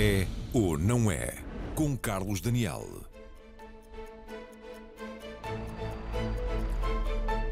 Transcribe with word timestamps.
É 0.00 0.28
ou 0.52 0.78
não 0.78 1.10
é? 1.10 1.34
Com 1.74 1.96
Carlos 1.96 2.40
Daniel. 2.40 2.86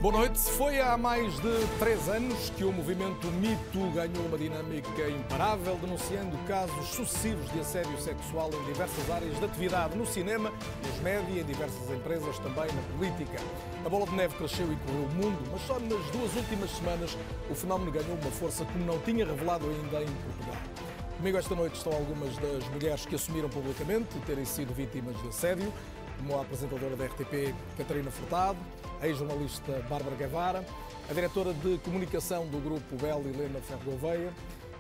Boa 0.01 0.19
noite. 0.19 0.39
Foi 0.39 0.79
há 0.81 0.97
mais 0.97 1.35
de 1.41 1.67
três 1.81 2.09
anos 2.09 2.51
que 2.51 2.63
o 2.63 2.73
movimento 2.73 3.27
Me 3.33 3.59
Too 3.73 3.91
ganhou 3.91 4.27
uma 4.27 4.39
dinâmica 4.39 5.11
imparável, 5.11 5.77
denunciando 5.81 6.39
casos 6.47 6.87
sucessivos 6.87 7.51
de 7.51 7.59
assédio 7.59 8.01
sexual 8.01 8.49
em 8.55 8.65
diversas 8.73 9.11
áreas 9.11 9.37
de 9.37 9.45
atividade, 9.45 9.99
no 9.99 10.07
cinema, 10.07 10.53
nos 10.87 11.01
média, 11.01 11.41
em 11.41 11.45
diversas 11.45 11.91
empresas, 11.91 12.39
também 12.39 12.67
na 12.73 12.83
política. 12.97 13.43
A 13.85 13.89
bola 13.89 14.07
de 14.07 14.15
neve 14.15 14.37
cresceu 14.37 14.73
e 14.73 14.77
correu 14.87 15.03
o 15.03 15.15
mundo, 15.15 15.51
mas 15.51 15.63
só 15.63 15.81
nas 15.81 16.11
duas 16.13 16.37
últimas 16.37 16.71
semanas 16.71 17.19
o 17.51 17.55
fenómeno 17.57 17.91
ganhou 17.91 18.17
uma 18.17 18.31
força 18.31 18.65
como 18.67 18.85
não 18.85 19.01
tinha 19.01 19.27
revelado 19.27 19.67
ainda 19.67 20.01
em 20.01 20.15
Portugal. 20.15 20.86
Comigo 21.17 21.39
esta 21.39 21.55
noite 21.55 21.77
estão 21.77 21.95
algumas 21.95 22.37
das 22.37 22.69
mulheres 22.69 23.07
que 23.07 23.15
assumiram 23.15 23.49
publicamente 23.49 24.19
terem 24.27 24.45
sido 24.45 24.75
vítimas 24.75 25.19
de 25.23 25.29
assédio, 25.29 25.73
como 26.19 26.37
a 26.37 26.43
apresentadora 26.43 26.95
da 26.95 27.07
RTP 27.07 27.55
Catarina 27.79 28.11
Furtado, 28.11 28.59
a 29.01 29.09
ex-jornalista 29.09 29.73
Bárbara 29.89 30.15
Guevara, 30.15 30.65
a 31.09 31.15
diretora 31.15 31.55
de 31.55 31.79
comunicação 31.79 32.47
do 32.47 32.59
grupo 32.59 32.97
Belo 32.97 33.27
Helena 33.31 33.61
Ferro 33.61 33.81
Gouveia, 33.87 34.31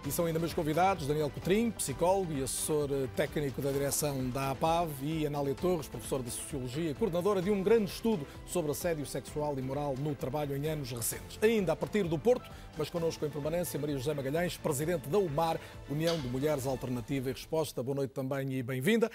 e 0.07 0.13
são 0.13 0.27
ainda 0.27 0.39
meus 0.39 0.55
convidados, 0.55 1.07
Daniel 1.09 1.29
Cotrim, 1.29 1.73
psicólogo 1.73 2.33
e 2.33 2.41
assessor 2.41 2.89
técnico 3.17 3.61
da 3.61 3.73
direção 3.73 4.31
da 4.31 4.53
APAV, 4.53 4.93
e 5.03 5.27
Anália 5.27 5.55
Torres, 5.55 5.89
professora 5.89 6.23
de 6.23 6.31
Sociologia, 6.31 6.95
coordenadora 6.95 7.43
de 7.43 7.51
um 7.51 7.61
grande 7.61 7.91
estudo 7.91 8.25
sobre 8.47 8.71
assédio 8.71 9.05
sexual 9.05 9.59
e 9.59 9.63
moral 9.63 9.97
no 9.99 10.15
trabalho 10.15 10.57
em 10.57 10.69
anos 10.69 10.93
recentes. 10.93 11.39
Ainda 11.43 11.73
a 11.73 11.77
partir 11.77 12.05
do 12.05 12.17
Porto, 12.17 12.49
mas 12.79 12.89
connosco 12.89 13.27
em 13.27 13.31
permanência, 13.31 13.81
Maria 13.81 13.97
José 13.97 14.15
Magalhães, 14.15 14.57
presidente 14.57 15.09
da 15.09 15.19
UMAR, 15.19 15.59
União 15.91 16.17
de 16.21 16.29
Mulheres 16.29 16.67
Alternativa 16.67 17.29
e 17.31 17.33
Resposta. 17.33 17.83
Boa 17.83 17.97
noite 17.97 18.13
também 18.13 18.53
e 18.53 18.63
bem-vinda. 18.63 19.11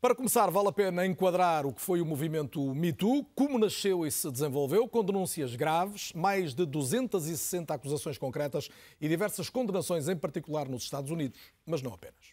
Para 0.00 0.14
começar, 0.14 0.48
vale 0.48 0.68
a 0.68 0.72
pena 0.72 1.04
enquadrar 1.04 1.66
o 1.66 1.72
que 1.72 1.80
foi 1.80 2.00
o 2.00 2.06
movimento 2.06 2.72
Me 2.72 2.92
Too, 2.92 3.24
como 3.34 3.58
nasceu 3.58 4.06
e 4.06 4.12
se 4.12 4.30
desenvolveu, 4.30 4.88
com 4.88 5.02
denúncias 5.02 5.56
graves, 5.56 6.12
mais 6.12 6.54
de 6.54 6.64
260 6.64 7.74
acusações 7.74 8.16
concretas 8.16 8.68
e 9.00 9.08
diversas 9.08 9.50
condenações, 9.50 10.08
em 10.08 10.14
particular 10.14 10.68
nos 10.68 10.84
Estados 10.84 11.10
Unidos, 11.10 11.40
mas 11.66 11.82
não 11.82 11.92
apenas. 11.92 12.32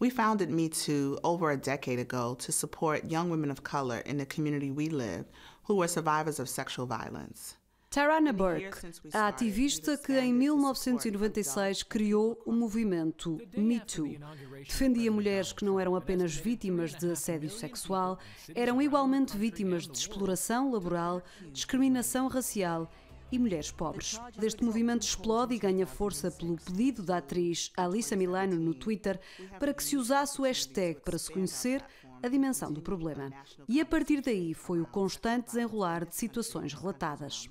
We 0.00 0.08
founded 0.08 0.50
Me 0.50 0.70
Too 0.70 1.18
over 1.22 1.50
a 1.50 1.56
decade 1.56 2.00
ago 2.00 2.34
to 2.36 2.50
support 2.50 3.04
young 3.12 3.28
women 3.28 3.50
of 3.50 3.60
color 3.60 4.02
in 4.06 4.16
the 4.16 4.24
community 4.24 4.70
we 4.70 4.88
live 4.88 5.26
who 5.64 5.76
were 5.76 5.88
survivors 5.88 6.40
of 6.40 6.48
sexual 6.48 6.86
violence. 6.86 7.55
Tarana 7.96 8.30
Burke, 8.30 8.76
a 9.10 9.28
ativista 9.28 9.96
que 9.96 10.12
em 10.12 10.30
1996 10.30 11.82
criou 11.82 12.38
o 12.44 12.52
movimento 12.52 13.40
Me 13.56 13.80
Too. 13.80 14.18
Defendia 14.58 15.10
mulheres 15.10 15.50
que 15.50 15.64
não 15.64 15.80
eram 15.80 15.96
apenas 15.96 16.34
vítimas 16.34 16.94
de 16.94 17.10
assédio 17.10 17.48
sexual, 17.48 18.18
eram 18.54 18.82
igualmente 18.82 19.34
vítimas 19.34 19.88
de 19.88 19.96
exploração 19.96 20.70
laboral, 20.72 21.22
discriminação 21.50 22.28
racial 22.28 22.92
e 23.32 23.38
mulheres 23.38 23.70
pobres. 23.70 24.20
Deste 24.38 24.62
movimento 24.62 25.00
explode 25.00 25.54
e 25.54 25.58
ganha 25.58 25.86
força 25.86 26.30
pelo 26.30 26.58
pedido 26.58 27.02
da 27.02 27.16
atriz 27.16 27.72
Alissa 27.78 28.14
Milano 28.14 28.56
no 28.56 28.74
Twitter 28.74 29.18
para 29.58 29.72
que 29.72 29.82
se 29.82 29.96
usasse 29.96 30.38
o 30.38 30.44
hashtag 30.44 31.00
para 31.00 31.16
se 31.16 31.32
conhecer 31.32 31.82
a 32.22 32.28
dimensão 32.28 32.72
do 32.72 32.82
problema. 32.82 33.30
E 33.66 33.80
a 33.80 33.86
partir 33.86 34.20
daí 34.20 34.52
foi 34.52 34.82
o 34.82 34.86
constante 34.86 35.46
desenrolar 35.46 36.04
de 36.04 36.14
situações 36.14 36.74
relatadas. 36.74 37.48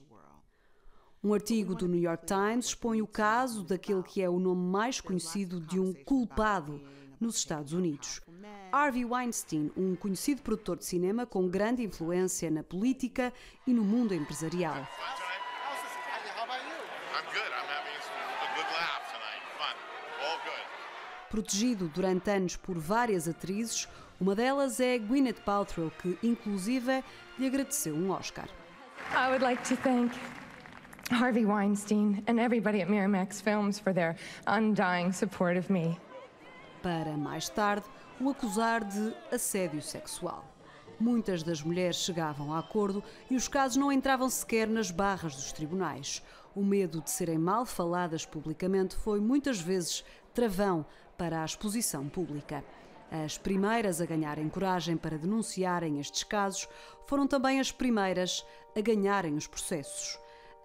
Um 1.26 1.34
artigo 1.34 1.74
do 1.74 1.88
New 1.88 2.00
York 2.00 2.24
Times 2.28 2.68
expõe 2.68 3.02
o 3.02 3.08
caso 3.08 3.64
daquele 3.64 4.04
que 4.04 4.22
é 4.22 4.30
o 4.30 4.38
nome 4.38 4.62
mais 4.62 5.02
conhecido 5.02 5.60
de 5.60 5.80
um 5.80 5.92
culpado 5.92 6.80
nos 7.20 7.38
Estados 7.38 7.74
Unidos. 7.74 8.22
Harvey 8.72 9.04
Weinstein, 9.04 9.72
um 9.76 9.96
conhecido 9.96 10.44
produtor 10.44 10.78
de 10.78 10.86
cinema 10.86 11.26
com 11.26 11.50
grande 11.50 11.82
influência 11.82 12.52
na 12.52 12.62
política 12.62 13.34
e 13.66 13.74
no 13.74 13.84
mundo 13.84 14.14
empresarial. 14.14 14.88
Protegido 21.32 21.88
durante 21.88 22.30
anos 22.30 22.56
por 22.56 22.78
várias 22.78 23.28
atrizes, 23.28 23.90
uma 24.22 24.36
delas 24.36 24.80
é 24.80 25.00
Gwyneth 25.00 25.42
Paltrow, 25.44 25.90
que 25.90 26.20
inclusive 26.22 27.04
lhe 27.40 27.48
agradeceu 27.48 27.96
um 27.96 28.12
Oscar. 28.12 28.48
I 29.12 29.32
would 29.32 29.44
like 29.44 29.68
to 29.68 29.76
thank 29.78 30.14
Harvey 31.12 31.46
Weinstein 31.46 32.24
and 32.28 32.40
everybody 32.40 32.82
at 32.82 32.88
Miramax 32.88 33.40
Films 33.40 33.78
for 33.78 33.94
their 33.94 34.16
undying 34.48 35.14
support 35.14 35.56
of 35.56 35.72
me. 35.72 36.00
Para 36.82 37.16
mais 37.16 37.48
tarde 37.48 37.86
o 38.20 38.30
acusar 38.30 38.84
de 38.84 39.14
assédio 39.32 39.84
sexual. 39.84 40.44
Muitas 41.00 41.44
das 41.44 41.62
mulheres 41.62 41.98
chegavam 41.98 42.52
a 42.52 42.60
acordo 42.60 43.04
e 43.30 43.36
os 43.36 43.48
casos 43.48 43.78
não 43.78 43.92
entravam 43.92 44.28
sequer 44.30 44.68
nas 44.68 44.90
barras 44.90 45.36
dos 45.36 45.52
tribunais. 45.52 46.24
O 46.56 46.64
medo 46.64 47.02
de 47.02 47.12
serem 47.12 47.38
mal 47.38 47.66
faladas 47.66 48.26
publicamente 48.26 48.96
foi 48.96 49.20
muitas 49.20 49.60
vezes 49.60 50.04
travão 50.34 50.84
para 51.16 51.44
a 51.44 51.46
exposição 51.46 52.10
pública. 52.10 52.64
As 53.12 53.38
primeiras 53.38 54.02
a 54.02 54.06
ganharem 54.08 54.50
coragem 54.50 54.98
para 54.98 55.20
denunciarem 55.20 56.00
estes 56.00 56.24
casos 56.24 56.68
foram 57.06 57.28
também 57.28 57.60
as 57.60 57.72
primeiras 57.72 58.44
a 58.76 58.82
ganharem 58.82 59.36
os 59.36 59.46
processos. 59.46 60.18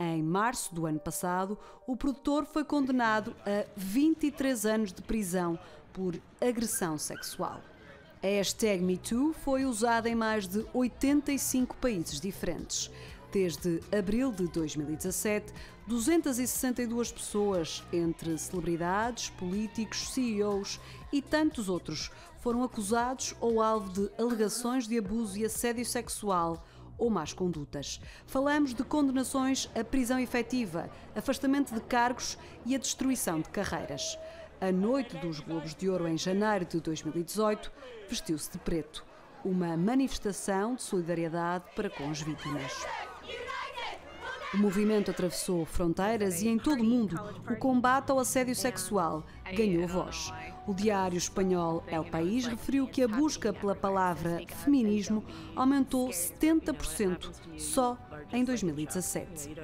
Em 0.03 0.23
março 0.23 0.75
do 0.75 0.87
ano 0.87 0.99
passado, 0.99 1.59
o 1.87 1.95
produtor 1.95 2.47
foi 2.47 2.65
condenado 2.65 3.37
a 3.45 3.67
23 3.77 4.65
anos 4.65 4.95
de 4.95 5.03
prisão 5.03 5.59
por 5.93 6.19
agressão 6.41 6.97
sexual. 6.97 7.61
A 8.23 8.27
hashtag 8.27 8.83
MeToo 8.83 9.35
foi 9.35 9.67
usada 9.67 10.09
em 10.09 10.15
mais 10.15 10.49
de 10.49 10.65
85 10.73 11.77
países 11.77 12.19
diferentes. 12.19 12.91
Desde 13.31 13.81
abril 13.97 14.33
de 14.33 14.49
2017, 14.49 15.53
262 15.87 17.13
pessoas, 17.13 17.85
entre 17.93 18.39
celebridades, 18.39 19.29
políticos, 19.29 20.11
CEOs 20.13 20.81
e 21.13 21.21
tantos 21.21 21.69
outros, 21.69 22.11
foram 22.39 22.65
acusados 22.65 23.35
ou 23.39 23.61
alvo 23.61 23.91
de 23.93 24.11
alegações 24.19 24.89
de 24.89 24.97
abuso 24.97 25.37
e 25.37 25.45
assédio 25.45 25.85
sexual 25.85 26.65
ou 27.01 27.11
más 27.11 27.33
condutas. 27.33 28.01
Falamos 28.27 28.73
de 28.75 28.85
condenações 28.85 29.69
à 29.75 29.83
prisão 29.83 30.21
efetiva, 30.21 30.89
afastamento 31.17 31.75
de 31.75 31.81
cargos 31.81 32.39
e 32.65 32.77
a 32.77 32.79
destruição 32.79 33.41
de 33.41 33.49
carreiras. 33.49 34.17
A 34.61 34.71
noite 34.71 35.17
dos 35.17 35.41
Globos 35.41 35.75
de 35.75 35.89
Ouro 35.89 36.07
em 36.07 36.19
janeiro 36.19 36.67
de 36.67 36.79
2018 36.81 37.73
vestiu-se 38.09 38.53
de 38.53 38.59
preto, 38.59 39.05
uma 39.43 39.77
manifestação 39.77 40.75
de 40.75 40.83
solidariedade 40.83 41.65
para 41.75 41.89
com 41.89 42.11
as 42.11 42.21
vítimas. 42.21 42.87
O 44.53 44.59
movimento 44.59 45.13
atravessou 45.13 45.65
fronteiras 45.65 46.43
e 46.43 46.49
em 46.49 46.59
todo 46.59 46.81
o 46.81 46.85
mundo 46.85 47.17
o 47.49 47.55
combate 47.55 48.11
ao 48.11 48.19
assédio 48.19 48.57
sexual 48.57 49.25
ganhou 49.55 49.87
voz. 49.87 50.33
O 50.67 50.75
diário 50.75 51.17
espanhol 51.17 51.85
El 51.87 52.05
País 52.05 52.47
referiu 52.47 52.89
que 52.89 53.03
a 53.03 53.07
busca 53.07 53.53
pela 53.53 53.77
palavra 53.77 54.43
feminismo 54.65 55.25
aumentou 55.55 56.09
70% 56.09 57.31
só 57.57 57.97
em 58.33 58.43
2017. 58.43 59.55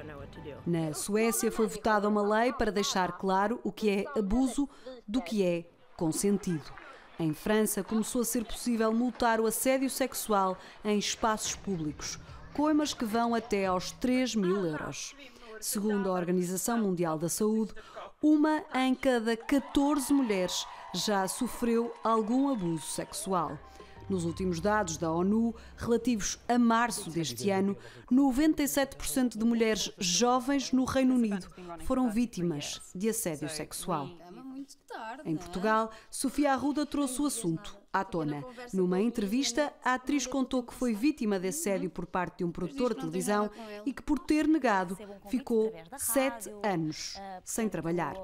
Na 0.65 0.93
Suécia 0.93 1.51
foi 1.51 1.67
votada 1.67 2.07
uma 2.07 2.21
lei 2.21 2.53
para 2.53 2.71
deixar 2.71 3.17
claro 3.17 3.59
o 3.65 3.73
que 3.73 3.89
é 3.89 4.05
abuso 4.17 4.69
do 5.05 5.21
que 5.21 5.43
é 5.43 5.65
consentido. 5.97 6.71
Em 7.19 7.33
França 7.33 7.83
começou 7.83 8.21
a 8.21 8.25
ser 8.25 8.45
possível 8.45 8.93
multar 8.93 9.41
o 9.41 9.47
assédio 9.47 9.89
sexual 9.89 10.57
em 10.85 10.97
espaços 10.97 11.55
públicos 11.55 12.17
coimas 12.57 12.91
que 12.91 13.05
vão 13.05 13.35
até 13.35 13.67
aos 13.67 13.91
3 13.91 14.33
mil 14.33 14.65
euros. 14.65 15.15
Segundo 15.61 16.09
a 16.09 16.13
Organização 16.13 16.79
Mundial 16.79 17.19
da 17.19 17.29
Saúde, 17.29 17.71
uma 18.19 18.63
em 18.73 18.95
cada 18.95 19.37
14 19.37 20.11
mulheres 20.11 20.65
já 20.91 21.27
sofreu 21.27 21.93
algum 22.03 22.49
abuso 22.49 22.87
sexual. 22.87 23.59
Nos 24.09 24.25
últimos 24.25 24.59
dados 24.59 24.97
da 24.97 25.11
ONU, 25.11 25.53
relativos 25.77 26.39
a 26.47 26.57
março 26.57 27.11
deste 27.11 27.51
ano, 27.51 27.77
97% 28.11 29.37
de 29.37 29.45
mulheres 29.45 29.91
jovens 29.99 30.71
no 30.71 30.83
Reino 30.83 31.13
Unido 31.13 31.47
foram 31.85 32.09
vítimas 32.09 32.81
de 32.95 33.09
assédio 33.09 33.49
sexual. 33.49 34.09
Em 35.23 35.37
Portugal, 35.37 35.91
Sofia 36.09 36.53
Arruda 36.53 36.87
trouxe 36.87 37.21
o 37.21 37.27
assunto 37.27 37.76
à 37.91 38.03
tona. 38.03 38.43
Numa 38.73 39.01
entrevista, 39.01 39.73
a 39.83 39.95
atriz 39.95 40.27
contou 40.27 40.63
que 40.63 40.73
foi 40.73 40.93
vítima 40.93 41.39
de 41.39 41.47
assédio 41.47 41.89
por 41.89 42.05
parte 42.05 42.39
de 42.39 42.43
um 42.43 42.51
produtor 42.51 42.93
de 42.93 43.01
televisão 43.01 43.49
e 43.85 43.93
que, 43.93 44.01
por 44.01 44.19
ter 44.19 44.47
negado, 44.47 44.97
ficou 45.29 45.73
sete 45.97 46.49
anos 46.63 47.15
sem 47.43 47.67
trabalhar. 47.69 48.15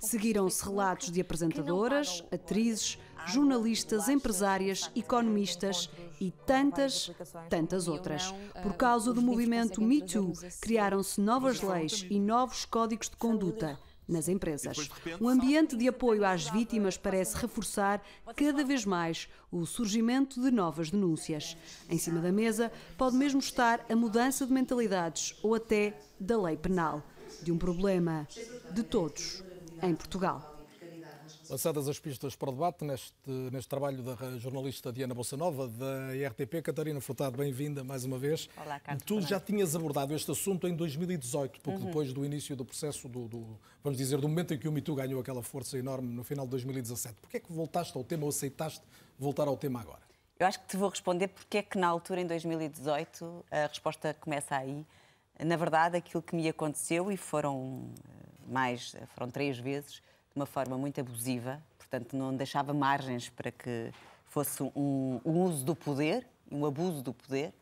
Seguiram-se 0.00 0.64
relatos 0.64 1.10
de 1.10 1.20
apresentadoras, 1.20 2.24
atrizes, 2.32 2.98
jornalistas, 3.26 4.08
empresárias, 4.08 4.90
economistas 4.96 5.88
e 6.20 6.30
tantas, 6.30 7.10
tantas 7.48 7.88
outras. 7.88 8.34
Por 8.62 8.74
causa 8.74 9.12
do 9.12 9.22
movimento 9.22 9.80
Me 9.80 10.02
Too, 10.02 10.32
criaram-se 10.60 11.20
novas 11.20 11.60
leis 11.60 12.06
e 12.10 12.18
novos 12.18 12.64
códigos 12.64 13.08
de 13.08 13.16
conduta 13.16 13.78
nas 14.08 14.28
empresas. 14.28 14.90
Um 15.20 15.28
ambiente 15.28 15.76
de 15.76 15.88
apoio 15.88 16.24
às 16.24 16.48
vítimas 16.48 16.96
parece 16.96 17.36
reforçar 17.36 18.02
cada 18.36 18.64
vez 18.64 18.84
mais 18.84 19.28
o 19.50 19.64
surgimento 19.64 20.40
de 20.40 20.50
novas 20.50 20.90
denúncias. 20.90 21.56
Em 21.88 21.98
cima 21.98 22.20
da 22.20 22.32
mesa 22.32 22.72
pode 22.96 23.16
mesmo 23.16 23.40
estar 23.40 23.84
a 23.88 23.96
mudança 23.96 24.46
de 24.46 24.52
mentalidades 24.52 25.34
ou 25.42 25.54
até 25.54 25.98
da 26.18 26.40
lei 26.40 26.56
penal, 26.56 27.02
de 27.42 27.52
um 27.52 27.58
problema 27.58 28.26
de 28.72 28.82
todos 28.82 29.42
em 29.82 29.94
Portugal. 29.94 30.51
Lançadas 31.52 31.86
as 31.86 31.98
pistas 31.98 32.34
para 32.34 32.48
o 32.48 32.52
debate 32.52 32.82
neste, 32.82 33.30
neste 33.52 33.68
trabalho 33.68 34.02
da 34.02 34.38
jornalista 34.38 34.90
Diana 34.90 35.12
Bolsanova, 35.12 35.68
da 35.68 36.28
RTP. 36.30 36.62
Catarina 36.62 36.98
Furtado, 36.98 37.36
bem-vinda 37.36 37.84
mais 37.84 38.06
uma 38.06 38.18
vez. 38.18 38.48
Olá, 38.56 38.80
Carlos. 38.80 39.04
Tu 39.04 39.20
já 39.20 39.38
tinhas 39.38 39.76
abordado 39.76 40.14
este 40.14 40.30
assunto 40.30 40.66
em 40.66 40.74
2018, 40.74 41.60
pouco 41.60 41.78
uhum. 41.78 41.84
depois 41.84 42.10
do 42.10 42.24
início 42.24 42.56
do 42.56 42.64
processo, 42.64 43.06
do, 43.06 43.28
do, 43.28 43.60
vamos 43.84 43.98
dizer, 43.98 44.18
do 44.18 44.26
momento 44.30 44.54
em 44.54 44.58
que 44.58 44.66
o 44.66 44.72
MeToo 44.72 44.94
ganhou 44.94 45.20
aquela 45.20 45.42
força 45.42 45.76
enorme 45.76 46.08
no 46.08 46.24
final 46.24 46.46
de 46.46 46.52
2017. 46.52 47.16
Porquê 47.20 47.36
é 47.36 47.40
que 47.40 47.52
voltaste 47.52 47.94
ao 47.98 48.02
tema 48.02 48.22
ou 48.22 48.30
aceitaste 48.30 48.80
voltar 49.18 49.46
ao 49.46 49.58
tema 49.58 49.78
agora? 49.78 50.00
Eu 50.38 50.46
acho 50.46 50.58
que 50.58 50.68
te 50.68 50.78
vou 50.78 50.88
responder 50.88 51.28
porque 51.28 51.58
é 51.58 51.62
que 51.62 51.76
na 51.76 51.88
altura, 51.88 52.22
em 52.22 52.26
2018, 52.26 53.44
a 53.50 53.66
resposta 53.66 54.16
começa 54.18 54.56
aí. 54.56 54.86
Na 55.38 55.56
verdade, 55.56 55.98
aquilo 55.98 56.22
que 56.22 56.34
me 56.34 56.48
aconteceu, 56.48 57.12
e 57.12 57.16
foram 57.18 57.90
eh, 57.98 58.50
mais, 58.50 58.96
foram 59.14 59.30
três 59.30 59.58
vezes, 59.58 60.00
de 60.32 60.36
uma 60.36 60.46
forma 60.46 60.76
muito 60.78 61.00
abusiva, 61.00 61.62
portanto, 61.78 62.16
não 62.16 62.34
deixava 62.34 62.72
margens 62.72 63.28
para 63.28 63.50
que 63.50 63.90
fosse 64.24 64.62
um, 64.62 65.20
um 65.24 65.42
uso 65.42 65.64
do 65.64 65.76
poder, 65.76 66.26
um 66.50 66.64
abuso 66.64 67.02
do 67.02 67.12
poder, 67.12 67.52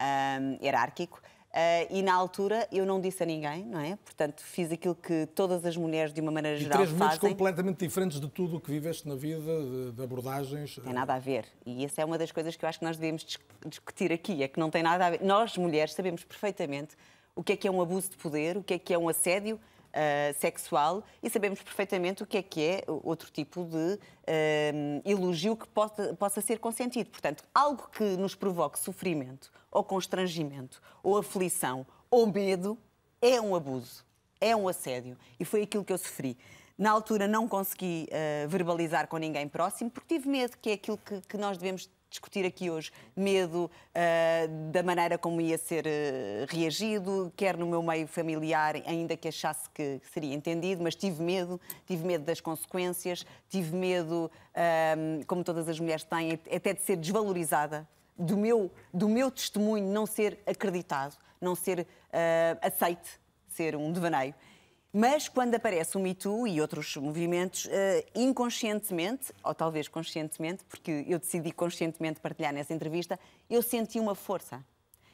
um, 0.00 0.64
hierárquico. 0.64 1.20
Uh, 1.48 1.88
e 1.90 2.02
na 2.02 2.12
altura 2.12 2.68
eu 2.70 2.84
não 2.84 3.00
disse 3.00 3.22
a 3.22 3.26
ninguém, 3.26 3.64
não 3.64 3.80
é? 3.80 3.96
Portanto, 4.04 4.42
fiz 4.42 4.70
aquilo 4.70 4.94
que 4.94 5.26
todas 5.34 5.64
as 5.64 5.76
mulheres, 5.76 6.12
de 6.12 6.20
uma 6.20 6.30
maneira 6.30 6.58
e 6.58 6.60
geral, 6.60 6.76
três 6.76 6.90
fazem. 6.90 7.18
três 7.18 7.32
completamente 7.32 7.78
diferentes 7.78 8.20
de 8.20 8.28
tudo 8.28 8.56
o 8.56 8.60
que 8.60 8.70
viveste 8.70 9.08
na 9.08 9.14
vida, 9.14 9.40
de, 9.40 9.92
de 9.92 10.02
abordagens. 10.02 10.74
Tem 10.74 10.92
nada 10.92 11.14
a 11.14 11.18
ver. 11.18 11.46
E 11.64 11.84
essa 11.84 12.02
é 12.02 12.04
uma 12.04 12.18
das 12.18 12.30
coisas 12.30 12.54
que 12.54 12.64
eu 12.64 12.68
acho 12.68 12.78
que 12.78 12.84
nós 12.84 12.96
devemos 12.96 13.24
discutir 13.66 14.12
aqui, 14.12 14.42
é 14.42 14.48
que 14.48 14.60
não 14.60 14.70
tem 14.70 14.82
nada 14.82 15.06
a 15.06 15.10
ver. 15.10 15.22
Nós, 15.22 15.56
mulheres, 15.56 15.94
sabemos 15.94 16.22
perfeitamente 16.22 16.96
o 17.34 17.42
que 17.42 17.52
é 17.52 17.56
que 17.56 17.66
é 17.66 17.70
um 17.70 17.80
abuso 17.80 18.10
de 18.10 18.16
poder, 18.16 18.56
o 18.56 18.62
que 18.62 18.74
é 18.74 18.78
que 18.78 18.92
é 18.92 18.98
um 18.98 19.08
assédio, 19.08 19.58
uh, 19.88 20.38
sexual 20.38 21.02
e 21.22 21.30
sabemos 21.30 21.62
perfeitamente 21.62 22.22
o 22.22 22.26
que 22.26 22.38
é 22.38 22.42
que 22.42 22.62
é 22.62 22.84
outro 22.86 23.30
tipo 23.30 23.64
de 23.64 23.94
uh, 23.94 25.02
elogio 25.04 25.56
que 25.56 25.66
possa, 25.68 26.14
possa 26.14 26.40
ser 26.40 26.58
consentido. 26.58 27.10
Portanto, 27.10 27.44
algo 27.54 27.88
que 27.92 28.16
nos 28.16 28.34
provoque 28.34 28.78
sofrimento 28.78 29.50
ou 29.70 29.82
constrangimento 29.82 30.80
ou 31.02 31.18
aflição 31.18 31.86
ou 32.10 32.26
medo 32.26 32.78
é 33.20 33.40
um 33.40 33.54
abuso, 33.54 34.04
é 34.40 34.54
um 34.54 34.68
assédio. 34.68 35.16
E 35.38 35.44
foi 35.44 35.62
aquilo 35.62 35.84
que 35.84 35.92
eu 35.92 35.98
sofri. 35.98 36.36
Na 36.76 36.92
altura 36.92 37.26
não 37.26 37.48
consegui 37.48 38.08
uh, 38.08 38.48
verbalizar 38.48 39.08
com 39.08 39.16
ninguém 39.16 39.48
próximo 39.48 39.90
porque 39.90 40.14
tive 40.14 40.28
medo, 40.28 40.56
que 40.62 40.70
é 40.70 40.72
aquilo 40.74 40.96
que, 40.98 41.20
que 41.22 41.36
nós 41.36 41.58
devemos 41.58 41.90
discutir 42.08 42.44
aqui 42.44 42.70
hoje. 42.70 42.90
Medo 43.14 43.64
uh, 43.64 44.70
da 44.70 44.82
maneira 44.82 45.18
como 45.18 45.40
ia 45.40 45.58
ser 45.58 45.86
uh, 45.86 46.46
reagido, 46.48 47.32
quer 47.36 47.56
no 47.56 47.66
meu 47.66 47.82
meio 47.82 48.06
familiar, 48.06 48.76
ainda 48.86 49.16
que 49.16 49.28
achasse 49.28 49.68
que 49.70 50.00
seria 50.12 50.34
entendido, 50.34 50.82
mas 50.82 50.94
tive 50.94 51.22
medo, 51.22 51.60
tive 51.86 52.04
medo 52.06 52.24
das 52.24 52.40
consequências, 52.40 53.26
tive 53.48 53.74
medo, 53.76 54.30
uh, 54.54 55.26
como 55.26 55.44
todas 55.44 55.68
as 55.68 55.78
mulheres 55.78 56.04
têm, 56.04 56.32
até 56.32 56.72
de 56.72 56.82
ser 56.82 56.96
desvalorizada, 56.96 57.86
do 58.18 58.36
meu, 58.36 58.70
do 58.92 59.08
meu 59.08 59.30
testemunho 59.30 59.86
não 59.86 60.04
ser 60.04 60.40
acreditado, 60.44 61.16
não 61.40 61.54
ser 61.54 61.86
aceite, 62.60 63.20
ser 63.46 63.76
um 63.76 63.92
devaneio. 63.92 64.34
Mas 65.00 65.28
quando 65.28 65.54
aparece 65.54 65.96
o 65.96 66.00
Me 66.00 66.12
Too 66.12 66.48
e 66.48 66.60
outros 66.60 66.96
movimentos, 66.96 67.66
uh, 67.66 67.70
inconscientemente, 68.16 69.32
ou 69.44 69.54
talvez 69.54 69.86
conscientemente, 69.86 70.64
porque 70.64 71.04
eu 71.06 71.20
decidi 71.20 71.52
conscientemente 71.52 72.18
partilhar 72.18 72.52
nessa 72.52 72.74
entrevista, 72.74 73.16
eu 73.48 73.62
senti 73.62 74.00
uma 74.00 74.16
força. 74.16 74.60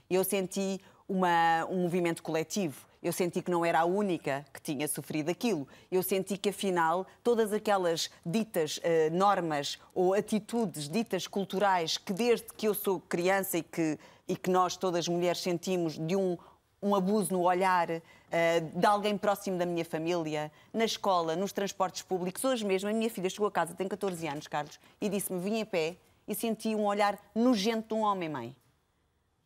Eu 0.08 0.24
senti 0.24 0.80
uma, 1.06 1.66
um 1.68 1.82
movimento 1.82 2.22
coletivo. 2.22 2.86
Eu 3.02 3.12
senti 3.12 3.42
que 3.42 3.50
não 3.50 3.62
era 3.62 3.80
a 3.80 3.84
única 3.84 4.46
que 4.54 4.62
tinha 4.62 4.88
sofrido 4.88 5.30
aquilo. 5.30 5.68
Eu 5.92 6.02
senti 6.02 6.38
que, 6.38 6.48
afinal, 6.48 7.06
todas 7.22 7.52
aquelas 7.52 8.10
ditas 8.24 8.78
uh, 8.78 9.14
normas 9.14 9.78
ou 9.94 10.14
atitudes 10.14 10.88
ditas 10.88 11.26
culturais 11.26 11.98
que, 11.98 12.14
desde 12.14 12.46
que 12.56 12.66
eu 12.66 12.72
sou 12.72 13.00
criança 13.00 13.58
e 13.58 13.62
que, 13.62 13.98
e 14.26 14.34
que 14.34 14.48
nós, 14.48 14.78
todas 14.78 15.00
as 15.00 15.08
mulheres, 15.08 15.42
sentimos 15.42 15.98
de 15.98 16.16
um, 16.16 16.38
um 16.80 16.94
abuso 16.94 17.34
no 17.34 17.42
olhar 17.42 17.88
uh, 18.34 18.78
de 18.80 18.86
alguém 18.86 19.16
próximo 19.16 19.56
da 19.56 19.64
minha 19.64 19.84
família, 19.84 20.50
na 20.72 20.84
escola, 20.84 21.36
nos 21.36 21.52
transportes 21.52 22.02
públicos. 22.02 22.42
Hoje 22.44 22.64
mesmo, 22.64 22.88
a 22.88 22.92
minha 22.92 23.08
filha 23.08 23.30
chegou 23.30 23.46
a 23.46 23.52
casa, 23.52 23.74
tem 23.74 23.86
14 23.86 24.26
anos, 24.26 24.48
Carlos, 24.48 24.80
e 25.00 25.08
disse-me: 25.08 25.40
vim 25.40 25.62
a 25.62 25.66
pé 25.66 25.96
e 26.26 26.34
senti 26.34 26.74
um 26.74 26.84
olhar 26.84 27.18
nojento 27.34 27.94
de 27.94 28.00
um 28.00 28.02
homem-mãe. 28.02 28.56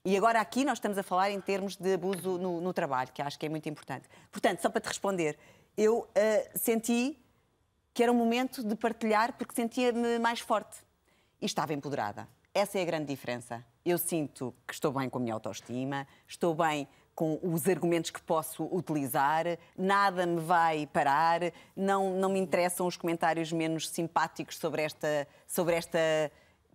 E 0.05 0.17
agora 0.17 0.41
aqui 0.41 0.65
nós 0.65 0.79
estamos 0.79 0.97
a 0.97 1.03
falar 1.03 1.31
em 1.31 1.41
termos 1.41 1.77
de 1.77 1.93
abuso 1.93 2.39
no, 2.39 2.61
no 2.61 2.73
trabalho, 2.73 3.13
que 3.13 3.21
acho 3.21 3.39
que 3.39 3.45
é 3.45 3.49
muito 3.49 3.69
importante. 3.69 4.09
Portanto, 4.33 4.61
só 4.61 4.71
para 4.71 4.81
te 4.81 4.87
responder, 4.87 5.37
eu 5.77 5.99
uh, 5.99 6.09
senti 6.59 7.19
que 7.93 8.03
era 8.03 8.13
um 8.13 8.15
momento 8.15 8.63
de 8.63 8.75
partilhar 8.75 9.37
porque 9.37 9.55
sentia-me 9.55 10.19
mais 10.19 10.41
forte 10.41 10.79
e 11.41 11.47
estava 11.47 11.75
empoderada. 11.75 12.29
Essa 12.55 12.79
é 12.79 12.83
a 12.83 12.85
grande 12.85 13.07
diferença. 13.07 13.65
Eu 13.85 13.99
sinto 13.99 14.55
que 14.67 14.73
estou 14.73 14.93
bem 14.93 15.11
com 15.11 15.19
a 15.19 15.21
minha 15.21 15.35
autoestima, 15.35 16.07
estou 16.27 16.55
bem 16.55 16.89
com 17.19 17.37
os 17.43 17.67
argumentos 17.67 18.13
que 18.13 18.23
posso 18.23 18.63
utilizar, 18.73 19.45
nada 19.77 20.25
me 20.25 20.39
vai 20.39 20.87
parar, 20.87 21.53
não, 21.77 22.17
não 22.17 22.29
me 22.29 22.39
interessam 22.39 22.87
os 22.87 22.97
comentários 22.97 23.51
menos 23.51 23.89
simpáticos 23.89 24.57
sobre 24.57 24.83
esta, 24.83 25.27
sobre 25.45 25.75
esta 25.75 25.99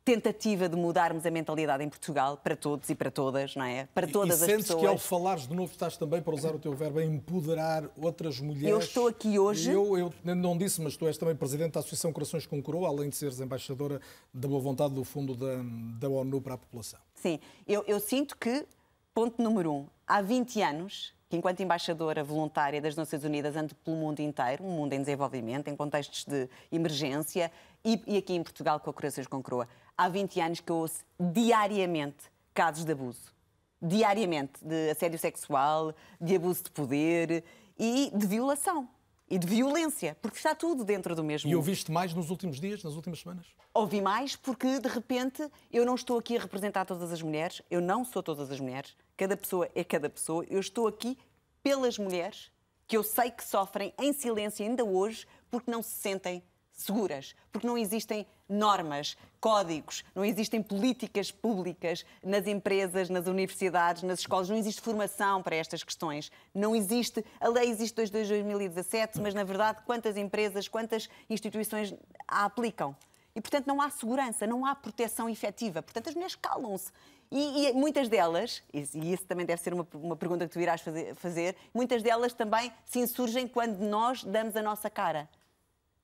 tentativa 0.04 0.68
de 0.68 0.76
mudarmos 0.76 1.26
a 1.26 1.32
mentalidade 1.32 1.82
em 1.82 1.88
Portugal 1.88 2.36
para 2.36 2.58
todos 2.58 2.90
e 2.90 2.94
para 2.94 3.10
todas, 3.10 3.56
não 3.56 3.64
é? 3.64 3.88
Para 3.94 4.06
todas 4.06 4.42
e, 4.42 4.52
e 4.52 4.54
as 4.56 4.62
pessoas. 4.64 4.82
que 4.82 4.86
ao 4.86 4.98
falares 4.98 5.48
de 5.48 5.56
novo 5.56 5.72
estás 5.72 5.96
também 5.96 6.22
para 6.22 6.36
usar 6.36 6.54
o 6.54 6.60
teu 6.60 6.74
verbo 6.74 7.00
a 7.00 7.06
empoderar 7.06 7.90
outras 7.96 8.42
mulheres. 8.42 8.68
Eu 8.68 8.80
estou 8.80 9.08
aqui 9.08 9.40
hoje. 9.40 9.72
Eu, 9.72 9.98
eu 9.98 10.14
não 10.36 10.58
disse, 10.58 10.82
mas 10.82 10.98
tu 10.98 11.08
és 11.08 11.18
também 11.18 11.38
presidente 11.38 11.76
da 11.76 11.80
Associação 11.80 12.12
Corações 12.12 12.46
com 12.46 12.62
Coroa, 12.62 12.90
além 12.90 13.08
de 13.08 13.16
seres 13.16 13.40
embaixadora 13.40 14.02
da 14.34 14.46
boa 14.46 14.60
vontade 14.60 14.94
do 14.94 15.06
Fundo 15.06 15.38
da, 15.38 15.64
da 16.02 16.10
ONU 16.10 16.42
para 16.42 16.56
a 16.56 16.58
população. 16.58 17.00
Sim, 17.16 17.40
eu, 17.66 17.82
eu 17.88 17.98
sinto 18.02 18.36
que 18.36 18.68
Ponto 19.14 19.40
número 19.44 19.72
um. 19.72 19.86
Há 20.14 20.22
20 20.22 20.62
anos 20.62 21.12
que, 21.28 21.36
enquanto 21.36 21.62
embaixadora 21.62 22.24
voluntária 22.24 22.80
das 22.80 22.96
Nações 22.96 23.24
Unidas, 23.24 23.56
ando 23.56 23.74
pelo 23.74 23.98
mundo 23.98 24.20
inteiro, 24.20 24.64
um 24.64 24.70
mundo 24.70 24.94
em 24.94 25.00
desenvolvimento, 25.00 25.70
em 25.70 25.76
contextos 25.76 26.24
de 26.26 26.48
emergência, 26.72 27.52
e, 27.84 28.00
e 28.06 28.18
aqui 28.18 28.36
em 28.36 28.44
Portugal 28.44 28.80
com 28.80 28.92
a 28.92 28.94
Corações 28.94 29.26
com 29.26 29.42
Croa. 29.42 29.68
Há 29.98 30.08
20 30.08 30.40
anos 30.40 30.60
que 30.60 30.72
eu 30.72 30.76
ouço 30.76 31.04
diariamente 31.20 32.32
casos 32.54 32.86
de 32.86 32.92
abuso. 32.92 33.34
Diariamente. 33.82 34.64
De 34.64 34.92
assédio 34.92 35.18
sexual, 35.18 35.96
de 36.22 36.36
abuso 36.36 36.66
de 36.66 36.70
poder 36.70 37.44
e 37.76 38.12
de 38.14 38.28
violação 38.28 38.88
e 39.28 39.40
de 39.40 39.48
violência, 39.48 40.16
porque 40.22 40.38
está 40.38 40.54
tudo 40.54 40.84
dentro 40.84 41.16
do 41.16 41.24
mesmo. 41.24 41.50
E 41.50 41.56
ouviste 41.56 41.92
mais 41.92 42.14
nos 42.14 42.30
últimos 42.30 42.60
dias, 42.60 42.84
nas 42.84 42.94
últimas 42.94 43.20
semanas? 43.20 43.48
Ouvi 43.74 44.00
mais 44.00 44.36
porque, 44.36 44.80
de 44.80 44.88
repente, 44.88 45.50
eu 45.72 45.84
não 45.84 45.96
estou 45.96 46.20
aqui 46.20 46.38
a 46.38 46.40
representar 46.40 46.86
todas 46.86 47.12
as 47.12 47.20
mulheres, 47.20 47.64
eu 47.72 47.82
não 47.82 48.06
sou 48.06 48.22
todas 48.22 48.52
as 48.52 48.60
mulheres, 48.60 48.96
cada 49.18 49.38
pessoa 49.38 49.70
é 49.76 49.84
cada 49.84 50.10
pessoa, 50.10 50.46
eu 50.50 50.60
estou 50.60 50.88
aqui 50.88 51.18
pelas 51.62 51.98
mulheres 51.98 52.52
que 52.88 52.98
eu 52.98 53.04
sei 53.04 53.32
que 53.32 53.44
sofrem 53.44 53.94
em 53.98 54.12
silêncio 54.14 54.66
ainda 54.66 54.84
hoje 54.84 55.26
porque 55.50 55.72
não 55.72 55.82
se 55.82 55.92
sentem 55.92 56.44
seguras, 56.74 57.36
porque 57.52 57.68
não 57.68 57.78
existem 57.78 58.26
normas, 58.50 59.16
códigos, 59.40 60.04
não 60.16 60.26
existem 60.26 60.62
políticas 60.62 61.32
públicas 61.32 62.06
nas 62.24 62.48
empresas, 62.48 63.10
nas 63.10 63.28
universidades, 63.28 64.04
nas 64.04 64.20
escolas, 64.20 64.50
não 64.50 64.58
existe 64.58 64.82
formação 64.82 65.42
para 65.42 65.56
estas 65.56 65.84
questões. 65.84 66.32
Não 66.54 66.76
existe, 66.76 67.24
a 67.40 67.48
lei 67.48 67.70
existe 67.70 67.96
desde 67.96 68.14
2017, 68.14 69.22
mas 69.22 69.34
na 69.34 69.44
verdade 69.44 69.82
quantas 69.86 70.18
empresas, 70.18 70.68
quantas 70.68 71.10
instituições 71.30 71.94
a 72.28 72.46
aplicam? 72.46 72.96
E 73.36 73.42
portanto 73.42 73.66
não 73.66 73.82
há 73.82 73.90
segurança, 73.90 74.46
não 74.46 74.66
há 74.66 74.76
proteção 74.76 75.30
efetiva. 75.30 75.82
Portanto 75.82 76.10
as 76.10 76.16
mulheres 76.16 76.36
calam-se. 76.36 76.92
E, 77.36 77.66
e, 77.66 77.74
muitas 77.74 78.08
delas, 78.08 78.62
e 78.72 79.12
isso 79.12 79.26
também 79.26 79.44
deve 79.44 79.60
ser 79.60 79.74
uma, 79.74 79.88
uma 79.96 80.16
pergunta 80.16 80.46
que 80.46 80.54
tu 80.54 80.60
irás 80.60 80.82
fazer, 80.82 81.16
fazer, 81.16 81.56
muitas 81.74 82.04
delas 82.04 82.32
também 82.32 82.72
se 82.86 83.00
insurgem 83.00 83.48
quando 83.48 83.80
nós 83.80 84.24
damos 84.24 84.56
a 84.56 84.62
nossa 84.62 84.88
cara. 84.88 85.28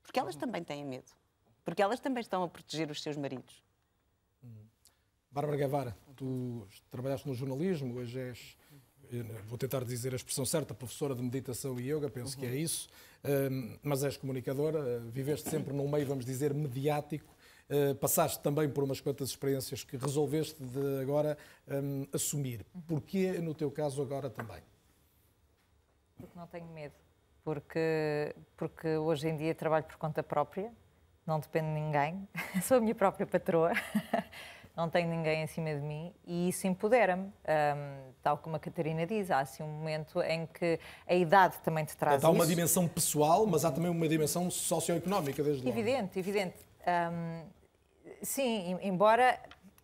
Porque 0.01 0.19
elas 0.19 0.35
também 0.35 0.63
têm 0.63 0.83
medo. 0.83 1.11
Porque 1.63 1.83
elas 1.83 1.99
também 1.99 2.21
estão 2.21 2.41
a 2.41 2.47
proteger 2.47 2.89
os 2.89 3.03
seus 3.03 3.15
maridos. 3.15 3.63
Bárbara 5.29 5.55
Guevara, 5.55 5.97
tu 6.15 6.67
trabalhaste 6.89 7.27
no 7.27 7.35
jornalismo, 7.35 7.99
hoje 7.99 8.19
és, 8.19 8.57
vou 9.45 9.59
tentar 9.59 9.83
dizer 9.85 10.13
a 10.13 10.15
expressão 10.15 10.43
certa, 10.43 10.73
professora 10.73 11.13
de 11.13 11.21
meditação 11.21 11.79
e 11.79 11.91
yoga, 11.91 12.09
penso 12.09 12.33
uhum. 12.33 12.39
que 12.39 12.47
é 12.47 12.55
isso, 12.55 12.89
mas 13.83 14.03
és 14.03 14.17
comunicadora, 14.17 14.99
viveste 15.01 15.47
sempre 15.47 15.73
num 15.73 15.87
meio, 15.87 16.07
vamos 16.07 16.25
dizer, 16.25 16.55
mediático, 16.55 17.35
passaste 17.99 18.39
também 18.41 18.69
por 18.69 18.83
umas 18.83 18.99
quantas 18.99 19.29
experiências 19.29 19.83
que 19.83 19.95
resolveste 19.95 20.61
de 20.63 21.01
agora 21.01 21.37
um, 21.67 22.07
assumir. 22.13 22.65
Porquê, 22.87 23.33
no 23.39 23.53
teu 23.53 23.69
caso, 23.69 24.01
agora 24.01 24.29
também? 24.29 24.61
Porque 26.17 26.37
não 26.37 26.47
tenho 26.47 26.67
medo 26.67 26.95
porque, 27.43 28.35
porque 28.55 28.97
hoje 28.97 29.27
em 29.27 29.35
dia 29.35 29.55
trabalho 29.55 29.85
por 29.85 29.97
conta 29.97 30.21
própria, 30.21 30.71
não 31.25 31.39
dependo 31.39 31.67
de 31.69 31.73
ninguém, 31.73 32.27
sou 32.61 32.77
a 32.77 32.79
minha 32.79 32.93
própria 32.93 33.25
patroa, 33.25 33.71
não 34.77 34.87
tenho 34.87 35.09
ninguém 35.09 35.43
acima 35.43 35.73
de 35.73 35.81
mim 35.81 36.13
e 36.25 36.49
isso 36.49 36.67
empodera-me. 36.67 37.25
Um, 37.25 38.11
tal 38.21 38.37
como 38.37 38.55
a 38.55 38.59
Catarina 38.59 39.05
diz, 39.05 39.31
há 39.31 39.39
assim 39.39 39.63
um 39.63 39.67
momento 39.67 40.21
em 40.21 40.45
que 40.45 40.79
a 41.07 41.15
idade 41.15 41.57
também 41.63 41.83
te 41.85 41.97
traz. 41.97 42.23
Há 42.23 42.29
uma 42.29 42.43
isso. 42.43 42.49
dimensão 42.49 42.87
pessoal, 42.87 43.47
mas 43.47 43.65
há 43.65 43.71
também 43.71 43.89
uma 43.89 44.07
dimensão 44.07 44.49
socioeconómica, 44.51 45.43
desde 45.43 45.65
logo. 45.65 45.77
Evidente, 45.77 46.19
evidente. 46.19 46.57
Um, 46.85 47.58
sim, 48.21 48.77
embora 48.81 49.39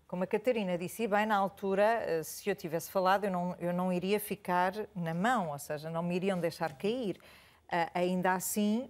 como 0.08 0.24
a 0.24 0.28
Catarina 0.28 0.78
disse 0.78 1.08
bem, 1.08 1.26
na 1.26 1.36
altura, 1.36 1.84
eh, 1.84 2.24
se 2.24 2.48
eu 2.48 2.56
tivesse 2.56 2.92
falado, 2.92 3.26
eu 3.26 3.32
não, 3.32 3.56
eu 3.60 3.74
não 3.74 3.92
iria 3.92 4.20
ficar 4.20 4.74
na 4.96 5.14
mão, 5.14 5.50
ou 5.50 5.58
seja, 5.58 5.90
não 5.90 6.04
me 6.04 6.16
iriam 6.16 6.40
deixar 6.40 6.78
cair. 6.78 7.18
Uh, 7.66 7.90
ainda 7.96 8.34
assim, 8.34 8.88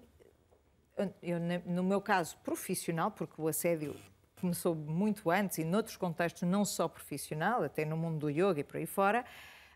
eu, 1.23 1.39
no 1.65 1.83
meu 1.83 2.01
caso 2.01 2.37
profissional, 2.43 3.09
porque 3.09 3.41
o 3.41 3.47
assédio 3.47 3.95
começou 4.41 4.75
muito 4.75 5.31
antes 5.31 5.57
e 5.57 5.63
noutros 5.63 5.95
contextos, 5.95 6.43
não 6.43 6.65
só 6.65 6.87
profissional, 6.89 7.63
até 7.63 7.85
no 7.85 7.95
mundo 7.95 8.19
do 8.19 8.29
yoga 8.29 8.59
e 8.59 8.63
por 8.63 8.75
aí 8.75 8.85
fora, 8.85 9.23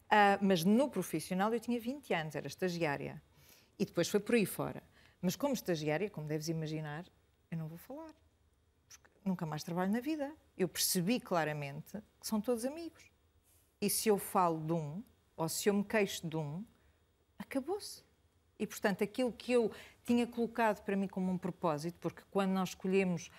uh, 0.05 0.45
mas 0.45 0.65
no 0.65 0.89
profissional 0.89 1.53
eu 1.53 1.59
tinha 1.61 1.79
20 1.79 2.13
anos, 2.13 2.35
era 2.35 2.47
estagiária. 2.47 3.21
E 3.79 3.85
depois 3.85 4.09
foi 4.09 4.19
por 4.19 4.35
aí 4.35 4.45
fora. 4.45 4.83
Mas 5.21 5.37
como 5.37 5.53
estagiária, 5.53 6.09
como 6.09 6.27
deves 6.27 6.49
imaginar, 6.49 7.05
eu 7.49 7.57
não 7.57 7.67
vou 7.67 7.77
falar 7.77 8.13
nunca 9.29 9.45
mais 9.45 9.63
trabalho 9.63 9.91
na 9.91 9.99
vida. 9.99 10.33
Eu 10.57 10.67
percebi 10.67 11.19
claramente 11.19 11.93
que 12.19 12.27
são 12.27 12.41
todos 12.41 12.65
amigos. 12.65 13.03
E 13.79 13.89
se 13.89 14.09
eu 14.09 14.17
falo 14.17 14.59
de 14.59 14.73
um, 14.73 15.03
ou 15.37 15.47
se 15.47 15.69
eu 15.69 15.73
me 15.73 15.83
queixo 15.83 16.27
de 16.27 16.35
um, 16.35 16.65
acabou-se. 17.37 18.03
E, 18.59 18.67
portanto, 18.67 19.03
aquilo 19.03 19.31
que 19.31 19.53
eu 19.53 19.71
tinha 20.03 20.27
colocado 20.27 20.83
para 20.83 20.97
mim 20.97 21.07
como 21.07 21.31
um 21.31 21.37
propósito, 21.37 21.97
porque 21.99 22.21
quando 22.29 22.51
nós 22.51 22.69
escolhemos, 22.69 23.31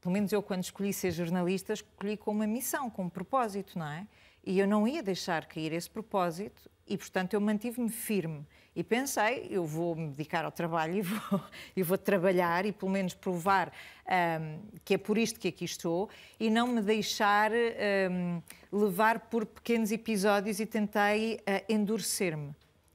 pelo 0.00 0.12
menos 0.12 0.32
eu 0.32 0.42
quando 0.42 0.64
escolhi 0.64 0.92
ser 0.92 1.10
jornalista, 1.10 1.74
escolhi 1.74 2.16
com 2.16 2.30
uma 2.30 2.46
missão, 2.46 2.88
com 2.88 3.04
um 3.04 3.10
propósito, 3.10 3.78
não 3.78 3.86
é? 3.86 4.06
E 4.42 4.58
eu 4.58 4.66
não 4.66 4.88
ia 4.88 5.02
deixar 5.02 5.44
cair 5.44 5.72
esse 5.72 5.90
propósito 5.90 6.70
e, 6.90 6.98
portanto, 6.98 7.34
eu 7.34 7.40
mantive-me 7.40 7.88
firme. 7.88 8.44
E 8.74 8.82
pensei, 8.82 9.46
eu 9.48 9.64
vou 9.64 9.94
me 9.94 10.08
dedicar 10.08 10.44
ao 10.44 10.50
trabalho 10.50 10.96
e 10.96 11.02
vou, 11.02 11.40
e 11.76 11.82
vou 11.84 11.96
trabalhar 11.96 12.66
e 12.66 12.72
pelo 12.72 12.90
menos 12.90 13.14
provar 13.14 13.70
um, 13.70 14.60
que 14.84 14.94
é 14.94 14.98
por 14.98 15.16
isto 15.16 15.38
que 15.38 15.46
aqui 15.46 15.64
estou 15.64 16.10
e 16.38 16.50
não 16.50 16.66
me 16.66 16.82
deixar 16.82 17.52
um, 17.52 18.42
levar 18.72 19.20
por 19.20 19.46
pequenos 19.46 19.92
episódios 19.92 20.58
e 20.58 20.66
tentei 20.66 21.36
uh, 21.36 21.72
endurecer-me. 21.72 22.52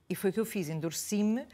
E 0.10 0.16
foi 0.16 0.30
o 0.30 0.34
que 0.34 0.40
eu 0.42 0.46
fiz, 0.46 0.68
endureci-me, 0.68 1.48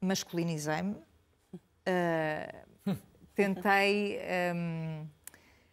masculinizei-me, 0.00 0.94
uh, 0.94 2.86
tentei, 3.34 4.18
um, 4.56 5.06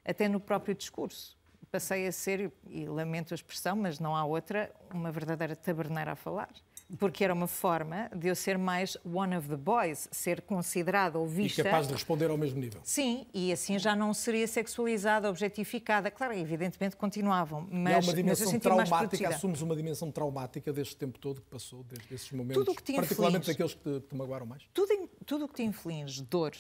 até 0.04 0.28
no 0.28 0.42
próprio 0.42 0.76
discurso, 0.76 1.38
passei 1.72 2.08
a 2.08 2.12
ser, 2.12 2.52
e 2.70 2.86
lamento 2.86 3.34
a 3.34 3.36
expressão, 3.36 3.76
mas 3.76 4.00
não 4.00 4.16
há 4.16 4.26
outra, 4.26 4.72
uma 4.94 5.12
verdadeira 5.12 5.56
taberneira 5.56 6.12
a 6.12 6.16
falar 6.16 6.50
porque 6.98 7.24
era 7.24 7.34
uma 7.34 7.48
forma 7.48 8.10
de 8.16 8.28
eu 8.28 8.36
ser 8.36 8.58
mais 8.58 8.98
one 9.06 9.36
of 9.36 9.48
the 9.48 9.56
boys, 9.56 10.08
ser 10.12 10.42
considerada 10.42 11.18
ou 11.18 11.28
vista. 11.28 11.62
E 11.62 11.64
capaz 11.64 11.88
de 11.88 11.94
responder 11.94 12.30
ao 12.30 12.38
mesmo 12.38 12.60
nível. 12.60 12.82
Sim, 12.84 13.26
e 13.34 13.52
assim 13.52 13.80
já 13.80 13.96
não 13.96 14.14
seria 14.14 14.48
sexualizada, 14.48 15.30
objetificada. 15.30 16.12
Claro, 16.12 16.34
evidentemente 16.34 16.96
continuavam, 16.96 17.68
mas. 17.72 17.92
E 17.92 17.96
há 17.96 18.00
uma 18.00 18.14
dimensão 18.14 18.60
traumática, 18.60 19.30
assumes 19.30 19.62
uma 19.62 19.76
dimensão 19.76 20.12
traumática 20.12 20.74
deste 20.74 20.96
tempo 20.98 21.18
todo 21.20 21.42
que 21.42 21.50
passou, 21.50 21.84
desde 21.84 22.14
esses 22.14 22.32
momentos. 22.32 22.64
Tudo 22.64 22.76
que 22.76 22.84
te 22.84 22.94
particularmente 22.94 23.48
daqueles 23.48 23.74
que 23.74 23.82
te, 23.82 24.08
te 24.08 24.16
magoaram 24.16 24.46
mais. 24.46 24.64
Tudo, 24.74 25.10
tudo 25.26 25.48
que 25.48 25.56
te 25.56 25.64
inflige, 25.64 26.24
dor, 26.24 26.52
uh, 26.52 26.58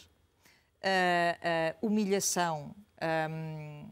uh, 0.85 1.85
humilhação. 1.85 2.73
Um, 3.01 3.89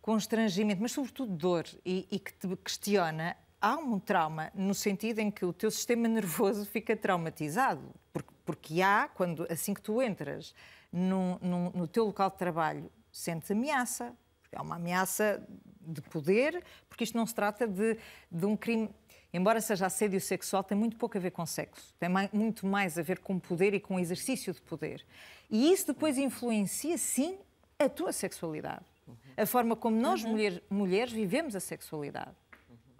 constrangimento, 0.00 0.80
mas 0.80 0.92
sobretudo 0.92 1.32
dor, 1.32 1.66
e, 1.84 2.06
e 2.10 2.18
que 2.18 2.32
te 2.32 2.56
questiona 2.56 3.36
há 3.60 3.76
um 3.76 3.98
trauma 3.98 4.50
no 4.54 4.74
sentido 4.74 5.18
em 5.18 5.30
que 5.30 5.44
o 5.44 5.52
teu 5.52 5.70
sistema 5.70 6.08
nervoso 6.08 6.64
fica 6.64 6.96
traumatizado, 6.96 7.82
porque, 8.12 8.30
porque 8.44 8.82
há, 8.82 9.08
quando, 9.08 9.46
assim 9.50 9.74
que 9.74 9.82
tu 9.82 10.00
entras 10.00 10.54
no, 10.90 11.38
no, 11.40 11.70
no 11.70 11.86
teu 11.86 12.06
local 12.06 12.30
de 12.30 12.38
trabalho, 12.38 12.90
sentes 13.12 13.50
ameaça, 13.50 14.16
porque 14.40 14.56
é 14.56 14.60
uma 14.60 14.76
ameaça 14.76 15.46
de 15.80 16.00
poder, 16.02 16.62
porque 16.88 17.04
isto 17.04 17.16
não 17.16 17.26
se 17.26 17.34
trata 17.34 17.66
de, 17.66 17.98
de 18.30 18.46
um 18.46 18.56
crime. 18.56 18.90
Embora 19.32 19.60
seja 19.60 19.86
assédio 19.86 20.20
sexual, 20.20 20.64
tem 20.64 20.76
muito 20.76 20.96
pouco 20.96 21.16
a 21.16 21.20
ver 21.20 21.30
com 21.30 21.46
sexo. 21.46 21.94
Tem 22.00 22.08
mais, 22.08 22.30
muito 22.32 22.66
mais 22.66 22.98
a 22.98 23.02
ver 23.02 23.20
com 23.20 23.38
poder 23.38 23.74
e 23.74 23.80
com 23.80 23.98
exercício 23.98 24.52
de 24.52 24.60
poder. 24.60 25.06
E 25.48 25.72
isso 25.72 25.86
depois 25.86 26.18
influencia, 26.18 26.98
sim, 26.98 27.38
a 27.78 27.88
tua 27.88 28.12
sexualidade. 28.12 28.84
A 29.36 29.46
forma 29.46 29.74
como 29.76 30.00
nós, 30.00 30.22
uhum. 30.22 30.30
mulher, 30.30 30.62
mulheres, 30.70 31.12
vivemos 31.12 31.56
a 31.56 31.60
sexualidade 31.60 32.34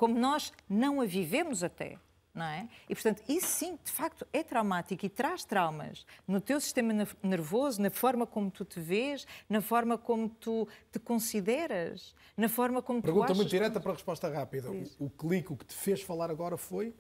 como 0.00 0.18
nós 0.18 0.50
não 0.66 1.02
a 1.02 1.04
vivemos 1.04 1.62
até. 1.62 1.98
Não 2.32 2.46
é? 2.46 2.68
E, 2.88 2.94
portanto, 2.94 3.22
isso 3.28 3.48
sim, 3.48 3.78
de 3.84 3.90
facto, 3.90 4.26
é 4.32 4.42
traumático 4.42 5.04
e 5.04 5.10
traz 5.10 5.44
traumas 5.44 6.06
no 6.26 6.40
teu 6.40 6.58
sistema 6.58 7.06
nervoso, 7.22 7.82
na 7.82 7.90
forma 7.90 8.26
como 8.26 8.50
tu 8.50 8.64
te 8.64 8.80
vês, 8.80 9.26
na 9.46 9.60
forma 9.60 9.98
como 9.98 10.28
tu 10.28 10.66
te 10.90 10.98
consideras, 10.98 12.14
na 12.36 12.48
forma 12.48 12.80
como 12.80 13.02
Pergunta 13.02 13.26
tu 13.26 13.26
Pergunta 13.26 13.42
muito 13.42 13.50
direta 13.50 13.78
para 13.78 13.90
a 13.90 13.94
resposta 13.94 14.30
rápida. 14.30 14.70
O, 14.70 15.06
o 15.06 15.10
clique, 15.10 15.52
o 15.52 15.56
que 15.56 15.66
te 15.66 15.74
fez 15.74 16.00
falar 16.00 16.30
agora 16.30 16.56
foi? 16.56 16.94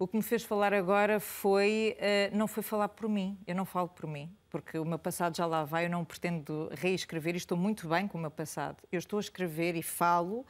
O 0.00 0.06
que 0.06 0.16
me 0.16 0.22
fez 0.22 0.44
falar 0.44 0.72
agora 0.72 1.18
foi, 1.18 1.96
uh, 1.98 2.36
não 2.36 2.46
foi 2.46 2.62
falar 2.62 2.88
por 2.88 3.08
mim, 3.08 3.36
eu 3.44 3.54
não 3.54 3.64
falo 3.64 3.88
por 3.88 4.06
mim, 4.06 4.32
porque 4.48 4.78
o 4.78 4.84
meu 4.84 4.96
passado 4.98 5.36
já 5.36 5.44
lá 5.44 5.64
vai, 5.64 5.86
eu 5.86 5.90
não 5.90 6.04
pretendo 6.04 6.70
reescrever. 6.72 7.34
E 7.34 7.38
estou 7.38 7.58
muito 7.58 7.88
bem 7.88 8.06
com 8.06 8.16
o 8.16 8.20
meu 8.20 8.30
passado. 8.30 8.76
Eu 8.92 8.98
estou 9.00 9.16
a 9.16 9.20
escrever 9.20 9.74
e 9.74 9.82
falo 9.82 10.46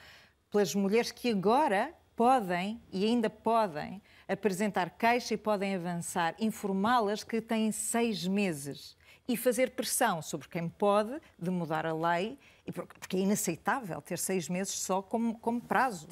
pelas 0.51 0.75
mulheres 0.75 1.11
que 1.11 1.31
agora 1.31 1.95
podem 2.15 2.79
e 2.93 3.07
ainda 3.07 3.31
podem 3.31 4.03
apresentar 4.29 4.91
queixa 4.91 5.33
e 5.33 5.39
podem 5.39 5.75
avançar, 5.75 6.35
informá-las 6.39 7.25
que 7.25 7.41
têm 7.41 7.73
seis 7.73 8.27
meses 8.27 8.99
e 9.27 9.35
fazer 9.35 9.71
pressão 9.71 10.21
sobre 10.21 10.47
quem 10.47 10.69
pode 10.69 11.19
de 11.39 11.51
mudar 11.51 11.87
a 11.87 11.95
lei, 11.95 12.39
porque 13.01 13.17
é 13.17 13.21
inaceitável 13.21 14.03
ter 14.03 14.19
seis 14.19 14.47
meses 14.47 14.75
só 14.75 15.01
como, 15.01 15.39
como 15.39 15.59
prazo 15.59 16.07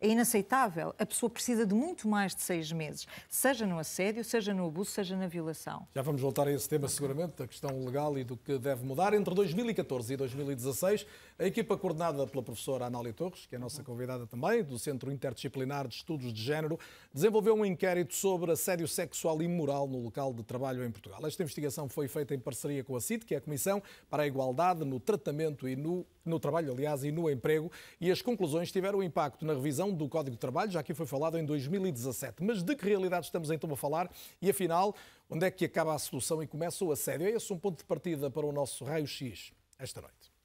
é 0.00 0.08
inaceitável. 0.08 0.94
A 0.98 1.06
pessoa 1.06 1.30
precisa 1.30 1.66
de 1.66 1.74
muito 1.74 2.08
mais 2.08 2.34
de 2.34 2.42
seis 2.42 2.70
meses, 2.72 3.06
seja 3.28 3.66
no 3.66 3.78
assédio, 3.78 4.24
seja 4.24 4.52
no 4.52 4.66
abuso, 4.66 4.90
seja 4.90 5.16
na 5.16 5.26
violação. 5.26 5.86
Já 5.94 6.02
vamos 6.02 6.20
voltar 6.20 6.46
a 6.46 6.52
esse 6.52 6.68
tema, 6.68 6.88
seguramente, 6.88 7.36
da 7.36 7.46
questão 7.46 7.84
legal 7.84 8.18
e 8.18 8.24
do 8.24 8.36
que 8.36 8.58
deve 8.58 8.84
mudar. 8.84 9.14
Entre 9.14 9.34
2014 9.34 10.14
e 10.14 10.16
2016, 10.16 11.06
a 11.38 11.46
equipa 11.46 11.76
coordenada 11.76 12.26
pela 12.26 12.42
professora 12.42 12.86
Anália 12.86 13.12
Torres, 13.12 13.46
que 13.46 13.54
é 13.54 13.58
a 13.58 13.60
nossa 13.60 13.82
convidada 13.82 14.26
também, 14.26 14.62
do 14.62 14.78
Centro 14.78 15.10
Interdisciplinar 15.10 15.88
de 15.88 15.94
Estudos 15.94 16.32
de 16.32 16.42
Género, 16.42 16.78
desenvolveu 17.12 17.54
um 17.54 17.64
inquérito 17.64 18.14
sobre 18.14 18.52
assédio 18.52 18.86
sexual 18.86 19.40
e 19.42 19.48
moral 19.48 19.86
no 19.88 20.02
local 20.02 20.32
de 20.32 20.42
trabalho 20.42 20.84
em 20.84 20.90
Portugal. 20.90 21.24
Esta 21.26 21.42
investigação 21.42 21.88
foi 21.88 22.08
feita 22.08 22.34
em 22.34 22.38
parceria 22.38 22.84
com 22.84 22.96
a 22.96 23.00
CIT, 23.00 23.24
que 23.24 23.34
é 23.34 23.38
a 23.38 23.40
Comissão 23.40 23.82
para 24.10 24.24
a 24.24 24.26
Igualdade 24.26 24.84
no 24.84 25.00
Tratamento 25.00 25.68
e 25.68 25.76
no, 25.76 26.06
no 26.28 26.38
Trabalho, 26.38 26.72
aliás, 26.72 27.04
e 27.04 27.10
no 27.10 27.30
Emprego, 27.30 27.70
e 28.00 28.10
as 28.10 28.20
conclusões 28.22 28.70
tiveram 28.72 29.02
impacto 29.02 29.44
na 29.44 29.54
revisão 29.54 29.92
do 29.92 30.08
Código 30.08 30.36
de 30.36 30.40
Trabalho, 30.40 30.70
já 30.70 30.80
aqui 30.80 30.94
foi 30.94 31.06
falado 31.06 31.38
em 31.38 31.44
2017. 31.44 32.42
Mas 32.42 32.62
de 32.62 32.74
que 32.74 32.84
realidade 32.84 33.26
estamos 33.26 33.50
então 33.50 33.70
a 33.72 33.76
falar? 33.76 34.10
E 34.40 34.50
afinal, 34.50 34.94
onde 35.30 35.46
é 35.46 35.50
que 35.50 35.64
acaba 35.64 35.94
a 35.94 35.98
solução 35.98 36.42
e 36.42 36.46
começa 36.46 36.84
o 36.84 36.92
assédio? 36.92 37.26
É 37.26 37.30
esse 37.30 37.52
um 37.52 37.58
ponto 37.58 37.78
de 37.78 37.84
partida 37.84 38.30
para 38.30 38.46
o 38.46 38.52
nosso 38.52 38.84
raio-x 38.84 39.52
esta 39.78 40.00
noite. 40.00 40.36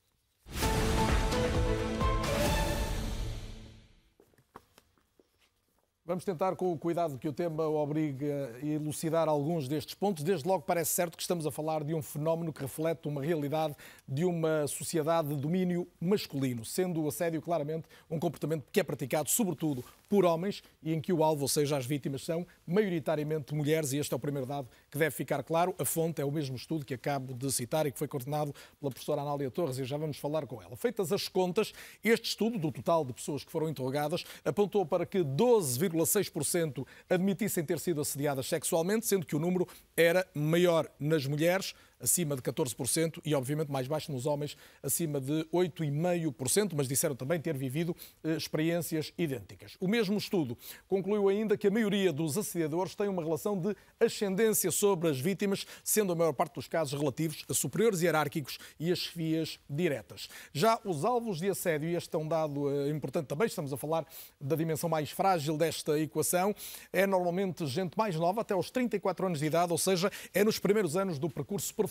Vamos 6.11 6.25
tentar, 6.25 6.57
com 6.57 6.73
o 6.73 6.77
cuidado 6.77 7.17
que 7.17 7.25
o 7.25 7.31
tema 7.31 7.65
obriga, 7.69 8.53
elucidar 8.61 9.29
alguns 9.29 9.69
destes 9.69 9.95
pontos. 9.95 10.25
Desde 10.25 10.45
logo, 10.45 10.61
parece 10.61 10.91
certo 10.91 11.15
que 11.15 11.21
estamos 11.21 11.47
a 11.47 11.51
falar 11.51 11.85
de 11.85 11.93
um 11.93 12.01
fenómeno 12.01 12.51
que 12.51 12.61
reflete 12.61 13.07
uma 13.07 13.23
realidade 13.23 13.77
de 14.05 14.25
uma 14.25 14.67
sociedade 14.67 15.29
de 15.29 15.37
domínio 15.37 15.87
masculino, 16.01 16.65
sendo 16.65 17.01
o 17.01 17.07
assédio 17.07 17.41
claramente 17.41 17.85
um 18.09 18.19
comportamento 18.19 18.65
que 18.73 18.81
é 18.81 18.83
praticado, 18.83 19.29
sobretudo, 19.29 19.85
por 20.11 20.25
homens 20.25 20.61
e 20.83 20.93
em 20.93 20.99
que 20.99 21.13
o 21.13 21.23
alvo, 21.23 21.43
ou 21.43 21.47
seja, 21.47 21.77
as 21.77 21.85
vítimas, 21.85 22.25
são 22.25 22.45
maioritariamente 22.67 23.55
mulheres, 23.55 23.93
e 23.93 23.97
este 23.97 24.13
é 24.13 24.17
o 24.17 24.19
primeiro 24.19 24.45
dado 24.45 24.67
que 24.89 24.97
deve 24.97 25.15
ficar 25.15 25.41
claro. 25.41 25.73
A 25.79 25.85
fonte 25.85 26.21
é 26.21 26.25
o 26.25 26.29
mesmo 26.29 26.57
estudo 26.57 26.83
que 26.83 26.93
acabo 26.93 27.33
de 27.33 27.49
citar 27.49 27.87
e 27.87 27.93
que 27.93 27.97
foi 27.97 28.09
coordenado 28.09 28.53
pela 28.77 28.91
professora 28.91 29.21
Anália 29.21 29.49
Torres, 29.49 29.77
e 29.77 29.85
já 29.85 29.95
vamos 29.95 30.17
falar 30.17 30.45
com 30.45 30.61
ela. 30.61 30.75
Feitas 30.75 31.13
as 31.13 31.29
contas, 31.29 31.71
este 32.03 32.27
estudo, 32.27 32.59
do 32.59 32.73
total 32.73 33.05
de 33.05 33.13
pessoas 33.13 33.45
que 33.45 33.51
foram 33.53 33.69
interrogadas, 33.69 34.25
apontou 34.43 34.85
para 34.85 35.05
que 35.05 35.19
12,6% 35.19 36.85
admitissem 37.09 37.63
ter 37.63 37.79
sido 37.79 38.01
assediadas 38.01 38.47
sexualmente, 38.47 39.05
sendo 39.05 39.25
que 39.25 39.37
o 39.37 39.39
número 39.39 39.65
era 39.95 40.27
maior 40.35 40.91
nas 40.99 41.25
mulheres 41.25 41.73
acima 42.01 42.35
de 42.35 42.41
14% 42.41 43.21
e, 43.23 43.35
obviamente, 43.35 43.69
mais 43.69 43.87
baixo 43.87 44.11
nos 44.11 44.25
homens, 44.25 44.57
acima 44.81 45.19
de 45.19 45.45
8,5%, 45.53 46.73
mas 46.75 46.87
disseram 46.87 47.15
também 47.15 47.39
ter 47.39 47.55
vivido 47.55 47.95
eh, 48.23 48.35
experiências 48.35 49.13
idênticas. 49.17 49.77
O 49.79 49.87
mesmo 49.87 50.17
estudo 50.17 50.57
concluiu 50.87 51.29
ainda 51.29 51.55
que 51.55 51.67
a 51.67 51.71
maioria 51.71 52.11
dos 52.11 52.37
assediadores 52.37 52.95
tem 52.95 53.07
uma 53.07 53.23
relação 53.23 53.57
de 53.57 53.75
ascendência 53.99 54.71
sobre 54.71 55.09
as 55.09 55.19
vítimas, 55.19 55.65
sendo 55.83 56.13
a 56.13 56.15
maior 56.15 56.33
parte 56.33 56.55
dos 56.55 56.67
casos 56.67 56.99
relativos 56.99 57.45
a 57.49 57.53
superiores 57.53 58.01
hierárquicos 58.01 58.57
e 58.79 58.91
a 58.91 58.95
chefias 58.95 59.59
diretas. 59.69 60.27
Já 60.51 60.79
os 60.83 61.05
alvos 61.05 61.39
de 61.39 61.49
assédio, 61.49 61.89
e 61.89 61.95
este 61.95 62.15
é 62.15 62.19
um 62.19 62.27
dado 62.27 62.69
eh, 62.69 62.89
importante 62.89 63.27
também, 63.27 63.47
estamos 63.47 63.71
a 63.71 63.77
falar 63.77 64.05
da 64.39 64.55
dimensão 64.55 64.89
mais 64.89 65.11
frágil 65.11 65.57
desta 65.57 65.99
equação, 65.99 66.55
é 66.91 67.05
normalmente 67.05 67.65
gente 67.67 67.97
mais 67.97 68.15
nova, 68.15 68.41
até 68.41 68.53
aos 68.53 68.71
34 68.71 69.27
anos 69.27 69.39
de 69.39 69.45
idade, 69.45 69.71
ou 69.71 69.77
seja, 69.77 70.11
é 70.33 70.43
nos 70.43 70.59
primeiros 70.59 70.95
anos 70.95 71.19
do 71.19 71.29
percurso 71.29 71.73
profissional 71.73 71.90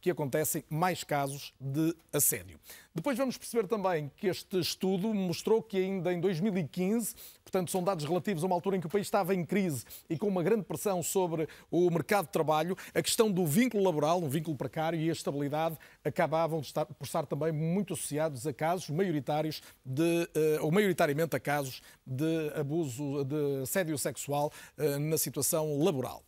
que 0.00 0.10
acontecem 0.10 0.64
mais 0.68 1.04
casos 1.04 1.52
de 1.60 1.94
assédio. 2.12 2.58
Depois 2.94 3.16
vamos 3.16 3.36
perceber 3.36 3.68
também 3.68 4.10
que 4.16 4.26
este 4.26 4.58
estudo 4.58 5.14
mostrou 5.14 5.62
que 5.62 5.76
ainda 5.76 6.12
em 6.12 6.20
2015, 6.20 7.14
portanto 7.44 7.70
são 7.70 7.82
dados 7.82 8.04
relativos 8.04 8.42
a 8.42 8.46
uma 8.46 8.56
altura 8.56 8.76
em 8.76 8.80
que 8.80 8.88
o 8.88 8.90
país 8.90 9.06
estava 9.06 9.32
em 9.34 9.44
crise 9.44 9.84
e 10.10 10.18
com 10.18 10.26
uma 10.26 10.42
grande 10.42 10.64
pressão 10.64 11.00
sobre 11.00 11.48
o 11.70 11.88
mercado 11.90 12.26
de 12.26 12.32
trabalho, 12.32 12.76
a 12.92 13.00
questão 13.00 13.30
do 13.30 13.46
vínculo 13.46 13.84
laboral, 13.84 14.20
um 14.20 14.28
vínculo 14.28 14.56
precário 14.56 14.98
e 14.98 15.08
a 15.08 15.12
estabilidade 15.12 15.78
acabavam 16.04 16.60
por 16.98 17.04
estar 17.04 17.24
também 17.26 17.52
muito 17.52 17.92
associados 17.92 18.46
a 18.48 18.52
casos 18.52 18.90
maioritários 18.90 19.62
de, 19.84 20.02
uh, 20.02 20.64
ou 20.64 20.72
maioritariamente 20.72 21.36
a 21.36 21.40
casos 21.40 21.80
de 22.04 22.52
abuso, 22.58 23.24
de 23.24 23.62
assédio 23.62 23.96
sexual 23.96 24.52
uh, 24.76 24.98
na 24.98 25.16
situação 25.16 25.78
laboral. 25.78 26.24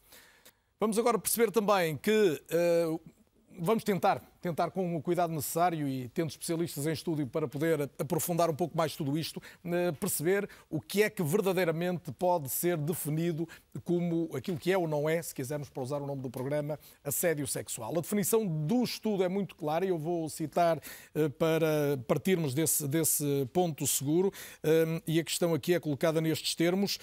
Vamos 0.81 0.99
agora 0.99 1.19
perceber 1.19 1.51
também 1.51 1.95
que 1.99 2.11
uh, 2.11 2.99
vamos 3.59 3.85
tentar 3.85 4.23
tentar 4.41 4.71
com 4.71 4.97
o 4.97 5.03
cuidado 5.03 5.33
necessário 5.33 5.87
e 5.87 6.09
tendo 6.09 6.31
especialistas 6.31 6.87
em 6.87 6.93
estúdio 6.93 7.27
para 7.27 7.47
poder 7.47 7.91
aprofundar 7.99 8.49
um 8.49 8.55
pouco 8.55 8.77
mais 8.77 8.97
tudo 8.97 9.19
isto, 9.19 9.41
eh, 9.65 9.93
perceber 9.93 10.49
o 10.69 10.81
que 10.81 11.03
é 11.03 11.11
que 11.11 11.23
verdadeiramente 11.23 12.11
pode 12.13 12.49
ser 12.49 12.77
definido 12.77 13.49
como 13.85 14.31
aquilo 14.35 14.57
que 14.57 14.73
é 14.73 14.79
ou 14.79 14.89
não 14.89 15.09
é, 15.09 15.23
se 15.23 15.35
quisermos 15.35 15.69
para 15.69 15.83
usar 15.83 16.01
o 16.01 16.07
nome 16.07 16.23
do 16.23 16.31
programa, 16.31 16.79
assédio 17.05 17.47
sexual. 17.47 17.93
A 17.97 18.01
definição 18.01 18.47
do 18.47 18.83
estudo 18.83 19.23
é 19.23 19.29
muito 19.29 19.55
clara 19.55 19.85
e 19.85 19.89
eu 19.89 19.99
vou 19.99 20.29
citar 20.29 20.81
eh, 21.15 21.29
para 21.29 21.99
partirmos 22.09 22.55
desse, 22.55 22.89
desse 22.89 23.47
ponto 23.53 23.87
seguro 23.87 24.33
eh, 24.63 25.03
e 25.07 25.21
a 25.21 25.25
questão 25.25 25.53
aqui 25.53 25.75
é 25.75 25.81
colocada 25.81 26.21
nestes 26.21 26.55
termos, 26.55 26.99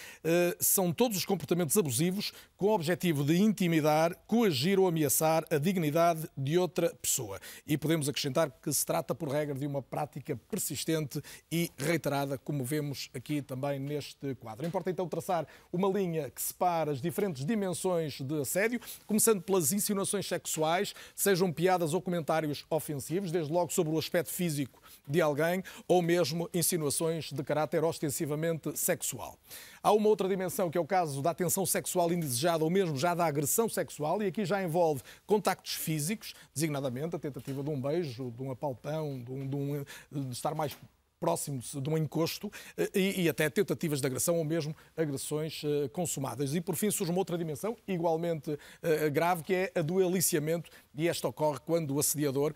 são 0.60 0.91
todos 0.91 1.17
os 1.17 1.25
comportamentos 1.25 1.77
abusivos 1.77 2.32
com 2.56 2.67
o 2.67 2.74
objetivo 2.74 3.24
de 3.24 3.38
intimidar, 3.38 4.15
coagir 4.25 4.79
ou 4.79 4.88
ameaçar 4.88 5.46
a 5.50 5.58
dignidade 5.58 6.29
de 6.36 6.58
outra 6.58 6.94
pessoa 7.01 7.27
pessoa. 7.28 7.40
E 7.68 7.78
podemos 7.78 8.08
acrescentar 8.08 8.50
que 8.50 8.72
se 8.72 8.86
trata, 8.86 9.14
por 9.14 9.30
regra, 9.30 9.54
de 9.54 9.68
uma 9.68 9.82
prática 9.82 10.36
persistente 10.50 11.22
e 11.52 11.70
reiterada, 11.78 12.38
como 12.38 12.64
vemos 12.64 13.10
aqui 13.14 13.42
também 13.42 13.80
neste 13.80 14.34
quadro. 14.36 14.66
Importa 14.66 14.90
então 14.90 15.08
traçar 15.08 15.46
uma 15.72 15.88
linha 15.90 16.30
que 16.30 16.42
separa 16.42 16.92
as 16.92 17.02
diferentes 17.02 17.46
dimensões 17.46 18.22
de 18.22 18.42
assédio, 18.42 18.80
começando 19.06 19.42
pelas 19.42 19.72
insinuações 19.74 20.28
sexuais, 20.28 20.94
sejam 21.16 21.52
piadas 21.52 21.94
ou 21.94 22.02
comentários 22.02 22.66
ofensivos, 22.70 23.32
desde 23.32 23.52
logo 23.52 23.72
sobre 23.72 23.94
o 23.94 24.00
aspecto 24.00 24.32
físico 24.32 24.82
de 25.08 25.22
alguém, 25.22 25.64
ou 25.88 26.02
mesmo 26.02 26.50
insinuações 26.54 27.32
de 27.32 27.44
caráter 27.44 27.84
ostensivamente 27.84 28.78
sexual. 28.78 29.38
Há 29.88 29.91
uma 29.94 30.10
outra 30.10 30.27
dimensão 30.27 30.70
que 30.70 30.77
é 30.77 30.82
o 30.82 30.86
caso 30.86 31.22
da 31.22 31.29
atenção 31.29 31.65
sexual 31.65 32.12
indesejada 32.12 32.62
ou 32.62 32.70
mesmo 32.70 32.98
já 32.98 33.15
da 33.15 33.25
agressão 33.25 33.70
sexual, 33.70 34.22
e 34.22 34.25
aqui 34.25 34.44
já 34.44 34.62
envolve 34.62 35.01
contactos 35.25 35.75
físicos, 35.75 36.36
designadamente 36.53 37.15
a 37.15 37.20
tentativa 37.20 37.63
de 37.63 37.70
um 37.70 37.79
beijo, 37.79 38.29
de 38.32 38.44
um 38.44 38.51
apalpão, 38.51 39.17
de, 39.17 39.32
um, 39.32 39.48
de, 39.48 39.56
um, 39.56 39.86
de 40.12 40.34
estar 40.34 40.53
mais 40.53 40.77
próximo 41.20 41.60
de 41.60 41.90
um 41.90 41.98
encosto 41.98 42.52
eh, 42.78 42.89
e, 42.94 43.24
e, 43.24 43.30
até 43.30 43.50
tentativas 43.50 44.02
de 44.02 44.08
agressão 44.08 44.38
ou 44.38 44.46
mesmo 44.46 44.76
agressões 44.96 45.63
uh, 45.63 45.89
consumadas. 45.89 46.56
E 46.56 46.62
por 46.62 46.76
fim 46.76 46.91
surge 46.91 47.12
uma 47.12 47.20
outra 47.20 47.38
dimensão 47.38 47.76
igualmente 47.88 48.52
uh, 48.52 49.12
grave 49.12 49.44
que 49.44 49.54
é 49.54 49.72
a 49.76 49.82
do 49.82 50.06
aliciamento 50.06 50.70
e 50.96 51.08
esta 51.08 51.28
ocorre 51.28 51.60
quando 51.65 51.96
o 51.96 52.00
assediador 52.00 52.54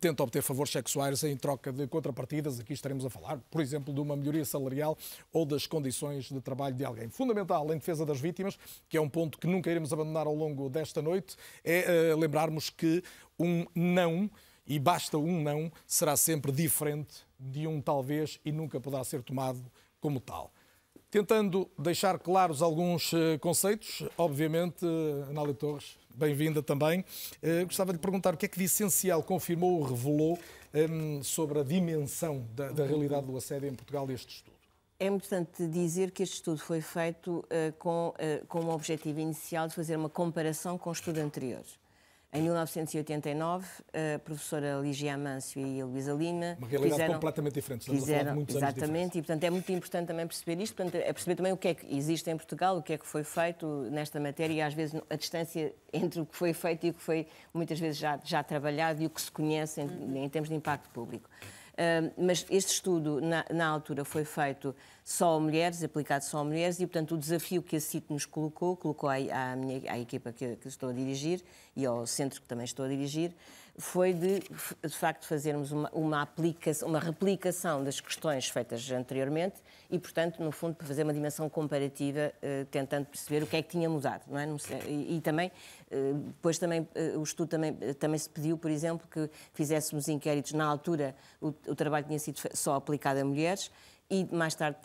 tenta 0.00 0.22
obter 0.22 0.42
favores 0.42 0.72
sexuais 0.72 1.22
em 1.22 1.36
troca 1.36 1.72
de 1.72 1.86
contrapartidas. 1.86 2.58
Aqui 2.58 2.72
estaremos 2.72 3.04
a 3.04 3.10
falar, 3.10 3.38
por 3.50 3.60
exemplo, 3.60 3.94
de 3.94 4.00
uma 4.00 4.16
melhoria 4.16 4.44
salarial 4.44 4.98
ou 5.32 5.46
das 5.46 5.66
condições 5.66 6.24
de 6.24 6.40
trabalho 6.40 6.74
de 6.74 6.84
alguém. 6.84 7.08
Fundamental 7.08 7.72
em 7.72 7.78
defesa 7.78 8.04
das 8.04 8.20
vítimas, 8.20 8.58
que 8.88 8.96
é 8.96 9.00
um 9.00 9.08
ponto 9.08 9.38
que 9.38 9.46
nunca 9.46 9.70
iremos 9.70 9.92
abandonar 9.92 10.26
ao 10.26 10.34
longo 10.34 10.68
desta 10.68 11.00
noite, 11.00 11.36
é 11.64 12.12
uh, 12.12 12.18
lembrarmos 12.18 12.68
que 12.70 13.02
um 13.38 13.66
não 13.74 14.30
e 14.66 14.78
basta 14.78 15.18
um 15.18 15.42
não, 15.42 15.70
será 15.86 16.16
sempre 16.16 16.50
diferente 16.50 17.24
de 17.38 17.66
um 17.66 17.80
talvez 17.80 18.40
e 18.44 18.52
nunca 18.52 18.80
poderá 18.80 19.04
ser 19.04 19.22
tomado 19.22 19.60
como 20.00 20.20
tal. 20.20 20.52
Tentando 21.10 21.70
deixar 21.78 22.18
claros 22.18 22.60
alguns 22.60 23.12
eh, 23.14 23.38
conceitos, 23.38 24.02
obviamente, 24.18 24.84
eh, 24.84 25.30
Anália 25.30 25.54
Torres, 25.54 25.96
bem-vinda 26.12 26.60
também. 26.60 27.04
Eh, 27.40 27.64
gostava 27.64 27.92
de 27.92 28.00
perguntar 28.00 28.34
o 28.34 28.36
que 28.36 28.46
é 28.46 28.48
que 28.48 28.58
de 28.58 28.64
essencial 28.64 29.22
confirmou 29.22 29.78
ou 29.78 29.82
revelou 29.84 30.36
ehm, 30.72 31.22
sobre 31.22 31.60
a 31.60 31.62
dimensão 31.62 32.44
da, 32.56 32.72
da 32.72 32.84
realidade 32.84 33.26
do 33.26 33.36
assédio 33.36 33.68
em 33.68 33.74
Portugal 33.74 34.10
este 34.10 34.36
estudo. 34.36 34.56
É 34.98 35.06
importante 35.06 35.68
dizer 35.68 36.10
que 36.10 36.22
este 36.22 36.34
estudo 36.34 36.58
foi 36.58 36.80
feito 36.80 37.44
com, 37.78 38.14
com 38.48 38.60
o 38.60 38.70
objetivo 38.70 39.20
inicial 39.20 39.68
de 39.68 39.74
fazer 39.74 39.96
uma 39.96 40.08
comparação 40.08 40.78
com 40.78 40.88
o 40.88 40.92
estudo 40.92 41.18
anterior. 41.18 41.64
Em 42.34 42.42
1989, 42.42 43.64
a 43.92 44.18
professora 44.18 44.80
Ligia 44.82 45.14
Amâncio 45.14 45.64
e 45.64 45.80
a 45.80 45.86
Luísa 45.86 46.12
Lima 46.12 46.56
Uma 46.58 46.66
realidade 46.66 46.94
fizeram, 46.94 47.14
completamente 47.14 47.54
diferente. 47.54 47.80
Estamos 47.82 48.00
fizeram, 48.00 48.34
muitos 48.34 48.56
exatamente, 48.56 49.18
e 49.18 49.22
portanto 49.22 49.44
é 49.44 49.50
muito 49.50 49.70
importante 49.70 50.08
também 50.08 50.26
perceber 50.26 50.60
isto, 50.60 50.74
portanto, 50.74 50.96
é 50.96 51.12
perceber 51.12 51.36
também 51.36 51.52
o 51.52 51.56
que 51.56 51.68
é 51.68 51.74
que 51.74 51.96
existe 51.96 52.28
em 52.28 52.36
Portugal, 52.36 52.76
o 52.76 52.82
que 52.82 52.92
é 52.92 52.98
que 52.98 53.06
foi 53.06 53.22
feito 53.22 53.66
nesta 53.92 54.18
matéria 54.18 54.52
e 54.52 54.60
às 54.60 54.74
vezes 54.74 55.00
a 55.08 55.14
distância 55.14 55.72
entre 55.92 56.20
o 56.20 56.26
que 56.26 56.36
foi 56.36 56.52
feito 56.52 56.84
e 56.84 56.90
o 56.90 56.94
que 56.94 57.02
foi 57.02 57.28
muitas 57.52 57.78
vezes 57.78 57.98
já, 57.98 58.18
já 58.24 58.42
trabalhado 58.42 59.00
e 59.00 59.06
o 59.06 59.10
que 59.10 59.22
se 59.22 59.30
conhece 59.30 59.80
em, 59.80 60.24
em 60.24 60.28
termos 60.28 60.48
de 60.48 60.56
impacto 60.56 60.90
público. 60.90 61.30
Uh, 61.74 62.12
mas 62.16 62.46
este 62.50 62.72
estudo, 62.72 63.20
na, 63.20 63.44
na, 63.52 63.66
altura, 63.66 64.04
foi 64.04 64.24
feito 64.24 64.74
só 65.04 65.36
a 65.36 65.40
mulheres, 65.40 65.84
aplicado 65.84 66.24
só 66.24 66.38
a 66.38 66.44
mulheres, 66.44 66.80
e, 66.80 66.86
portanto, 66.86 67.14
o 67.14 67.18
desafio 67.18 67.62
que 67.62 67.76
a 67.76 67.80
CIT 67.80 68.06
nos 68.10 68.24
colocou, 68.24 68.74
colocou 68.74 69.10
à, 69.10 69.16
à, 69.16 69.54
minha, 69.54 69.92
à 69.92 69.98
equipa 69.98 70.32
que, 70.32 70.56
que, 70.56 70.66
estou 70.66 70.88
a 70.88 70.92
dirigir 70.92 71.42
e 71.76 71.84
ao 71.84 72.06
centro 72.06 72.40
que 72.40 72.48
também 72.48 72.64
estou 72.64 72.86
a 72.86 72.88
dirigir, 72.88 73.34
foi 73.76 74.12
de, 74.12 74.40
de 74.40 74.96
facto, 74.96 75.26
fazermos 75.26 75.72
uma, 75.72 75.90
uma, 75.92 76.22
aplicação, 76.22 76.88
uma 76.88 77.00
replicação 77.00 77.82
das 77.82 78.00
questões 78.00 78.48
feitas 78.48 78.88
anteriormente 78.90 79.56
e, 79.90 79.98
portanto, 79.98 80.42
no 80.42 80.52
fundo, 80.52 80.76
para 80.76 80.86
fazer 80.86 81.02
uma 81.02 81.12
dimensão 81.12 81.50
comparativa, 81.50 82.32
uh, 82.36 82.64
tentando 82.66 83.06
perceber 83.06 83.42
o 83.42 83.46
que 83.46 83.56
é 83.56 83.62
que 83.62 83.68
tinha 83.68 83.90
mudado. 83.90 84.22
Não 84.28 84.38
é? 84.38 84.46
E, 84.86 85.16
e 85.16 85.20
também, 85.20 85.50
uh, 85.90 86.14
depois 86.14 86.56
também, 86.56 86.82
uh, 86.82 87.18
o 87.18 87.22
estudo 87.24 87.48
também, 87.48 87.74
também 87.98 88.18
se 88.18 88.30
pediu, 88.30 88.56
por 88.56 88.70
exemplo, 88.70 89.06
que 89.10 89.28
fizéssemos 89.52 90.08
inquéritos. 90.08 90.52
Na 90.52 90.64
altura, 90.64 91.14
o, 91.40 91.48
o 91.48 91.74
trabalho 91.74 92.06
tinha 92.06 92.18
sido 92.18 92.40
só 92.54 92.76
aplicado 92.76 93.20
a 93.20 93.24
mulheres 93.24 93.70
e 94.10 94.24
mais 94.34 94.54
tarde 94.54 94.78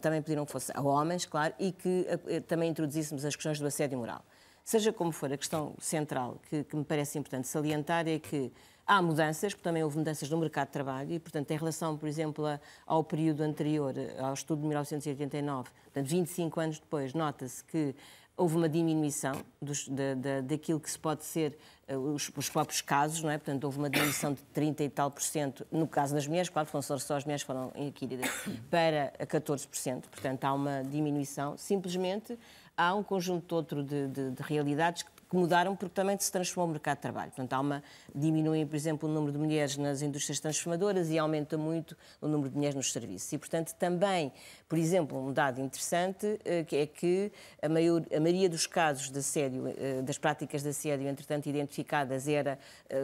também 0.00 0.22
pediram 0.22 0.46
que 0.46 0.52
fosse 0.52 0.72
a 0.74 0.80
homens, 0.80 1.26
claro, 1.26 1.54
e 1.58 1.72
que 1.72 2.06
também 2.46 2.70
introduzíssemos 2.70 3.24
as 3.24 3.34
questões 3.34 3.58
do 3.58 3.66
assédio 3.66 3.98
moral. 3.98 4.24
Seja 4.64 4.92
como 4.92 5.10
for, 5.10 5.32
a 5.32 5.36
questão 5.36 5.74
central 5.80 6.38
que, 6.48 6.62
que 6.64 6.76
me 6.76 6.84
parece 6.84 7.18
importante 7.18 7.48
salientar 7.48 8.06
é 8.06 8.18
que 8.18 8.52
há 8.86 9.00
mudanças, 9.00 9.52
porque 9.52 9.64
também 9.64 9.82
houve 9.82 9.98
mudanças 9.98 10.28
no 10.28 10.38
mercado 10.38 10.66
de 10.66 10.72
trabalho, 10.72 11.12
e, 11.12 11.18
portanto, 11.18 11.50
em 11.50 11.56
relação, 11.56 11.96
por 11.96 12.08
exemplo, 12.08 12.44
ao 12.86 13.04
período 13.04 13.42
anterior, 13.42 13.94
ao 14.18 14.34
estudo 14.34 14.60
de 14.62 14.66
1989, 14.66 15.70
portanto, 15.84 16.06
25 16.06 16.60
anos 16.60 16.78
depois, 16.78 17.14
nota-se 17.14 17.64
que 17.64 17.94
houve 18.40 18.56
uma 18.56 18.68
diminuição 18.70 19.34
dos, 19.60 19.86
da, 19.86 20.14
da, 20.14 20.40
daquilo 20.40 20.80
que 20.80 20.90
se 20.90 20.98
pode 20.98 21.24
ser 21.24 21.58
uh, 21.86 21.98
os, 21.98 22.30
os, 22.34 22.48
próprios 22.48 22.80
casos, 22.80 23.22
não 23.22 23.30
é? 23.30 23.36
Portanto, 23.36 23.64
houve 23.64 23.76
uma 23.76 23.90
diminuição 23.90 24.32
de 24.32 24.40
30 24.54 24.82
e 24.82 24.88
tal 24.88 25.10
por 25.10 25.22
cento, 25.22 25.66
no 25.70 25.86
caso 25.86 26.14
das 26.14 26.26
mulheres, 26.26 26.48
claro, 26.48 26.66
foram 26.66 26.80
só 26.80 26.94
as 26.94 27.24
mulheres 27.24 27.42
foram 27.42 27.70
inquiridas, 27.76 28.30
para 28.70 29.12
14 29.26 29.68
por 29.68 29.76
cento. 29.76 30.08
Portanto, 30.08 30.42
há 30.44 30.54
uma 30.54 30.82
diminuição. 30.82 31.54
Simplesmente 31.58 32.38
há 32.74 32.94
um 32.94 33.02
conjunto 33.02 33.54
outro 33.54 33.84
de, 33.84 34.08
de, 34.08 34.30
de 34.30 34.42
realidades 34.42 35.02
que 35.02 35.10
que 35.30 35.36
mudaram 35.36 35.76
porque 35.76 35.94
também 35.94 36.18
se 36.18 36.30
transformou 36.30 36.68
o 36.68 36.72
mercado 36.72 36.96
de 36.96 37.02
trabalho. 37.02 37.30
Portanto, 37.30 37.52
há 37.52 37.60
uma, 37.60 37.84
diminui, 38.12 38.66
por 38.66 38.74
exemplo, 38.74 39.08
o 39.08 39.12
número 39.12 39.32
de 39.32 39.38
mulheres 39.38 39.76
nas 39.76 40.02
indústrias 40.02 40.40
transformadoras 40.40 41.08
e 41.08 41.18
aumenta 41.18 41.56
muito 41.56 41.96
o 42.20 42.26
número 42.26 42.50
de 42.50 42.56
mulheres 42.56 42.74
nos 42.74 42.90
serviços. 42.92 43.32
E, 43.32 43.38
portanto, 43.38 43.72
também, 43.74 44.32
por 44.68 44.76
exemplo, 44.76 45.16
um 45.24 45.32
dado 45.32 45.60
interessante 45.60 46.40
eh, 46.44 46.66
é 46.72 46.86
que 46.86 47.30
a, 47.62 47.68
maior, 47.68 48.02
a 48.12 48.18
maioria 48.18 48.48
dos 48.48 48.66
casos 48.66 49.08
de 49.08 49.20
assédio, 49.20 49.68
eh, 49.68 50.02
das 50.02 50.18
práticas 50.18 50.64
de 50.64 50.70
assédio, 50.70 51.06
entretanto, 51.06 51.48
identificadas, 51.48 52.26
era 52.26 52.58
eh, 52.88 53.00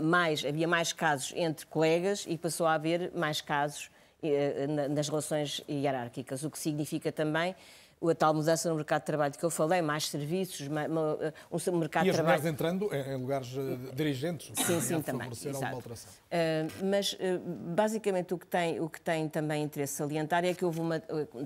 mais, 0.00 0.44
havia 0.44 0.68
mais 0.68 0.92
casos 0.92 1.32
entre 1.34 1.66
colegas 1.66 2.24
e 2.28 2.38
passou 2.38 2.68
a 2.68 2.74
haver 2.74 3.10
mais 3.16 3.40
casos 3.40 3.90
nas 4.94 5.10
relações 5.10 5.62
hierárquicas, 5.68 6.44
o 6.44 6.50
que 6.50 6.58
significa 6.58 7.12
também 7.12 7.54
a 8.10 8.14
tal 8.14 8.34
mudança 8.34 8.68
no 8.68 8.76
mercado 8.76 9.00
de 9.00 9.06
trabalho 9.06 9.34
que 9.34 9.44
eu 9.44 9.50
falei, 9.50 9.80
mais 9.80 10.08
serviços, 10.08 10.68
mais, 10.68 10.90
um 10.90 11.76
mercado 11.76 12.06
e 12.06 12.10
de 12.10 12.14
trabalho. 12.14 12.36
E 12.36 12.40
as 12.40 12.46
entrando 12.46 12.94
em 12.94 13.16
lugares 13.16 13.54
eh, 13.56 13.94
dirigentes, 13.94 14.52
sim, 14.54 14.80
sim, 14.80 15.02
também. 15.02 15.28
alteração. 15.28 16.12
Uh, 16.12 16.86
mas, 16.86 17.12
uh, 17.14 17.16
basicamente, 17.74 18.34
o 18.34 18.38
que, 18.38 18.46
tem, 18.46 18.80
o 18.80 18.88
que 18.88 19.00
tem 19.00 19.28
também 19.28 19.62
interesse 19.62 19.94
salientar 19.94 20.44
é 20.44 20.54
que 20.54 20.64
houve 20.64 20.80
uma. 20.80 21.00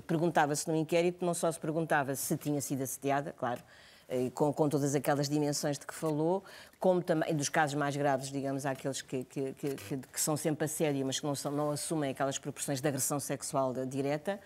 Perguntava-se 0.05 0.67
no 0.67 0.75
inquérito, 0.75 1.25
não 1.25 1.33
só 1.33 1.51
se 1.51 1.59
perguntava 1.59 2.15
se 2.15 2.35
tinha 2.37 2.61
sido 2.61 2.81
assediada, 2.81 3.33
claro, 3.37 3.61
com, 4.33 4.51
com, 4.51 4.67
todas 4.67 4.95
aquelas 4.95 5.29
dimensões 5.29 5.77
de 5.77 5.85
que 5.85 5.93
falou, 5.93 6.43
como 6.79 7.01
também 7.01 7.35
dos 7.35 7.49
casos 7.49 7.75
mais 7.75 7.95
graves, 7.95 8.29
digamos, 8.29 8.65
aqueles 8.65 9.01
que, 9.01 9.23
que, 9.23 9.53
que, 9.53 9.75
que 9.75 10.21
são 10.21 10.35
sempre 10.35 10.65
assédio, 10.65 11.05
mas 11.05 11.19
que 11.19 11.25
não, 11.25 11.35
são, 11.35 11.51
não 11.51 11.71
assumem 11.71 12.11
aquelas 12.11 12.37
proporções 12.37 12.81
de 12.81 12.87
agressão 12.87 13.19
sexual 13.19 13.73
direta. 13.85 14.39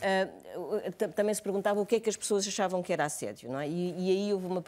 Uh, 0.00 1.08
também 1.14 1.34
se 1.34 1.42
perguntava 1.42 1.80
o 1.80 1.86
que 1.86 1.96
é 1.96 2.00
que 2.00 2.08
as 2.08 2.16
pessoas 2.16 2.46
achavam 2.46 2.82
que 2.82 2.92
era 2.92 3.04
assédio, 3.04 3.50
não 3.50 3.60
é? 3.60 3.68
E, 3.68 3.94
e 3.98 4.10
aí 4.10 4.32
houve, 4.32 4.46
uma, 4.46 4.62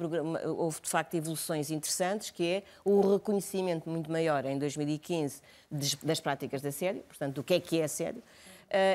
houve, 0.47 0.81
de 0.81 0.88
facto 0.88 1.14
evoluções 1.14 1.71
interessantes, 1.71 2.31
que 2.31 2.47
é 2.47 2.62
o 2.85 3.01
reconhecimento 3.12 3.88
muito 3.88 4.11
maior 4.11 4.45
em 4.45 4.59
2015 4.59 5.40
das 6.03 6.21
práticas 6.21 6.61
de 6.61 6.68
assédio, 6.68 7.03
portanto, 7.03 7.37
do 7.37 7.42
que 7.42 7.55
é 7.55 7.61
que 7.61 7.81
é 7.81 7.85
assédio, 7.85 8.23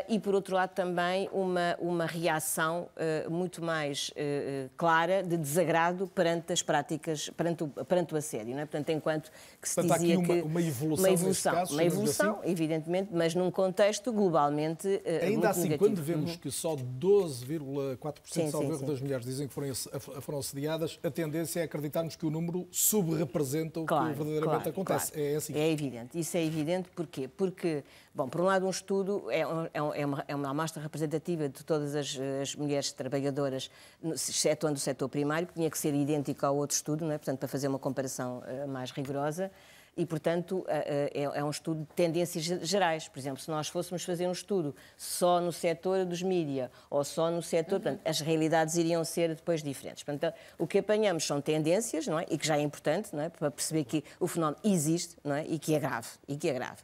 e, 0.10 0.20
por 0.20 0.34
outro 0.34 0.56
lado, 0.56 0.72
também 0.72 1.30
uma, 1.32 1.76
uma 1.80 2.06
reação 2.06 2.90
uh, 2.96 3.32
muito 3.32 3.63
mais 3.63 4.10
uh, 4.10 4.70
clara 4.76 5.24
de 5.24 5.38
desagrado 5.38 6.08
perante 6.08 6.52
as 6.52 6.62
práticas, 6.62 7.30
perante 7.30 7.63
o, 7.63 7.68
perante 7.68 8.13
o 8.13 8.18
assédio. 8.18 8.56
Não 8.56 8.62
é? 8.62 8.66
Portanto, 8.66 8.90
enquanto 8.90 9.32
que 9.62 9.70
se 9.70 9.76
Portanto, 9.76 10.00
dizia 10.00 10.20
uma, 10.20 10.28
que... 10.28 10.42
Uma 10.42 10.62
evolução, 10.62 11.06
uma 11.06 11.13
evolução, 11.13 11.54
caso, 11.54 11.74
uma 11.74 11.84
evolução 11.84 12.40
assim. 12.40 12.52
evidentemente, 12.52 13.10
mas 13.13 13.36
num 13.36 13.52
contexto 13.52 14.12
globalmente 14.12 14.88
Ainda 15.22 15.50
assim, 15.50 15.63
negativo. 15.63 15.90
quando 15.90 16.04
vemos 16.04 16.32
uhum. 16.32 16.38
que 16.38 16.52
só 16.52 16.76
12,4% 16.76 18.50
salvo 18.50 18.86
das 18.86 19.02
mulheres 19.02 19.26
dizem 19.26 19.48
que 19.48 19.54
foram, 19.54 19.74
foram 20.22 20.40
assediadas, 20.40 21.00
a 21.04 21.12
tendência 21.12 21.60
é 21.60 21.63
acreditarmos 21.63 22.16
que 22.16 22.26
o 22.26 22.30
número 22.30 22.68
subrepresenta 22.72 23.80
o 23.80 23.86
claro, 23.86 24.10
que 24.10 24.13
verdadeiramente 24.16 24.63
claro, 24.63 24.70
acontece. 24.70 25.12
Claro. 25.12 25.28
É 25.28 25.36
assim. 25.36 25.54
É 25.54 25.72
evidente. 25.72 26.20
Isso 26.20 26.38
é 26.38 26.44
evidente 26.44 26.90
porquê? 26.96 27.28
Porque, 27.28 27.84
bom, 28.17 28.27
por 28.27 28.41
um 28.41 28.45
lado, 28.45 28.65
um 28.65 28.69
estudo 28.69 29.30
é, 29.30 29.41
é, 29.41 30.01
é 30.01 30.06
uma, 30.06 30.25
é 30.27 30.36
uma 30.36 30.49
amostra 30.49 30.82
representativa 30.82 31.47
de 31.47 31.63
todas 31.63 31.95
as, 31.95 32.17
as, 32.41 32.56
mulheres 32.56 32.91
trabalhadoras, 32.91 33.69
excetuando 34.03 34.77
o 34.77 34.80
setor 34.80 35.08
primário, 35.08 35.47
que 35.47 35.53
tinha 35.53 35.69
que 35.69 35.77
ser 35.77 35.93
idêntico 35.93 36.43
ao 36.43 36.56
outro 36.58 36.75
estudo, 36.75 37.06
não 37.06 37.12
é? 37.12 37.17
portanto, 37.19 37.38
para 37.38 37.47
fazer 37.47 37.67
uma 37.67 37.77
comparação 37.77 38.39
uh, 38.39 38.67
mais 38.67 38.89
rigorosa. 38.89 39.51
E, 39.95 40.06
portanto, 40.06 40.63
é, 40.67 41.23
é 41.23 41.43
um 41.43 41.49
estudo 41.49 41.80
de 41.80 41.88
tendências 41.95 42.43
gerais. 42.43 43.08
Por 43.08 43.17
exemplo, 43.17 43.41
se 43.41 43.49
nós 43.49 43.67
fôssemos 43.67 44.03
fazer 44.03 44.27
um 44.27 44.32
estudo 44.32 44.75
só 44.95 45.41
no 45.41 45.51
setor 45.51 46.06
dos 46.06 46.21
mídia 46.21 46.69
ou 46.88 47.03
só 47.03 47.32
no 47.32 47.41
setor, 47.41 47.80
portanto, 47.80 48.01
as 48.06 48.19
realidades 48.19 48.75
iriam 48.75 49.03
ser 49.03 49.34
depois 49.34 49.63
diferentes. 49.63 50.03
Portanto, 50.03 50.36
o 50.60 50.67
que 50.67 50.77
apanhamos 50.77 51.25
são 51.25 51.41
tendências, 51.41 52.06
não 52.06 52.19
é? 52.19 52.27
E 52.30 52.38
que 52.38 52.45
já 52.45 52.60
é 52.60 52.62
importante, 52.62 53.15
não 53.15 53.23
é? 53.23 53.30
Para 53.30 53.49
perceber 53.49 53.86
que 53.86 54.03
o 54.19 54.27
fenómeno 54.27 54.60
existe, 54.63 55.17
não 55.23 55.34
é? 55.34 55.47
E 55.47 55.58
que 55.58 55.73
é 55.73 55.80
grave, 55.80 56.10
e 56.27 56.38
que 56.38 56.47
é 56.47 56.53
grave. 56.53 56.84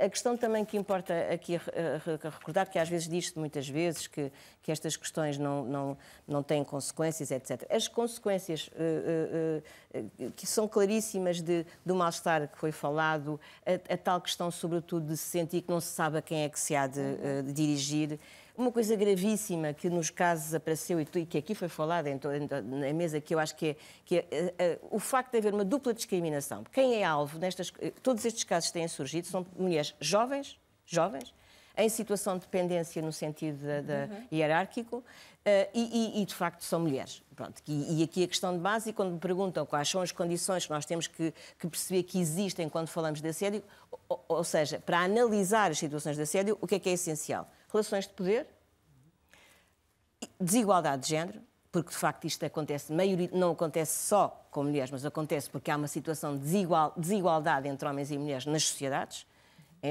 A 0.00 0.08
questão 0.08 0.36
também 0.36 0.64
que 0.64 0.76
importa 0.76 1.14
aqui 1.32 1.60
recordar, 2.32 2.68
que 2.68 2.76
às 2.76 2.88
vezes 2.88 3.08
diz-se 3.08 3.38
muitas 3.38 3.68
vezes 3.68 4.08
que, 4.08 4.32
que 4.60 4.72
estas 4.72 4.96
questões 4.96 5.38
não, 5.38 5.64
não, 5.64 5.98
não 6.26 6.42
têm 6.42 6.64
consequências, 6.64 7.30
etc. 7.30 7.64
As 7.70 7.86
consequências 7.86 8.68
uh, 8.68 10.00
uh, 10.00 10.24
uh, 10.26 10.32
que 10.32 10.44
são 10.44 10.66
claríssimas 10.66 11.40
de, 11.40 11.64
do 11.84 11.94
mal-estar 11.94 12.48
que 12.48 12.58
foi 12.58 12.72
falado, 12.72 13.38
a, 13.64 13.94
a, 13.94 13.96
tal 13.96 14.20
questão, 14.20 14.50
sobretudo, 14.50 15.06
de 15.06 15.16
se 15.16 15.28
sentir 15.28 15.62
que 15.62 15.70
não 15.70 15.80
se 15.80 15.92
sabe 15.92 16.18
a 16.18 16.22
quem 16.22 16.42
é 16.42 16.48
que 16.48 16.58
se 16.58 16.74
há 16.74 16.88
de, 16.88 17.44
de 17.44 17.52
dirigir, 17.52 18.18
uma 18.56 18.72
coisa 18.72 18.96
gravíssima 18.96 19.72
que 19.72 19.90
nos 19.90 20.10
casos 20.10 20.54
apareceu 20.54 21.00
e 21.00 21.04
que 21.04 21.38
aqui 21.38 21.54
foi 21.54 21.68
falada 21.68 22.10
na 22.62 22.92
mesa, 22.92 23.20
que 23.20 23.34
eu 23.34 23.38
acho 23.38 23.54
que 23.56 23.68
é, 23.68 23.76
que 24.04 24.16
é 24.18 24.78
uh, 24.80 24.86
uh, 24.86 24.96
o 24.96 24.98
facto 24.98 25.32
de 25.32 25.38
haver 25.38 25.52
uma 25.52 25.64
dupla 25.64 25.92
discriminação. 25.92 26.64
Quem 26.72 26.94
é 26.94 27.04
alvo 27.04 27.38
nestas. 27.38 27.70
Uh, 27.70 27.92
todos 28.02 28.24
estes 28.24 28.44
casos 28.44 28.68
que 28.70 28.74
têm 28.74 28.88
surgido 28.88 29.26
são 29.26 29.46
mulheres 29.58 29.94
jovens, 30.00 30.58
jovens, 30.86 31.34
em 31.76 31.88
situação 31.88 32.36
de 32.36 32.42
dependência 32.42 33.02
no 33.02 33.12
sentido 33.12 33.58
de, 33.58 33.82
de 33.82 33.92
uhum. 33.92 34.26
hierárquico, 34.32 35.04
e, 35.72 36.16
e, 36.18 36.22
e, 36.22 36.24
de 36.24 36.34
facto 36.34 36.62
são 36.62 36.80
mulheres. 36.80 37.22
Pronto, 37.34 37.62
e, 37.66 38.00
e, 38.00 38.02
aqui 38.02 38.24
a 38.24 38.28
questão 38.28 38.52
de 38.52 38.58
base, 38.58 38.92
quando 38.92 39.12
me 39.12 39.18
perguntam 39.18 39.64
quais 39.66 39.88
são 39.88 40.00
as 40.00 40.10
condições 40.10 40.64
que 40.64 40.72
nós 40.72 40.86
temos 40.86 41.06
que, 41.06 41.32
que 41.58 41.68
perceber 41.68 42.02
que 42.02 42.18
existem 42.18 42.68
quando 42.68 42.88
falamos 42.88 43.20
de 43.20 43.28
assédio, 43.28 43.62
ou, 44.08 44.24
ou, 44.26 44.44
seja, 44.44 44.80
para 44.80 45.00
analisar 45.00 45.70
as 45.70 45.78
situações 45.78 46.16
de 46.16 46.22
assédio, 46.22 46.56
o 46.60 46.66
que 46.66 46.76
é 46.76 46.78
que 46.78 46.88
é 46.88 46.92
essencial? 46.92 47.48
relações 47.76 48.06
de 48.06 48.14
poder, 48.14 48.46
desigualdade 50.40 51.02
de 51.02 51.08
género, 51.08 51.40
porque 51.70 51.90
de 51.90 51.96
facto 51.96 52.26
isto 52.26 52.44
acontece, 52.44 52.92
não 53.32 53.52
acontece 53.52 54.08
só 54.08 54.46
com 54.50 54.62
mulheres, 54.62 54.90
mas 54.90 55.04
acontece 55.04 55.50
porque 55.50 55.70
há 55.70 55.76
uma 55.76 55.88
situação 55.88 56.34
de 56.34 56.42
desigual, 56.42 56.94
desigualdade 56.96 57.68
entre 57.68 57.86
homens 57.86 58.10
e 58.10 58.16
mulheres 58.16 58.46
nas 58.46 58.64
sociedades, 58.64 59.26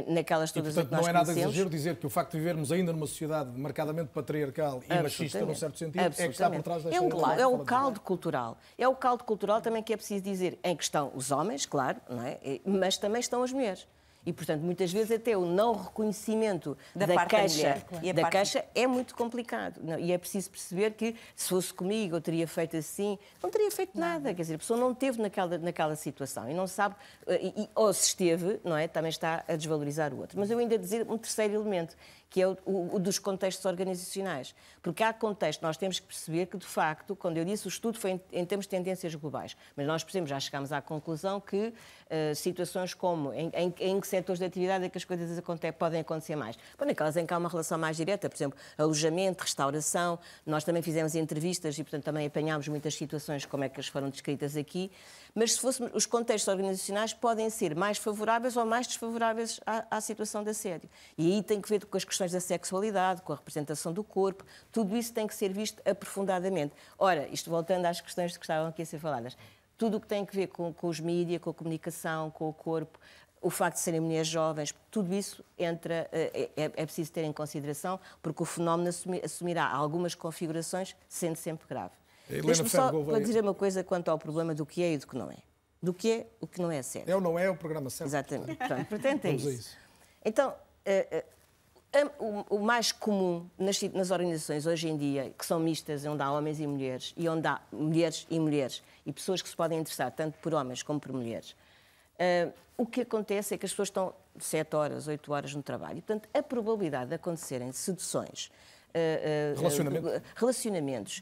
naquelas 0.08 0.52
todas 0.52 0.74
e, 0.74 0.76
portanto, 0.76 0.90
que 0.90 0.96
nós 0.96 1.02
não 1.04 1.10
é 1.10 1.14
nada 1.14 1.32
exagero 1.32 1.70
dizer 1.70 1.96
que 1.98 2.06
o 2.06 2.10
facto 2.10 2.32
de 2.32 2.38
vivermos 2.40 2.72
ainda 2.72 2.92
numa 2.92 3.08
sociedade 3.08 3.58
marcadamente 3.58 4.10
patriarcal 4.10 4.82
e 4.90 5.02
machista, 5.02 5.46
num 5.46 5.56
certo 5.56 5.78
sentido, 5.78 6.02
é 6.02 6.10
que 6.10 6.24
está 6.24 6.50
por 6.50 6.64
trás 6.64 6.84
desta 6.84 6.98
é, 6.98 7.02
um, 7.02 7.40
é 7.40 7.48
o 7.48 7.60
caldo 7.60 8.00
cultural. 8.00 8.58
É 8.78 8.88
o 8.88 8.96
caldo 8.96 9.24
cultural 9.24 9.62
também 9.62 9.84
que 9.84 9.94
é 9.94 9.98
preciso 9.98 10.24
dizer, 10.24 10.60
em 10.64 10.76
que 10.76 10.84
estão 10.84 11.12
os 11.16 11.32
homens, 11.32 11.66
claro, 11.66 12.00
não 12.10 12.24
é? 12.24 12.40
mas 12.66 12.98
também 12.98 13.20
estão 13.20 13.44
as 13.44 13.52
mulheres. 13.52 13.88
E, 14.26 14.34
portanto, 14.34 14.62
muitas 14.62 14.92
vezes 14.92 15.12
até 15.12 15.38
o 15.38 15.46
não 15.46 15.74
reconhecimento 15.74 16.78
da, 16.96 17.06
da 17.06 17.26
queixa, 17.26 17.84
da, 17.92 18.22
da 18.24 18.30
queixa 18.30 18.66
é 18.74 18.88
muito 18.88 19.14
complicado. 19.14 19.80
Não, 19.84 20.00
e 20.00 20.12
é 20.12 20.18
preciso 20.18 20.50
perceber 20.50 20.92
que, 20.92 21.16
se 21.36 21.50
fosse 21.50 21.74
comigo, 21.74 22.16
eu 22.16 22.22
teria 22.22 22.48
feito 22.48 22.76
assim, 22.76 23.20
não 23.42 23.50
teria 23.50 23.70
feito 23.70 24.00
nada. 24.00 24.34
Quer 24.34 24.42
dizer, 24.42 24.56
a 24.56 24.58
pessoa 24.58 24.80
não 24.80 24.92
esteve 24.92 25.22
naquela, 25.22 25.58
naquela 25.58 25.96
situação 25.96 26.50
e 26.50 26.54
não 26.54 26.66
sabe, 26.66 26.96
eh, 27.28 27.54
e, 27.56 27.70
ou 27.76 27.94
se 27.94 28.08
esteve, 28.08 28.60
não 28.64 28.76
é, 28.76 28.88
também 28.88 29.10
está 29.10 29.44
a 29.48 29.56
desvalorizar 29.56 30.14
o 30.14 30.20
outro. 30.20 30.40
Mas 30.40 30.50
eu 30.50 30.58
ainda 30.58 30.78
dizer 30.78 31.06
um 31.10 31.18
terceiro 31.18 31.54
elemento, 31.54 31.96
que 32.30 32.42
é 32.42 32.48
o, 32.48 32.58
o, 32.66 32.96
o, 32.96 33.00
dos 33.00 33.20
contextos 33.20 33.66
organizacionais. 33.66 34.54
Porque 34.82 35.04
há 35.04 35.14
contexto, 35.14 35.62
nós 35.62 35.78
temos 35.78 36.00
que 36.00 36.08
perceber 36.08 36.48
que, 36.48 36.58
de 36.58 36.66
facto, 36.66 37.16
quando 37.16 37.38
eu 37.38 37.46
disse 37.46 37.68
o 37.68 37.70
estudo 37.70 37.98
foi 37.98 38.12
em, 38.12 38.22
em 38.32 38.46
termos 38.46 38.66
de 38.66 38.70
tendências 38.70 39.16
globais, 39.16 39.56
mas 39.76 39.88
nós, 39.88 40.04
por 40.04 40.12
exemplo, 40.12 40.28
já 40.28 40.40
chegámos 40.40 40.72
à 40.72 40.82
conclusão 40.82 41.40
que 41.40 41.68
uh, 41.68 42.36
situações 42.36 42.94
como 42.94 43.34
em, 43.34 43.50
em, 43.54 43.74
em, 43.80 44.00
que 44.00 44.08
setores 44.08 44.40
de 44.40 44.46
atividade 44.46 44.86
é 44.86 44.90
que 44.90 44.98
as 44.98 45.06
coisas 45.06 45.42
podem 45.78 46.02
acontecer 46.02 46.36
mais? 46.36 46.58
Bom, 46.78 46.86
naquelas 46.86 47.16
em 47.18 47.26
que 47.26 47.34
há 47.34 47.38
uma 47.38 47.50
relação 47.50 47.78
mais 47.78 47.98
direta, 47.98 48.30
por 48.30 48.36
exemplo, 48.36 48.60
alojamento, 48.78 49.42
restauração, 49.42 50.20
nós 50.46 50.64
também 50.64 50.82
fizemos 50.82 51.16
entrevistas 51.16 51.78
e, 51.78 51.84
portanto, 51.84 52.04
também 52.04 52.28
apanhámos 52.28 52.68
muitas 52.68 52.96
situações 52.96 53.46
como 53.46 53.64
é 53.64 53.70
que 53.70 53.80
as 53.80 53.88
foram 53.88 54.10
descritas 54.10 54.58
aqui, 54.58 54.92
mas 55.36 55.54
se 55.54 55.60
fôssemos, 55.60 55.92
os 55.94 56.06
contextos 56.06 56.48
organizacionais 56.48 57.14
podem 57.14 57.50
ser 57.50 57.76
mais 57.76 57.98
favoráveis 57.98 58.56
ou 58.56 58.66
mais 58.66 58.88
desfavoráveis 58.88 59.60
à, 59.66 59.98
à 59.98 60.02
situação 60.02 60.42
de 60.42 60.52
assédio. 60.52 60.90
E 61.18 61.34
aí 61.34 61.44
tem 61.44 61.60
que 61.60 61.68
ver 61.68 61.86
com 61.86 61.98
as 61.98 62.06
questões 62.06 62.32
da 62.32 62.40
sexualidade, 62.40 63.22
com 63.22 63.34
a 63.34 63.36
representação 63.36 63.92
do 63.92 64.02
corpo, 64.02 64.46
tudo 64.72 64.96
isso 64.96 65.14
tem 65.14 65.28
que 65.28 65.36
ser 65.36 65.52
visto 65.52 65.82
aprofundadamente. 65.86 66.74
Ora, 66.98 67.28
isto 67.28 67.50
voltando 67.50 67.86
às 67.86 68.00
questões 68.00 68.38
que 68.38 68.44
estavam 68.44 68.70
aqui 68.70 68.82
a 68.82 68.86
ser 68.86 68.98
faladas, 68.98 69.38
tudo 69.78 69.98
o 69.98 70.00
que 70.00 70.08
tem 70.08 70.26
que 70.26 70.34
ver 70.34 70.48
com, 70.48 70.74
com 70.74 70.88
os 70.88 71.02
mídias, 71.02 71.42
com 71.42 71.50
a 71.50 71.54
comunicação, 71.54 72.32
com 72.32 72.48
o 72.48 72.54
corpo, 72.54 72.98
o 73.42 73.50
facto 73.50 73.76
de 73.76 73.82
serem 73.82 74.00
mulheres 74.00 74.28
jovens, 74.28 74.74
tudo 74.90 75.14
isso 75.14 75.44
entra, 75.60 76.10
é, 76.12 76.50
é, 76.56 76.64
é 76.64 76.86
preciso 76.86 77.12
ter 77.12 77.24
em 77.24 77.34
consideração, 77.34 78.00
porque 78.22 78.42
o 78.42 78.46
fenómeno 78.46 78.90
assumirá 79.24 79.68
algumas 79.68 80.16
configurações, 80.16 80.96
sendo 81.08 81.36
sempre 81.36 81.68
grave. 81.68 81.92
Deixe-me 82.28 82.70
só 82.70 82.92
para 83.04 83.20
dizer 83.20 83.42
uma 83.42 83.54
coisa 83.54 83.84
quanto 83.84 84.10
ao 84.10 84.18
problema 84.18 84.54
do 84.54 84.66
que 84.66 84.82
é 84.82 84.94
e 84.94 84.98
do 84.98 85.08
que 85.08 85.16
não 85.16 85.30
é. 85.32 85.38
Do 85.82 85.94
que 85.94 86.12
é, 86.12 86.28
o 86.42 86.48
que 86.48 86.62
não 86.62 86.72
é 86.72 86.82
sério. 86.82 87.12
É 87.12 87.16
ou 87.16 87.22
não 87.22 87.38
é 87.38 87.50
o 87.50 87.56
programa 87.56 87.90
certo. 87.90 88.10
Exatamente. 88.10 88.56
Pronto, 88.68 88.86
portanto, 88.86 89.26
é 89.26 89.32
isso. 89.32 89.50
isso. 89.50 89.78
Então, 90.24 90.50
uh, 90.50 91.18
uh, 91.18 92.46
o, 92.50 92.60
mais 92.60 92.92
comum 92.92 93.48
nas, 93.58 93.82
organizações 94.12 94.66
hoje 94.66 94.90
em 94.90 94.98
dia, 94.98 95.34
que 95.38 95.46
são 95.46 95.60
mistas, 95.60 96.06
onde 96.06 96.22
há 96.24 96.32
homens 96.32 96.60
e 96.60 96.66
mulheres, 96.66 97.14
e 97.16 97.30
onde 97.30 97.48
há 97.48 97.62
mulheres 97.72 98.26
e 98.30 98.40
mulheres, 98.40 98.84
e 99.06 99.14
pessoas 99.14 99.42
que 99.42 99.50
se 99.50 99.56
podem 99.56 99.80
interessar 99.80 100.12
tanto 100.12 100.38
por 100.40 100.54
homens 100.54 100.82
como 100.82 101.00
por 101.00 101.14
mulheres, 101.14 101.52
uh, 101.52 102.52
o 102.78 102.86
que 102.86 103.02
acontece 103.02 103.54
é 103.54 103.58
que 103.58 103.66
as 103.66 103.72
pessoas 103.72 103.90
estão 103.90 104.14
7 104.38 104.76
horas, 104.76 105.08
8 105.08 105.32
horas 105.32 105.56
no 105.56 105.64
trabalho. 105.64 106.00
E, 106.00 106.02
portanto, 106.02 106.28
a 106.34 106.44
probabilidade 106.44 107.10
de 107.10 107.16
acontecerem 107.16 107.72
seduções, 107.72 108.52
Uh, 108.96 109.56
uh, 109.56 109.60
Relacionamento. 109.60 110.08
uh, 110.08 110.22
relacionamentos, 110.38 111.22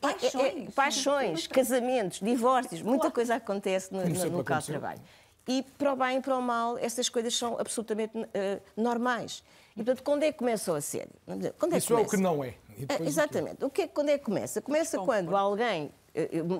paixões, 0.00 0.74
paixões 0.74 1.46
casamentos, 1.46 2.20
divórcios, 2.20 2.80
muita 2.80 3.10
coisa 3.10 3.34
acontece 3.34 3.92
no, 3.92 4.02
no 4.02 4.36
local 4.38 4.60
de 4.60 4.66
trabalho. 4.66 5.00
E 5.46 5.62
para 5.76 5.92
o 5.92 5.96
bem 5.96 6.16
e 6.16 6.20
para 6.22 6.38
o 6.38 6.40
mal, 6.40 6.78
essas 6.78 7.10
coisas 7.10 7.36
são 7.36 7.60
absolutamente 7.60 8.14
normais. 8.76 9.44
E, 9.72 9.76
portanto, 9.76 10.02
quando 10.02 10.22
é 10.22 10.32
que 10.32 10.38
começa 10.38 10.72
o 10.72 10.74
assédio? 10.74 11.12
Quando 11.58 11.74
é 11.74 11.78
Isso 11.78 11.92
é 11.92 12.00
o 12.00 12.08
que 12.08 12.16
não 12.16 12.42
é. 12.42 12.54
exatamente. 13.00 13.64
O 13.64 13.70
que 13.70 13.82
é, 13.82 13.86
quando 13.86 14.08
é 14.08 14.18
que 14.18 14.24
começa? 14.24 14.60
Começa 14.62 14.98
quando 14.98 15.36
alguém 15.36 15.92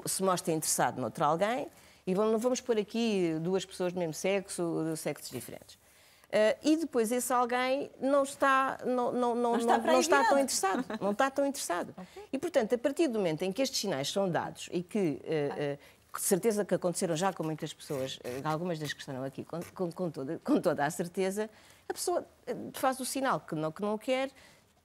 se 0.05 0.23
mostra 0.23 0.53
interessado 0.53 1.01
noutro 1.01 1.25
alguém 1.25 1.67
e 2.07 2.15
vamos, 2.15 2.33
não 2.33 2.39
vamos 2.39 2.61
pôr 2.61 2.79
aqui 2.79 3.37
duas 3.41 3.65
pessoas 3.65 3.93
do 3.93 3.99
mesmo 3.99 4.15
sexo, 4.15 4.85
de 4.89 4.97
sexos 4.97 5.31
diferentes. 5.31 5.79
Uh, 6.27 6.59
e 6.63 6.77
depois 6.77 7.13
esse 7.13 7.33
alguém 7.33 7.91
não 8.01 8.25
está, 8.25 8.79
não, 8.85 9.13
não, 9.13 9.35
não, 9.35 9.35
não 9.35 9.57
está, 9.57 9.79
não, 9.79 10.01
está 10.01 10.25
tão 10.25 10.39
interessado. 10.39 10.85
Não 11.01 11.13
está 11.13 11.31
tão 11.31 11.47
interessado. 11.47 11.91
okay. 11.91 12.25
E, 12.33 12.39
portanto, 12.39 12.75
a 12.75 12.79
partir 12.79 13.07
do 13.07 13.19
momento 13.19 13.43
em 13.43 13.53
que 13.53 13.63
estes 13.63 13.81
sinais 13.81 14.11
são 14.11 14.29
dados 14.29 14.69
e 14.73 14.83
que, 14.83 14.99
uh, 14.99 15.75
uh, 15.75 16.21
certeza 16.21 16.65
que 16.65 16.75
aconteceram 16.75 17.15
já 17.15 17.33
com 17.33 17.45
muitas 17.45 17.73
pessoas, 17.73 18.19
algumas 18.43 18.79
das 18.79 18.93
que 18.93 19.01
estão 19.01 19.23
aqui, 19.23 19.45
com, 19.45 19.61
com, 19.75 19.93
com, 19.93 20.11
toda, 20.11 20.41
com 20.43 20.61
toda 20.61 20.85
a 20.85 20.91
certeza, 20.91 21.49
a 21.89 21.93
pessoa 21.93 22.27
faz 22.73 22.99
o 22.99 23.05
sinal 23.05 23.39
que 23.41 23.55
não, 23.55 23.71
que 23.71 23.83
não 23.83 23.97
quer 23.97 24.31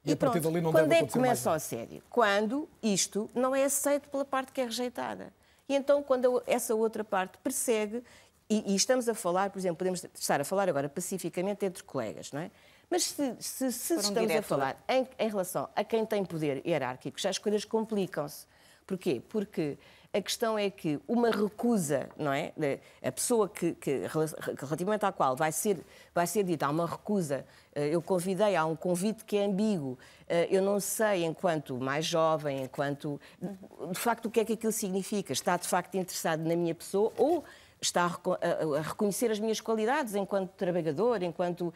e, 0.04 0.12
e 0.12 0.15
pronto, 0.15 0.39
dali 0.39 0.62
não 0.62 0.71
quando 0.71 0.91
é 0.91 1.06
que 1.06 1.13
começa 1.13 1.49
o 1.49 1.54
assédio? 1.54 2.01
Quando 2.10 2.67
isto 2.82 3.30
não 3.36 3.56
é 3.56 3.63
aceito 3.63 4.10
pela 4.10 4.25
parte 4.25 4.51
que 4.51 4.60
é 4.60 4.65
rejeitada. 4.65 5.32
E 5.69 5.75
então, 5.75 6.01
quando 6.01 6.41
essa 6.47 6.73
outra 6.73 7.04
parte 7.04 7.38
persegue 7.38 8.04
e, 8.52 8.74
e, 8.74 8.76
estamos 8.76 9.08
a 9.08 9.16
falar, 9.16 9.50
por 9.50 9.60
exemplo, 9.60 9.78
podemos 9.78 10.06
estar 10.14 10.42
a 10.42 10.44
falar 10.44 10.68
agora 10.68 10.90
pacificamente 10.90 11.66
entre 11.66 11.84
colegas, 11.84 12.32
não 12.34 12.42
é? 12.42 12.52
Mas 12.90 13.04
se, 13.04 13.36
se, 13.40 13.72
se 13.72 13.94
estamos 13.96 14.28
direto. 14.28 14.40
a 14.40 14.42
falar 14.42 14.84
em, 14.90 15.08
em, 15.18 15.30
relação 15.30 15.70
a 15.74 15.84
quem 15.84 16.06
tem 16.06 16.26
poder 16.26 16.62
hierárquico, 16.66 17.18
já 17.18 17.30
as 17.30 17.38
coisas 17.38 17.64
complicam-se. 17.64 18.46
Porquê? 18.86 19.22
Porque 19.30 19.78
a 20.14 20.22
questão 20.22 20.60
é 20.60 20.70
que 20.70 21.00
uma 21.08 21.32
recusa, 21.32 22.10
não 22.18 22.34
é? 22.34 22.52
A 23.02 23.12
pessoa 23.14 23.48
que, 23.48 23.74
que 23.76 24.02
relativamente 24.60 25.06
à 25.06 25.12
qual 25.14 25.38
vai 25.38 25.54
ser, 25.54 25.78
vai 26.14 26.28
ser 26.28 26.44
dita, 26.44 26.66
há 26.66 26.70
uma 26.70 26.86
recusa, 26.86 27.46
eh, 27.74 27.88
eu 27.88 28.02
convidei, 28.02 28.58
há 28.58 28.66
um 28.66 28.76
convite 28.76 29.24
que 29.24 29.38
é 29.38 29.46
ambíguo, 29.46 29.98
eh, 30.28 30.50
eu 30.52 30.62
não 30.62 30.82
sei, 30.82 31.24
enquanto 31.24 31.80
mais 31.80 32.06
jovem, 32.06 32.64
enquanto. 32.64 33.22
De 33.90 33.98
facto, 33.98 34.26
o 34.26 34.30
que 34.30 34.42
é 34.42 34.46
que 34.46 34.54
aquilo 34.54 34.74
significa? 34.74 35.32
Está 35.32 35.56
de 35.56 35.68
facto 35.68 35.96
interessado 35.96 36.42
na 36.42 36.58
minha 36.58 36.76
pessoa 36.76 37.14
ou 37.18 37.46
está 37.82 38.06
a, 38.06 38.78
a, 38.78 38.82
reconhecer 38.82 39.32
as 39.32 39.39
minhas 39.39 39.60
qualidades 39.60 40.13
enquanto 40.13 40.52
trabalhador, 40.52 41.24
enquanto 41.24 41.62
uh, 41.62 41.74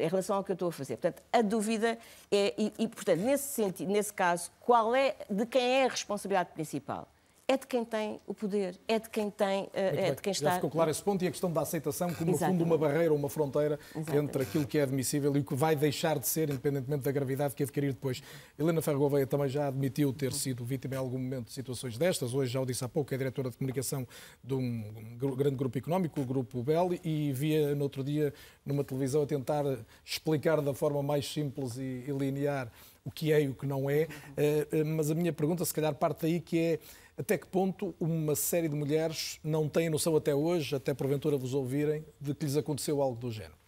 em 0.00 0.08
relação 0.08 0.36
ao 0.36 0.44
que 0.44 0.50
eu 0.50 0.54
estou 0.54 0.68
a 0.68 0.72
fazer. 0.72 0.96
Portanto, 0.96 1.22
a 1.32 1.42
dúvida 1.42 1.96
é 2.30 2.54
e, 2.58 2.72
e 2.78 2.88
portanto, 2.88 3.20
nesse 3.20 3.54
sentido, 3.54 3.90
nesse 3.92 4.12
caso, 4.12 4.50
qual 4.60 4.94
é 4.94 5.14
de 5.30 5.46
quem 5.46 5.62
é 5.62 5.84
a 5.86 5.88
responsabilidade 5.88 6.50
principal? 6.52 7.08
É 7.46 7.58
de 7.58 7.66
quem 7.66 7.84
tem 7.84 8.20
o 8.26 8.32
poder, 8.32 8.80
é 8.88 8.98
de 8.98 9.10
quem 9.10 9.30
tem, 9.30 9.68
eh, 9.74 10.08
é 10.08 10.14
de 10.14 10.22
quem 10.22 10.32
está. 10.32 10.48
Já 10.48 10.54
ficou 10.54 10.70
claro 10.70 10.90
esse 10.90 11.02
ponto 11.02 11.22
e 11.22 11.28
a 11.28 11.30
questão 11.30 11.52
da 11.52 11.60
aceitação 11.60 12.12
como 12.14 12.32
no 12.32 12.38
fundo 12.38 12.64
uma 12.64 12.78
barreira, 12.78 13.12
uma 13.12 13.28
fronteira 13.28 13.78
Exatamente. 13.94 14.24
entre 14.24 14.42
aquilo 14.42 14.66
que 14.66 14.78
é 14.78 14.82
admissível 14.82 15.36
e 15.36 15.40
o 15.40 15.44
que 15.44 15.54
vai 15.54 15.76
deixar 15.76 16.18
de 16.18 16.26
ser, 16.26 16.48
independentemente 16.48 17.02
da 17.02 17.12
gravidade 17.12 17.54
que 17.54 17.62
adquirir 17.62 17.92
depois. 17.92 18.22
Helena 18.58 18.80
Ferro 18.80 18.98
Gouveia 18.98 19.26
também 19.26 19.48
já 19.48 19.68
admitiu 19.68 20.10
ter 20.12 20.32
sido 20.32 20.64
vítima 20.64 20.94
em 20.94 20.98
algum 20.98 21.18
momento 21.18 21.48
de 21.48 21.52
situações 21.52 21.98
destas. 21.98 22.32
Hoje 22.32 22.50
já 22.50 22.60
o 22.60 22.64
disse 22.64 22.82
há 22.82 22.88
pouco, 22.88 23.12
é 23.12 23.18
diretora 23.18 23.50
de 23.50 23.58
comunicação 23.58 24.08
de 24.42 24.54
um 24.54 25.18
grande 25.36 25.56
grupo 25.56 25.76
económico, 25.76 26.22
o 26.22 26.24
Grupo 26.24 26.62
Bell, 26.62 26.98
e 27.04 27.30
via 27.32 27.74
no 27.74 27.82
outro 27.82 28.02
dia 28.02 28.32
numa 28.64 28.82
televisão 28.82 29.22
a 29.22 29.26
tentar 29.26 29.64
explicar 30.02 30.62
da 30.62 30.72
forma 30.72 31.02
mais 31.02 31.30
simples 31.30 31.76
e 31.76 32.06
linear 32.08 32.72
o 33.04 33.10
que 33.10 33.32
é 33.32 33.42
e 33.42 33.48
o 33.48 33.54
que 33.54 33.66
não 33.66 33.90
é. 33.90 34.08
Eh, 34.36 34.66
eh, 34.72 34.84
mas 34.84 35.10
a 35.10 35.14
minha 35.14 35.32
pergunta, 35.32 35.64
se 35.64 35.74
calhar, 35.74 35.94
parte 35.94 36.22
daí 36.22 36.40
que 36.40 36.58
é 36.58 36.78
até 37.16 37.38
que 37.38 37.46
ponto 37.46 37.94
uma 38.00 38.34
série 38.34 38.68
de 38.68 38.74
mulheres 38.74 39.38
não 39.42 39.68
têm 39.68 39.88
noção 39.88 40.16
até 40.16 40.34
hoje, 40.34 40.74
até 40.74 40.92
porventura 40.92 41.36
vos 41.36 41.54
ouvirem, 41.54 42.04
de 42.20 42.34
que 42.34 42.44
lhes 42.44 42.56
aconteceu 42.56 43.00
algo 43.00 43.18
do 43.18 43.30
género? 43.30 43.63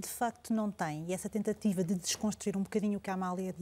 De 0.00 0.08
facto 0.08 0.52
não 0.52 0.70
tem. 0.70 1.04
E 1.08 1.12
essa 1.12 1.28
tentativa 1.28 1.84
de 1.84 1.94
desconstruir 1.94 2.56
um 2.56 2.62
bocadinho 2.62 2.98
o 2.98 3.00
que 3.00 3.10
a 3.10 3.14
Amália, 3.14 3.54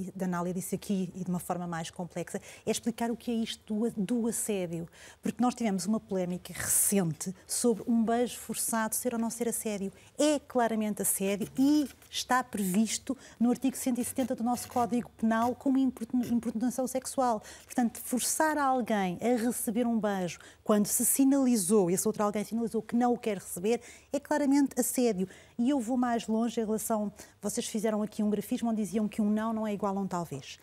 disse 0.55 0.75
aqui 0.75 1.13
e 1.15 1.25
de 1.25 1.31
uma 1.31 1.39
forma 1.39 1.67
mais 1.67 1.91
complexa 1.91 2.41
é 2.65 2.71
explicar 2.71 3.11
o 3.11 3.17
que 3.17 3.31
é 3.31 3.35
isto 3.35 3.75
do, 3.75 3.91
do 3.91 4.29
assédio. 4.29 4.89
Porque 5.21 5.43
nós 5.43 5.55
tivemos 5.55 5.87
uma 5.87 6.01
polémica 6.01 6.53
recente 6.53 7.35
sobre 7.47 7.85
um 7.87 8.05
beijo 8.05 8.39
forçado 8.39 8.95
ser 8.95 9.13
ou 9.13 9.21
não 9.21 9.31
ser 9.31 9.49
assédio. 9.49 9.93
É 10.19 10.39
claramente 10.39 11.03
assédio 11.03 11.49
e 11.59 11.89
está 12.11 12.43
previsto 12.43 13.17
no 13.39 13.51
artigo 13.51 13.77
170 13.77 14.35
do 14.35 14.45
nosso 14.45 14.69
Código 14.69 15.11
Penal 15.19 15.55
como 15.55 15.79
importunação 15.79 16.87
sexual. 16.87 17.43
Portanto, 17.65 18.01
forçar 18.01 18.57
alguém 18.57 19.19
a 19.21 19.37
receber 19.37 19.87
um 19.87 19.99
beijo 19.99 20.39
quando 20.69 20.85
se 20.85 21.03
sinalizou, 21.03 21.91
esse 21.91 22.07
outro 22.07 22.23
alguém 22.23 22.45
sinalizou 22.45 22.83
que 22.83 22.95
não 22.95 23.15
o 23.15 23.19
quer 23.19 23.39
receber, 23.39 23.81
é 24.13 24.21
claramente 24.21 24.79
assédio. 24.79 25.27
E 25.59 25.71
eu 25.71 25.81
vou 25.81 25.97
mais 25.97 26.27
longe 26.29 26.61
em 26.61 26.65
relação. 26.67 27.11
Vocês 27.41 27.67
fizeram 27.67 28.03
aqui 28.03 28.23
um 28.23 28.29
grafismo 28.29 28.69
onde 28.69 28.83
diziam 28.83 29.09
que 29.09 29.23
um 29.23 29.31
não 29.31 29.51
não 29.55 29.67
é 29.67 29.73
igual 29.73 29.97
a 29.97 30.01
um 30.03 30.07
talvez. 30.07 30.59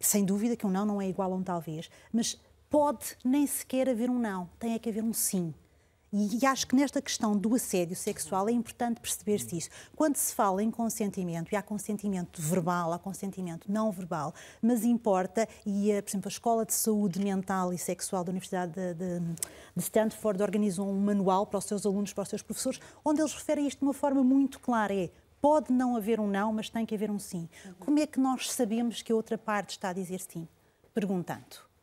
Sem 0.00 0.24
dúvida 0.24 0.56
que 0.56 0.66
um 0.66 0.70
não 0.70 0.84
não 0.84 1.00
é 1.00 1.08
igual 1.08 1.32
a 1.32 1.36
um 1.36 1.42
talvez, 1.44 1.88
mas 2.12 2.36
pode 2.68 3.16
nem 3.24 3.46
sequer 3.46 3.88
haver 3.88 4.10
um 4.10 4.18
não, 4.18 4.50
tem 4.58 4.74
é 4.74 4.78
que 4.80 4.88
haver 4.88 5.04
um 5.04 5.12
sim. 5.12 5.54
E 6.16 6.46
acho 6.46 6.68
que 6.68 6.76
nesta 6.76 7.02
questão 7.02 7.36
do 7.36 7.56
assédio 7.56 7.96
sexual 7.96 8.48
é 8.48 8.52
importante 8.52 9.00
perceber-se 9.00 9.58
isso. 9.58 9.68
Quando 9.96 10.14
se 10.14 10.32
fala 10.32 10.62
em 10.62 10.70
consentimento, 10.70 11.50
e 11.50 11.56
há 11.56 11.62
consentimento 11.62 12.40
verbal, 12.40 12.92
há 12.92 13.00
consentimento 13.00 13.66
não 13.68 13.90
verbal, 13.90 14.32
mas 14.62 14.84
importa, 14.84 15.48
e 15.66 15.90
por 16.02 16.08
exemplo 16.08 16.28
a 16.28 16.30
Escola 16.30 16.64
de 16.64 16.72
Saúde 16.72 17.18
Mental 17.18 17.72
e 17.72 17.78
Sexual 17.78 18.22
da 18.22 18.30
Universidade 18.30 18.72
de, 18.72 18.94
de, 18.94 19.20
de 19.74 19.82
Stanford 19.82 20.40
organizou 20.40 20.88
um 20.88 21.00
manual 21.00 21.48
para 21.48 21.58
os 21.58 21.64
seus 21.64 21.84
alunos, 21.84 22.12
para 22.12 22.22
os 22.22 22.28
seus 22.28 22.42
professores, 22.42 22.78
onde 23.04 23.20
eles 23.20 23.34
referem 23.34 23.66
isto 23.66 23.80
de 23.80 23.84
uma 23.84 23.92
forma 23.92 24.22
muito 24.22 24.60
clara. 24.60 24.94
É, 24.94 25.10
pode 25.40 25.72
não 25.72 25.96
haver 25.96 26.20
um 26.20 26.28
não, 26.28 26.52
mas 26.52 26.70
tem 26.70 26.86
que 26.86 26.94
haver 26.94 27.10
um 27.10 27.18
sim. 27.18 27.48
Como 27.80 27.98
é 27.98 28.06
que 28.06 28.20
nós 28.20 28.52
sabemos 28.52 29.02
que 29.02 29.10
a 29.10 29.16
outra 29.16 29.36
parte 29.36 29.70
está 29.70 29.88
a 29.88 29.92
dizer 29.92 30.20
sim? 30.20 30.46
Perguntando. 30.94 31.73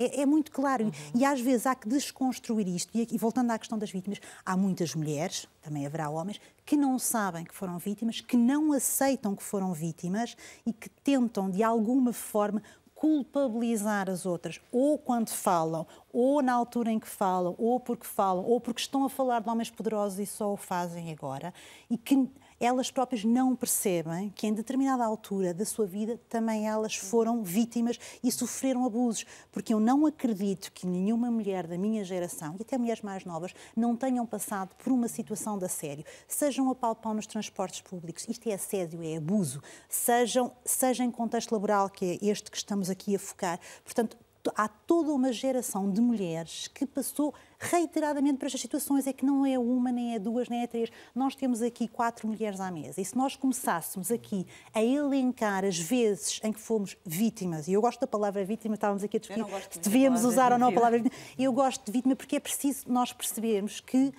É, 0.00 0.22
é 0.22 0.26
muito 0.26 0.50
claro. 0.50 0.86
Uhum. 0.86 0.92
E 1.14 1.24
às 1.26 1.40
vezes 1.40 1.66
há 1.66 1.74
que 1.74 1.86
desconstruir 1.86 2.66
isto. 2.66 2.90
E, 2.96 3.06
e 3.12 3.18
voltando 3.18 3.50
à 3.50 3.58
questão 3.58 3.78
das 3.78 3.90
vítimas, 3.90 4.18
há 4.44 4.56
muitas 4.56 4.94
mulheres, 4.94 5.46
também 5.60 5.86
haverá 5.86 6.08
homens, 6.08 6.40
que 6.64 6.74
não 6.74 6.98
sabem 6.98 7.44
que 7.44 7.54
foram 7.54 7.78
vítimas, 7.78 8.22
que 8.22 8.36
não 8.36 8.72
aceitam 8.72 9.36
que 9.36 9.42
foram 9.42 9.74
vítimas 9.74 10.34
e 10.64 10.72
que 10.72 10.88
tentam, 10.88 11.50
de 11.50 11.62
alguma 11.62 12.14
forma, 12.14 12.62
culpabilizar 12.94 14.10
as 14.10 14.26
outras, 14.26 14.60
ou 14.70 14.98
quando 14.98 15.30
falam, 15.30 15.86
ou 16.12 16.42
na 16.42 16.52
altura 16.52 16.92
em 16.92 16.98
que 16.98 17.08
falam, 17.08 17.54
ou 17.56 17.80
porque 17.80 18.06
falam, 18.06 18.44
ou 18.44 18.60
porque 18.60 18.82
estão 18.82 19.04
a 19.04 19.08
falar 19.08 19.40
de 19.40 19.48
homens 19.48 19.70
poderosos 19.70 20.18
e 20.18 20.26
só 20.26 20.52
o 20.52 20.56
fazem 20.56 21.10
agora, 21.10 21.54
e 21.88 21.96
que 21.96 22.28
elas 22.60 22.90
próprias 22.90 23.24
não 23.24 23.56
percebem 23.56 24.28
que 24.28 24.46
em 24.46 24.52
determinada 24.52 25.02
altura 25.02 25.54
da 25.54 25.64
sua 25.64 25.86
vida 25.86 26.20
também 26.28 26.68
elas 26.68 26.94
foram 26.94 27.42
vítimas 27.42 27.98
e 28.22 28.30
sofreram 28.30 28.84
abusos. 28.84 29.24
Porque 29.50 29.72
eu 29.72 29.80
não 29.80 30.04
acredito 30.04 30.70
que 30.72 30.86
nenhuma 30.86 31.30
mulher 31.30 31.66
da 31.66 31.78
minha 31.78 32.04
geração, 32.04 32.54
e 32.58 32.62
até 32.62 32.76
mulheres 32.76 33.02
mais 33.02 33.24
novas, 33.24 33.54
não 33.74 33.96
tenham 33.96 34.26
passado 34.26 34.74
por 34.76 34.92
uma 34.92 35.08
situação 35.08 35.58
de 35.58 35.64
assédio. 35.64 36.04
Sejam 36.28 36.68
a 36.68 36.74
pau 36.74 36.96
nos 37.14 37.26
transportes 37.26 37.80
públicos, 37.80 38.26
isto 38.28 38.48
é 38.48 38.52
assédio, 38.52 39.02
é 39.02 39.16
abuso. 39.16 39.62
Sejam, 39.88 40.52
seja 40.64 41.02
em 41.02 41.10
contexto 41.10 41.52
laboral, 41.52 41.88
que 41.88 42.04
é 42.04 42.26
este 42.26 42.50
que 42.50 42.56
estamos 42.58 42.90
aqui 42.90 43.16
a 43.16 43.18
focar. 43.18 43.58
Portanto, 43.82 44.16
há 44.56 44.68
toda 44.68 45.12
uma 45.12 45.32
geração 45.32 45.90
de 45.90 46.00
mulheres 46.00 46.68
que 46.68 46.86
passou 46.86 47.34
reiteradamente 47.58 48.38
por 48.38 48.46
estas 48.46 48.60
situações. 48.60 49.06
É 49.06 49.12
que 49.12 49.24
não 49.24 49.44
é 49.44 49.58
uma, 49.58 49.92
nem 49.92 50.14
é 50.14 50.18
duas, 50.18 50.48
nem 50.48 50.62
é 50.62 50.66
três. 50.66 50.90
Nós 51.14 51.34
temos 51.34 51.60
aqui 51.60 51.86
quatro 51.86 52.26
mulheres 52.26 52.60
à 52.60 52.70
mesa. 52.70 53.00
E 53.00 53.04
se 53.04 53.16
nós 53.16 53.36
começássemos 53.36 54.10
aqui 54.10 54.46
a 54.74 54.82
elencar 54.82 55.64
as 55.64 55.78
vezes 55.78 56.40
em 56.42 56.52
que 56.52 56.60
fomos 56.60 56.96
vítimas, 57.04 57.68
e 57.68 57.72
eu 57.72 57.80
gosto 57.80 58.00
da 58.00 58.06
palavra 58.06 58.44
vítima, 58.44 58.74
estávamos 58.74 59.04
aqui 59.04 59.16
a 59.16 59.20
discutir 59.20 59.44
se 59.70 59.78
devíamos 59.80 60.24
usar 60.24 60.52
ou 60.52 60.58
não 60.58 60.68
a 60.68 60.72
palavra 60.72 60.98
vítima, 60.98 61.20
eu 61.38 61.52
gosto 61.52 61.84
de 61.84 61.92
vítima 61.92 62.16
porque 62.16 62.36
é 62.36 62.40
preciso 62.40 62.84
nós 62.88 63.12
percebermos 63.12 63.80
que 63.80 64.12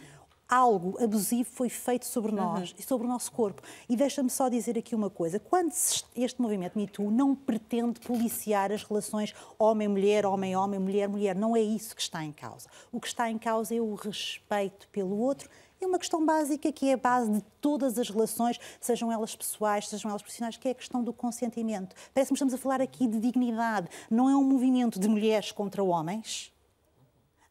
algo 0.51 1.01
abusivo 1.01 1.49
foi 1.49 1.69
feito 1.69 2.05
sobre 2.05 2.33
nós 2.33 2.71
uhum. 2.71 2.75
e 2.77 2.83
sobre 2.83 3.07
o 3.07 3.09
nosso 3.09 3.31
corpo. 3.31 3.61
E 3.87 3.95
deixa-me 3.95 4.29
só 4.29 4.49
dizer 4.49 4.77
aqui 4.77 4.93
uma 4.93 5.09
coisa: 5.09 5.39
quando 5.39 5.71
este 6.15 6.41
movimento 6.41 6.77
Me 6.77 6.85
Too 6.85 7.09
não 7.09 7.33
pretende 7.33 8.01
policiar 8.01 8.71
as 8.71 8.83
relações 8.83 9.33
homem-mulher, 9.57 10.25
homem-homem, 10.25 10.79
mulher-mulher, 10.79 11.35
não 11.35 11.55
é 11.55 11.61
isso 11.61 11.95
que 11.95 12.01
está 12.01 12.23
em 12.25 12.33
causa. 12.33 12.67
O 12.91 12.99
que 12.99 13.07
está 13.07 13.31
em 13.31 13.37
causa 13.37 13.73
é 13.73 13.79
o 13.79 13.95
respeito 13.95 14.89
pelo 14.89 15.17
outro 15.17 15.49
é 15.83 15.87
uma 15.87 15.97
questão 15.97 16.23
básica 16.23 16.71
que 16.71 16.89
é 16.89 16.93
a 16.93 16.97
base 16.97 17.31
de 17.31 17.41
todas 17.59 17.97
as 17.97 18.07
relações, 18.07 18.59
sejam 18.79 19.11
elas 19.11 19.35
pessoais, 19.35 19.87
sejam 19.87 20.11
elas 20.11 20.21
profissionais, 20.21 20.55
que 20.55 20.67
é 20.67 20.71
a 20.71 20.75
questão 20.75 21.03
do 21.03 21.11
consentimento. 21.11 21.95
Parece-me 22.13 22.35
que 22.35 22.43
estamos 22.43 22.53
a 22.53 22.57
falar 22.57 22.81
aqui 22.81 23.07
de 23.07 23.19
dignidade. 23.19 23.89
Não 24.07 24.29
é 24.29 24.35
um 24.35 24.43
movimento 24.43 24.99
de 24.99 25.07
mulheres 25.07 25.51
contra 25.51 25.83
homens, 25.83 26.53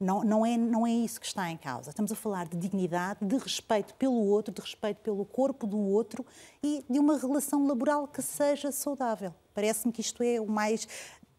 não, 0.00 0.24
não, 0.24 0.46
é, 0.46 0.56
não 0.56 0.86
é 0.86 0.90
isso 0.90 1.20
que 1.20 1.26
está 1.26 1.50
em 1.50 1.56
causa. 1.58 1.90
Estamos 1.90 2.10
a 2.10 2.14
falar 2.16 2.48
de 2.48 2.56
dignidade, 2.56 3.18
de 3.22 3.36
respeito 3.36 3.94
pelo 3.94 4.26
outro, 4.26 4.52
de 4.52 4.60
respeito 4.60 4.98
pelo 5.02 5.24
corpo 5.26 5.66
do 5.66 5.78
outro 5.78 6.24
e 6.62 6.82
de 6.88 6.98
uma 6.98 7.18
relação 7.18 7.66
laboral 7.66 8.08
que 8.08 8.22
seja 8.22 8.72
saudável. 8.72 9.34
Parece-me 9.54 9.92
que 9.92 10.00
isto 10.00 10.22
é 10.22 10.40
o 10.40 10.46
mais 10.46 10.88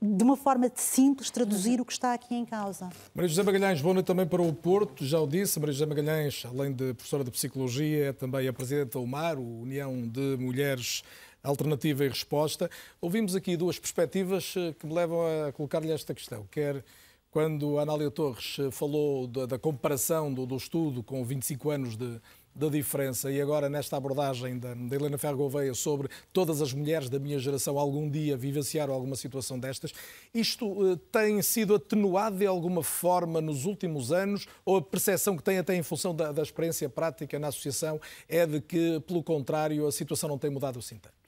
de 0.04 0.24
uma 0.24 0.36
forma 0.36 0.72
simples, 0.74 1.30
traduzir 1.30 1.80
o 1.80 1.86
que 1.86 1.94
está 1.94 2.14
aqui 2.14 2.34
em 2.34 2.44
causa. 2.44 2.90
Maria 3.14 3.30
José 3.30 3.44
Magalhães, 3.44 3.82
boa 3.82 3.94
noite 3.94 4.08
também 4.08 4.26
para 4.26 4.42
o 4.42 4.52
Porto. 4.52 5.06
Já 5.06 5.20
o 5.20 5.28
disse, 5.28 5.60
Maria 5.60 5.74
José 5.74 5.86
Magalhães, 5.86 6.44
além 6.44 6.74
de 6.74 6.96
professora 6.96 7.24
de 7.24 7.30
Psicologia, 7.30 8.08
é 8.08 8.14
também 8.14 8.48
a 8.48 8.54
Presidente 8.54 8.94
da 8.94 9.00
UMAR, 9.00 9.38
União 9.38 10.08
de 10.08 10.38
Mulheres 10.40 11.04
Alternativa 11.44 12.04
e 12.04 12.10
Resposta. 12.10 12.70
Ouvimos 13.00 13.36
aqui 13.36 13.56
duas 13.56 13.78
perspectivas 13.78 14.56
eh, 14.58 14.74
que 14.80 14.88
me 14.88 14.94
levam 14.94 15.20
a 15.48 15.52
colocar-lhe 15.52 15.92
esta 15.92 16.16
questão. 16.16 16.48
Quer 16.50 16.84
quando 17.32 17.80
Anália 17.80 18.12
Torres 18.12 18.58
eh, 18.60 18.70
falou 18.70 19.26
da, 19.26 19.46
da 19.46 19.58
comparação 19.58 20.32
do, 20.32 20.46
do, 20.46 20.58
estudo 20.58 21.02
com 21.02 21.24
25 21.24 21.70
anos 21.70 21.96
de, 21.96 22.20
da 22.54 22.68
diferença. 22.68 23.32
E 23.32 23.40
agora, 23.40 23.70
nesta 23.70 23.96
abordagem 23.96 24.60
da, 24.60 24.74
da 24.74 24.96
Helena 24.96 25.18
Ferro 25.18 25.38
Gouveia 25.38 25.74
sobre 25.74 26.10
todas 26.34 26.62
as 26.62 26.74
mulheres 26.74 27.10
da 27.10 27.18
minha 27.18 27.40
geração 27.40 27.80
algum 27.80 28.10
dia 28.10 28.36
vivenciaram 28.36 28.94
alguma 28.94 29.16
situação 29.16 29.58
destas, 29.58 29.94
isto 30.34 30.68
uh, 30.68 30.98
tem 30.98 31.42
sido 31.42 31.74
atenuado 31.74 32.38
de 32.38 32.46
alguma 32.46 32.84
forma 32.84 33.40
nos 33.40 33.64
últimos 33.64 34.12
anos 34.12 34.46
ou 34.66 34.76
a 34.76 34.82
percepção 34.82 35.38
que 35.38 35.44
tem 35.44 35.58
até 35.58 35.74
em 35.74 35.84
função 35.84 36.14
da, 36.14 36.34
da 36.34 36.44
experiência 36.44 36.90
prática 36.90 37.40
na 37.40 37.48
associação 37.48 38.00
é 38.28 38.46
de 38.46 38.60
que, 38.60 39.00
pelo 39.08 39.24
contrário, 39.24 39.88
a 39.88 39.92
situação 39.92 40.28
não 40.28 40.38
tem 40.38 40.52
mudado 40.52 40.80
assim 40.80 40.98
tanto? 40.98 41.21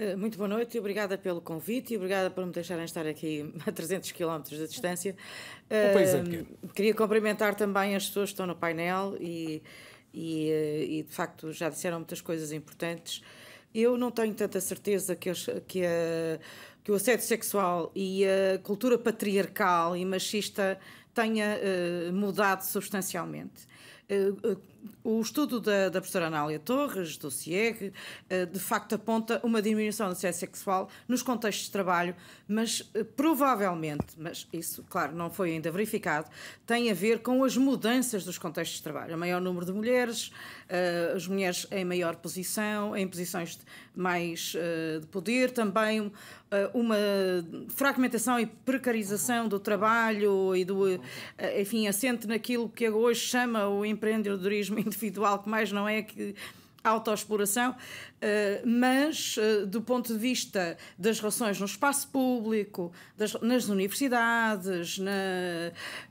Eh, 0.00 0.14
muito 0.14 0.38
boa 0.38 0.46
noite 0.46 0.76
e 0.76 0.78
obrigada 0.78 1.18
pelo 1.18 1.40
convite 1.40 1.92
e 1.92 1.96
obrigada 1.96 2.30
por 2.30 2.46
me 2.46 2.52
deixarem 2.52 2.84
estar 2.84 3.04
aqui 3.04 3.52
a 3.66 3.72
300 3.72 4.12
km 4.12 4.42
de 4.44 4.68
distância. 4.68 5.16
O 5.64 5.92
país 5.92 6.14
é 6.14 6.22
pequeno. 6.22 6.46
Queria 6.72 6.94
cumprimentar 6.94 7.56
também 7.56 7.96
as 7.96 8.06
pessoas 8.06 8.28
que 8.28 8.34
estão 8.34 8.46
no 8.46 8.54
painel 8.54 9.16
e, 9.18 9.60
e, 10.14 10.50
eh, 10.50 10.84
e, 10.84 11.02
de 11.02 11.12
facto 11.12 11.52
já 11.52 11.68
disseram 11.68 11.98
muitas 11.98 12.20
coisas 12.20 12.52
importantes. 12.52 13.24
Eu 13.74 13.98
não 13.98 14.12
tenho 14.12 14.32
tanta 14.34 14.60
certeza 14.60 15.16
que, 15.16 15.32
que, 15.66 15.84
a, 15.84 16.38
que 16.84 16.92
o 16.92 16.94
assédio 16.94 17.26
sexual 17.26 17.90
e 17.92 18.24
a 18.24 18.58
cultura 18.60 18.96
patriarcal 18.96 19.96
e 19.96 20.04
machista 20.04 20.78
tenha 21.12 21.58
uh, 21.58 22.12
mudado 22.12 22.62
substancialmente. 22.62 23.66
Uh, 24.08 24.52
uh, 24.52 24.62
o 25.08 25.20
estudo 25.22 25.58
da, 25.58 25.88
da 25.88 26.00
professora 26.00 26.26
Anália 26.26 26.58
Torres, 26.58 27.16
do 27.16 27.30
CIEG, 27.30 27.92
eh, 28.28 28.44
de 28.44 28.58
facto 28.58 28.94
aponta 28.94 29.40
uma 29.42 29.62
diminuição 29.62 30.06
do 30.08 30.12
assédio 30.12 30.38
sexual 30.38 30.90
nos 31.06 31.22
contextos 31.22 31.66
de 31.66 31.72
trabalho, 31.72 32.14
mas 32.46 32.90
eh, 32.94 33.04
provavelmente, 33.04 34.06
mas 34.18 34.46
isso, 34.52 34.84
claro, 34.88 35.14
não 35.14 35.30
foi 35.30 35.52
ainda 35.52 35.70
verificado, 35.70 36.28
tem 36.66 36.90
a 36.90 36.94
ver 36.94 37.20
com 37.20 37.42
as 37.42 37.56
mudanças 37.56 38.22
dos 38.22 38.36
contextos 38.36 38.78
de 38.78 38.82
trabalho. 38.82 39.14
O 39.14 39.18
maior 39.18 39.40
número 39.40 39.64
de 39.64 39.72
mulheres, 39.72 40.30
eh, 40.68 41.12
as 41.16 41.26
mulheres 41.26 41.66
em 41.70 41.84
maior 41.86 42.16
posição, 42.16 42.94
em 42.94 43.08
posições 43.08 43.58
mais 43.96 44.54
de 45.00 45.06
poder, 45.08 45.50
também 45.50 46.12
uma 46.72 46.96
fragmentação 47.68 48.38
e 48.38 48.46
precarização 48.46 49.48
do 49.48 49.58
trabalho 49.58 50.54
e 50.54 50.64
do, 50.64 50.84
enfim, 51.58 51.88
assente 51.88 52.24
naquilo 52.24 52.68
que 52.68 52.88
hoje 52.88 53.20
chama 53.20 53.68
o 53.68 53.84
empreendedorismo 53.84 54.67
individual, 54.76 55.38
que 55.40 55.48
mais 55.48 55.72
não 55.72 55.88
é 55.88 56.02
que 56.02 56.34
autoexploração, 56.82 57.74
eh, 58.20 58.62
mas 58.64 59.36
eh, 59.38 59.66
do 59.66 59.82
ponto 59.82 60.12
de 60.12 60.18
vista 60.18 60.76
das 60.98 61.18
relações 61.18 61.58
no 61.58 61.66
espaço 61.66 62.08
público, 62.08 62.92
das, 63.16 63.34
nas 63.40 63.68
universidades, 63.68 64.98
na, 64.98 65.10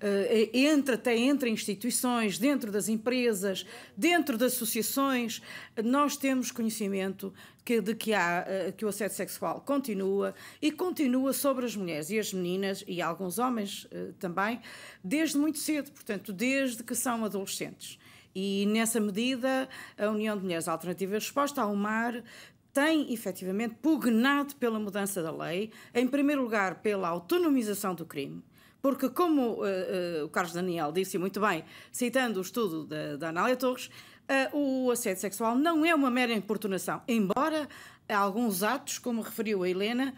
eh, 0.02 0.50
entre, 0.54 0.96
até 0.96 1.15
entre 1.17 1.50
instituições, 1.50 2.38
dentro 2.38 2.72
das 2.72 2.89
empresas, 2.89 3.65
dentro 3.96 4.38
das 4.38 4.54
associações, 4.54 5.41
nós 5.84 6.17
temos 6.17 6.52
conhecimento 6.52 7.34
que, 7.63 7.82
de 7.82 7.96
que, 7.96 8.13
há, 8.13 8.46
que 8.78 8.86
o 8.86 8.88
assédio 8.88 9.15
sexual 9.15 9.62
continua 9.62 10.34
e 10.62 10.72
continua 10.72 11.34
sobre 11.34 11.65
as 11.65 11.76
mulheres 11.76 12.10
e 12.10 12.17
as 12.17 12.32
meninas 12.32 12.84
e 12.88 13.02
alguns 13.02 13.39
homens 13.39 13.86
também, 14.20 14.62
desde 15.04 15.38
muito 15.38 15.60
cedo, 15.60 15.91
portanto, 15.91 16.32
desde 16.32 16.82
que 16.82 16.96
são 16.96 17.26
adolescentes. 17.26 18.00
E 18.39 18.67
nessa 18.67 19.00
medida, 19.00 19.67
a 19.97 20.10
União 20.10 20.38
de 20.38 20.43
Mulheres 20.43 20.67
Alternativas 20.67 21.23
Resposta, 21.23 21.60
ao 21.63 21.76
Mar, 21.76 22.23
tem 22.71 23.12
efetivamente 23.12 23.73
pugnado 23.82 24.56
pela 24.58 24.80
mudança 24.80 25.23
da 25.23 25.32
lei, 25.32 25.71
em 25.91 26.08
primeiro 26.08 26.43
lugar 26.43 26.76
pela 26.76 27.10
autonomização 27.10 27.95
do 27.95 28.06
crime, 28.06 28.43
porque, 28.80 29.10
como 29.10 29.54
uh, 29.54 29.62
uh, 29.63 30.26
o 30.26 30.30
Carlos 30.30 30.54
Daniel 30.54 30.91
disse 30.91 31.17
muito 31.17 31.39
bem, 31.39 31.63
citando 31.91 32.38
o 32.38 32.43
estudo 32.43 32.86
da, 33.17 33.30
Anália 33.30 33.56
Torres, 33.56 33.88
uh, 34.54 34.56
o 34.56 34.91
assédio 34.91 35.19
sexual 35.19 35.56
não 35.56 35.84
é 35.84 35.95
uma 35.95 36.12
mera 36.12 36.32
importunação, 36.32 37.02
embora 37.08 37.67
alguns 38.08 38.62
atos, 38.62 39.00
como 39.00 39.23
referiu 39.23 39.63
a 39.63 39.69
Helena, 39.69 40.13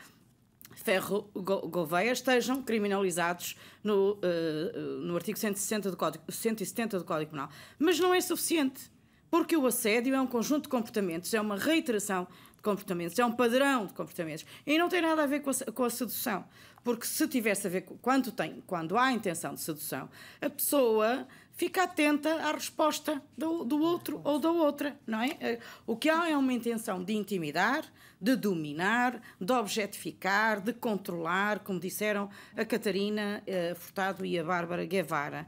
Ferro 0.84 1.30
Gouveia 1.34 2.12
estejam 2.12 2.62
criminalizados 2.62 3.58
no, 3.84 4.14
uh, 4.14 5.02
no 5.02 5.16
artigo 5.16 5.38
160 5.38 5.92
do 5.92 5.98
Código, 5.98 6.24
170 6.32 7.00
do 7.00 7.06
Código 7.06 7.32
Penal. 7.32 7.50
Mas 7.78 8.00
não 8.00 8.14
é 8.14 8.22
suficiente, 8.22 8.90
porque 9.30 9.58
o 9.58 9.68
assédio 9.68 10.16
é 10.16 10.22
um 10.22 10.28
conjunto 10.28 10.64
de 10.64 10.70
comportamentos, 10.70 11.34
é 11.34 11.42
uma 11.42 11.58
reiteração 11.58 12.28
de 12.56 12.62
comportamentos, 12.62 13.20
é 13.20 13.26
um 13.26 13.32
padrão 13.32 13.88
de 13.88 13.94
comportamentos. 13.94 14.46
E 14.66 14.78
não 14.78 14.88
tem 14.88 15.02
nada 15.02 15.24
a 15.24 15.26
ver 15.26 15.42
com 15.42 15.50
a, 15.50 15.72
com 15.72 15.84
a 15.84 15.90
sedução. 15.90 16.46
Porque 16.82 17.06
se 17.06 17.28
tivesse 17.28 17.68
a 17.68 17.70
ver 17.70 17.82
com 17.82 17.98
quando, 17.98 18.32
tem, 18.32 18.64
quando 18.66 18.98
há 18.98 19.12
intenção 19.12 19.54
de 19.54 19.60
sedução, 19.60 20.10
a 20.42 20.50
pessoa 20.50 21.28
fica 21.60 21.84
atenta 21.84 22.36
à 22.36 22.54
resposta 22.54 23.22
do, 23.38 23.66
do 23.66 23.82
outro 23.82 24.22
ou 24.24 24.40
da 24.40 24.50
outra, 24.50 24.98
não 25.06 25.20
é? 25.20 25.36
Eh, 25.42 25.60
o 25.86 25.98
que 25.98 26.10
há 26.10 26.30
é 26.30 26.38
uma 26.38 26.54
intenção 26.54 27.04
de 27.04 27.12
intimidar, 27.12 27.84
de 28.20 28.38
dominar, 28.38 29.22
de 29.42 29.52
objetificar, 29.52 30.62
de 30.62 30.72
controlar, 30.72 31.60
como 31.60 31.78
disseram 31.78 32.30
a 32.56 32.64
Catarina 32.64 33.44
uh, 33.46 33.76
Furtado 33.76 34.26
e 34.26 34.40
a 34.40 34.44
Bárbara 34.44 34.86
Guevara. 34.86 35.46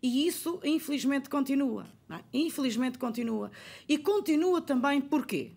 E 0.00 0.28
isso, 0.28 0.60
infelizmente, 0.62 1.28
continua. 1.28 1.86
É? 2.08 2.20
Infelizmente, 2.32 2.96
continua. 2.96 3.50
E 3.88 3.98
continua 3.98 4.62
também 4.62 5.00
porquê? 5.00 5.54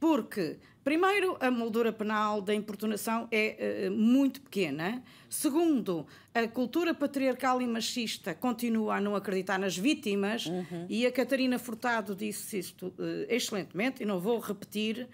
Porque, 0.00 0.58
primeiro, 0.84 1.36
a 1.40 1.50
moldura 1.50 1.92
penal 1.92 2.42
da 2.42 2.54
importunação 2.54 3.26
é 3.32 3.88
uh, 3.88 3.90
muito 3.90 4.40
pequena. 4.40 5.02
Segundo, 5.28 6.06
a 6.32 6.46
cultura 6.46 6.94
patriarcal 6.94 7.60
e 7.60 7.66
machista 7.66 8.34
continua 8.34 8.96
a 8.96 9.00
não 9.00 9.16
acreditar 9.16 9.58
nas 9.58 9.76
vítimas. 9.76 10.46
Uhum. 10.46 10.86
E 10.88 11.06
a 11.06 11.10
Catarina 11.10 11.58
Furtado 11.58 12.14
disse 12.14 12.58
isto 12.58 12.88
uh, 12.98 13.26
excelentemente, 13.28 14.02
e 14.02 14.06
não 14.06 14.20
vou 14.20 14.38
repetir. 14.38 15.08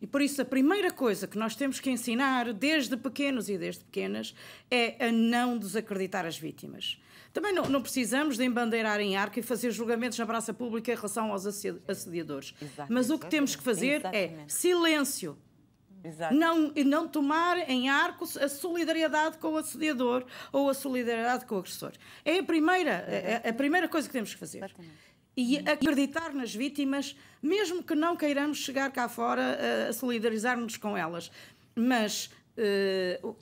E 0.00 0.06
por 0.06 0.20
isso 0.20 0.42
a 0.42 0.44
primeira 0.44 0.92
coisa 0.92 1.26
que 1.26 1.38
nós 1.38 1.56
temos 1.56 1.80
que 1.80 1.90
ensinar 1.90 2.52
desde 2.52 2.96
pequenos 2.96 3.48
e 3.48 3.56
desde 3.56 3.82
pequenas 3.82 4.34
é 4.70 5.06
a 5.06 5.10
não 5.10 5.56
desacreditar 5.56 6.26
as 6.26 6.38
vítimas. 6.38 7.00
Também 7.36 7.52
não, 7.52 7.64
não 7.64 7.82
precisamos 7.82 8.38
de 8.38 8.44
embandeirar 8.44 8.98
em 8.98 9.14
arco 9.14 9.38
e 9.38 9.42
fazer 9.42 9.70
julgamentos 9.70 10.18
na 10.18 10.24
praça 10.24 10.54
pública 10.54 10.90
em 10.90 10.94
relação 10.94 11.30
aos 11.30 11.44
assediadores. 11.44 12.54
Exato, 12.62 12.90
Mas 12.90 13.10
o 13.10 13.18
que 13.18 13.26
temos 13.26 13.54
que 13.54 13.62
fazer 13.62 13.86
é 13.86 14.24
Exatamente. 14.24 14.40
é 14.40 14.48
silêncio. 14.48 15.38
Exato. 16.02 16.34
Não, 16.34 16.72
não 16.86 17.06
tomar 17.06 17.68
em 17.68 17.90
arco 17.90 18.24
a 18.24 18.48
solidariedade 18.48 19.36
com 19.36 19.48
o 19.48 19.58
assediador 19.58 20.24
ou 20.50 20.70
a 20.70 20.72
solidariedade 20.72 21.44
com 21.44 21.56
o 21.56 21.58
agressor. 21.58 21.92
É 22.24 22.38
a 22.38 22.42
primeira, 22.42 23.04
a, 23.44 23.50
a 23.50 23.52
primeira 23.52 23.86
coisa 23.86 24.08
que 24.08 24.14
temos 24.14 24.32
que 24.32 24.40
fazer. 24.40 24.64
Exatamente 24.64 25.06
e 25.36 25.58
acreditar 25.58 26.32
nas 26.32 26.54
vítimas, 26.54 27.14
mesmo 27.42 27.82
que 27.82 27.94
não 27.94 28.16
queiramos 28.16 28.56
chegar 28.56 28.90
cá 28.90 29.06
fora 29.06 29.58
a 29.90 29.92
solidarizar-nos 29.92 30.78
com 30.78 30.96
elas. 30.96 31.30
Mas, 31.74 32.30
uh, 32.56 33.36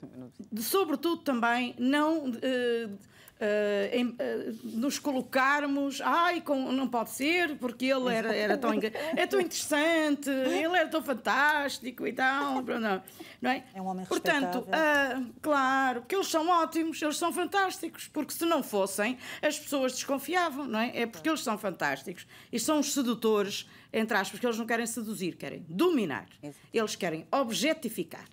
sobretudo, 0.59 1.21
também 1.21 1.73
não. 1.79 2.31
Uh, 2.31 3.14
Uh, 3.35 3.91
em, 3.91 4.05
uh, 4.05 4.15
nos 4.63 4.97
colocarmos, 4.97 5.99
ai, 6.01 6.39
com, 6.39 6.71
não 6.71 6.87
pode 6.87 7.09
ser, 7.09 7.57
porque 7.57 7.85
ele 7.85 8.13
era, 8.13 8.33
era 8.33 8.57
tão, 8.57 8.71
é 8.71 9.27
tão 9.27 9.41
interessante, 9.41 10.29
ele 10.29 10.77
era 10.77 10.87
tão 10.87 11.03
fantástico 11.03 12.07
e 12.07 12.13
tal. 12.13 12.63
Não, 12.75 13.03
não 13.41 13.51
é? 13.51 13.63
é 13.73 13.81
um 13.81 13.87
homem 13.87 14.05
Portanto, 14.05 14.59
uh, 14.59 15.33
claro, 15.41 16.03
que 16.07 16.15
eles 16.15 16.27
são 16.27 16.47
ótimos, 16.47 17.01
eles 17.01 17.17
são 17.17 17.33
fantásticos, 17.33 18.07
porque 18.07 18.33
se 18.33 18.45
não 18.45 18.63
fossem, 18.63 19.17
as 19.41 19.59
pessoas 19.59 19.93
desconfiavam, 19.93 20.65
não 20.65 20.79
é? 20.79 21.01
É 21.01 21.05
porque 21.05 21.27
eles 21.27 21.41
são 21.41 21.57
fantásticos 21.57 22.25
e 22.51 22.59
são 22.59 22.79
os 22.79 22.93
sedutores, 22.93 23.69
entre 23.91 24.15
aspas, 24.15 24.31
porque 24.31 24.45
eles 24.45 24.57
não 24.57 24.65
querem 24.65 24.85
seduzir, 24.85 25.35
querem 25.35 25.65
dominar, 25.67 26.27
eles 26.73 26.95
querem 26.95 27.27
objetificar. 27.31 28.25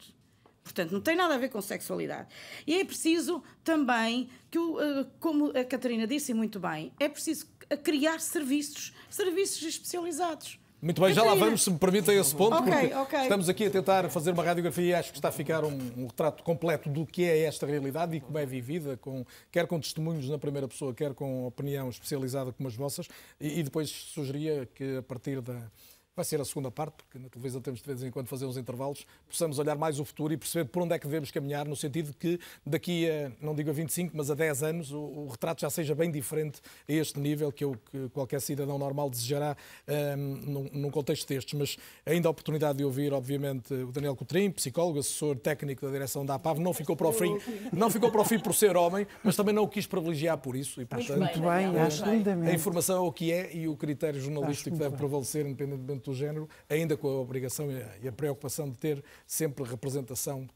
Portanto, 0.62 0.92
não 0.92 1.00
tem 1.00 1.16
nada 1.16 1.34
a 1.34 1.38
ver 1.38 1.48
com 1.48 1.60
sexualidade. 1.60 2.28
E 2.66 2.78
é 2.78 2.84
preciso 2.84 3.42
também, 3.64 4.28
que, 4.50 4.58
eh, 4.58 5.06
como 5.18 5.50
a 5.56 5.64
Catarina 5.64 6.06
disse 6.06 6.32
muito 6.32 6.60
bem, 6.60 6.92
é 7.00 7.08
preciso 7.08 7.46
criar 7.82 8.20
serviços, 8.20 8.92
serviços 9.10 9.62
especializados. 9.62 10.58
Muito 10.82 11.00
bem, 11.00 11.14
já 11.14 11.22
lá 11.22 11.36
vamos, 11.36 11.62
se 11.62 11.70
me 11.70 11.78
permitem 11.78 12.18
esse 12.18 12.34
ponto, 12.34 12.56
okay, 12.56 12.72
porque 12.72 12.94
okay. 12.96 13.20
estamos 13.20 13.48
aqui 13.48 13.66
a 13.66 13.70
tentar 13.70 14.10
fazer 14.10 14.32
uma 14.32 14.42
radiografia 14.42 14.84
e 14.84 14.92
acho 14.92 15.12
que 15.12 15.18
está 15.18 15.28
a 15.28 15.32
ficar 15.32 15.62
um, 15.64 15.78
um, 15.96 16.06
retrato 16.08 16.42
completo 16.42 16.90
do 16.90 17.06
que 17.06 17.22
é 17.22 17.44
esta 17.44 17.64
realidade 17.64 18.16
e 18.16 18.20
como 18.20 18.36
é 18.36 18.44
vivida, 18.44 18.96
com, 18.96 19.24
quer 19.52 19.68
com 19.68 19.78
testemunhos 19.78 20.28
na 20.28 20.38
primeira 20.38 20.66
pessoa, 20.66 20.92
quer 20.92 21.14
com 21.14 21.46
opinião 21.46 21.88
especializada 21.88 22.52
como 22.52 22.68
as 22.68 22.74
vossas, 22.74 23.06
e, 23.40 23.60
e 23.60 23.62
depois 23.62 23.90
sugeria 23.90 24.68
que 24.74 24.96
a 24.96 25.02
partir 25.04 25.40
da, 25.40 25.70
vai 26.14 26.24
ser 26.24 26.40
a 26.40 26.44
segunda 26.44 26.70
parte, 26.70 26.94
porque 26.96 27.18
na 27.18 27.28
televisão 27.30 27.60
temos 27.60 27.80
de 27.80 27.86
vez 27.86 28.02
em 28.02 28.10
quando 28.10 28.28
fazer 28.28 28.44
uns 28.44 28.58
intervalos, 28.58 29.06
possamos 29.26 29.58
olhar 29.58 29.76
mais 29.76 29.98
o 29.98 30.04
futuro 30.04 30.34
e 30.34 30.36
perceber 30.36 30.66
por 30.66 30.82
onde 30.82 30.94
é 30.94 30.98
que 30.98 31.06
devemos 31.06 31.30
caminhar, 31.30 31.66
no 31.66 31.74
sentido 31.74 32.10
de 32.10 32.16
que 32.16 32.38
daqui 32.66 33.08
a, 33.08 33.32
não 33.40 33.54
digo 33.54 33.70
a 33.70 33.72
25, 33.72 34.14
mas 34.14 34.30
a 34.30 34.34
10 34.34 34.62
anos, 34.62 34.92
o, 34.92 35.00
o 35.00 35.28
retrato 35.28 35.62
já 35.62 35.70
seja 35.70 35.94
bem 35.94 36.10
diferente 36.10 36.60
a 36.86 36.92
este 36.92 37.18
nível 37.18 37.50
que, 37.50 37.64
eu, 37.64 37.76
que 37.90 38.10
qualquer 38.10 38.42
cidadão 38.42 38.78
normal 38.78 39.08
desejará 39.08 39.56
um, 39.88 40.16
num, 40.16 40.70
num, 40.72 40.90
contexto 40.90 41.26
destes. 41.26 41.58
Mas 41.58 41.78
ainda 42.04 42.28
a 42.28 42.30
oportunidade 42.30 42.78
de 42.78 42.84
ouvir, 42.84 43.14
obviamente, 43.14 43.72
o 43.72 43.90
Daniel 43.90 44.14
Coutrinho, 44.14 44.52
psicólogo, 44.52 44.98
assessor 44.98 45.38
técnico 45.38 45.86
da 45.86 45.92
direção 45.92 46.26
da 46.26 46.34
APAV, 46.34 46.58
não 46.58 46.74
ficou 46.74 46.94
para 46.94 47.08
o 47.08 47.12
fim, 47.12 47.38
não 47.72 47.88
ficou 47.88 48.10
para 48.10 48.20
o 48.20 48.24
fim 48.24 48.38
por 48.38 48.54
ser 48.54 48.76
homem, 48.76 49.06
mas 49.24 49.34
também 49.34 49.54
não 49.54 49.62
o 49.62 49.68
quis 49.68 49.86
privilegiar 49.86 50.36
por 50.36 50.56
isso. 50.56 50.78
E, 50.82 50.84
portanto, 50.84 51.18
Muito 51.18 51.40
bem, 51.40 51.80
acho 51.80 52.04
lindamente. 52.04 52.50
A 52.50 52.54
informação 52.54 52.96
é 52.96 53.08
o 53.08 53.12
que 53.12 53.32
é 53.32 53.56
e 53.56 53.66
o 53.66 53.76
critério 53.76 54.20
jornalístico 54.20 54.76
deve 54.76 54.94
prevalecer, 54.94 55.46
independentemente 55.46 56.01
do 56.04 56.14
género, 56.14 56.48
ainda 56.68 56.96
com 56.96 57.08
a 57.08 57.20
obrigação 57.20 57.68
e 58.02 58.08
a 58.08 58.12
preocupação 58.12 58.68
de 58.68 58.78
ter 58.78 59.02
sempre 59.26 59.64
representação 59.64 60.48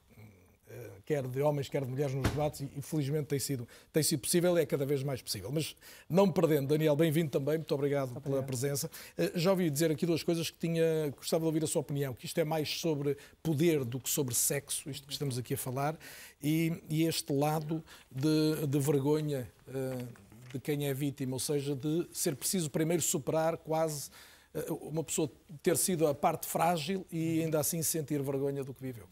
eh, 0.68 0.90
quer 1.05 1.22
de 1.22 1.40
homens, 1.40 1.68
quer 1.68 1.84
de 1.84 1.88
mulheres 1.88 2.12
nos 2.12 2.28
debates, 2.28 2.61
e 2.61 2.82
felizmente 2.82 3.28
tem 3.28 3.38
sido, 3.38 3.68
tem 3.92 4.03
sido 4.03 4.20
possível 4.20 4.59
e 4.59 4.62
é 4.62 4.66
cada 4.66 4.84
vez 4.84 5.01
mais 5.05 5.22
possível. 5.22 5.51
Mas 5.53 5.76
não 6.11 6.26
me 6.26 6.32
perdendo, 6.32 6.66
Daniel, 6.66 6.97
bem-vindo 6.97 7.30
também, 7.30 7.57
muito 7.57 7.72
obrigado, 7.72 8.11
obrigado, 8.11 8.24
pela 8.24 8.42
presença. 8.42 8.90
Eh, 9.16 9.30
já 9.36 9.53
ouvi 9.53 9.70
dizer 9.70 9.92
aqui 9.92 10.05
duas 10.05 10.24
coisas 10.24 10.51
que 10.51 10.59
tinha, 10.59 11.12
gostava 11.16 11.42
de 11.42 11.47
ouvir 11.47 11.62
a 11.62 11.68
sua 11.68 11.80
opinião, 11.80 12.12
que 12.12 12.26
isto 12.26 12.38
é 12.40 12.44
mais 12.44 12.68
sobre 12.80 13.16
poder 13.44 13.84
do 13.84 14.01
que 14.01 14.11
sobre 14.11 14.34
sexo, 14.34 14.90
isto 14.90 15.07
que 15.07 15.12
estamos 15.12 15.38
aqui 15.38 15.55
a 15.55 15.59
falar, 15.59 15.97
e, 16.42 16.82
e 16.90 17.05
este 17.05 17.32
lado 17.32 17.84
de, 18.11 18.66
de 18.66 18.78
vergonha 18.80 19.49
uh, 19.68 20.26
de 20.53 20.59
quem 20.59 20.88
é 20.88 20.92
vítima, 20.94 21.34
ou 21.34 21.40
seja, 21.40 21.76
de 21.76 22.09
ser 22.11 22.34
preciso 22.34 22.68
primeiro 22.70 23.03
superar 23.03 23.57
quase 23.57 24.11
eh, 24.11 24.36
uma 24.80 25.04
pessoa 25.04 25.30
ter 25.62 25.76
sido 25.76 26.07
a 26.07 26.14
parte 26.14 26.46
frágil 26.46 27.07
e 27.11 27.42
ainda 27.42 27.61
assim 27.61 27.82
sentir 27.82 28.22
vergonha 28.22 28.64
do 28.64 28.72
que 28.72 28.82
viveu. 28.82 29.07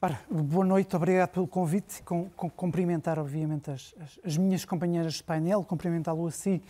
Ora, 0.00 0.20
boa 0.28 0.64
noite, 0.64 0.96
obrigado 0.96 1.30
pelo 1.30 1.46
convite. 1.46 2.02
Com, 2.02 2.28
com, 2.30 2.50
cumprimentar, 2.50 3.18
obviamente, 3.18 3.70
as, 3.70 3.94
as, 4.00 4.18
as, 4.24 4.36
minhas 4.36 4.64
companheiras 4.64 5.14
de 5.14 5.22
painel, 5.22 5.62
cumprimentá-lo 5.62 6.26
assim 6.26 6.60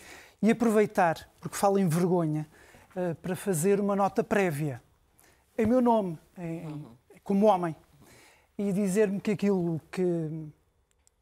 e 0.42 0.50
aproveitar, 0.50 1.30
porque 1.40 1.56
falo 1.56 1.78
em 1.78 1.88
vergonha, 1.88 2.46
uh, 2.94 3.14
para 3.16 3.34
fazer 3.34 3.80
uma 3.80 3.96
nota 3.96 4.22
prévia 4.22 4.82
em 5.56 5.66
meu 5.66 5.80
nome, 5.80 6.18
em, 6.38 6.66
uhum. 6.66 6.84
como 7.22 7.46
homem, 7.46 7.76
e 8.58 8.72
dizer-me 8.72 9.20
que 9.20 9.30
aquilo 9.32 9.80
que, 9.90 10.48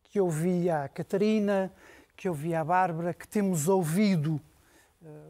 que 0.04 0.18
eu 0.18 0.28
à 0.72 0.88
Catarina, 0.88 1.72
que 2.16 2.28
eu 2.28 2.34
vi 2.34 2.54
à 2.54 2.64
Bárbara, 2.64 3.14
que 3.14 3.26
temos 3.26 3.68
ouvido 3.68 4.38
eh, 4.38 4.49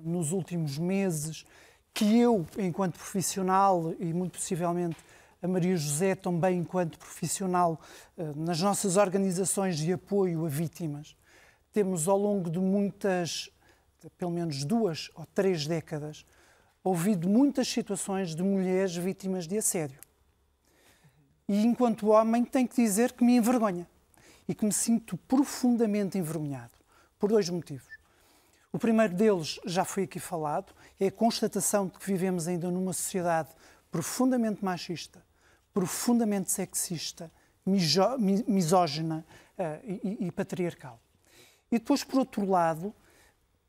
nos 0.03 0.33
últimos 0.33 0.79
meses, 0.79 1.45
que 1.93 2.19
eu, 2.19 2.47
enquanto 2.59 2.95
profissional, 2.95 3.95
e 3.99 4.13
muito 4.13 4.39
possivelmente 4.39 4.97
a 5.43 5.49
Maria 5.49 5.77
José 5.77 6.15
também 6.15 6.59
enquanto 6.59 6.99
profissional, 6.99 7.81
eh, 8.17 8.33
nas 8.37 8.61
nossas 8.61 8.97
organizações 8.97 9.79
de 9.79 9.93
apoio 9.93 10.45
a 10.45 10.49
vítimas, 10.49 11.17
temos 11.73 12.09
ao 12.09 12.19
longo 12.19 12.51
de 12.51 12.59
muitas, 12.59 13.51
pelo 14.19 14.31
menos 14.31 14.65
duas 14.65 15.11
ou 15.15 15.25
três 15.27 15.67
décadas, 15.67 16.27
ouvido 16.83 17.29
muitas 17.29 17.69
situações 17.69 18.35
de 18.35 18.43
mulheres 18.43 18.97
vítimas 18.97 19.47
de 19.47 19.59
assédio. 19.59 20.01
E 21.49 21.65
enquanto 21.65 22.09
homem, 22.09 22.45
tenho 22.45 22.69
que 22.69 22.77
dizer 22.77 23.13
que 23.13 23.25
me 23.25 23.37
envergonha 23.37 23.89
e 24.47 24.55
que 24.55 24.65
me 24.65 24.73
sinto 24.73 25.17
profundamente 25.17 26.19
envergonhado, 26.19 26.73
por 27.19 27.31
dois 27.31 27.49
motivos. 27.49 28.00
O 28.73 28.79
primeiro 28.79 29.15
deles 29.15 29.59
já 29.67 29.85
foi 29.85 30.05
aqui 30.05 30.21
falado, 30.21 30.73
é 30.99 31.09
a 31.09 31.13
constatação 31.13 31.87
de 31.87 31.99
que 31.99 32.07
vivemos 32.07 32.47
ainda 32.47 32.71
numa 32.71 32.93
sociedade 32.93 33.49
profundamente 33.91 34.65
machista, 34.65 35.25
profundamente 35.75 36.51
sexista, 36.51 37.31
misógina 37.67 39.25
uh, 39.59 39.63
e, 39.85 40.27
e 40.27 40.33
patriarcal. 40.33 41.01
E 41.71 41.79
depois, 41.79 42.05
por 42.05 42.21
outro 42.21 42.49
lado, 42.49 42.95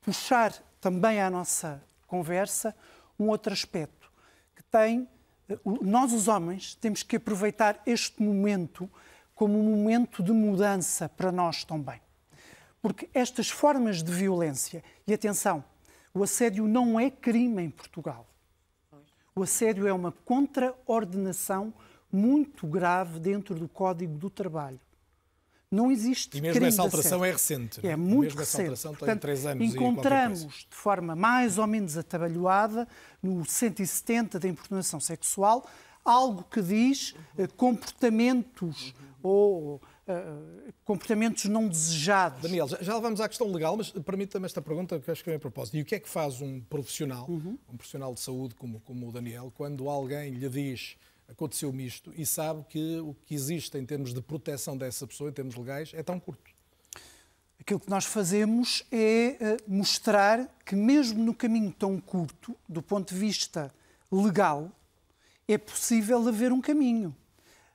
puxar 0.01 0.53
também 0.79 1.21
à 1.21 1.29
nossa 1.29 1.81
conversa 2.07 2.75
um 3.19 3.29
outro 3.29 3.53
aspecto 3.53 4.11
que 4.55 4.63
tem. 4.63 5.07
Eh, 5.47 5.59
nós, 5.81 6.11
os 6.11 6.27
homens, 6.27 6.75
temos 6.75 7.03
que 7.03 7.17
aproveitar 7.17 7.79
este 7.85 8.21
momento 8.21 8.89
como 9.35 9.59
um 9.59 9.75
momento 9.75 10.23
de 10.23 10.31
mudança 10.31 11.07
para 11.07 11.31
nós 11.31 11.63
também. 11.63 12.01
Porque 12.81 13.09
estas 13.13 13.49
formas 13.49 14.01
de 14.01 14.11
violência, 14.11 14.83
e 15.05 15.13
atenção, 15.13 15.63
o 16.13 16.23
assédio 16.23 16.67
não 16.67 16.99
é 16.99 17.09
crime 17.09 17.61
em 17.63 17.69
Portugal. 17.69 18.27
O 19.35 19.43
assédio 19.43 19.87
é 19.87 19.93
uma 19.93 20.11
contraordenação 20.25 21.73
muito 22.11 22.67
grave 22.67 23.19
dentro 23.19 23.55
do 23.55 23.67
Código 23.67 24.17
do 24.17 24.29
Trabalho. 24.29 24.79
Não 25.69 25.89
existe 25.89 26.37
E 26.37 26.41
mesmo 26.41 26.65
essa 26.65 26.81
alteração 26.81 27.23
é 27.23 27.31
recente. 27.31 27.85
É 27.85 27.95
muito 27.95 28.35
mesmo 28.35 28.39
recente. 28.39 28.73
Essa 28.73 28.89
Portanto, 28.89 29.07
tem 29.07 29.17
três 29.17 29.45
anos 29.45 29.73
encontramos 29.73 30.67
de 30.69 30.75
forma 30.75 31.15
mais 31.15 31.57
ou 31.57 31.65
menos 31.65 31.97
atabalhoada 31.97 32.85
no 33.23 33.45
170 33.45 34.37
da 34.37 34.49
importunação 34.49 34.99
sexual 34.99 35.65
algo 36.03 36.43
que 36.51 36.61
diz 36.61 37.15
eh, 37.37 37.47
comportamentos 37.47 38.93
ou 39.23 39.81
uh, 40.07 40.73
comportamentos 40.83 41.45
não 41.45 41.67
desejados. 41.67 42.41
Daniel, 42.41 42.67
já, 42.67 42.77
já 42.81 42.99
vamos 42.99 43.21
à 43.21 43.27
questão 43.27 43.51
legal, 43.51 43.77
mas 43.77 43.91
permita-me 43.91 44.45
esta 44.45 44.61
pergunta 44.61 44.99
que 44.99 45.09
acho 45.11 45.23
que 45.23 45.31
é 45.31 45.35
a 45.35 45.39
propósito. 45.39 45.77
E 45.77 45.81
o 45.81 45.85
que 45.85 45.95
é 45.95 45.99
que 45.99 46.09
faz 46.09 46.41
um 46.41 46.61
profissional, 46.61 47.25
uhum. 47.29 47.57
um 47.69 47.77
profissional 47.77 48.13
de 48.13 48.19
saúde 48.19 48.55
como, 48.55 48.79
como 48.81 49.09
o 49.09 49.11
Daniel, 49.11 49.51
quando 49.55 49.89
alguém 49.89 50.31
lhe 50.31 50.49
diz 50.49 50.97
aconteceu-me 51.31 51.85
isto 51.85 52.13
e 52.15 52.25
sabe 52.25 52.63
que 52.67 52.99
o 52.99 53.15
que 53.25 53.33
existe 53.33 53.77
em 53.77 53.85
termos 53.85 54.13
de 54.13 54.21
proteção 54.21 54.77
dessa 54.77 55.07
pessoa, 55.07 55.29
em 55.29 55.33
termos 55.33 55.55
legais, 55.55 55.91
é 55.93 56.03
tão 56.03 56.19
curto? 56.19 56.51
Aquilo 57.59 57.79
que 57.79 57.89
nós 57.89 58.05
fazemos 58.05 58.83
é 58.91 59.37
eh, 59.39 59.57
mostrar 59.67 60.49
que, 60.65 60.75
mesmo 60.75 61.23
no 61.23 61.33
caminho 61.33 61.71
tão 61.71 61.99
curto, 62.01 62.57
do 62.67 62.81
ponto 62.81 63.13
de 63.13 63.19
vista 63.19 63.73
legal, 64.11 64.71
é 65.47 65.57
possível 65.57 66.27
haver 66.27 66.51
um 66.51 66.59
caminho. 66.59 67.15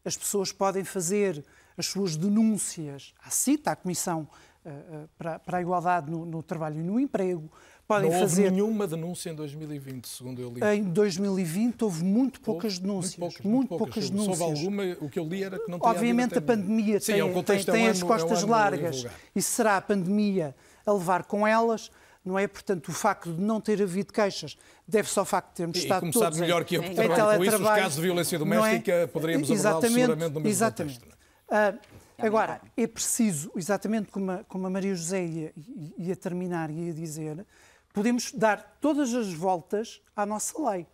As 0.05 0.17
pessoas 0.17 0.53
podem 0.53 0.85
fazer 0.85 1.45
as 1.77 1.87
suas 1.87 2.17
denúncias 2.17 3.15
à 3.25 3.31
CITA, 3.31 3.73
à 3.73 3.77
Comissão 3.77 4.29
uh, 4.65 5.09
para, 5.19 5.39
para, 5.39 5.59
a 5.59 5.61
Igualdade 5.61 6.11
no, 6.11 6.25
no, 6.25 6.43
Trabalho 6.43 6.81
e 6.81 6.83
no 6.83 6.99
Emprego. 6.99 7.51
Podem 7.87 8.11
não 8.11 8.19
fazer... 8.19 8.45
houve 8.45 8.55
nenhuma 8.55 8.87
denúncia 8.87 9.31
em 9.31 9.35
2020, 9.35 10.09
segundo 10.09 10.43
eu 10.43 10.51
li. 10.51 10.61
Em 10.61 10.83
2020 10.83 11.83
houve 11.83 12.03
muito 12.03 12.41
poucas 12.41 12.75
houve, 12.75 12.87
denúncias. 12.87 13.17
Muito 13.17 13.39
poucas, 13.39 13.45
muito 13.45 13.69
poucas, 13.69 13.95
poucas 13.95 14.11
denúncias. 14.11 14.41
Houve 14.41 14.59
alguma, 14.59 14.83
o 15.01 15.09
que 15.09 15.19
eu 15.19 15.25
li 15.25 15.45
era 15.45 15.59
que 15.59 15.71
não 15.71 15.79
tinha 15.79 15.91
Obviamente 15.91 16.37
a 16.37 16.43
pandemia 16.43 16.99
Sim, 16.99 17.13
tem, 17.13 17.21
é 17.21 17.25
um 17.25 17.43
tem, 17.43 17.63
tem 17.63 17.85
é 17.85 17.89
um 17.89 17.91
as 17.93 18.03
costas 18.03 18.43
é 18.43 18.47
um 18.47 18.49
largas 18.49 19.07
e 19.35 19.41
será 19.41 19.77
a 19.77 19.81
pandemia 19.81 20.55
a 20.85 20.93
levar 20.93 21.25
com 21.25 21.47
elas 21.47 21.91
não 22.27 22.37
é? 22.37 22.49
Portanto, 22.49 22.89
o 22.89 22.93
facto 22.93 23.33
de 23.33 23.41
não 23.41 23.61
ter 23.61 23.81
havido 23.81 24.13
queixas 24.13 24.59
deve-se 24.87 25.17
ao 25.17 25.25
facto 25.25 25.51
de 25.51 25.55
termos 25.55 25.77
e, 25.79 25.83
estado 25.83 26.11
todos 26.11 26.41
melhor 26.41 26.65
que 26.65 26.75
eu 26.75 26.83
em, 26.83 26.91
em 26.91 26.95
teletrabalho, 26.95 27.39
com 27.39 27.45
isso, 27.45 27.57
os 27.57 27.69
casos 27.69 27.95
de 27.95 28.01
violência 28.03 28.39
doméstica 28.39 28.93
é? 28.93 29.07
poderíamos 29.07 29.49
abordá-los 29.49 29.93
seguramente 29.93 30.35
no 30.35 30.41
mesmo 30.41 30.49
exatamente. 30.49 30.99
contexto. 30.99 31.16
Uh, 31.49 31.79
agora, 32.19 32.61
é 32.77 32.87
preciso, 32.87 33.51
exatamente 33.55 34.11
como 34.11 34.31
a, 34.31 34.45
como 34.45 34.67
a 34.67 34.71
Maria 34.71 34.95
José 34.95 35.25
ia, 35.25 35.55
ia 35.97 36.17
terminar 36.17 36.71
e 36.71 36.87
ia 36.87 36.93
dizer, 36.93 37.47
podemos 37.93 38.33
dar 38.33 38.79
todas 38.81 39.15
as 39.15 39.33
voltas 39.33 40.03
à 40.15 40.27
nossa 40.27 40.61
lei, 40.71 40.87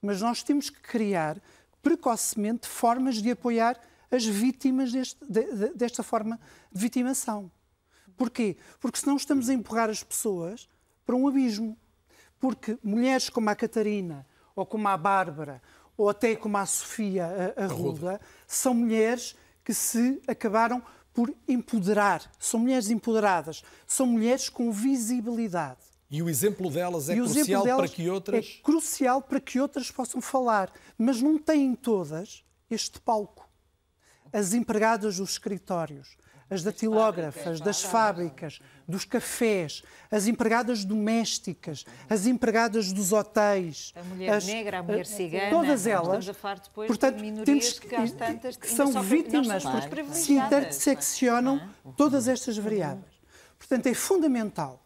mas 0.00 0.20
nós 0.20 0.42
temos 0.42 0.70
que 0.70 0.80
criar 0.80 1.40
precocemente 1.82 2.66
formas 2.66 3.16
de 3.16 3.30
apoiar 3.30 3.78
as 4.10 4.24
vítimas 4.24 4.92
deste, 4.92 5.18
de, 5.28 5.74
desta 5.74 6.02
forma 6.02 6.38
de 6.70 6.80
vitimação. 6.80 7.50
Porquê? 8.16 8.56
Porque 8.78 8.98
senão 8.98 9.16
estamos 9.16 9.48
a 9.48 9.54
empurrar 9.54 9.90
as 9.90 10.02
pessoas 10.02 10.68
para 11.04 11.16
um 11.16 11.26
abismo. 11.26 11.76
Porque 12.38 12.78
mulheres 12.82 13.28
como 13.28 13.48
a 13.50 13.54
Catarina, 13.54 14.26
ou 14.54 14.66
como 14.66 14.86
a 14.88 14.96
Bárbara, 14.96 15.62
ou 15.96 16.08
até 16.08 16.36
como 16.36 16.56
a 16.56 16.66
Sofia 16.66 17.54
a, 17.56 17.64
a 17.64 17.66
Ruda, 17.66 18.20
são 18.46 18.74
mulheres 18.74 19.36
que 19.64 19.74
se 19.74 20.20
acabaram 20.26 20.82
por 21.12 21.34
empoderar. 21.46 22.30
São 22.38 22.60
mulheres 22.60 22.90
empoderadas, 22.90 23.62
são 23.86 24.06
mulheres 24.06 24.48
com 24.48 24.72
visibilidade. 24.72 25.80
E 26.10 26.22
o 26.22 26.28
exemplo 26.28 26.70
delas 26.70 27.08
é 27.08 27.14
crucial 27.14 27.64
delas 27.64 27.90
para 27.90 27.96
que 27.96 28.08
outras. 28.08 28.44
É 28.44 28.62
crucial 28.62 29.22
para 29.22 29.40
que 29.40 29.58
outras 29.58 29.90
possam 29.90 30.20
falar, 30.20 30.70
mas 30.98 31.22
não 31.22 31.38
têm 31.38 31.74
todas 31.74 32.44
este 32.70 33.00
palco. 33.00 33.48
As 34.32 34.52
empregadas 34.52 35.16
dos 35.16 35.30
escritórios, 35.30 36.16
as 36.52 36.62
datilógrafas, 36.62 37.60
das 37.60 37.82
fábricas, 37.82 38.60
dos 38.86 39.04
cafés, 39.06 39.82
as 40.10 40.26
empregadas 40.26 40.84
domésticas, 40.84 41.84
as 42.10 42.26
empregadas 42.26 42.92
dos 42.92 43.12
hotéis. 43.12 43.92
A 43.96 44.02
mulher 44.02 44.34
as, 44.34 44.44
negra, 44.44 44.78
a 44.80 44.82
mulher 44.82 45.00
eh, 45.00 45.04
cigana. 45.04 45.50
Todas 45.50 45.86
elas. 45.86 46.26
portanto, 46.86 47.22
de 47.22 47.42
temos 47.44 47.78
que, 47.78 47.88
que, 47.88 48.10
tantas, 48.12 48.56
que 48.56 48.68
são 48.68 49.00
vítimas, 49.02 49.62
porque 49.64 50.14
se 50.14 50.34
interseccionam 50.34 51.60
todas 51.96 52.28
estas 52.28 52.58
variáveis. 52.58 53.12
Portanto, 53.58 53.86
é 53.86 53.94
fundamental 53.94 54.84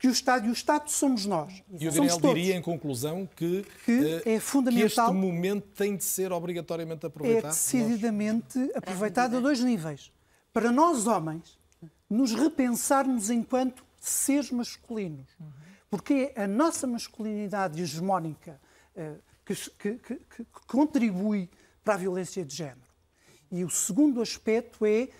que 0.00 0.08
o 0.08 0.10
Estado 0.10 0.46
e 0.46 0.50
o 0.50 0.52
Estado 0.52 0.90
somos 0.90 1.24
nós. 1.24 1.62
E 1.70 1.86
o 1.86 1.92
somos 1.92 1.94
Daniel 1.94 2.20
todos. 2.20 2.34
diria, 2.36 2.56
em 2.56 2.62
conclusão, 2.62 3.28
que, 3.36 3.64
Que 3.84 4.20
eh, 4.26 4.34
é 4.34 4.40
fundamental- 4.40 5.10
que 5.12 5.16
este 5.16 5.26
momento 5.26 5.68
tem 5.76 5.96
de 5.96 6.02
ser 6.02 6.32
obrigatoriamente 6.32 7.04
é 7.04 7.08
aproveitado. 7.08 7.52
decididamente 7.52 8.58
aproveitado 8.74 9.36
a 9.36 9.40
dois 9.40 9.60
níveis. 9.60 10.10
Para 10.56 10.72
nós, 10.72 11.06
homens, 11.06 11.58
nos 12.08 12.32
repensarmos 12.32 13.28
enquanto 13.28 13.84
seres 14.00 14.50
masculinos. 14.50 15.26
Porque 15.90 16.32
é 16.34 16.44
a 16.44 16.48
nossa 16.48 16.86
masculinidade 16.86 17.82
hegemónica 17.82 18.58
eh, 18.94 19.16
que, 19.44 19.54
que- 19.54 19.98
que- 19.98 20.14
que 20.14 20.46
contribui 20.66 21.50
para 21.84 21.92
a 21.92 21.96
violência 21.98 22.42
de 22.42 22.56
género. 22.56 22.88
E 23.50 23.64
o 23.64 23.68
segundo 23.68 24.22
aspecto 24.22 24.86
é, 24.86 25.10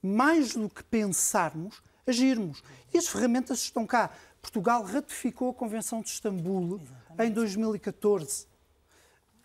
mais 0.00 0.54
do 0.54 0.68
que 0.70 0.84
pensarmos, 0.84 1.82
agirmos. 2.06 2.62
E 2.94 2.98
as 2.98 3.08
ferramentas 3.08 3.58
estão 3.58 3.84
cá. 3.84 4.12
Portugal 4.40 4.84
ratificou 4.84 5.50
a 5.50 5.54
Convenção 5.54 6.02
de 6.02 6.10
Istambul 6.10 6.80
em 7.18 7.32
2014. 7.32 8.46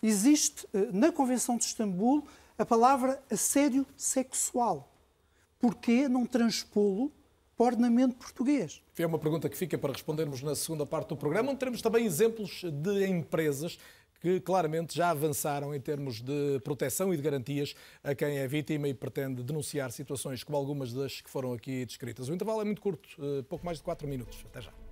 Existe 0.00 0.64
eh, 0.72 0.90
na 0.92 1.10
Convenção 1.10 1.56
de 1.56 1.64
Istambul 1.64 2.24
a 2.56 2.64
palavra 2.64 3.20
assédio 3.28 3.84
sexual. 3.96 4.93
Porquê 5.58 6.08
não 6.08 6.26
transpô-lo 6.26 7.12
para 7.56 7.64
o 7.64 7.66
ordenamento 7.66 8.16
português? 8.16 8.82
É 8.98 9.06
uma 9.06 9.18
pergunta 9.18 9.48
que 9.48 9.56
fica 9.56 9.78
para 9.78 9.92
respondermos 9.92 10.42
na 10.42 10.54
segunda 10.54 10.84
parte 10.84 11.08
do 11.08 11.16
programa, 11.16 11.50
onde 11.50 11.58
teremos 11.58 11.80
também 11.80 12.04
exemplos 12.04 12.62
de 12.64 13.06
empresas 13.06 13.78
que 14.20 14.40
claramente 14.40 14.96
já 14.96 15.10
avançaram 15.10 15.74
em 15.74 15.80
termos 15.80 16.22
de 16.22 16.58
proteção 16.64 17.12
e 17.12 17.16
de 17.16 17.22
garantias 17.22 17.74
a 18.02 18.14
quem 18.14 18.38
é 18.38 18.48
vítima 18.48 18.88
e 18.88 18.94
pretende 18.94 19.42
denunciar 19.42 19.92
situações 19.92 20.42
como 20.42 20.56
algumas 20.56 20.94
das 20.94 21.20
que 21.20 21.28
foram 21.28 21.52
aqui 21.52 21.84
descritas. 21.84 22.30
O 22.30 22.34
intervalo 22.34 22.62
é 22.62 22.64
muito 22.64 22.80
curto, 22.80 23.06
eh, 23.18 23.42
pouco 23.42 23.66
mais 23.66 23.78
de 23.78 23.84
4 23.84 24.08
minutos. 24.08 24.42
Até 24.46 24.62
já. 24.62 24.83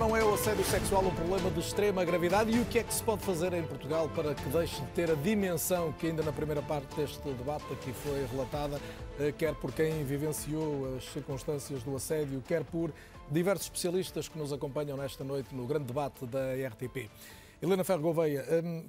Não 0.00 0.16
é 0.16 0.24
o 0.24 0.32
assédio 0.32 0.64
sexual 0.64 1.04
um 1.04 1.14
problema 1.14 1.50
de 1.50 1.60
extrema 1.60 2.02
gravidade 2.06 2.50
e 2.50 2.58
o 2.58 2.64
que 2.64 2.78
é 2.78 2.82
que 2.82 2.92
se 2.92 3.02
pode 3.02 3.22
fazer 3.22 3.52
em 3.52 3.62
Portugal 3.62 4.08
para 4.08 4.34
que 4.34 4.48
deixe 4.48 4.80
de 4.80 4.86
ter 4.92 5.10
a 5.10 5.14
dimensão 5.14 5.92
que 5.92 6.06
ainda 6.06 6.22
na 6.22 6.32
primeira 6.32 6.62
parte 6.62 6.96
deste 6.96 7.20
debate 7.32 7.66
aqui 7.70 7.92
foi 7.92 8.26
relatada, 8.32 8.80
eh, 9.18 9.30
quer 9.36 9.54
por 9.56 9.70
quem 9.72 10.02
vivenciou 10.02 10.96
as 10.96 11.04
circunstâncias 11.04 11.82
do 11.82 11.94
assédio, 11.94 12.42
quer 12.48 12.64
por 12.64 12.90
diversos 13.30 13.66
especialistas 13.66 14.26
que 14.26 14.38
nos 14.38 14.54
acompanham 14.54 14.96
nesta 14.96 15.22
noite 15.22 15.54
no 15.54 15.66
grande 15.66 15.84
debate 15.84 16.24
da 16.24 16.54
RTP. 16.68 17.10
Helena 17.62 17.84
Ferro 17.84 18.00
Gouveia, 18.00 18.44
hum, 18.64 18.86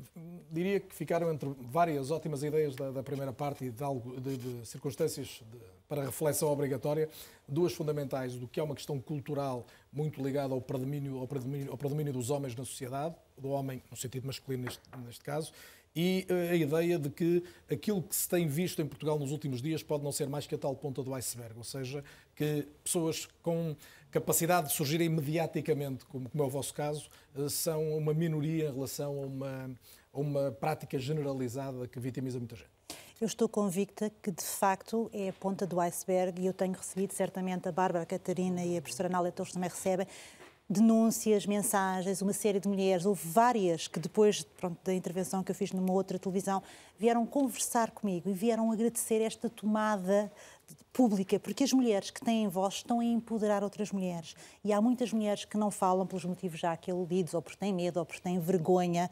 diria 0.50 0.80
que 0.80 0.96
ficaram 0.96 1.32
entre 1.32 1.50
várias 1.60 2.10
ótimas 2.10 2.42
ideias 2.42 2.74
da, 2.76 2.90
da 2.92 3.04
primeira 3.04 3.34
parte 3.34 3.66
e 3.66 3.70
de, 3.72 3.84
algo, 3.84 4.20
de, 4.22 4.38
de 4.38 4.66
circunstâncias 4.66 5.42
de- 5.52 5.60
para 5.90 6.06
reflexão 6.06 6.48
obrigatória, 6.50 7.10
duas 7.46 7.74
fundamentais, 7.74 8.36
do 8.36 8.48
que 8.48 8.62
é 8.62 8.64
uma 8.64 8.74
questão 8.74 8.98
cultural 8.98 9.66
muito 9.92 10.24
ligada 10.24 10.54
ao 10.54 10.62
predomínio, 10.62 11.18
ao 11.18 11.28
predomínio, 11.28 11.70
ao 11.70 11.78
predomínio 11.78 12.14
dos 12.14 12.30
homens 12.30 12.56
na 12.56 12.64
sociedade, 12.64 13.14
do 13.38 13.50
homem 13.50 13.84
no 13.92 13.98
sentido 13.98 14.26
masculino 14.26 14.64
neste, 14.64 14.80
neste 15.06 15.22
caso, 15.26 15.52
e 15.94 16.26
eh, 16.30 16.52
a 16.52 16.56
ideia 16.56 16.98
de 16.98 17.10
que 17.10 17.44
aquilo 17.70 18.02
que 18.02 18.16
se 18.16 18.30
tem 18.30 18.48
visto 18.48 18.82
em 18.82 18.86
Portugal 18.88 19.20
nos 19.20 19.34
últimos 19.34 19.62
dias 19.62 19.84
pode 19.84 20.02
não 20.02 20.14
ser 20.14 20.30
mais 20.30 20.48
que 20.48 20.56
a 20.56 20.58
tal 20.58 20.74
ponta 20.74 21.04
do 21.04 21.14
iceberg, 21.14 21.58
ou 21.58 21.66
seja, 21.66 22.02
que 22.38 22.66
pessoas 22.82 23.28
com 23.44 23.76
capacidade 24.12 24.68
de 24.68 24.74
surgirem 24.74 25.10
mediaticamente, 25.10 26.06
como, 26.06 26.30
como 26.30 26.44
é 26.44 26.46
o 26.46 26.50
vosso 26.50 26.74
caso, 26.74 27.10
eh, 27.36 27.50
são 27.50 27.98
uma 27.98 28.14
minoria 28.14 28.70
em 28.70 28.74
relação 28.74 29.18
a 29.18 29.26
uma, 29.26 29.72
a 30.14 30.20
uma 30.20 30.52
prática 30.52 31.00
generalizada 31.00 31.88
que 31.88 32.00
vitimiza 32.00 32.38
muita 32.38 32.56
gente. 32.56 32.70
Eu 33.20 33.28
estou 33.28 33.48
convicta 33.48 34.12
que, 34.22 34.32
de 34.32 34.44
facto, 34.44 35.10
é 35.14 35.30
a 35.30 35.34
ponta 35.34 35.66
do 35.66 35.80
iceberg 35.80 36.42
e 36.42 36.48
eu 36.48 36.54
tenho 36.54 36.74
recebido, 36.74 37.14
certamente, 37.14 37.70
a 37.70 37.72
Bárbara, 37.72 38.04
a 38.04 38.06
Catarina 38.06 38.64
e 38.66 38.78
a 38.78 38.82
professora 38.82 39.08
Anália 39.08 39.32
Torres 39.32 39.54
também 39.54 39.70
recebem, 39.70 40.08
denúncias, 40.72 41.46
mensagens, 41.46 42.22
uma 42.22 42.32
série 42.32 42.60
de 42.60 42.68
mulheres, 42.68 43.06
houve 43.06 43.22
várias 43.28 43.88
que 43.88 44.00
depois 44.00 44.42
pronto, 44.42 44.78
da 44.84 44.94
intervenção 44.94 45.44
que 45.44 45.52
eu 45.52 45.56
fiz 45.56 45.74
numa 45.74 45.92
outra 45.92 46.18
televisão, 46.18 46.64
vieram 46.98 47.26
conversar 47.26 47.92
comigo 47.92 48.30
e 48.30 48.34
vieram 48.34 48.72
agradecer 48.72 49.22
esta 49.22 49.50
tomada 49.50 50.32
pública, 50.92 51.40
porque 51.40 51.64
as 51.64 51.74
mulheres 51.74 52.10
que 52.10 52.22
têm 52.22 52.48
voz 52.48 52.76
estão 52.76 53.00
a 53.00 53.06
empoderar 53.06 53.64
outras 53.64 53.92
mulheres. 53.92 54.36
E 54.64 54.72
há 54.74 54.82
muitas 54.82 55.12
mulheres 55.14 55.46
que 55.46 55.58
não 55.58 55.72
falam 55.72 56.06
pelos 56.06 56.26
motivos 56.26 56.60
já 56.60 56.72
aqui 56.72 56.92
aludidos, 56.92 57.34
ou 57.34 57.42
porque 57.42 57.58
têm 57.58 57.74
medo, 57.74 58.00
ou 58.00 58.06
porque 58.06 58.22
têm 58.22 58.40
vergonha, 58.40 59.10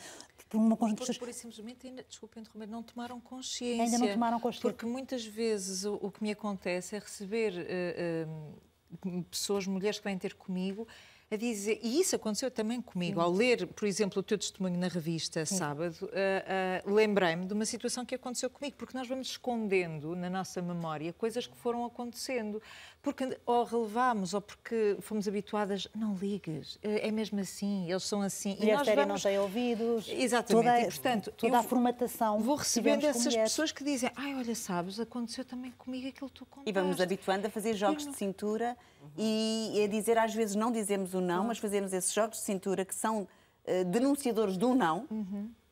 por 0.49 0.57
uma 0.57 0.76
Porque, 0.76 1.14
por 1.14 1.30
isso, 1.30 1.41
simplesmente, 1.41 1.86
ainda, 1.86 2.03
desculpa 2.03 2.39
interromper, 2.39 2.68
não 2.68 2.82
tomaram 2.82 3.22
consciência. 3.22 3.84
Ainda 3.84 3.99
não 3.99 4.07
tomaram 4.12 4.39
consciência. 4.39 4.70
Porque 4.70 4.86
muitas 4.86 5.24
vezes 5.24 5.86
o, 5.86 5.93
o 6.01 6.12
que 6.12 6.24
me 6.24 6.32
acontece 6.32 6.95
é 6.95 6.99
receber 6.99 7.53
eh, 7.55 8.26
eh, 8.26 9.24
pessoas, 9.30 9.68
mulheres 9.68 9.99
que 9.99 10.05
vêm 10.05 10.18
ter 10.18 10.34
comigo, 10.34 10.88
a 11.32 11.36
dizer, 11.36 11.80
e 11.84 11.99
isso 12.01 12.15
aconteceu 12.15 12.49
também 12.49 12.82
comigo, 12.82 13.21
ao 13.21 13.32
ler, 13.32 13.67
por 13.67 13.88
exemplo, 13.88 14.19
o 14.19 14.23
teu 14.23 14.36
testemunho 14.36 14.80
na 14.80 14.88
revista 14.88 15.45
sábado, 15.45 16.09
eh, 16.11 16.82
eh, 16.84 16.84
lembrei-me 16.91 17.45
de 17.45 17.53
uma 17.53 17.65
situação 17.65 18.03
que 18.03 18.15
aconteceu 18.15 18.49
comigo, 18.49 18.75
porque 18.75 18.97
nós 18.97 19.07
vamos 19.07 19.27
escondendo 19.27 20.15
na 20.15 20.27
nossa 20.27 20.59
memória 20.59 21.13
coisas 21.13 21.45
que 21.45 21.55
foram 21.55 21.86
acontecendo, 21.86 22.59
porque 22.99 23.38
ou 23.45 23.63
relevámos 23.63 24.34
ou 24.34 24.41
porque 24.41 24.97
fomos 25.01 25.27
habituadas, 25.27 25.88
não 25.95 26.15
ligues, 26.15 26.80
eh, 26.82 27.07
é 27.07 27.11
mesmo 27.11 27.39
assim, 27.39 27.88
eles 27.88 28.03
são 28.03 28.21
assim. 28.21 28.55
Mulher 28.57 28.84
séria 28.84 29.05
não 29.05 29.15
tem 29.15 29.38
ouvidos. 29.38 30.09
Exatamente, 30.09 30.65
Toda, 30.65 30.82
e, 30.82 30.86
portanto, 30.86 31.32
toda 31.38 31.59
a 31.59 31.63
formatação. 31.63 32.39
Vou 32.39 32.55
recebendo 32.55 33.05
essas 33.05 33.36
pessoas 33.36 33.71
que 33.71 33.84
dizem, 33.84 34.09
ai, 34.15 34.34
olha, 34.34 34.55
sabes, 34.55 34.99
aconteceu 34.99 35.45
também 35.45 35.71
comigo 35.77 36.07
aquilo 36.07 36.27
que 36.30 36.36
tu 36.36 36.45
contaste. 36.47 36.69
E 36.71 36.73
vamos 36.73 36.99
habituando 36.99 37.45
a 37.45 37.51
fazer 37.51 37.75
jogos 37.75 38.07
de 38.07 38.15
cintura 38.15 38.75
e 39.18 39.82
a 39.84 39.88
dizer, 39.88 40.18
às 40.18 40.34
vezes, 40.34 40.56
não 40.56 40.72
dizemos 40.72 41.14
o 41.14 41.22
não, 41.22 41.43
mas 41.43 41.58
fazemos 41.58 41.93
esses 41.93 42.14
jogos 42.14 42.38
de 42.38 42.43
cintura 42.43 42.86
que 42.86 42.95
são 42.95 43.28
eh, 43.66 43.84
denunciadores 43.84 44.58
do 44.58 44.74
não, 44.74 45.06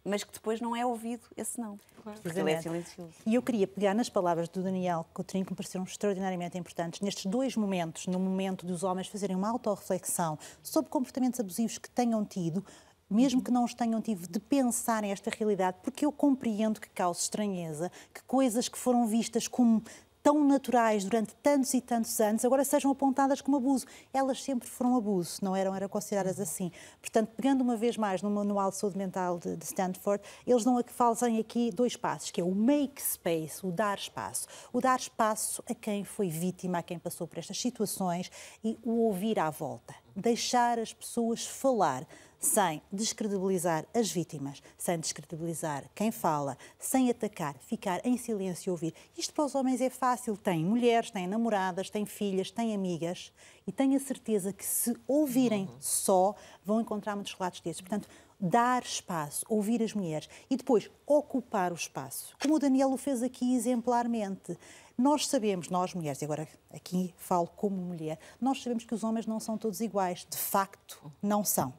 mas 0.03 0.23
que 0.23 0.31
depois 0.31 0.61
não 0.61 0.75
é 0.75 0.85
ouvido 0.85 1.23
esse 1.35 1.59
não. 1.59 1.79
Porque 2.03 2.39
ele 2.39 2.51
é 2.51 2.61
silencioso. 2.61 3.11
E 3.25 3.35
eu 3.35 3.41
queria 3.41 3.67
pegar 3.67 3.93
nas 3.93 4.09
palavras 4.09 4.47
do 4.47 4.63
Daniel 4.63 5.05
Coutinho, 5.13 5.45
que 5.45 5.51
me 5.51 5.57
pareceram 5.57 5.83
extraordinariamente 5.83 6.57
importantes, 6.57 7.01
nestes 7.01 7.25
dois 7.25 7.55
momentos, 7.57 8.07
no 8.07 8.19
momento 8.19 8.65
dos 8.65 8.83
homens 8.83 9.07
fazerem 9.07 9.35
uma 9.35 9.49
autorreflexão 9.49 10.39
sobre 10.63 10.89
comportamentos 10.89 11.39
abusivos 11.39 11.77
que 11.77 11.89
tenham 11.89 12.23
tido, 12.23 12.65
mesmo 13.09 13.41
que 13.41 13.51
não 13.51 13.63
os 13.63 13.73
tenham 13.73 14.01
tido, 14.01 14.27
de 14.27 14.39
pensar 14.39 15.01
nesta 15.01 15.29
realidade, 15.29 15.77
porque 15.83 16.05
eu 16.05 16.11
compreendo 16.11 16.79
que 16.79 16.89
causa 16.89 17.19
estranheza, 17.19 17.91
que 18.13 18.21
coisas 18.23 18.69
que 18.69 18.77
foram 18.77 19.07
vistas 19.07 19.47
como 19.47 19.83
tão 20.21 20.43
naturais 20.43 21.03
durante 21.03 21.33
tantos 21.35 21.73
e 21.73 21.81
tantos 21.81 22.19
anos, 22.19 22.43
agora 22.43 22.63
sejam 22.63 22.91
apontadas 22.91 23.41
como 23.41 23.57
abuso. 23.57 23.85
Elas 24.13 24.43
sempre 24.43 24.67
foram 24.67 24.95
abuso, 24.95 25.39
não 25.41 25.55
eram, 25.55 25.73
eram 25.75 25.87
consideradas 25.87 26.39
assim. 26.39 26.71
Portanto, 26.99 27.29
pegando 27.35 27.61
uma 27.61 27.75
vez 27.75 27.97
mais 27.97 28.21
no 28.21 28.29
Manual 28.29 28.69
de 28.69 28.77
Saúde 28.77 28.97
Mental 28.97 29.39
de, 29.39 29.55
de 29.55 29.65
Stanford, 29.65 30.23
eles 30.45 30.65
não 30.65 30.81
fazem 30.87 31.39
aqui 31.39 31.71
dois 31.71 31.95
passos, 31.95 32.31
que 32.31 32.41
é 32.41 32.43
o 32.43 32.53
make 32.53 33.01
space, 33.01 33.65
o 33.65 33.71
dar 33.71 33.97
espaço. 33.97 34.47
O 34.73 34.81
dar 34.81 34.99
espaço 34.99 35.63
a 35.69 35.73
quem 35.73 36.03
foi 36.03 36.29
vítima, 36.29 36.79
a 36.79 36.83
quem 36.83 36.99
passou 36.99 37.27
por 37.27 37.37
estas 37.37 37.59
situações 37.59 38.31
e 38.63 38.77
o 38.83 39.03
ouvir 39.03 39.39
à 39.39 39.49
volta. 39.49 39.95
Deixar 40.15 40.79
as 40.79 40.93
pessoas 40.93 41.45
falar 41.45 42.07
sem 42.39 42.81
descredibilizar 42.91 43.85
as 43.93 44.11
vítimas, 44.11 44.61
sem 44.77 44.99
descredibilizar 44.99 45.85
quem 45.95 46.11
fala, 46.11 46.57
sem 46.79 47.09
atacar, 47.09 47.55
ficar 47.59 48.05
em 48.05 48.17
silêncio 48.17 48.69
e 48.69 48.71
ouvir. 48.71 48.93
Isto 49.17 49.33
para 49.33 49.45
os 49.45 49.55
homens 49.55 49.81
é 49.81 49.89
fácil. 49.89 50.37
Têm 50.37 50.63
mulheres, 50.63 51.11
têm 51.11 51.27
namoradas, 51.27 51.89
têm 51.89 52.05
filhas, 52.05 52.51
têm 52.51 52.75
amigas 52.75 53.31
e 53.65 53.71
tenho 53.71 53.97
a 53.97 53.99
certeza 53.99 54.53
que 54.53 54.65
se 54.65 54.95
ouvirem 55.07 55.69
só 55.79 56.35
vão 56.63 56.81
encontrar 56.81 57.15
muitos 57.15 57.33
relatos 57.33 57.59
desses. 57.61 57.81
Portanto, 57.81 58.07
dar 58.39 58.83
espaço, 58.83 59.45
ouvir 59.49 59.81
as 59.81 59.93
mulheres 59.93 60.29
e 60.49 60.55
depois 60.55 60.89
ocupar 61.05 61.71
o 61.71 61.75
espaço, 61.75 62.35
como 62.41 62.55
o 62.55 62.59
Daniel 62.59 62.91
o 62.91 62.97
fez 62.97 63.23
aqui 63.23 63.55
exemplarmente. 63.55 64.57
Nós 64.97 65.27
sabemos, 65.27 65.69
nós 65.69 65.93
mulheres, 65.93 66.21
e 66.21 66.25
agora 66.25 66.47
aqui 66.71 67.13
falo 67.17 67.47
como 67.47 67.75
mulher, 67.75 68.19
nós 68.41 68.61
sabemos 68.61 68.83
que 68.83 68.93
os 68.93 69.03
homens 69.03 69.25
não 69.25 69.39
são 69.39 69.57
todos 69.57 69.79
iguais, 69.79 70.25
de 70.29 70.37
facto 70.37 71.11
não 71.21 71.43
são. 71.43 71.73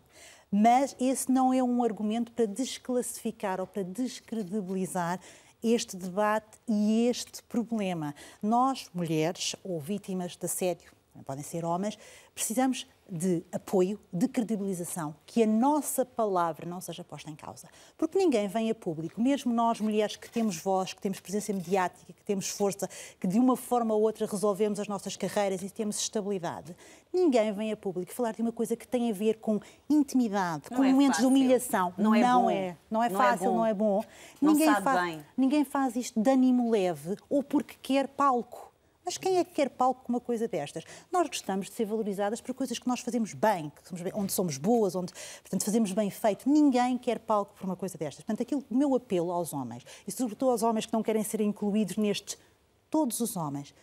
Mas 0.50 0.96
esse 0.98 1.30
não 1.30 1.52
é 1.52 1.62
um 1.62 1.82
argumento 1.82 2.32
para 2.32 2.46
desclassificar 2.46 3.60
ou 3.60 3.66
para 3.66 3.82
descredibilizar 3.82 5.20
este 5.62 5.96
debate 5.96 6.58
e 6.66 7.06
este 7.06 7.42
problema. 7.42 8.14
Nós, 8.42 8.88
mulheres 8.94 9.54
ou 9.62 9.80
vítimas 9.80 10.36
de 10.36 10.46
assédio, 10.46 10.92
podem 11.24 11.42
ser 11.42 11.64
homens, 11.64 11.98
precisamos 12.34 12.86
de 13.10 13.42
apoio, 13.50 13.98
de 14.12 14.28
credibilização, 14.28 15.16
que 15.24 15.42
a 15.42 15.46
nossa 15.46 16.04
palavra 16.04 16.66
não 16.66 16.78
seja 16.78 17.02
posta 17.02 17.30
em 17.30 17.34
causa. 17.34 17.66
Porque 17.96 18.18
ninguém 18.18 18.46
vem 18.48 18.70
a 18.70 18.74
público, 18.74 19.20
mesmo 19.20 19.52
nós 19.52 19.80
mulheres 19.80 20.16
que 20.16 20.30
temos 20.30 20.58
voz, 20.58 20.92
que 20.92 21.00
temos 21.00 21.18
presença 21.18 21.52
mediática, 21.52 22.12
que 22.12 22.24
temos 22.24 22.48
força, 22.48 22.88
que 23.18 23.26
de 23.26 23.38
uma 23.38 23.56
forma 23.56 23.94
ou 23.94 24.02
outra 24.02 24.26
resolvemos 24.26 24.78
as 24.78 24.88
nossas 24.88 25.16
carreiras 25.16 25.62
e 25.62 25.70
temos 25.70 25.98
estabilidade, 25.98 26.76
ninguém 27.12 27.52
vem 27.52 27.72
a 27.72 27.76
público 27.76 28.12
falar 28.12 28.32
de 28.32 28.42
uma 28.42 28.52
coisa 28.52 28.76
que 28.76 28.86
tem 28.86 29.10
a 29.10 29.12
ver 29.14 29.34
com 29.38 29.60
intimidade, 29.88 30.64
Não 30.70 30.76
com 30.78 30.84
é 30.84 30.90
momentos 30.92 31.16
fácil. 31.18 31.30
de 31.30 31.36
humilhação. 31.36 31.94
Não 31.98 32.14
é 32.14 32.20
bom. 32.22 32.50
é. 32.50 32.76
Não 32.90 33.02
é 33.02 33.08
Não 33.08 33.20
é 33.22 33.24
fácil, 33.24 33.52
não 33.52 33.66
é 33.66 33.74
bom. 33.74 34.04
Não 34.40 34.52
ninguém, 34.52 34.74
faz, 34.82 35.00
bem. 35.02 35.24
ninguém 35.36 35.64
faz 35.64 35.96
isto 35.96 36.20
de 36.20 36.30
ânimo 36.30 36.70
leve 36.70 37.16
ou 37.28 37.42
porque 37.42 37.76
quer 37.82 38.08
palco. 38.08 38.68
Mas 39.04 39.16
quem 39.16 39.38
é 39.38 39.44
que 39.44 39.52
quer 39.54 39.70
palco 39.70 40.02
com 40.04 40.12
uma 40.12 40.20
coisa 40.20 40.46
destas? 40.46 40.84
Nós 41.10 41.26
gostamos 41.28 41.68
de 41.68 41.72
ser 41.72 41.86
valorizadas 41.86 42.42
por 42.42 42.52
coisas 42.54 42.78
que 42.78 42.86
nós 42.86 43.00
fazemos 43.00 43.32
bem, 43.32 43.72
onde 44.12 44.30
somos 44.30 44.58
boas, 44.58 44.94
onde 44.94 45.14
portanto, 45.40 45.64
fazemos 45.64 45.92
bem 45.92 46.10
feito. 46.10 46.46
Ninguém 46.46 46.98
quer 46.98 47.18
palco 47.18 47.54
por 47.54 47.64
uma 47.64 47.74
coisa 47.74 47.96
destas. 47.96 48.22
Portanto, 48.22 48.42
aquilo, 48.42 48.62
o 48.70 48.76
meu 48.76 48.94
apelo 48.94 49.32
aos 49.32 49.54
homens, 49.54 49.82
e 50.06 50.12
sobretudo 50.12 50.50
aos 50.50 50.62
homens 50.62 50.84
que 50.84 50.92
não 50.92 51.02
querem 51.02 51.24
ser 51.24 51.40
incluídos 51.40 51.96
nestes, 51.96 52.36
todos 52.90 53.18
os 53.20 53.34
homens, 53.34 53.74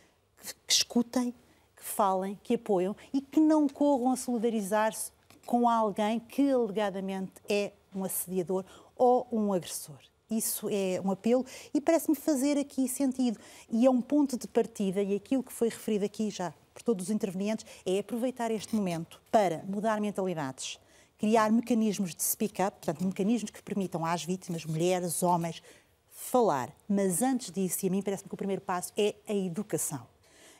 que 0.67 0.73
escutem, 0.73 1.33
que 1.75 1.83
falem, 1.83 2.39
que 2.43 2.55
apoiam 2.55 2.95
e 3.13 3.21
que 3.21 3.39
não 3.39 3.67
corram 3.67 4.11
a 4.11 4.15
solidarizar-se 4.15 5.11
com 5.45 5.69
alguém 5.69 6.19
que 6.19 6.49
alegadamente 6.51 7.33
é 7.47 7.71
um 7.93 8.03
assediador 8.03 8.65
ou 8.95 9.27
um 9.31 9.53
agressor. 9.53 9.99
Isso 10.29 10.67
é 10.71 10.99
um 11.03 11.11
apelo 11.11 11.45
e 11.73 11.79
parece-me 11.79 12.15
fazer 12.15 12.57
aqui 12.57 12.87
sentido. 12.87 13.39
E 13.69 13.85
é 13.85 13.89
um 13.89 14.01
ponto 14.01 14.37
de 14.37 14.47
partida, 14.47 15.01
e 15.01 15.15
aquilo 15.15 15.43
que 15.43 15.53
foi 15.53 15.69
referido 15.69 16.05
aqui 16.05 16.29
já 16.29 16.53
por 16.73 16.83
todos 16.83 17.05
os 17.05 17.09
intervenientes, 17.09 17.65
é 17.85 17.99
aproveitar 17.99 18.51
este 18.51 18.75
momento 18.75 19.21
para 19.31 19.63
mudar 19.65 20.01
mentalidades, 20.01 20.77
criar 21.17 21.49
mecanismos 21.49 22.13
de 22.13 22.21
speak 22.21 22.61
up, 22.61 22.71
portanto, 22.71 23.05
mecanismos 23.05 23.49
que 23.49 23.63
permitam 23.63 24.05
às 24.05 24.25
vítimas, 24.25 24.65
mulheres, 24.65 25.23
homens, 25.23 25.63
falar. 26.11 26.75
Mas 26.87 27.21
antes 27.21 27.49
disso, 27.49 27.85
e 27.85 27.87
a 27.87 27.91
mim 27.91 28.01
parece-me 28.01 28.27
que 28.27 28.35
o 28.35 28.37
primeiro 28.37 28.61
passo 28.61 28.91
é 28.97 29.15
a 29.25 29.33
educação. 29.33 30.05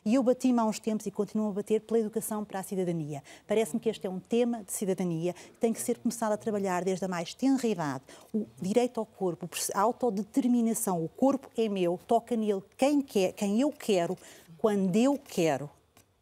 E 0.06 0.14
eu 0.14 0.22
bati-me 0.22 0.60
há 0.60 0.64
uns 0.64 0.78
tempos 0.78 1.04
e 1.04 1.10
continuo 1.10 1.48
a 1.48 1.52
bater 1.52 1.80
pela 1.80 1.98
educação 1.98 2.44
para 2.44 2.60
a 2.60 2.62
cidadania. 2.62 3.24
Parece-me 3.44 3.80
que 3.80 3.88
este 3.88 4.06
é 4.06 4.10
um 4.10 4.20
tema 4.20 4.62
de 4.62 4.72
cidadania 4.72 5.32
que 5.32 5.58
tem 5.58 5.72
que 5.72 5.80
ser 5.80 5.98
começado 5.98 6.30
a 6.30 6.36
trabalhar 6.36 6.84
desde 6.84 7.04
a 7.04 7.08
mais 7.08 7.34
tenra 7.34 7.66
idade. 7.66 8.04
O 8.32 8.46
direito 8.62 9.00
ao 9.00 9.04
corpo, 9.04 9.48
a 9.74 9.80
autodeterminação. 9.80 11.04
O 11.04 11.08
corpo 11.08 11.50
é 11.58 11.68
meu, 11.68 11.98
toca 12.06 12.36
nele 12.36 12.62
quem, 12.76 13.00
quer, 13.02 13.32
quem 13.32 13.60
eu 13.60 13.72
quero, 13.72 14.16
quando 14.58 14.94
eu 14.94 15.18
quero. 15.18 15.68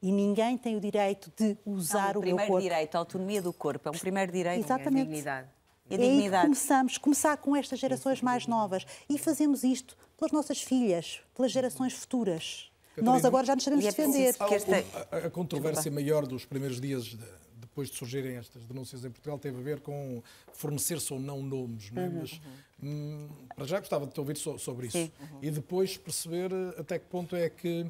E 0.00 0.10
ninguém 0.10 0.56
tem 0.56 0.76
o 0.76 0.80
direito 0.80 1.30
de 1.36 1.54
usar 1.66 2.14
Não, 2.14 2.20
o 2.22 2.24
meu 2.24 2.36
primeiro 2.36 2.50
corpo. 2.52 2.62
direito, 2.62 2.94
a 2.94 2.98
autonomia 3.00 3.42
do 3.42 3.52
corpo, 3.52 3.88
é 3.88 3.90
um 3.90 3.98
primeiro 3.98 4.32
direito. 4.32 4.64
Exatamente. 4.64 5.08
dignidade. 5.08 5.48
E 5.90 5.94
a 5.94 5.98
É 5.98 6.00
aí 6.00 6.08
dignidade. 6.10 6.44
começamos, 6.44 6.96
começar 6.96 7.36
com 7.36 7.54
estas 7.54 7.78
gerações 7.78 8.22
mais 8.22 8.46
novas. 8.46 8.86
E 9.10 9.18
fazemos 9.18 9.62
isto 9.62 9.94
pelas 10.16 10.32
nossas 10.32 10.62
filhas, 10.62 11.20
pelas 11.34 11.52
gerações 11.52 11.92
futuras. 11.92 12.70
Catarina, 12.94 13.12
Nós 13.12 13.24
agora 13.24 13.46
já 13.46 13.54
nos 13.54 13.64
sabemos 13.64 13.84
é 13.84 13.88
defender. 13.88 14.34
preciso 14.34 14.48
que 14.48 14.54
esta- 14.54 15.08
A, 15.10 15.16
a- 15.16 15.26
a 15.26 15.30
controvérsia 15.30 15.90
maior 15.90 16.26
dos 16.26 16.44
primeiros 16.44 16.80
dias 16.80 17.04
de- 17.04 17.18
depois 17.60 17.90
de 17.90 17.96
surgirem 17.96 18.36
estas 18.36 18.64
denúncias 18.66 19.04
em 19.04 19.10
Portugal 19.10 19.36
teve 19.38 19.58
a 19.58 19.62
ver 19.62 19.80
com 19.80 20.22
fornecer-se 20.52 21.12
ou 21.12 21.18
não 21.18 21.42
nomes, 21.42 21.90
não 21.90 22.02
é? 22.02 22.08
Mas 22.08 22.40
hum, 22.80 23.26
para 23.56 23.66
já 23.66 23.80
gostava 23.80 24.06
de 24.06 24.12
te 24.12 24.20
ouvir 24.20 24.36
so- 24.36 24.58
sobre 24.58 24.86
isso. 24.86 24.96
Sim. 24.98 25.10
E 25.42 25.50
depois 25.50 25.96
perceber 25.96 26.52
eh, 26.52 26.80
até 26.80 26.98
que 27.00 27.06
ponto 27.06 27.34
é 27.34 27.48
que 27.50 27.84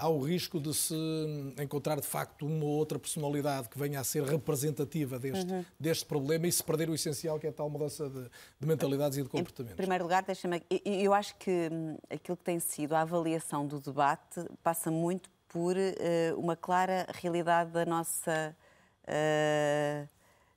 há 0.00 0.08
o 0.08 0.18
risco 0.20 0.58
de 0.58 0.72
se 0.74 0.94
encontrar 1.60 2.00
de 2.00 2.06
facto 2.06 2.46
uma 2.46 2.64
ou 2.64 2.70
outra 2.70 2.98
personalidade 2.98 3.68
que 3.68 3.78
venha 3.78 4.00
a 4.00 4.04
ser 4.04 4.22
representativa 4.24 5.18
deste, 5.18 5.52
deste 5.78 6.06
problema 6.06 6.46
e 6.46 6.52
se 6.52 6.64
perder 6.64 6.88
o 6.88 6.94
essencial 6.94 7.38
que 7.38 7.46
é 7.46 7.50
a 7.50 7.52
tal 7.52 7.68
mudança 7.68 8.08
de, 8.08 8.22
de 8.58 8.66
mentalidades 8.66 9.18
e 9.18 9.22
de 9.22 9.28
Em 9.28 9.30
comportamentos. 9.30 9.76
primeiro 9.76 10.04
lugar, 10.04 10.22
deixa-me. 10.22 10.62
eu- 10.84 11.12
acho 11.12 11.36
que 11.36 11.68
hum, 11.70 11.96
aquilo 12.08 12.36
que 12.36 12.44
tem 12.44 12.58
sido 12.58 12.94
a 12.94 13.02
avaliação 13.02 13.66
do 13.66 13.78
debate 13.78 14.40
passa 14.62 14.90
muito 14.90 15.28
por 15.48 15.76
eh, 15.76 16.32
uma 16.36 16.56
clara 16.56 17.06
realidade 17.12 17.70
da 17.72 17.84
nossa 17.84 18.56
eh, 19.06 20.06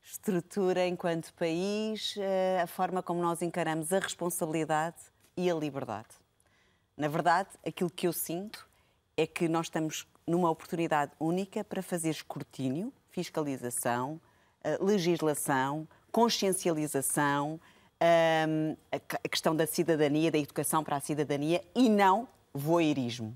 estrutura 0.04 0.88
enquanto 0.88 1.34
país, 1.34 2.16
eh, 2.18 2.62
a 2.62 2.68
forma 2.68 3.02
como 3.04 3.22
nós 3.22 3.41
encaramos 3.41 3.91
a 3.91 4.00
responsabilidade 4.00 4.96
e 5.36 5.50
a 5.50 5.56
liberdade. 5.56 6.10
Na 6.96 7.08
verdade, 7.08 7.50
aquilo 7.66 7.89
que 7.89 8.06
eu 8.08 8.14
sinto 8.14 8.68
é 9.16 9.28
que 9.28 9.47
nós 9.47 9.68
estamos 9.68 10.07
numa 10.26 10.49
oportunidade 10.49 11.11
única 11.20 11.64
para 11.64 11.82
fazer 11.82 12.09
escrutínio, 12.09 12.91
fiscalização, 13.09 14.20
eh, 14.64 14.78
legislação, 14.82 15.88
consciencialização, 16.11 17.59
hum, 18.47 18.78
a 18.91 19.28
questão 19.28 19.55
da 19.55 19.68
cidadania, 19.68 20.32
da 20.32 20.38
educação 20.38 20.84
para 20.84 20.95
a 20.95 20.99
cidadania 20.99 21.64
e 21.76 21.89
não 21.89 22.28
voyeurismo. 22.53 23.36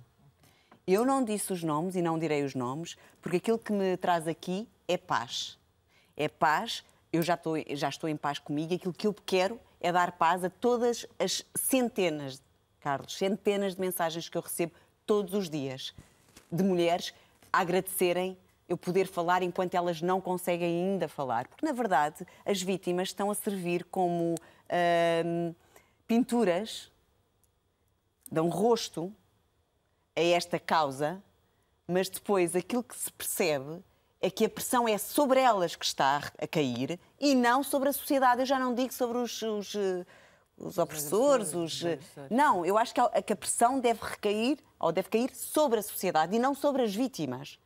Eu 0.87 1.05
não 1.05 1.23
disse 1.23 1.51
os 1.51 1.63
nomes 1.63 1.95
e 1.95 2.01
não 2.01 2.17
direi 2.17 2.43
os 2.43 2.55
nomes, 2.55 2.95
porque 3.21 3.37
aquilo 3.37 3.59
que 3.59 3.73
me 3.73 3.97
traz 3.97 4.27
aqui 4.27 4.67
é 4.87 4.97
paz. 4.97 5.57
É 6.15 6.29
paz, 6.29 6.83
eu 7.11 7.21
já 7.21 7.33
estou, 7.33 7.55
já 7.71 7.89
estou 7.89 8.09
em 8.09 8.15
paz 8.15 8.39
comigo, 8.39 8.73
aquilo 8.73 8.93
que 8.93 9.05
eu 9.05 9.13
quero 9.13 9.59
é 9.81 9.91
dar 9.91 10.13
paz 10.13 10.43
a 10.43 10.49
todas 10.49 11.05
as 11.19 11.45
centenas, 11.55 12.41
Carlos, 12.79 13.17
centenas 13.17 13.75
de 13.75 13.81
mensagens 13.81 14.29
que 14.29 14.37
eu 14.37 14.41
recebo 14.41 14.71
todos 15.07 15.33
os 15.33 15.49
dias 15.49 15.95
de 16.51 16.63
mulheres 16.63 17.13
a 17.51 17.61
agradecerem 17.61 18.37
eu 18.69 18.77
poder 18.77 19.07
falar 19.07 19.41
enquanto 19.41 19.73
elas 19.73 20.01
não 20.01 20.19
conseguem 20.19 20.91
ainda 20.91 21.07
falar. 21.07 21.47
Porque, 21.47 21.65
na 21.65 21.71
verdade, 21.71 22.27
as 22.45 22.61
vítimas 22.61 23.07
estão 23.07 23.31
a 23.31 23.35
servir 23.35 23.85
como 23.85 24.35
hum, 25.25 25.55
pinturas, 26.05 26.91
dão 28.29 28.49
rosto 28.49 29.13
a 30.15 30.21
esta 30.21 30.59
causa, 30.59 31.23
mas 31.87 32.09
depois 32.09 32.55
aquilo 32.55 32.83
que 32.83 32.97
se 32.97 33.11
percebe 33.13 33.81
é 34.19 34.29
que 34.29 34.45
a 34.45 34.49
pressão 34.49 34.87
é 34.87 34.97
sobre 34.97 35.39
elas 35.39 35.75
que 35.75 35.85
está 35.85 36.31
a 36.37 36.47
cair 36.47 36.99
e 37.19 37.35
não 37.35 37.63
sobre 37.63 37.89
a 37.89 37.93
sociedade. 37.93 38.41
Eu 38.41 38.45
já 38.45 38.59
não 38.59 38.73
digo 38.73 38.93
sobre 38.93 39.19
os, 39.19 39.41
os, 39.41 39.75
eh, 39.75 40.05
os 40.57 40.77
opressores, 40.77 41.53
os. 41.53 41.83
eh, 41.83 41.99
Não, 42.29 42.65
eu 42.65 42.77
acho 42.77 42.93
que 42.93 42.99
a, 42.99 43.21
que 43.21 43.33
a 43.33 43.35
pressão 43.35 43.79
deve 43.79 43.99
recair 44.03 44.57
ou 44.79 44.91
deve 44.91 45.09
cair 45.09 45.33
sobre 45.35 45.79
a 45.79 45.83
sociedade 45.83 46.35
e 46.35 46.39
não 46.39 46.53
sobre 46.55 46.81
as 46.83 46.93
vítimas. 46.93 47.59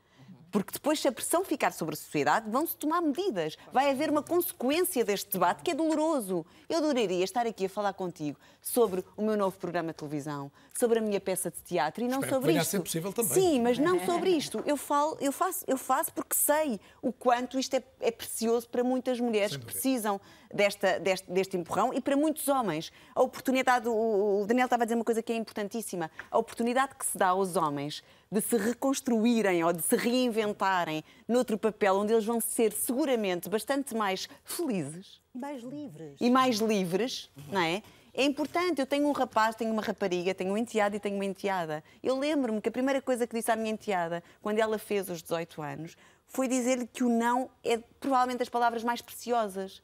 Porque 0.51 0.73
depois, 0.73 0.99
se 0.99 1.07
a 1.07 1.11
pressão 1.11 1.45
ficar 1.45 1.71
sobre 1.71 1.93
a 1.93 1.97
sociedade, 1.97 2.49
vão-se 2.49 2.75
tomar 2.75 3.01
medidas. 3.01 3.57
Vai 3.71 3.89
haver 3.89 4.09
uma 4.09 4.21
consequência 4.21 5.03
deste 5.05 5.31
debate 5.31 5.63
que 5.63 5.71
é 5.71 5.73
doloroso. 5.73 6.45
Eu 6.67 6.79
adoraria 6.79 7.23
estar 7.23 7.47
aqui 7.47 7.65
a 7.65 7.69
falar 7.69 7.93
contigo 7.93 8.37
sobre 8.61 9.03
o 9.15 9.21
meu 9.23 9.37
novo 9.37 9.57
programa 9.57 9.91
de 9.91 9.97
televisão, 9.97 10.51
sobre 10.77 10.99
a 10.99 11.01
minha 11.01 11.19
peça 11.19 11.49
de 11.49 11.61
teatro 11.61 12.03
e 12.03 12.07
não 12.07 12.19
Espero 12.19 12.27
que 12.27 12.35
sobre 12.35 12.51
a 12.51 12.61
isto. 12.61 12.71
ser 12.71 12.79
possível 12.81 13.13
também. 13.13 13.31
Sim, 13.31 13.61
mas 13.61 13.77
não 13.77 14.05
sobre 14.05 14.29
isto. 14.31 14.61
Eu, 14.65 14.75
falo, 14.75 15.17
eu, 15.21 15.31
faço, 15.31 15.63
eu 15.67 15.77
faço 15.77 16.11
porque 16.13 16.35
sei 16.35 16.79
o 17.01 17.13
quanto 17.13 17.57
isto 17.57 17.73
é, 17.75 17.83
é 18.01 18.11
precioso 18.11 18.67
para 18.67 18.83
muitas 18.83 19.19
mulheres 19.19 19.55
que 19.55 19.65
precisam 19.65 20.19
desta, 20.53 20.99
deste, 20.99 21.31
deste 21.31 21.57
empurrão 21.57 21.93
e 21.93 22.01
para 22.01 22.15
muitos 22.15 22.47
homens. 22.47 22.91
A 23.15 23.21
oportunidade, 23.21 23.87
o 23.87 24.45
Daniel 24.47 24.65
estava 24.65 24.83
a 24.83 24.85
dizer 24.85 24.95
uma 24.95 25.05
coisa 25.05 25.21
que 25.23 25.31
é 25.31 25.35
importantíssima, 25.35 26.11
a 26.29 26.37
oportunidade 26.37 26.95
que 26.95 27.05
se 27.05 27.17
dá 27.17 27.29
aos 27.29 27.55
homens 27.55 28.03
de 28.31 28.39
se 28.41 28.55
reconstruírem 28.55 29.63
ou 29.63 29.73
de 29.73 29.81
se 29.81 29.95
reinventarem 29.95 31.03
noutro 31.27 31.57
papel 31.57 31.95
onde 31.97 32.13
eles 32.13 32.23
vão 32.23 32.39
ser 32.39 32.71
seguramente 32.71 33.49
bastante 33.49 33.93
mais 33.93 34.29
felizes 34.45 35.21
E 35.35 35.37
mais 35.37 35.61
livres. 35.63 36.15
e 36.21 36.29
mais 36.29 36.55
livres, 36.59 37.29
não 37.51 37.59
é? 37.61 37.83
É 38.13 38.23
importante. 38.25 38.79
Eu 38.79 38.85
tenho 38.85 39.07
um 39.07 39.11
rapaz, 39.11 39.55
tenho 39.55 39.71
uma 39.71 39.81
rapariga, 39.81 40.33
tenho 40.33 40.51
um 40.53 40.57
enteado 40.57 40.95
e 40.95 40.99
tenho 40.99 41.15
uma 41.15 41.25
enteada. 41.25 41.83
Eu 42.03 42.17
lembro-me 42.17 42.59
que 42.61 42.67
a 42.69 42.71
primeira 42.71 43.01
coisa 43.01 43.25
que 43.27 43.35
disse 43.35 43.51
à 43.51 43.55
minha 43.55 43.71
enteada, 43.71 44.21
quando 44.41 44.59
ela 44.59 44.77
fez 44.77 45.09
os 45.09 45.21
18 45.21 45.61
anos, 45.61 45.95
foi 46.27 46.47
dizer-lhe 46.47 46.87
que 46.87 47.03
o 47.03 47.09
não 47.09 47.49
é 47.63 47.77
provavelmente 47.99 48.39
das 48.39 48.49
palavras 48.49 48.83
mais 48.83 49.01
preciosas. 49.01 49.81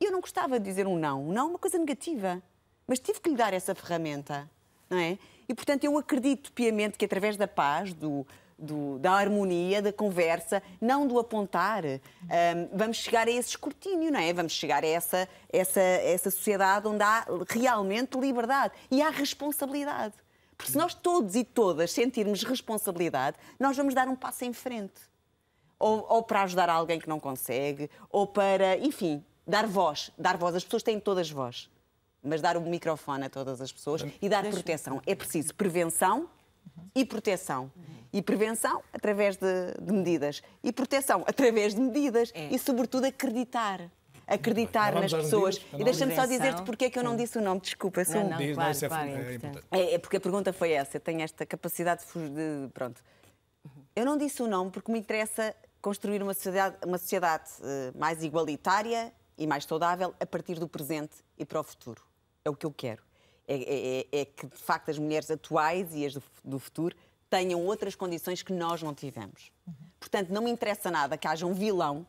E 0.00 0.04
eu 0.04 0.12
não 0.12 0.20
gostava 0.20 0.58
de 0.60 0.64
dizer 0.64 0.86
um 0.86 0.96
não. 0.96 1.28
Um 1.28 1.32
não 1.32 1.42
é 1.46 1.50
uma 1.50 1.58
coisa 1.58 1.78
negativa. 1.78 2.40
Mas 2.86 2.98
tive 3.00 3.20
que 3.20 3.30
lhe 3.30 3.36
dar 3.36 3.52
essa 3.52 3.74
ferramenta, 3.74 4.48
não 4.90 4.98
é? 4.98 5.18
E, 5.48 5.54
portanto, 5.54 5.84
eu 5.84 5.96
acredito 5.96 6.52
piamente 6.52 6.98
que 6.98 7.04
através 7.04 7.36
da 7.36 7.48
paz, 7.48 7.92
do, 7.94 8.26
do- 8.58 8.98
da 8.98 9.12
harmonia, 9.12 9.80
da 9.80 9.92
conversa, 9.92 10.62
não 10.80 11.06
do 11.06 11.18
apontar, 11.18 11.84
hum, 11.84 11.98
vamos 12.72 12.98
chegar 12.98 13.26
a 13.26 13.30
esse 13.30 13.50
escrutínio, 13.50 14.10
não 14.12 14.20
é? 14.20 14.32
Vamos 14.32 14.52
chegar 14.52 14.84
a 14.84 14.86
essa, 14.86 15.26
essa, 15.50 15.80
essa 15.80 16.30
sociedade 16.30 16.86
onde 16.86 17.02
há 17.02 17.24
realmente 17.48 18.18
liberdade 18.18 18.74
e 18.90 19.00
há 19.00 19.08
responsabilidade. 19.08 20.14
Porque 20.56 20.72
se 20.72 20.76
nós 20.78 20.92
todos 20.92 21.34
e 21.36 21.44
todas 21.44 21.92
sentirmos 21.92 22.42
responsabilidade, 22.42 23.36
nós 23.60 23.76
vamos 23.76 23.94
dar 23.94 24.08
um 24.08 24.16
passo 24.16 24.44
em 24.44 24.52
frente 24.52 25.00
ou, 25.78 26.04
ou 26.08 26.22
para 26.24 26.42
ajudar 26.42 26.68
alguém 26.68 26.98
que 26.98 27.08
não 27.08 27.20
consegue, 27.20 27.88
ou 28.10 28.26
para, 28.26 28.76
enfim, 28.78 29.24
dar 29.46 29.66
voz. 29.68 30.10
Dar 30.18 30.36
voz. 30.36 30.56
As 30.56 30.64
pessoas 30.64 30.82
têm 30.82 30.98
todas 30.98 31.30
voz. 31.30 31.70
Mas 32.28 32.40
dar 32.40 32.56
o 32.56 32.60
microfone 32.60 33.24
a 33.24 33.30
todas 33.30 33.60
as 33.60 33.72
pessoas 33.72 34.04
e 34.20 34.28
dar 34.28 34.44
proteção. 34.44 35.02
É 35.06 35.14
preciso 35.14 35.54
prevenção 35.54 36.28
e 36.94 37.04
proteção. 37.04 37.70
E 38.12 38.22
prevenção 38.22 38.82
através 38.92 39.36
de, 39.36 39.74
de 39.80 39.92
medidas. 39.92 40.42
E 40.62 40.72
proteção 40.72 41.24
através 41.26 41.74
de 41.74 41.80
medidas. 41.80 42.30
É. 42.34 42.48
E, 42.48 42.58
sobretudo, 42.58 43.06
acreditar. 43.06 43.90
Acreditar 44.26 44.94
nas 44.94 45.12
pessoas. 45.12 45.58
medidas, 45.58 45.80
E 45.80 45.84
deixa-me 45.84 46.14
só 46.14 46.26
dizer-te 46.26 46.62
porque 46.62 46.86
é 46.86 46.90
que 46.90 46.98
eu 46.98 47.04
não 47.04 47.16
disse 47.16 47.38
o 47.38 47.42
nome. 47.42 47.60
Desculpa, 47.60 48.04
sou 48.04 48.22
Não, 48.22 48.30
não, 48.30 48.36
Diz, 48.36 48.54
claro, 48.54 48.76
é 48.76 48.88
claro, 48.88 49.08
é 49.08 49.12
é 49.12 49.34
importante. 49.34 49.66
é, 49.70 49.94
é 49.94 49.98
porque 49.98 50.16
a 50.16 50.20
pergunta 50.20 50.52
foi 50.52 50.72
essa. 50.72 50.96
Eu 50.96 51.00
tenho 51.00 51.22
esta 51.22 51.44
capacidade 51.46 52.02
de. 52.14 52.68
Pronto. 52.72 53.02
Eu 53.96 54.04
não 54.04 54.16
disse 54.16 54.42
o 54.42 54.46
nome 54.46 54.70
porque 54.70 54.92
me 54.92 54.98
interessa 54.98 55.54
construir 55.80 56.22
uma 56.22 56.34
sociedade, 56.34 56.76
uma 56.84 56.98
sociedade 56.98 57.50
eh, 57.62 57.92
mais 57.94 58.22
igualitária 58.22 59.12
e 59.36 59.46
mais 59.46 59.64
saudável 59.64 60.14
a 60.20 60.26
partir 60.26 60.58
do 60.58 60.68
presente 60.68 61.16
e 61.38 61.44
para 61.44 61.60
o 61.60 61.64
futuro. 61.64 62.02
É 62.48 62.50
o 62.50 62.54
que 62.54 62.64
eu 62.66 62.72
quero. 62.72 63.02
É, 63.46 63.54
é- 63.54 64.06
é- 64.12 64.20
é 64.20 64.24
que, 64.24 64.46
de 64.46 64.56
facto, 64.56 64.90
as 64.90 64.98
mulheres 64.98 65.30
atuais 65.30 65.94
e 65.94 66.04
as 66.04 66.14
do, 66.14 66.22
do 66.42 66.58
futuro 66.58 66.96
tenham 67.30 67.64
outras 67.64 67.94
condições 67.94 68.42
que 68.42 68.52
nós 68.52 68.82
não 68.82 68.94
tivemos. 68.94 69.52
Portanto, 70.00 70.30
não 70.30 70.42
me 70.42 70.50
interessa 70.50 70.90
nada 70.90 71.16
que 71.18 71.26
haja 71.28 71.44
um 71.46 71.52
vilão, 71.52 72.06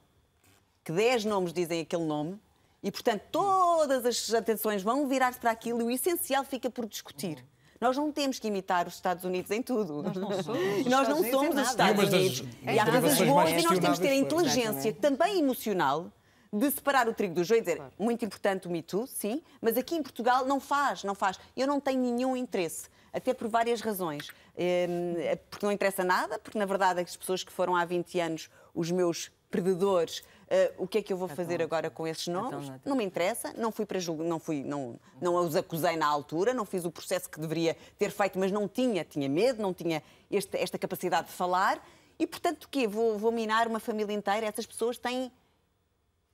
que 0.84 0.92
10 0.94 1.26
nomes 1.26 1.52
dizem 1.54 1.82
aquele 1.82 2.06
nome, 2.06 2.40
e, 2.82 2.90
portanto, 2.90 3.22
todas 3.32 4.06
as 4.06 4.34
atenções 4.34 4.82
vão 4.82 5.08
virar-se 5.08 5.40
para 5.40 5.52
aquilo 5.52 5.82
e 5.82 5.84
o 5.84 5.92
essencial 5.92 6.46
fica 6.46 6.70
por 6.70 6.86
discutir. 6.86 7.46
Nós 7.82 7.96
não 7.98 8.12
temos 8.12 8.40
que 8.40 8.48
imitar 8.48 8.88
os 8.88 8.96
Estados 8.96 9.24
Unidos 9.26 9.52
em 9.52 9.62
tudo. 9.62 10.02
Nós 10.04 10.16
não 10.16 10.32
somos 10.44 10.62
os 10.80 10.86
Nós 10.86 11.08
Estados 11.08 11.08
não 11.10 11.32
somos 11.32 11.56
os. 11.56 11.70
Estados 11.70 12.04
E 12.04 12.16
Unidos. 12.16 12.44
E 12.64 12.80
há 12.80 12.86
coisas 12.86 13.18
boas 13.22 13.50
e 13.52 13.62
nós 13.64 13.80
temos 13.80 14.00
que 14.00 14.06
ter 14.06 14.12
a 14.12 14.16
inteligência 14.16 14.94
também 14.94 15.40
emocional 15.40 16.10
de 16.52 16.72
separar 16.72 17.08
o 17.08 17.14
trigo 17.14 17.36
do 17.36 17.44
joio 17.44 17.60
e 17.60 17.62
dizer 17.62 17.82
muito 17.98 18.26
importante 18.26 18.68
o 18.68 18.72
Me 18.72 18.82
Too, 18.82 19.06
sim, 19.06 19.42
mas 19.62 19.78
aqui 19.78 19.96
em 19.96 20.02
Portugal 20.02 20.46
não 20.46 20.60
faz, 20.60 21.04
não 21.04 21.14
faz. 21.14 21.40
Eu 21.56 21.68
não 21.68 21.80
tenho 21.80 22.00
nenhum 22.02 22.36
interesse, 22.36 22.90
até 23.14 23.34
por 23.34 23.48
várias 23.48 23.82
razões. 23.82 24.30
Eh, 24.58 25.38
Porque 25.50 25.66
não 25.66 25.72
interessa 25.72 26.04
nada, 26.04 26.40
porque 26.40 26.58
na 26.58 26.66
verdade 26.66 27.00
as 27.02 27.16
pessoas 27.16 27.44
que 27.44 27.52
foram 27.52 27.76
há 27.76 27.86
20 27.86 28.20
anos 28.20 28.50
os 28.74 28.90
meus 28.90 29.32
perdedores, 29.52 30.24
eh, 30.48 30.74
o 30.78 30.88
que 30.88 30.98
é 31.00 31.02
que 31.04 31.12
eu 31.14 31.18
vou 31.18 31.28
fazer 31.28 31.62
agora 31.62 31.90
com 31.90 32.08
esses 32.08 32.28
nomes? 32.28 32.52
não, 32.68 32.76
então. 32.76 32.80
Não 32.86 32.96
me 32.96 33.04
interessa, 33.04 33.54
não 33.56 33.72
fui 33.72 33.86
para 33.86 34.00
julgo, 34.00 34.24
não 34.24 34.40
fui, 34.40 34.64
não, 34.64 35.00
não 35.22 35.36
os 35.36 35.56
acusei 35.56 35.96
na 35.98 36.08
altura, 36.08 36.54
não 36.54 36.66
fiz 36.66 36.84
o 36.84 36.92
processo 36.92 37.30
que 37.30 37.40
deveria 37.40 37.76
ter 37.98 38.10
feito, 38.12 38.40
mas 38.40 38.52
não 38.52 38.68
tinha, 38.68 39.04
tinha 39.04 39.30
medo, 39.30 39.62
não 39.62 39.74
tinha 39.74 40.02
este- 40.32 40.58
esta 40.58 40.78
capacidade 40.80 41.28
de 41.28 41.34
falar. 41.34 41.84
E 42.18 42.26
portanto, 42.28 42.64
o 42.66 42.70
quê? 42.70 42.88
Vou, 42.88 43.18
vou 43.20 43.32
minar 43.32 43.68
uma 43.68 43.80
família 43.80 44.14
inteira? 44.14 44.46
Essas 44.48 44.66
pessoas 44.66 44.98
têm, 44.98 45.32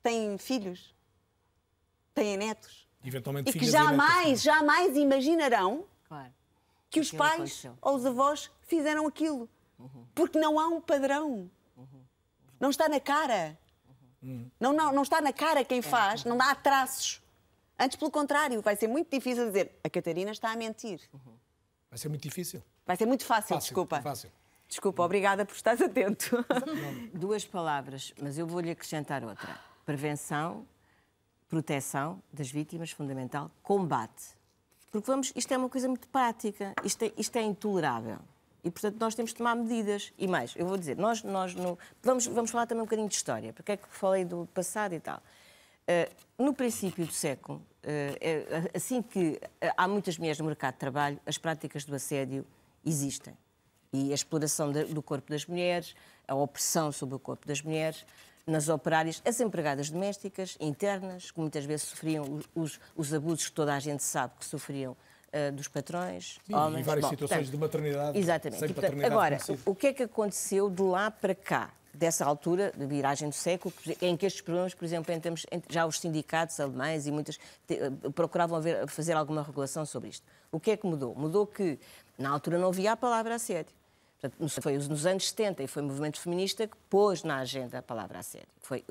têm 0.06 0.38
filhos, 0.38 0.94
têm 2.14 2.38
netos. 2.38 2.88
Eventualmente 3.04 3.50
E 3.50 3.54
que 3.54 3.58
e 3.58 3.62
netas, 3.62 3.72
jamais, 3.72 4.42
jamais 4.42 4.96
imaginarão 4.96 5.86
Claro. 6.08 6.32
que 6.92 7.00
os 7.00 7.08
Aquilo 7.08 7.20
pais 7.24 7.34
aconteceu. 7.42 7.78
ou 7.82 7.96
os 7.96 8.06
avós 8.06 8.52
fizeram 8.68 9.08
aquilo. 9.08 9.50
Porque 10.14 10.40
não 10.40 10.60
há 10.60 10.68
um 10.68 10.80
padrão. 10.80 11.50
Não 12.60 12.70
está 12.70 12.88
na 12.88 13.00
cara. 13.00 13.58
Não, 14.60 14.72
não, 14.74 14.92
não 14.94 15.04
está 15.04 15.20
na 15.22 15.34
cara 15.34 15.64
quem 15.66 15.82
faz, 15.82 16.24
não 16.24 16.40
há 16.42 16.54
traços. 16.56 17.22
Antes, 17.78 17.98
pelo 17.98 18.10
contrário, 18.10 18.62
vai 18.62 18.76
ser 18.76 18.88
muito 18.88 19.10
difícil 19.12 19.46
dizer 19.48 19.78
a 19.84 19.90
Catarina 19.90 20.32
está 20.32 20.52
a 20.52 20.56
mentir. 20.56 21.02
Vai 21.90 21.98
ser 22.00 22.10
muito 22.10 22.22
difícil. 22.24 22.64
Vai 22.86 22.96
ser 22.96 23.06
muito 23.06 23.26
fácil, 23.26 23.50
Fácil, 23.56 23.60
desculpa. 23.68 24.02
fácil. 24.02 24.32
Desculpa, 24.68 25.04
obrigada 25.04 25.46
por 25.46 25.54
estares 25.56 25.82
atento. 25.82 26.44
Duas 27.14 27.46
palavras, 27.46 28.14
mas 28.22 28.38
eu 28.38 28.48
vou-lhe 28.48 28.72
acrescentar 28.72 29.24
outra. 29.24 29.60
Prevenção, 29.86 30.66
proteção 31.48 32.22
das 32.34 32.50
vítimas, 32.50 32.92
fundamental, 32.92 33.52
combate. 33.62 34.36
Porque 34.92 35.06
vamos, 35.08 35.32
isto 35.36 35.54
é 35.54 35.58
uma 35.58 35.70
coisa 35.70 35.88
muito 35.88 36.08
prática, 36.10 36.74
isto 36.84 37.04
é, 37.04 37.12
isto 37.18 37.36
é 37.38 37.44
intolerável. 37.44 38.20
E, 38.64 38.72
portanto, 38.72 38.98
nós 39.00 39.14
temos 39.14 39.32
de 39.32 39.38
tomar 39.38 39.56
medidas. 39.56 40.12
E 40.18 40.28
mais, 40.28 40.56
eu 40.56 40.66
vou 40.66 40.76
dizer, 40.76 40.98
nós, 40.98 41.22
nós 41.22 41.54
no, 41.54 41.78
vamos, 42.02 42.26
vamos 42.26 42.50
falar 42.50 42.66
também 42.66 42.82
um 42.82 42.86
bocadinho 42.86 43.08
de 43.08 43.14
história, 43.14 43.54
porque 43.54 43.74
é 43.74 43.78
que 43.78 43.88
falei 43.90 44.26
do 44.26 44.48
passado 44.54 44.94
e 44.94 45.00
tal. 45.00 45.22
Eh, 45.88 46.10
no 46.38 46.54
princípio 46.54 47.06
do 47.06 47.14
século, 47.14 47.62
é- 47.84 48.72
assim 48.74 49.04
que 49.04 49.40
eh, 49.62 49.72
há 49.78 49.88
muitas 49.88 50.18
mulheres 50.18 50.40
no 50.40 50.46
mercado 50.46 50.74
de 50.74 50.80
trabalho, 50.80 51.20
as 51.26 51.38
práticas 51.38 51.86
do 51.86 51.94
assédio 51.94 52.44
existem. 52.84 53.38
E 53.94 54.12
a 54.12 54.16
exploração 54.16 54.72
do 54.72 55.02
corpo 55.02 55.30
das 55.30 55.46
mulheres, 55.46 55.96
a 56.28 56.34
opressão 56.34 56.92
sobre 56.92 57.16
o 57.16 57.20
corpo 57.20 57.48
das 57.48 57.62
mulheres, 57.62 58.04
nas 58.48 58.70
operárias, 58.70 59.22
as 59.26 59.40
empregadas 59.40 59.90
domésticas, 59.90 60.56
internas, 60.60 61.32
que 61.32 61.40
muitas 61.40 61.66
vezes 61.66 61.88
sofriam 61.88 62.40
os, 62.54 62.80
os 62.96 63.14
abusos 63.14 63.46
que 63.48 63.52
toda 63.52 63.74
a 63.74 63.80
gente 63.80 64.04
sabe 64.04 64.34
que 64.40 64.46
sofriam 64.46 64.96
eh, 65.32 65.50
dos 65.52 65.68
patrões, 65.68 66.40
Sim, 66.46 66.54
homens. 66.54 66.82
e 66.82 66.84
várias 66.84 67.06
Bom, 67.06 67.10
situações 67.10 67.50
de 67.50 67.58
maternidade 67.58 68.18
Exatamente. 68.18 68.60
sem 68.60 68.70
E, 68.70 68.74
portanto, 68.74 68.84
paternidade 68.92 69.14
agora, 69.14 69.36
conhecida. 69.38 69.60
o, 69.70 69.76
que 69.76 69.88
é 69.88 69.94
que 69.94 70.04
aconteceu 70.04 70.70
de 70.70 70.82
lá 70.82 71.10
para 71.12 71.34
cá? 71.36 71.72
Dessa 71.98 72.26
altura, 72.26 72.74
de 72.76 72.86
viragem 72.86 73.30
do 73.30 73.34
século, 73.36 73.74
em 74.02 74.18
que 74.18 74.26
estes 74.26 74.42
problemas, 74.42 74.74
por 74.74 74.84
exemplo, 74.84 75.14
em 75.14 75.20
termos- 75.20 75.46
já 75.70 75.86
os 75.86 75.98
sindicatos 76.02 76.60
alemães 76.60 77.08
e 77.08 77.12
muitas 77.12 77.38
te- 77.66 77.76
eh, 77.80 77.90
procuravam 78.14 78.60
ver- 78.62 78.86
fazer 78.88 79.14
alguma 79.14 79.42
regulação 79.42 79.86
sobre 79.86 80.10
isto. 80.10 80.28
O 80.52 80.60
que 80.60 80.72
é 80.72 80.78
que 80.78 80.86
mudou? 80.86 81.16
Mudou 81.16 81.48
que, 81.48 81.80
na 82.20 82.30
altura, 82.32 82.58
não 82.60 82.68
havia 82.68 82.92
a 82.92 82.98
palavra 82.98 83.36
assédio. 83.36 83.74
Foi 84.62 84.78
nos 84.78 85.06
anos 85.06 85.28
70 85.30 85.64
e 85.64 85.68
foi 85.68 85.82
o 85.82 85.86
movimento 85.86 86.20
feminista 86.20 86.68
que 86.68 86.76
pôs 86.90 87.24
na 87.24 87.38
agenda 87.38 87.80
a 87.80 87.82
palavra 87.82 88.20
assédio. 88.20 88.48
Foi 88.62 88.84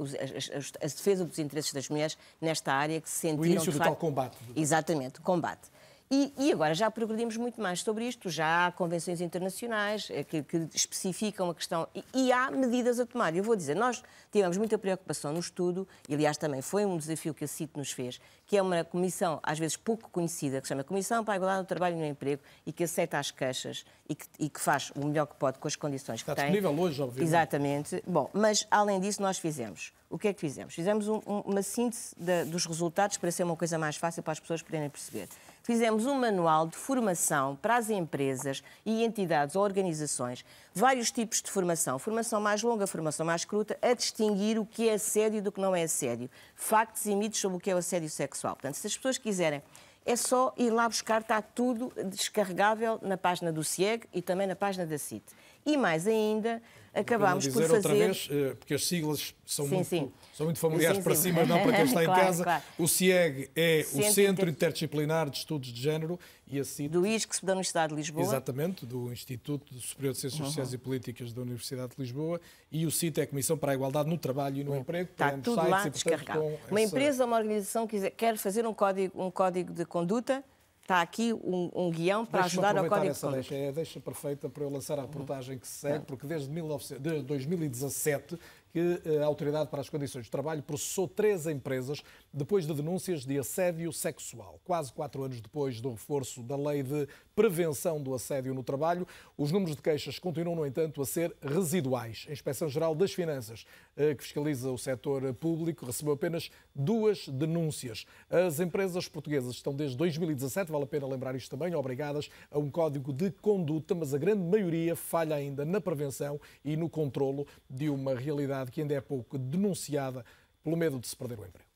a 0.80 0.86
defesa 0.86 1.24
dos 1.24 1.38
interesses 1.38 1.72
das 1.72 1.88
mulheres 1.88 2.16
nesta 2.40 2.72
área 2.72 3.00
que 3.00 3.08
se 3.08 3.16
sentiram, 3.20 3.44
início 3.46 3.72
de 3.72 3.78
do 3.78 3.82
tal 3.82 3.92
facto- 3.92 4.00
combate. 4.00 4.36
Exatamente, 4.54 5.20
combate. 5.20 5.73
E, 6.10 6.32
e 6.38 6.52
agora 6.52 6.74
já 6.74 6.90
progredimos 6.90 7.36
muito 7.36 7.60
mais 7.60 7.80
sobre 7.80 8.06
isto, 8.06 8.28
já 8.28 8.66
há 8.66 8.72
convenções 8.72 9.20
internacionais 9.22 10.08
eh, 10.10 10.22
que, 10.22 10.42
que 10.42 10.68
especificam 10.74 11.48
a 11.48 11.54
questão 11.54 11.88
e, 11.94 12.04
e 12.12 12.30
há 12.32 12.50
medidas 12.50 13.00
a 13.00 13.06
tomar. 13.06 13.34
Eu 13.34 13.42
vou 13.42 13.56
dizer, 13.56 13.74
nós 13.74 14.02
tivemos 14.30 14.56
muita 14.58 14.76
preocupação 14.76 15.32
no 15.32 15.40
estudo, 15.40 15.88
e 16.08 16.14
aliás 16.14 16.36
também 16.36 16.60
foi 16.60 16.84
um 16.84 16.98
desafio 16.98 17.32
que 17.32 17.44
a 17.44 17.48
CIT 17.48 17.72
nos 17.78 17.90
fez, 17.90 18.20
que 18.46 18.56
é 18.56 18.60
uma 18.62 18.84
comissão 18.84 19.40
às 19.42 19.58
vezes 19.58 19.76
pouco 19.78 20.10
conhecida, 20.10 20.60
que 20.60 20.66
se 20.66 20.74
chama 20.74 20.84
Comissão 20.84 21.24
para 21.24 21.34
a 21.34 21.36
Igualdade 21.38 21.62
do 21.62 21.66
Trabalho 21.68 21.96
e 21.96 21.98
no 21.98 22.06
Emprego 22.06 22.42
e 22.66 22.72
que 22.72 22.84
aceita 22.84 23.18
as 23.18 23.30
queixas 23.30 23.84
e 24.06 24.14
que, 24.14 24.26
e 24.38 24.50
que 24.50 24.60
faz 24.60 24.92
o 24.94 25.06
melhor 25.06 25.26
que 25.26 25.34
pode 25.36 25.58
com 25.58 25.66
as 25.66 25.74
condições 25.74 26.20
Está 26.20 26.34
que 26.34 26.42
tem. 26.42 26.52
disponível 26.52 26.82
hoje, 26.84 27.00
obviamente. 27.00 27.28
Exatamente. 27.30 28.02
Bom, 28.06 28.28
mas 28.34 28.66
além 28.70 29.00
disso 29.00 29.22
nós 29.22 29.38
fizemos. 29.38 29.90
O 30.10 30.18
que 30.18 30.28
é 30.28 30.32
que 30.34 30.40
fizemos? 30.40 30.74
Fizemos 30.74 31.08
um- 31.08 31.20
um- 31.26 31.40
uma 31.46 31.62
síntese 31.62 32.14
da- 32.16 32.44
dos 32.44 32.66
resultados 32.66 33.16
para 33.16 33.32
ser 33.32 33.42
uma 33.42 33.56
coisa 33.56 33.78
mais 33.78 33.96
fácil 33.96 34.22
para 34.22 34.32
as 34.32 34.38
pessoas 34.38 34.62
poderem 34.62 34.88
perceber. 34.90 35.28
Fizemos 35.64 36.04
um 36.04 36.14
manual 36.14 36.66
de 36.66 36.76
formação 36.76 37.56
para 37.56 37.78
as 37.78 37.88
empresas 37.88 38.62
e 38.84 39.02
entidades 39.02 39.56
ou 39.56 39.62
organizações, 39.62 40.44
vários 40.74 41.10
tipos 41.10 41.40
de 41.40 41.50
formação, 41.50 41.98
formação 41.98 42.38
mais 42.38 42.62
longa, 42.62 42.86
formação 42.86 43.24
mais 43.24 43.46
curta, 43.46 43.74
a 43.80 43.94
distinguir 43.94 44.58
o 44.58 44.66
que 44.66 44.90
é 44.90 44.92
assédio 44.92 45.40
do 45.40 45.50
que 45.50 45.58
não 45.58 45.74
é 45.74 45.84
assédio, 45.84 46.28
factos 46.54 47.06
e 47.06 47.16
mitos 47.16 47.40
sobre 47.40 47.56
o 47.56 47.60
que 47.60 47.70
é 47.70 47.74
o 47.74 47.78
assédio 47.78 48.10
sexual. 48.10 48.54
Portanto, 48.54 48.74
se 48.74 48.86
as 48.86 48.94
pessoas 48.94 49.16
quiserem 49.16 49.62
é 50.04 50.16
só 50.16 50.52
ir 50.58 50.68
lá 50.68 50.86
buscar, 50.86 51.22
está 51.22 51.40
tudo 51.40 51.90
descarregável 52.10 52.98
na 53.00 53.16
página 53.16 53.50
do 53.50 53.64
CIEG 53.64 54.06
e 54.12 54.20
também 54.20 54.46
na 54.46 54.54
página 54.54 54.84
da 54.84 54.98
CIT. 54.98 55.24
E 55.64 55.78
mais 55.78 56.06
ainda, 56.06 56.60
acabámos 56.94 57.46
por 57.48 57.62
fazer... 57.62 57.74
outra 57.74 57.94
vez, 57.94 58.28
eh, 58.30 58.54
porque 58.54 58.74
as 58.74 58.86
siglas 58.86 59.34
são, 59.44 59.66
Sim, 59.66 59.74
muito, 59.74 59.88
sim. 59.88 60.12
são 60.32 60.46
muito 60.46 60.58
familiares 60.58 60.98
Sim, 60.98 61.02
para 61.04 61.14
si, 61.14 61.32
mas 61.32 61.48
não 61.48 61.62
para 61.62 61.72
quem 61.72 61.84
está 61.84 62.02
em 62.02 62.06
Claro, 62.14 62.20
casa. 62.22 62.44
claro. 62.44 62.62
O 62.78 62.86
CIEG 62.88 63.50
é 63.56 63.80
o 63.80 63.84
Centro 63.84 64.12
Centro 64.12 64.32
Inter- 64.44 64.48
Interdisciplinar 64.48 65.28
de 65.30 65.38
Estudos 65.38 65.72
de 65.72 65.82
Género 65.82 66.18
e 66.46 66.60
a 66.60 66.64
CIT, 66.64 66.88
do 66.88 67.06
ISCS 67.06 67.40
da 67.42 67.52
Universidade 67.52 67.90
de 67.90 67.96
Lisboa. 67.96 68.24
exatamente, 68.24 68.84
do 68.86 69.12
Instituto 69.12 69.74
Superior 69.80 70.12
de 70.14 70.20
Ciências 70.20 70.40
Uhum. 70.40 70.46
Sociais 70.46 70.72
e 70.72 70.78
Políticas 70.78 71.32
da 71.32 71.42
Universidade 71.42 71.92
de 71.96 72.02
Lisboa, 72.02 72.40
e 72.70 72.86
o 72.86 72.90
CIT 72.90 73.20
é 73.20 73.24
a 73.24 73.26
Comissão 73.26 73.56
para 73.56 73.72
a 73.72 73.74
Igualdade 73.74 74.08
no 74.08 74.18
Trabalho 74.18 74.58
e 74.58 74.64
no 74.64 74.76
Emprego. 74.76 75.10
Está 75.10 75.32
tudo 75.32 75.54
sites 75.54 75.56
lá 75.56 75.64
e, 75.64 75.70
portanto, 75.70 75.92
descarregado. 75.94 76.40
Uma 76.70 76.80
essa- 76.80 76.80
empresa 76.88 77.22
ou 77.24 77.28
uma 77.30 77.36
organização 77.38 77.86
quiser, 77.86 78.10
quer 78.10 78.36
fazer 78.36 78.66
um 78.66 78.74
código, 78.74 79.22
um 79.24 79.30
código 79.30 79.72
de 79.72 79.84
conduta, 79.84 80.44
está 80.84 81.00
aqui 81.00 81.32
um, 81.32 81.70
um 81.74 81.90
guião 81.90 82.26
para 82.26 82.44
ajudar 82.44 82.76
ao 82.76 82.84
código 82.84 83.06
de 83.06 83.10
essa 83.10 83.30
deixa, 83.30 83.54
é 83.54 83.68
a 83.68 83.72
deixa 83.72 84.00
perfeita 84.00 84.50
para 84.50 84.62
eu 84.62 84.70
lançar 84.70 84.98
a 84.98 85.02
reportagem 85.02 85.58
que 85.58 85.66
se 85.66 85.78
segue, 85.78 86.04
porque 86.04 86.26
desde 86.26 86.50
1900 86.50 87.02
de 87.02 87.22
2017 87.22 88.38
que 88.70 89.00
eh, 89.04 89.22
a 89.22 89.26
Autoridade 89.26 89.70
para 89.70 89.80
as 89.80 89.88
Condições 89.88 90.24
de 90.24 90.30
Trabalho 90.30 90.62
processou 90.62 91.08
três 91.08 91.46
empresas 91.46 92.02
depois 92.34 92.66
de 92.66 92.74
denúncias 92.74 93.24
de 93.24 93.38
assédio 93.38 93.92
sexual. 93.92 94.60
Quase 94.64 94.92
quatro 94.92 95.22
anos 95.22 95.40
depois 95.40 95.80
do 95.80 95.90
reforço 95.90 96.42
da 96.42 96.56
Lei 96.56 96.82
de 96.82 97.06
Prevenção 97.36 98.02
do 98.02 98.12
Assédio 98.12 98.52
no 98.52 98.64
Trabalho, 98.64 99.06
os 99.38 99.52
números 99.52 99.76
de 99.76 99.82
queixas 99.82 100.18
continuam, 100.18 100.56
no 100.56 100.66
entanto, 100.66 101.00
a 101.00 101.06
ser 101.06 101.32
residuais. 101.40 102.26
A 102.28 102.32
Inspeção-Geral 102.32 102.92
das 102.96 103.12
Finanças, 103.12 103.64
eh, 103.96 104.16
que 104.16 104.24
fiscaliza 104.24 104.72
o 104.72 104.76
setor 104.76 105.32
público, 105.34 105.86
recebeu 105.86 106.14
apenas 106.14 106.50
duas 106.74 107.28
denúncias. 107.28 108.04
As 108.28 108.58
empresas 108.58 109.06
portuguesas 109.06 109.54
estão 109.54 109.72
desde 109.72 109.96
2017, 109.96 110.72
vale 110.72 110.84
a 110.84 110.88
pena 110.88 111.06
lembrar 111.06 111.36
isto 111.36 111.56
também, 111.56 111.72
obrigadas 111.76 112.28
a 112.50 112.58
um 112.58 112.68
código 112.68 113.12
de 113.12 113.30
conduta, 113.30 113.94
mas 113.94 114.12
a 114.12 114.18
grande 114.18 114.42
maioria 114.42 114.96
falha 114.96 115.36
ainda 115.36 115.64
na 115.64 115.80
prevenção 115.80 116.40
e 116.64 116.76
no 116.76 116.88
controlo 116.88 117.46
de 117.70 117.88
uma 117.88 118.12
realidade 118.12 118.72
que 118.72 118.80
ainda 118.80 118.94
é 118.94 119.00
pouco 119.00 119.38
denunciada 119.38 120.24
pelo 120.64 120.76
medo 120.76 120.98
de 120.98 121.06
se 121.06 121.14
perder 121.14 121.38
o 121.38 121.46
emprego. 121.46 121.73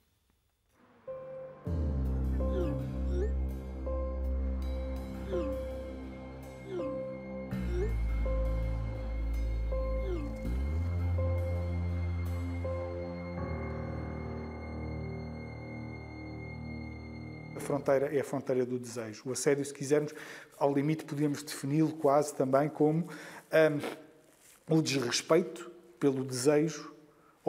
A 17.54 17.60
fronteira 17.60 18.14
é 18.14 18.20
a 18.20 18.24
fronteira 18.24 18.64
do 18.64 18.78
desejo. 18.78 19.22
O 19.26 19.32
assédio, 19.32 19.64
se 19.64 19.74
quisermos, 19.74 20.14
ao 20.56 20.72
limite 20.72 21.04
podemos 21.04 21.42
defini-lo 21.42 21.92
quase 21.92 22.34
também 22.34 22.68
como 22.68 23.08
hum, 23.08 24.76
o 24.76 24.80
desrespeito 24.80 25.70
pelo 25.98 26.24
desejo 26.24 26.97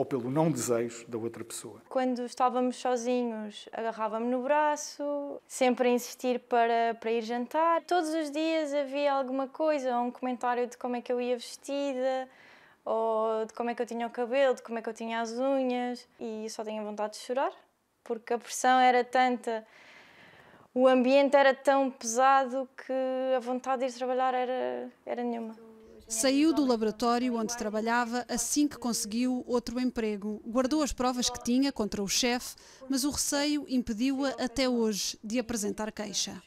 ou 0.00 0.04
pelo 0.06 0.30
não 0.30 0.50
desejo 0.50 1.06
da 1.06 1.18
outra 1.18 1.44
pessoa. 1.44 1.82
Quando 1.86 2.24
estávamos 2.24 2.76
sozinhos, 2.76 3.68
agarrava-me 3.70 4.28
no 4.28 4.42
braço, 4.42 5.38
sempre 5.46 5.88
a 5.88 5.92
insistir 5.92 6.40
para, 6.40 6.96
para 6.98 7.12
ir 7.12 7.20
jantar. 7.20 7.82
Todos 7.82 8.08
os 8.14 8.30
dias 8.30 8.72
havia 8.72 9.12
alguma 9.12 9.46
coisa, 9.46 9.98
um 9.98 10.10
comentário 10.10 10.66
de 10.66 10.78
como 10.78 10.96
é 10.96 11.02
que 11.02 11.12
eu 11.12 11.20
ia 11.20 11.36
vestida, 11.36 12.26
ou 12.82 13.44
de 13.44 13.52
como 13.52 13.68
é 13.68 13.74
que 13.74 13.82
eu 13.82 13.86
tinha 13.86 14.06
o 14.06 14.10
cabelo, 14.10 14.54
de 14.54 14.62
como 14.62 14.78
é 14.78 14.82
que 14.82 14.88
eu 14.88 14.94
tinha 14.94 15.20
as 15.20 15.32
unhas. 15.32 16.08
E 16.18 16.48
só 16.48 16.64
tinha 16.64 16.82
vontade 16.82 17.12
de 17.12 17.18
chorar, 17.18 17.52
porque 18.02 18.32
a 18.32 18.38
pressão 18.38 18.80
era 18.80 19.04
tanta, 19.04 19.66
o 20.72 20.88
ambiente 20.88 21.36
era 21.36 21.52
tão 21.52 21.90
pesado 21.90 22.66
que 22.74 23.36
a 23.36 23.40
vontade 23.40 23.86
de 23.86 23.92
ir 23.92 23.98
trabalhar 23.98 24.32
era, 24.32 24.88
era 25.04 25.22
nenhuma. 25.22 25.54
Saiu 26.10 26.52
do 26.52 26.66
laboratório 26.66 27.36
onde 27.36 27.56
trabalhava 27.56 28.26
assim 28.28 28.66
que 28.66 28.76
conseguiu 28.76 29.44
outro 29.46 29.78
emprego. 29.78 30.42
Guardou 30.44 30.82
as 30.82 30.92
provas 30.92 31.30
que 31.30 31.40
tinha 31.40 31.70
contra 31.70 32.02
o 32.02 32.08
chefe, 32.08 32.56
mas 32.88 33.04
o 33.04 33.10
receio 33.10 33.64
impediu-a 33.68 34.30
até 34.30 34.68
hoje 34.68 35.16
de 35.22 35.38
apresentar 35.38 35.92
queixa. 35.92 36.42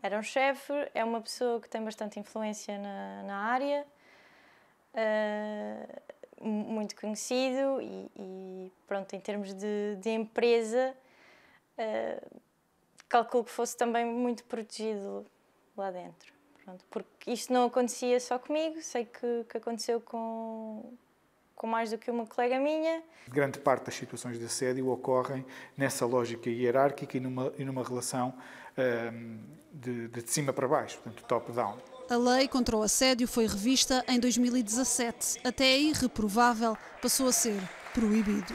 Era 0.00 0.16
um 0.16 0.22
chefe, 0.22 0.72
é 0.94 1.04
uma 1.04 1.20
pessoa 1.20 1.60
que 1.60 1.68
tem 1.68 1.82
bastante 1.82 2.20
influência 2.20 2.78
na, 2.78 3.22
na 3.24 3.36
área, 3.38 3.84
uh, 4.94 6.46
muito 6.48 6.94
conhecido 6.94 7.82
e, 7.82 8.08
e, 8.16 8.72
pronto, 8.86 9.16
em 9.16 9.20
termos 9.20 9.52
de, 9.52 9.96
de 9.96 10.10
empresa, 10.10 10.94
uh, 11.76 12.40
calculo 13.08 13.42
que 13.42 13.50
fosse 13.50 13.76
também 13.76 14.06
muito 14.06 14.44
protegido 14.44 15.26
lá 15.76 15.90
dentro. 15.90 16.37
Pronto, 16.68 16.84
porque 16.90 17.32
isto 17.32 17.50
não 17.50 17.64
acontecia 17.64 18.20
só 18.20 18.38
comigo, 18.38 18.82
sei 18.82 19.06
que, 19.06 19.44
que 19.48 19.56
aconteceu 19.56 20.02
com, 20.02 20.92
com 21.56 21.66
mais 21.66 21.92
do 21.92 21.96
que 21.96 22.10
uma 22.10 22.26
colega 22.26 22.60
minha. 22.60 23.02
Grande 23.26 23.58
parte 23.58 23.86
das 23.86 23.94
situações 23.94 24.38
de 24.38 24.44
assédio 24.44 24.86
ocorrem 24.90 25.46
nessa 25.78 26.04
lógica 26.04 26.50
hierárquica 26.50 27.16
e 27.16 27.20
numa, 27.20 27.50
e 27.56 27.64
numa 27.64 27.82
relação 27.82 28.34
um, 28.76 29.38
de, 29.72 30.08
de 30.08 30.30
cima 30.30 30.52
para 30.52 30.68
baixo, 30.68 30.98
portanto, 30.98 31.24
top-down. 31.26 31.78
A 32.10 32.16
lei 32.16 32.46
contra 32.46 32.76
o 32.76 32.82
assédio 32.82 33.26
foi 33.26 33.46
revista 33.46 34.04
em 34.06 34.20
2017. 34.20 35.40
Até 35.48 35.64
aí, 35.64 35.94
reprovável, 35.94 36.76
passou 37.00 37.28
a 37.28 37.32
ser 37.32 37.58
proibido. 37.94 38.52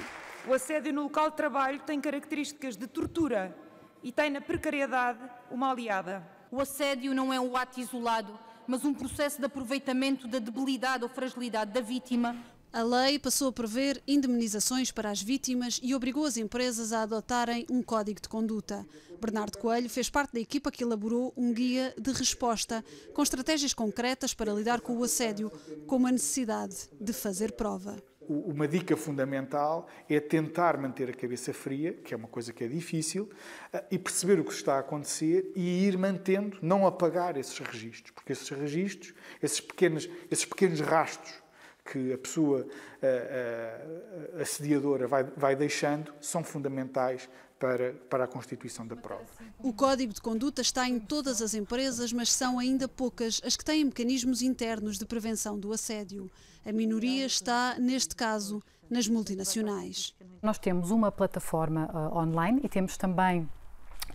O 0.47 0.53
assédio 0.53 0.93
no 0.93 1.01
local 1.01 1.32
de 1.32 1.38
trabalho 1.38 1.80
tem 1.80 1.99
características 1.99 2.78
de 2.78 2.86
tortura 2.86 3.57
e 4.03 4.11
tem 4.11 4.30
na 4.30 4.39
precariedade 4.39 5.18
uma 5.49 5.72
aliada. 5.72 6.32
O 6.53 6.61
assédio 6.61 7.15
não 7.15 7.33
é 7.33 7.39
um 7.39 7.57
ato 7.57 7.79
isolado, 7.79 8.37
mas 8.67 8.85
um 8.85 8.93
processo 8.93 9.39
de 9.39 9.45
aproveitamento 9.45 10.27
da 10.27 10.37
debilidade 10.37 11.03
ou 11.03 11.09
fragilidade 11.09 11.71
da 11.71 11.81
vítima. 11.81 12.37
A 12.71 12.83
lei 12.83 13.17
passou 13.17 13.47
a 13.47 13.51
prever 13.51 13.99
indemnizações 14.07 14.91
para 14.91 15.09
as 15.09 15.19
vítimas 15.19 15.79
e 15.81 15.95
obrigou 15.95 16.27
as 16.27 16.37
empresas 16.37 16.93
a 16.93 17.01
adotarem 17.01 17.65
um 17.71 17.81
código 17.81 18.21
de 18.21 18.29
conduta. 18.29 18.85
Bernardo 19.19 19.57
Coelho 19.57 19.89
fez 19.89 20.11
parte 20.11 20.33
da 20.33 20.39
equipa 20.39 20.69
que 20.69 20.83
elaborou 20.83 21.33
um 21.35 21.51
guia 21.51 21.91
de 21.99 22.11
resposta 22.11 22.85
com 23.15 23.23
estratégias 23.23 23.73
concretas 23.73 24.35
para 24.35 24.53
lidar 24.53 24.79
com 24.79 24.95
o 24.95 25.03
assédio, 25.03 25.51
como 25.87 26.05
a 26.05 26.11
necessidade 26.11 26.87
de 27.01 27.13
fazer 27.13 27.53
prova 27.53 27.97
uma 28.30 28.67
dica 28.67 28.95
fundamental 28.95 29.88
é 30.09 30.19
tentar 30.19 30.78
manter 30.78 31.09
a 31.09 31.13
cabeça 31.13 31.53
fria, 31.53 31.93
que 31.93 32.13
é 32.13 32.17
uma 32.17 32.28
coisa 32.28 32.51
que 32.53 32.63
é 32.63 32.67
difícil, 32.67 33.30
eh, 33.71 33.84
e 33.91 33.99
perceber 33.99 34.39
o 34.39 34.43
que 34.43 34.53
está 34.53 34.76
a 34.76 34.80
acontecer 34.80 35.51
e 35.55 35.86
ir 35.88 35.97
mantendo, 35.97 36.57
não 36.61 36.86
apagar 36.86 37.38
esses 37.38 37.57
registros, 37.59 38.11
porque 38.11 38.34
esses 38.34 38.49
registros, 38.49 39.13
esses 39.41 39.59
pequenos, 39.59 40.09
esses 40.30 40.45
pequenos 40.45 40.80
rastros 40.80 41.43
que 41.86 42.13
a 42.13 42.17
pessoa 42.17 42.65
a, 43.01 43.05
eh, 43.05 44.30
a, 44.36 44.39
eh, 44.39 44.41
assediadora 44.41 45.07
vai, 45.07 45.24
vai 45.24 45.55
deixando 45.55 46.13
são 46.21 46.43
fundamentais 46.43 47.30
para, 47.59 47.93
para 48.09 48.24
a 48.26 48.28
constituição 48.28 48.86
da 48.86 48.95
prova. 48.95 49.26
O 49.59 49.74
código 49.74 50.13
de 50.13 50.21
conduta 50.21 50.61
está 50.61 50.88
em 50.88 50.99
todas 50.99 51.41
as 51.41 51.53
empresas, 51.53 52.11
mas 52.11 52.30
são 52.30 52.59
ainda 52.59 52.88
poucas 52.88 53.41
as 53.43 53.55
que 53.55 53.63
têm 53.63 53.86
mecanismos 53.86 54.41
internos 54.41 54.97
de 54.97 55.05
prevenção 55.05 55.57
do 55.57 55.71
assédio. 55.71 56.30
A 56.66 56.72
minoria 56.72 57.26
está, 57.26 57.76
neste 57.80 58.16
caso, 58.16 58.61
nas 58.89 59.07
multinacionais. 59.07 60.16
Nós 60.41 60.57
temos 60.57 60.91
uma 60.91 61.11
plataforma 61.11 61.89
uh, 61.93 62.18
online 62.18 62.61
e 62.64 62.70
temos 62.70 62.97
também 62.97 63.49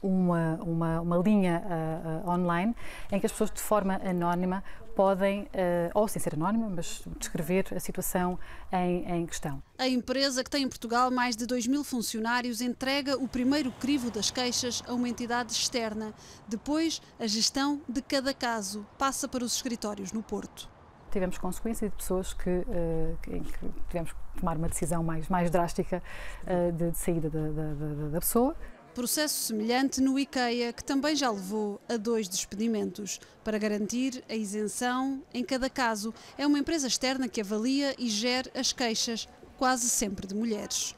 uma, 0.02 0.58
uma, 0.62 1.00
uma 1.00 1.16
linha 1.18 1.62
uh, 1.64 2.28
uh, 2.28 2.30
online 2.32 2.74
em 3.10 3.18
que 3.18 3.26
as 3.26 3.32
pessoas 3.32 3.50
de 3.50 3.60
forma 3.60 4.00
anónima 4.04 4.62
podem, 4.94 5.42
uh, 5.42 5.48
ou 5.94 6.08
sem 6.08 6.20
ser 6.20 6.34
anónima, 6.34 6.68
mas 6.68 7.02
descrever 7.18 7.66
a 7.74 7.78
situação 7.78 8.38
em, 8.72 9.04
em, 9.08 9.26
questão. 9.26 9.62
A 9.78 9.86
empresa, 9.86 10.42
que 10.42 10.50
tem 10.50 10.64
em 10.64 10.68
Portugal 10.68 11.10
mais 11.10 11.36
de 11.36 11.46
2 11.46 11.68
mil 11.68 11.84
funcionários, 11.84 12.60
entrega 12.60 13.16
o 13.16 13.28
primeiro 13.28 13.70
crivo 13.72 14.10
das 14.10 14.30
queixas 14.30 14.82
a 14.88 14.92
uma 14.92 15.08
entidade 15.08 15.52
externa. 15.52 16.12
Depois, 16.48 17.00
a 17.18 17.26
gestão 17.26 17.80
de 17.88 18.02
cada 18.02 18.34
caso 18.34 18.84
passa 18.98 19.28
para 19.28 19.44
os 19.44 19.54
escritórios 19.54 20.10
no 20.10 20.22
Porto. 20.22 20.68
Tivemos 21.10 21.38
consequência 21.38 21.88
de 21.88 21.94
pessoas 21.94 22.34
que, 22.34 22.50
uh, 22.50 23.18
que, 23.22 23.40
que 23.40 23.70
tivemos 23.88 24.12
que 24.12 24.40
tomar 24.40 24.56
uma 24.56 24.68
decisão 24.68 25.02
mais, 25.02 25.28
mais 25.28 25.50
drástica 25.50 26.02
uh, 26.44 26.72
de, 26.72 26.90
de, 26.90 26.98
saída 26.98 27.30
da, 27.30 27.40
da, 27.40 28.08
da 28.12 28.20
pessoa. 28.20 28.54
Processo 28.94 29.46
semelhante 29.46 30.00
no 30.00 30.18
IKEA, 30.18 30.72
que 30.72 30.82
também 30.82 31.14
já 31.14 31.30
levou 31.30 31.80
a 31.88 31.96
dois 31.96 32.28
despedimentos. 32.28 33.20
Para 33.44 33.56
garantir 33.56 34.24
a 34.28 34.34
isenção, 34.34 35.22
em 35.32 35.44
cada 35.44 35.70
caso, 35.70 36.12
é 36.36 36.46
uma 36.46 36.58
empresa 36.58 36.88
externa 36.88 37.28
que 37.28 37.40
avalia 37.40 37.94
e 37.96 38.08
gera 38.08 38.50
as 38.54 38.72
queixas, 38.72 39.28
quase 39.56 39.88
sempre 39.88 40.26
de 40.26 40.34
mulheres. 40.34 40.96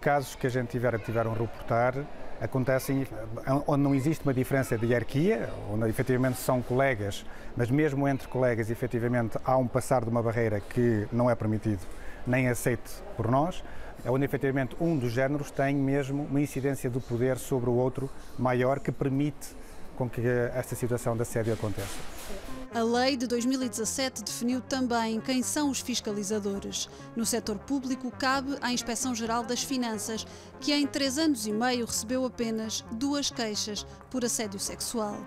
Casos 0.00 0.36
que 0.36 0.46
a 0.46 0.50
gente 0.50 0.68
tiver, 0.70 0.96
tiveram 1.00 1.32
a 1.32 1.34
reportar 1.34 2.06
acontecem 2.40 3.06
onde 3.66 3.82
não 3.82 3.94
existe 3.94 4.24
uma 4.24 4.34
diferença 4.34 4.78
de 4.78 4.86
hierarquia, 4.86 5.50
onde 5.70 5.88
efetivamente 5.88 6.38
são 6.38 6.62
colegas, 6.62 7.24
mas 7.56 7.70
mesmo 7.70 8.08
entre 8.08 8.26
colegas, 8.28 8.70
efetivamente 8.70 9.38
há 9.44 9.56
um 9.56 9.66
passar 9.66 10.02
de 10.04 10.10
uma 10.10 10.22
barreira 10.22 10.60
que 10.60 11.06
não 11.12 11.30
é 11.30 11.34
permitido 11.34 11.80
nem 12.26 12.48
aceito 12.48 13.02
por 13.16 13.30
nós 13.30 13.62
é 14.04 14.10
onde 14.10 14.24
efetivamente 14.24 14.76
um 14.80 14.96
dos 14.96 15.12
géneros 15.12 15.50
tem 15.50 15.74
mesmo 15.74 16.24
uma 16.24 16.40
incidência 16.40 16.88
do 16.88 17.00
poder 17.00 17.38
sobre 17.38 17.68
o 17.68 17.74
outro 17.74 18.08
maior 18.38 18.80
que 18.80 18.90
permite 18.90 19.54
com 19.96 20.08
que 20.08 20.22
esta 20.54 20.74
situação 20.74 21.14
de 21.14 21.22
assédio 21.22 21.52
aconteça. 21.52 22.59
A 22.72 22.82
lei 22.84 23.16
de 23.16 23.26
2017 23.26 24.22
definiu 24.22 24.60
também 24.60 25.20
quem 25.20 25.42
são 25.42 25.70
os 25.70 25.80
fiscalizadores. 25.80 26.88
No 27.16 27.26
setor 27.26 27.58
público, 27.58 28.12
cabe 28.12 28.56
à 28.60 28.72
Inspeção-Geral 28.72 29.42
das 29.42 29.60
Finanças, 29.60 30.24
que 30.60 30.72
em 30.72 30.86
três 30.86 31.18
anos 31.18 31.48
e 31.48 31.52
meio 31.52 31.84
recebeu 31.84 32.24
apenas 32.24 32.84
duas 32.92 33.28
queixas 33.28 33.84
por 34.08 34.24
assédio 34.24 34.60
sexual. 34.60 35.18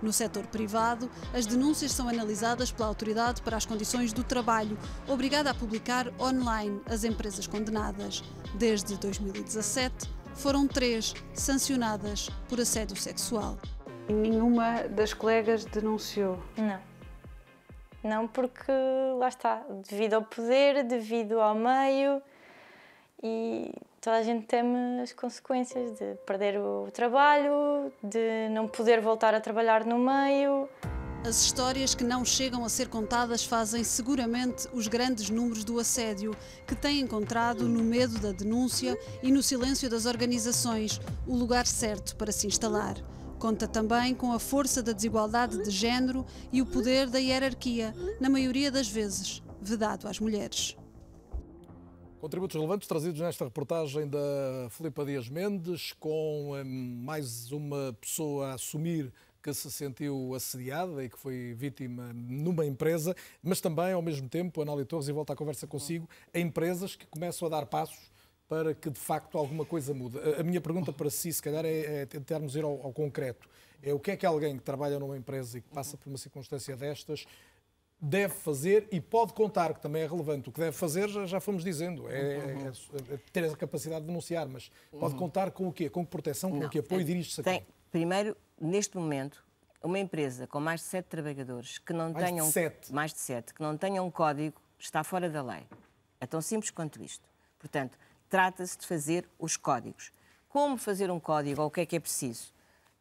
No 0.00 0.12
setor 0.12 0.46
privado, 0.46 1.10
as 1.34 1.44
denúncias 1.44 1.90
são 1.90 2.08
analisadas 2.08 2.70
pela 2.70 2.88
Autoridade 2.88 3.42
para 3.42 3.56
as 3.56 3.66
Condições 3.66 4.12
do 4.12 4.22
Trabalho, 4.22 4.78
obrigada 5.08 5.50
a 5.50 5.54
publicar 5.54 6.08
online 6.20 6.80
as 6.86 7.02
empresas 7.02 7.48
condenadas. 7.48 8.22
Desde 8.54 8.96
2017, 8.96 10.08
foram 10.36 10.68
três 10.68 11.14
sancionadas 11.34 12.30
por 12.48 12.60
assédio 12.60 12.96
sexual. 12.96 13.58
Nenhuma 14.08 14.82
das 14.88 15.12
colegas 15.12 15.64
denunciou? 15.64 16.40
Não. 16.56 16.91
Não, 18.02 18.26
porque 18.26 18.72
lá 19.18 19.28
está, 19.28 19.62
devido 19.88 20.14
ao 20.14 20.22
poder, 20.22 20.82
devido 20.82 21.40
ao 21.40 21.54
meio 21.54 22.20
e 23.22 23.72
toda 24.00 24.16
a 24.16 24.22
gente 24.22 24.46
teme 24.46 25.00
as 25.00 25.12
consequências 25.12 25.96
de 25.96 26.16
perder 26.26 26.58
o 26.58 26.90
trabalho, 26.92 27.92
de 28.02 28.48
não 28.50 28.66
poder 28.66 29.00
voltar 29.00 29.32
a 29.32 29.40
trabalhar 29.40 29.84
no 29.84 29.98
meio. 29.98 30.68
As 31.24 31.40
histórias 31.40 31.94
que 31.94 32.02
não 32.02 32.24
chegam 32.24 32.64
a 32.64 32.68
ser 32.68 32.88
contadas 32.88 33.44
fazem 33.44 33.84
seguramente 33.84 34.66
os 34.72 34.88
grandes 34.88 35.30
números 35.30 35.62
do 35.62 35.78
assédio, 35.78 36.36
que 36.66 36.74
têm 36.74 36.98
encontrado 36.98 37.68
no 37.68 37.84
medo 37.84 38.18
da 38.18 38.32
denúncia 38.32 38.98
e 39.22 39.30
no 39.30 39.40
silêncio 39.40 39.88
das 39.88 40.04
organizações 40.04 41.00
o 41.24 41.36
lugar 41.36 41.64
certo 41.64 42.16
para 42.16 42.32
se 42.32 42.48
instalar. 42.48 42.96
Conta 43.42 43.66
também 43.66 44.14
com 44.14 44.32
a 44.32 44.38
força 44.38 44.80
da 44.80 44.92
desigualdade 44.92 45.64
de 45.64 45.68
género 45.68 46.24
e 46.52 46.62
o 46.62 46.66
poder 46.66 47.10
da 47.10 47.18
hierarquia, 47.18 47.92
na 48.20 48.30
maioria 48.30 48.70
das 48.70 48.86
vezes 48.86 49.42
vedado 49.60 50.06
às 50.06 50.20
mulheres. 50.20 50.76
Contributos 52.20 52.54
relevantes 52.54 52.86
trazidos 52.86 53.20
nesta 53.20 53.44
reportagem 53.44 54.08
da 54.08 54.68
Filipa 54.70 55.04
Dias 55.04 55.28
Mendes, 55.28 55.92
com 55.98 56.52
hum, 56.52 57.02
mais 57.04 57.50
uma 57.50 57.92
pessoa 58.00 58.50
a 58.50 58.54
assumir 58.54 59.12
que 59.42 59.52
se 59.52 59.72
sentiu 59.72 60.32
assediada 60.36 61.02
e 61.02 61.08
que 61.08 61.18
foi 61.18 61.52
vítima 61.52 62.12
numa 62.14 62.64
empresa, 62.64 63.12
mas 63.42 63.60
também, 63.60 63.92
ao 63.92 64.00
mesmo 64.00 64.28
tempo, 64.28 64.62
Anália 64.62 64.84
Torres, 64.84 65.08
e 65.08 65.12
volta 65.12 65.32
à 65.32 65.36
conversa 65.36 65.66
consigo, 65.66 66.08
a 66.32 66.38
empresas 66.38 66.94
que 66.94 67.08
começam 67.08 67.48
a 67.48 67.50
dar 67.50 67.66
passos 67.66 68.11
para 68.52 68.74
que 68.74 68.90
de 68.90 69.00
facto 69.00 69.38
alguma 69.38 69.64
coisa 69.64 69.94
mude? 69.94 70.18
A 70.38 70.42
minha 70.42 70.60
pergunta 70.60 70.92
para 70.92 71.08
si, 71.08 71.32
se 71.32 71.42
calhar, 71.42 71.64
é, 71.64 72.02
é 72.02 72.06
tentarmos 72.06 72.54
ir 72.54 72.62
ao, 72.62 72.82
ao 72.84 72.92
concreto. 72.92 73.48
É 73.82 73.94
o 73.94 73.98
que 73.98 74.10
é 74.10 74.16
que 74.16 74.26
alguém 74.26 74.58
que 74.58 74.62
trabalha 74.62 74.98
numa 74.98 75.16
empresa 75.16 75.56
e 75.56 75.62
que 75.62 75.70
passa 75.70 75.96
por 75.96 76.10
uma 76.10 76.18
circunstância 76.18 76.76
destas 76.76 77.26
deve 77.98 78.34
fazer 78.34 78.88
e 78.92 79.00
pode 79.00 79.32
contar, 79.32 79.72
que 79.72 79.80
também 79.80 80.02
é 80.02 80.06
relevante. 80.06 80.50
O 80.50 80.52
que 80.52 80.60
deve 80.60 80.76
fazer, 80.76 81.08
já, 81.08 81.24
já 81.24 81.40
fomos 81.40 81.64
dizendo, 81.64 82.10
é, 82.10 82.12
é, 82.14 82.72
é, 83.14 83.18
ter 83.32 83.44
a 83.44 83.56
capacidade 83.56 84.02
de 84.02 84.08
denunciar, 84.08 84.46
mas 84.46 84.70
pode 84.90 85.14
uhum. 85.14 85.20
contar 85.20 85.50
com 85.52 85.68
o 85.68 85.72
quê? 85.72 85.88
Com 85.88 86.04
que 86.04 86.10
proteção, 86.10 86.50
com 86.50 86.58
Não, 86.58 86.68
que 86.68 86.80
apoio 86.80 87.04
dirige-se 87.04 87.40
a 87.40 87.44
quem? 87.44 87.66
Primeiro, 87.90 88.36
neste 88.60 88.98
momento, 88.98 89.42
uma 89.82 89.98
empresa 89.98 90.46
com 90.46 90.60
mais 90.60 90.80
de 90.80 90.86
sete 90.88 91.06
trabalhadores 91.06 91.78
que 91.78 91.94
não 91.94 92.12
mais 92.12 92.26
tenham 92.26 92.46
de 92.46 92.52
sete. 92.52 92.92
mais 92.92 93.14
de 93.14 93.20
sete, 93.20 93.54
que 93.54 93.62
não 93.62 93.78
tenham 93.78 94.06
um 94.06 94.10
código, 94.10 94.60
está 94.78 95.02
fora 95.02 95.30
da 95.30 95.42
lei. 95.42 95.62
É 96.20 96.26
tão 96.26 96.42
simples 96.42 96.70
quanto 96.70 97.02
isto. 97.02 97.26
Portanto, 97.58 97.96
trata-se 98.32 98.78
de 98.78 98.86
fazer 98.86 99.28
os 99.38 99.58
códigos. 99.58 100.10
Como 100.48 100.78
fazer 100.78 101.10
um 101.10 101.20
código 101.20 101.60
ou 101.60 101.68
o 101.68 101.70
que 101.70 101.82
é 101.82 101.86
que 101.86 101.96
é 101.96 102.00
preciso? 102.00 102.46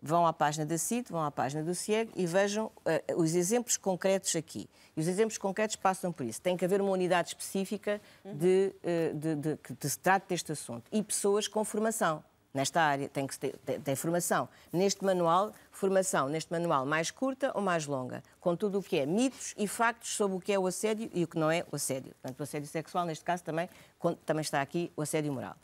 Vão 0.01 0.27
à 0.27 0.33
página 0.33 0.65
da 0.65 0.77
CIT, 0.77 1.09
vão 1.09 1.23
à 1.23 1.31
página 1.31 1.63
do 1.63 1.73
CIEG 1.73 2.11
e 2.17 2.25
vejam 2.25 2.65
uh, 2.65 3.15
os 3.15 3.33
exemplos 3.33 3.77
concretos 3.77 4.35
aqui. 4.35 4.69
E 4.97 4.99
os 4.99 5.07
exemplos 5.07 5.37
concretos 5.37 5.77
passam 5.77 6.11
por 6.11 6.25
isso. 6.25 6.41
Tem 6.41 6.57
que 6.57 6.65
haver 6.65 6.81
uma 6.81 6.91
unidade 6.91 7.29
específica 7.29 8.01
de, 8.25 8.73
uh, 8.83 9.17
de, 9.17 9.35
de, 9.35 9.57
que 9.57 9.87
se 9.87 9.97
trate 9.99 10.25
deste 10.27 10.51
assunto. 10.51 10.83
E 10.91 11.01
pessoas 11.01 11.47
com 11.47 11.63
formação 11.63 12.21
nesta 12.53 12.81
área, 12.81 13.07
tem 13.07 13.25
que 13.25 13.37
ter 13.37 13.57
tem 13.83 13.95
formação. 13.95 14.47
Neste 14.71 15.03
manual, 15.03 15.53
formação 15.71 16.27
neste 16.27 16.51
manual 16.51 16.85
mais 16.85 17.11
curta 17.11 17.51
ou 17.55 17.61
mais 17.61 17.85
longa, 17.85 18.23
com 18.39 18.55
tudo 18.55 18.79
o 18.79 18.83
que 18.83 18.99
é 18.99 19.05
mitos 19.05 19.53
e 19.57 19.67
factos 19.67 20.15
sobre 20.15 20.37
o 20.37 20.39
que 20.39 20.51
é 20.51 20.59
o 20.59 20.67
assédio 20.67 21.09
e 21.13 21.23
o 21.23 21.27
que 21.27 21.37
não 21.37 21.49
é 21.49 21.65
o 21.71 21.75
assédio. 21.75 22.13
Portanto, 22.21 22.39
o 22.39 22.43
assédio 22.43 22.67
sexual, 22.67 23.05
neste 23.05 23.23
caso, 23.23 23.43
também, 23.43 23.69
também 24.25 24.41
está 24.41 24.61
aqui 24.61 24.91
o 24.95 25.01
assédio 25.01 25.31
moral. 25.31 25.55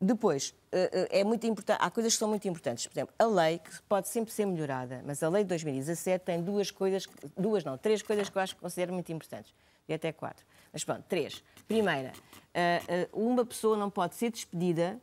Depois, 0.00 0.54
eh, 0.70 1.08
eh, 1.10 1.20
é 1.20 1.24
muito 1.24 1.44
importante, 1.44 1.78
há 1.80 1.90
coisas 1.90 2.12
que 2.12 2.18
são 2.20 2.28
muito 2.28 2.46
importantes. 2.46 2.86
Por 2.86 2.94
exemplo, 2.94 3.14
a 3.18 3.26
lei, 3.26 3.58
que 3.58 3.82
pode 3.82 4.08
sempre 4.08 4.32
ser 4.32 4.46
melhorada, 4.46 5.02
mas 5.04 5.22
a 5.24 5.28
lei 5.28 5.42
de 5.42 5.48
2017 5.48 6.24
tem 6.24 6.40
duas 6.40 6.70
coisas, 6.70 7.04
duas 7.36 7.64
não, 7.64 7.76
três 7.76 8.00
coisas 8.00 8.28
que 8.28 8.38
eu 8.38 8.42
acho 8.42 8.54
que 8.54 8.60
considero 8.60 8.92
muito 8.92 9.10
importantes. 9.10 9.52
E 9.88 9.94
até 9.94 10.12
quatro. 10.12 10.44
Mas 10.72 10.84
pronto, 10.84 11.02
três. 11.08 11.42
Primeira, 11.66 12.12
eh, 12.54 13.08
uma 13.12 13.44
pessoa 13.44 13.76
não 13.76 13.90
pode 13.90 14.14
ser 14.14 14.30
despedida 14.30 15.00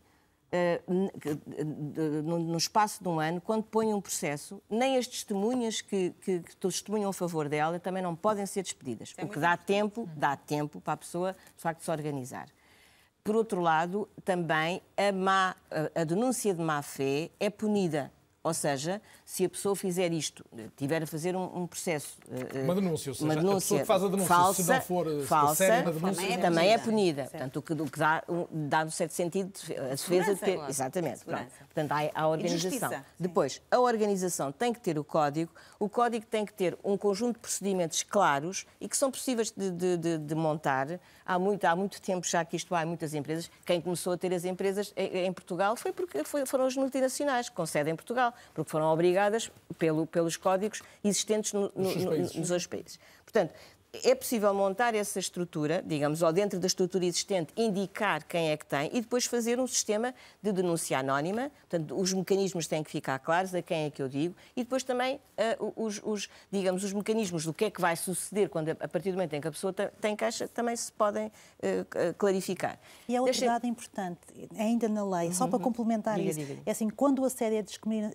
no 2.24 2.58
espaço 2.58 3.04
de 3.04 3.10
um 3.10 3.20
ano, 3.20 3.42
quando 3.42 3.64
põe 3.64 3.94
um 3.94 4.02
processo, 4.02 4.62
nem 4.70 4.98
as 4.98 5.08
testemunhas 5.08 5.82
que, 5.82 6.12
que, 6.22 6.40
que 6.40 6.56
testemunham 6.56 7.10
a 7.10 7.14
favor 7.14 7.50
dela 7.50 7.80
também 7.80 8.02
não 8.02 8.16
podem 8.16 8.46
ser 8.46 8.64
despedidas. 8.64 9.14
É 9.18 9.26
o 9.26 9.30
que 9.30 9.40
dá 9.40 9.58
tempo, 9.58 10.10
dá 10.16 10.36
tempo 10.36 10.80
para 10.80 10.94
a 10.94 10.98
pessoa, 10.98 11.34
de 11.34 11.62
facto, 11.62 11.82
se 11.82 11.92
organizar. 11.92 12.48
Por 13.24 13.36
outro 13.36 13.60
lado, 13.60 14.08
também 14.24 14.82
a, 14.96 15.12
má, 15.12 15.56
a, 15.96 16.04
denúncia 16.04 16.54
de 16.54 16.62
má-fé 16.62 17.32
é 17.40 17.50
punida. 17.50 18.12
Ou 18.46 18.54
seja, 18.54 19.02
se 19.26 19.44
a 19.44 19.50
pessoa 19.50 19.76
fizer 19.76 20.14
isto, 20.14 20.46
tiver 20.78 21.02
a 21.02 21.08
fazer 21.08 21.36
um, 21.36 21.64
um 21.64 21.66
processo. 21.66 22.16
Eh, 22.30 22.62
uma 22.62 22.76
denúncia, 22.76 23.10
ou 23.10 23.16
seja, 23.16 23.26
uma 23.26 23.36
denúncia 23.36 23.56
a 23.56 23.60
pessoa 23.60 23.80
que 23.80 23.86
faz 23.88 24.04
a 24.04 24.08
denúncia, 24.08 24.28
falsa, 24.28 24.64
se 24.64 24.70
não 24.70 24.82
for 24.82 25.08
eh, 25.08 25.26
falsa, 25.26 25.56
séria 25.56 25.92
denúncia, 25.92 26.12
também 26.14 26.32
é, 26.32 26.38
também 26.38 26.70
é 26.74 26.78
punida. 26.78 27.24
Portanto, 27.24 27.56
o 27.56 27.62
que, 27.64 27.74
o 27.74 27.86
que 27.88 27.98
dá, 27.98 28.24
um, 28.30 28.46
dá, 28.52 28.86
no 28.86 28.92
certo 28.92 29.14
sentido, 29.14 29.52
a 29.80 29.96
defesa 29.96 30.36
de 30.36 30.42
ter. 30.42 30.60
Exatamente. 30.70 31.26
Portanto, 31.26 31.92
há 31.92 32.22
a 32.22 32.28
organização. 32.28 33.04
Depois, 33.20 33.64
a 33.72 33.80
organização 33.80 34.52
tem 34.52 34.72
que 34.72 34.80
ter 34.80 35.00
o 35.00 35.04
código, 35.04 35.52
o 35.80 35.90
código 35.90 36.28
tem 36.28 36.46
que 36.46 36.54
ter 36.54 36.78
um 36.84 36.96
conjunto 36.96 37.38
de 37.38 37.40
procedimentos 37.40 38.04
claros 38.04 38.68
e 38.80 38.88
que 38.88 38.96
são 38.96 39.10
possíveis 39.10 39.50
de, 39.50 39.72
de, 39.72 39.98
de, 39.98 40.18
de 40.20 40.36
montar. 40.36 41.00
Há 41.26 41.40
muito, 41.40 41.66
há 41.66 41.76
muito 41.76 42.00
tempo 42.00 42.28
já 42.28 42.46
que 42.46 42.56
isto 42.56 42.76
há 42.76 42.84
em 42.84 42.86
muitas 42.86 43.16
empresas. 43.16 43.50
Quem 43.66 43.82
começou 43.82 44.14
a 44.14 44.18
ter 44.18 44.32
as 44.32 44.46
empresas 44.46 44.94
em, 44.96 45.26
em 45.26 45.34
Portugal 45.34 45.76
foi 45.76 45.92
porque 45.92 46.24
foi, 46.24 46.46
foram 46.46 46.68
as 46.68 46.76
multinacionais, 46.76 47.50
com 47.50 47.66
sede 47.66 47.90
em 47.90 47.96
Portugal 47.96 48.35
porque 48.54 48.70
foram 48.70 48.88
obrigadas 48.88 49.52
pelo, 49.78 50.06
pelos 50.06 50.38
códigos 50.38 50.82
existentes 51.04 51.54
no, 51.54 51.72
no, 51.76 51.96
no, 51.96 52.18
nos 52.18 52.52
outros 52.52 52.68
países. 52.68 53.00
Portanto, 53.24 53.54
é 54.04 54.16
possível 54.16 54.54
montar 54.54 54.96
essa 54.96 55.20
estrutura, 55.20 55.84
digamos, 55.86 56.22
ou 56.22 56.32
dentro 56.32 56.60
da 56.60 56.68
estrutura 56.68 57.06
existente, 57.06 57.54
indicar 57.56 58.26
quem 58.26 58.52
é 58.52 58.58
que 58.58 58.66
tem 58.66 58.90
e 58.94 59.02
depois 59.02 59.26
fazer 59.26 59.60
um 59.60 59.68
sistema 59.68 60.14
de 60.42 60.52
denúncia 60.52 61.00
anónima. 61.00 61.52
Portanto, 61.70 62.00
os 62.00 62.14
mecanismos 62.14 62.68
têm 62.68 62.84
que 62.84 62.92
ficar 62.92 63.20
claros 63.20 63.54
a 63.54 63.62
quem 63.62 63.86
é 63.86 63.90
que 63.90 64.02
eu 64.02 64.08
digo 64.08 64.36
e 64.56 64.64
depois 64.64 64.84
também 64.84 65.16
uh, 65.16 65.74
os, 65.76 66.02
os, 66.04 66.30
digamos, 66.52 66.84
os 66.84 66.94
mecanismos 66.94 67.46
do 67.46 67.54
que 67.54 67.66
é 67.66 67.70
que 67.70 67.82
vai 67.82 67.96
suceder 67.96 68.50
quando, 68.50 68.70
a 68.70 68.88
partir 68.88 69.12
do 69.12 69.16
momento 69.16 69.34
em 69.34 69.42
que 69.42 69.48
a 69.48 69.52
pessoa 69.52 69.74
tem 69.74 70.16
queixa, 70.16 70.48
também 70.48 70.76
se 70.76 70.92
podem 70.92 71.28
uh, 71.28 72.14
clarificar. 72.18 72.80
E 73.08 73.16
há 73.16 73.22
outra 73.22 73.34
Deixa... 73.34 73.46
dado 73.46 73.68
importante, 73.68 74.20
ainda 74.58 74.88
na 74.88 75.06
lei, 75.06 75.28
uhum. 75.28 75.34
só 75.34 75.48
para 75.48 75.60
complementar 75.60 76.16
diga, 76.16 76.30
isso, 76.30 76.40
diga, 76.40 76.54
diga. 76.54 76.64
é 76.66 76.72
assim, 76.72 76.90
quando 76.90 77.20
o 77.20 77.26
assédio 77.26 77.60
é 77.60 77.66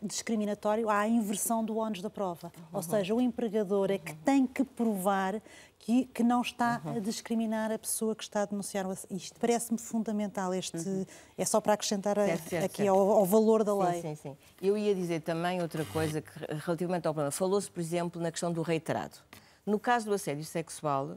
discriminatório, 0.02 0.88
há 0.88 1.00
a 1.00 1.08
inversão 1.08 1.64
do 1.64 1.76
ónus 1.76 2.00
da 2.02 2.10
prova. 2.10 2.52
Uhum. 2.56 2.64
Ou 2.72 2.82
seja, 2.82 3.14
o 3.14 3.20
empregador 3.20 3.90
é 3.90 3.98
que 3.98 4.14
tem 4.14 4.46
que 4.46 4.64
provar 4.64 5.40
que, 5.80 6.04
que 6.06 6.22
não 6.22 6.42
está 6.42 6.80
uhum. 6.84 6.96
a 6.96 7.00
discriminar 7.00 7.72
a 7.72 7.78
pessoa 7.78 8.14
que 8.14 8.22
está 8.22 8.42
a 8.42 8.44
denunciar 8.44 8.86
isto. 9.10 9.40
Parece-me 9.40 9.78
fundamental. 9.78 10.54
Este 10.54 10.76
uhum. 10.76 11.06
é 11.36 11.44
só 11.44 11.60
para 11.60 11.72
acrescentar 11.72 12.16
certo, 12.16 12.48
certo, 12.48 12.64
aqui 12.64 12.82
certo. 12.84 12.90
Ao, 12.90 13.10
ao, 13.10 13.24
valor 13.24 13.64
da 13.64 13.74
lei. 13.74 14.02
Sim, 14.02 14.14
sim. 14.14 14.36
Eu 14.60 14.76
ia 14.76 14.94
dizer 14.94 15.22
também 15.22 15.60
outra 15.60 15.84
coisa 15.86 16.20
que, 16.20 16.30
relativamente 16.64 17.08
ao 17.08 17.14
problema. 17.14 17.30
Falou-se, 17.30 17.70
por 17.70 17.80
exemplo, 17.80 18.20
na 18.20 18.30
questão 18.30 18.52
do 18.52 18.62
reiterado. 18.62 19.16
No 19.64 19.78
caso 19.78 20.06
do 20.06 20.14
assédio 20.14 20.44
sexual, 20.44 21.16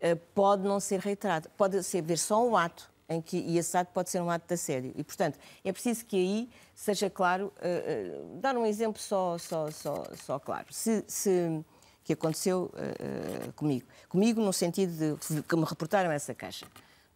eh, 0.00 0.14
pode 0.14 0.62
não 0.62 0.78
ser 0.78 1.00
reiterado, 1.00 1.50
pode 1.56 1.82
ser 1.82 2.02
ver 2.02 2.18
só 2.18 2.46
um 2.46 2.56
ato 2.56 2.92
em 3.08 3.20
que 3.20 3.36
e 3.36 3.58
esse 3.58 3.76
ato 3.76 3.90
pode 3.92 4.10
ser 4.10 4.20
um 4.20 4.30
ato 4.30 4.46
de 4.46 4.54
assédio 4.54 4.92
e 4.96 5.04
portanto 5.04 5.38
é 5.62 5.72
preciso 5.72 6.06
que 6.06 6.16
aí 6.16 6.50
seja 6.74 7.10
claro 7.10 7.52
uh, 7.58 8.36
uh, 8.36 8.40
dar 8.40 8.56
um 8.56 8.64
exemplo 8.64 9.00
só 9.00 9.36
só 9.36 9.70
só 9.70 10.04
só 10.14 10.38
claro 10.38 10.66
se, 10.70 11.04
se 11.06 11.62
que 12.04 12.12
aconteceu 12.12 12.70
uh, 12.74 13.52
comigo. 13.54 13.86
Comigo 14.08 14.40
no 14.40 14.52
sentido 14.52 15.18
de 15.18 15.42
que 15.42 15.56
me 15.56 15.64
reportaram 15.64 16.10
essa 16.10 16.34
caixa. 16.34 16.66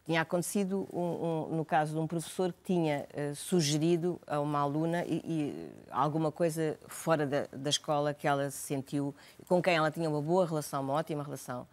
Tinha 0.03 0.21
acontecido 0.21 0.87
um, 0.91 1.51
um, 1.51 1.55
no 1.57 1.63
caso 1.63 1.93
de 1.93 1.99
um 1.99 2.07
professor 2.07 2.51
que 2.51 2.73
tinha 2.73 3.07
uh, 3.13 3.35
sugerido 3.35 4.19
a 4.25 4.39
uma 4.39 4.59
aluna 4.59 5.05
e, 5.05 5.21
e 5.23 5.69
alguma 5.91 6.31
coisa 6.31 6.79
fora 6.87 7.27
da, 7.27 7.45
da, 7.53 7.69
escola 7.69 8.11
que 8.11 8.27
ela 8.27 8.49
se 8.49 8.57
sentiu, 8.57 9.13
com 9.47 9.61
quem 9.61 9.75
ela 9.75 9.91
tinha 9.91 10.09
uma 10.09 10.21
boa 10.21 10.47
relação, 10.47 10.81
uma 10.81 10.93
ótima 10.93 11.23
relação, 11.23 11.67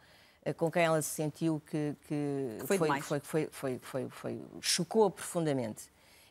uh, 0.45 0.53
com 0.53 0.71
quem 0.71 0.83
ela 0.83 1.01
se 1.01 1.09
sentiu 1.09 1.63
que, 1.71 1.97
que, 2.07 2.59
que 2.61 2.67
foi, 2.67 2.77
foi, 2.77 3.01
foi, 3.01 3.21
foi, 3.21 3.49
foi, 3.51 3.79
foi, 3.79 4.09
foi, 4.11 4.43
chocou 4.61 5.11
profundamente. 5.11 5.85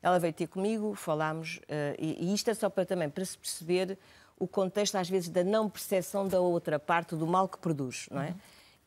Ela 0.04 0.20
veio 0.20 0.34
ter 0.34 0.46
comigo, 0.46 0.94
falámos, 0.94 1.60
e, 1.98 2.28
e 2.28 2.32
isto 2.32 2.48
é 2.52 2.54
só 2.54 2.70
para 2.70 2.86
também 2.86 3.10
para 3.10 3.26
se 3.26 3.36
perceber 3.36 3.98
o 4.40 4.48
contexto, 4.48 4.96
às 4.96 5.10
vezes, 5.10 5.30
da 5.30 5.44
não 5.44 5.70
percepção 5.70 6.28
da 6.28 6.40
outra 6.40 6.78
parte, 6.78 7.16
do 7.16 7.26
mal 7.26 7.48
que 7.48 7.58
produz, 7.58 8.08
não 8.12 8.22
é? 8.22 8.30
Uhum. 8.30 8.36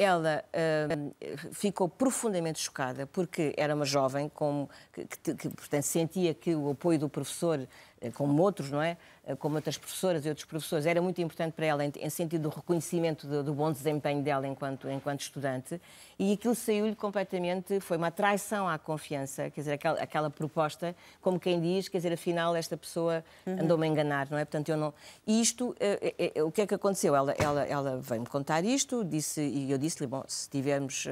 Ela 0.01 0.45
uh, 0.55 1.53
ficou 1.53 1.89
profundamente 1.89 2.61
chocada 2.61 3.05
porque 3.07 3.53
era 3.57 3.75
uma 3.75 3.85
jovem 3.85 4.29
com, 4.29 4.69
que, 4.93 5.35
que, 5.35 5.49
portanto, 5.49 5.83
sentia 5.83 6.33
que 6.33 6.55
o 6.55 6.71
apoio 6.71 7.01
do 7.01 7.09
professor 7.09 7.67
eh, 8.01 8.11
como 8.13 8.41
outros, 8.41 8.71
não 8.71 8.81
é? 8.81 8.97
Eh, 9.29 9.37
como 9.37 9.57
outras 9.57 9.77
professoras 9.77 10.25
e 10.25 10.29
outros 10.31 10.47
professores, 10.47 10.87
era 10.87 11.03
muito 11.03 11.21
importante 11.21 11.53
para 11.53 11.67
ela 11.67 11.85
em, 11.85 11.93
em 12.01 12.09
sentido 12.09 12.45
do 12.45 12.49
reconhecimento 12.49 13.27
do, 13.27 13.43
do, 13.43 13.53
bom 13.53 13.71
desempenho 13.71 14.23
dela 14.23 14.47
enquanto, 14.47 14.89
enquanto 14.89 15.21
estudante, 15.21 15.79
e 16.19 16.33
aquilo 16.33 16.55
saiu-lhe 16.55 16.97
completamente, 16.97 17.79
foi 17.81 17.99
uma 17.99 18.11
traição 18.11 18.67
à 18.67 18.79
confiança, 18.79 19.51
quer 19.51 19.61
dizer, 19.61 19.73
aquela, 19.75 20.01
aquela, 20.01 20.31
proposta, 20.31 20.97
como 21.21 21.39
quem 21.39 21.61
diz, 21.61 21.89
quer 21.89 21.99
dizer, 21.99 22.13
afinal 22.13 22.57
esta 22.57 22.77
pessoa 22.77 23.23
uhum. 23.47 23.61
andou-me 23.61 23.87
a 23.87 23.91
enganar, 23.91 24.29
não 24.31 24.39
é? 24.39 24.45
Portanto, 24.47 24.71
eu 24.71 24.79
não... 24.79 24.95
E 25.27 25.41
isto, 25.43 25.77
é, 25.79 26.15
é, 26.19 26.33
é, 26.39 26.43
o 26.43 26.51
que 26.51 26.63
é 26.63 26.67
que 26.67 26.75
aconteceu? 26.75 27.15
Ela, 27.15 27.33
ela, 27.33 27.65
ela 27.65 28.01
veio-me 28.01 28.27
contar 28.27 28.65
isto, 28.65 29.05
disse, 29.05 29.43
e 29.43 29.71
eu 29.71 29.77
disse-lhe, 29.77 30.07
bom, 30.07 30.25
se 30.27 30.49
tivermos, 30.49 31.07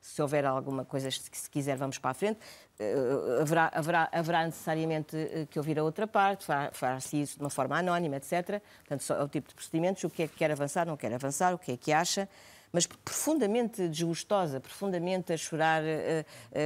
se 0.00 0.20
houver 0.22 0.44
alguma 0.44 0.84
coisa, 0.84 1.10
se 1.10 1.50
quiser, 1.50 1.76
vamos 1.76 1.98
para 1.98 2.10
a 2.10 2.14
frente, 2.14 2.38
uh, 2.80 3.40
haverá, 3.40 3.70
haverá, 3.74 4.08
haverá 4.12 4.44
necessariamente 4.46 5.16
uh, 5.16 5.46
que 5.46 5.58
ouvir 5.58 5.78
a 5.78 5.84
outra 5.84 6.06
parte, 6.06 6.46
fará-se 6.72 7.20
isso 7.20 7.36
de 7.36 7.44
uma 7.44 7.50
forma 7.50 7.76
anónima, 7.76 8.16
etc. 8.16 8.60
Portanto, 8.78 9.02
só 9.02 9.16
é 9.16 9.22
o 9.22 9.28
tipo 9.28 9.48
de 9.48 9.54
procedimentos, 9.54 10.02
o 10.04 10.10
que 10.10 10.22
é 10.22 10.28
que 10.28 10.36
quer 10.36 10.50
avançar, 10.50 10.86
não 10.86 10.96
quer 10.96 11.12
avançar, 11.12 11.54
o 11.54 11.58
que 11.58 11.72
é 11.72 11.76
que 11.76 11.92
acha 11.92 12.28
mas 12.72 12.86
profundamente 12.86 13.88
desgostosa, 13.88 14.60
profundamente 14.60 15.32
a 15.32 15.36
chorar, 15.36 15.82
uh, 15.82 15.86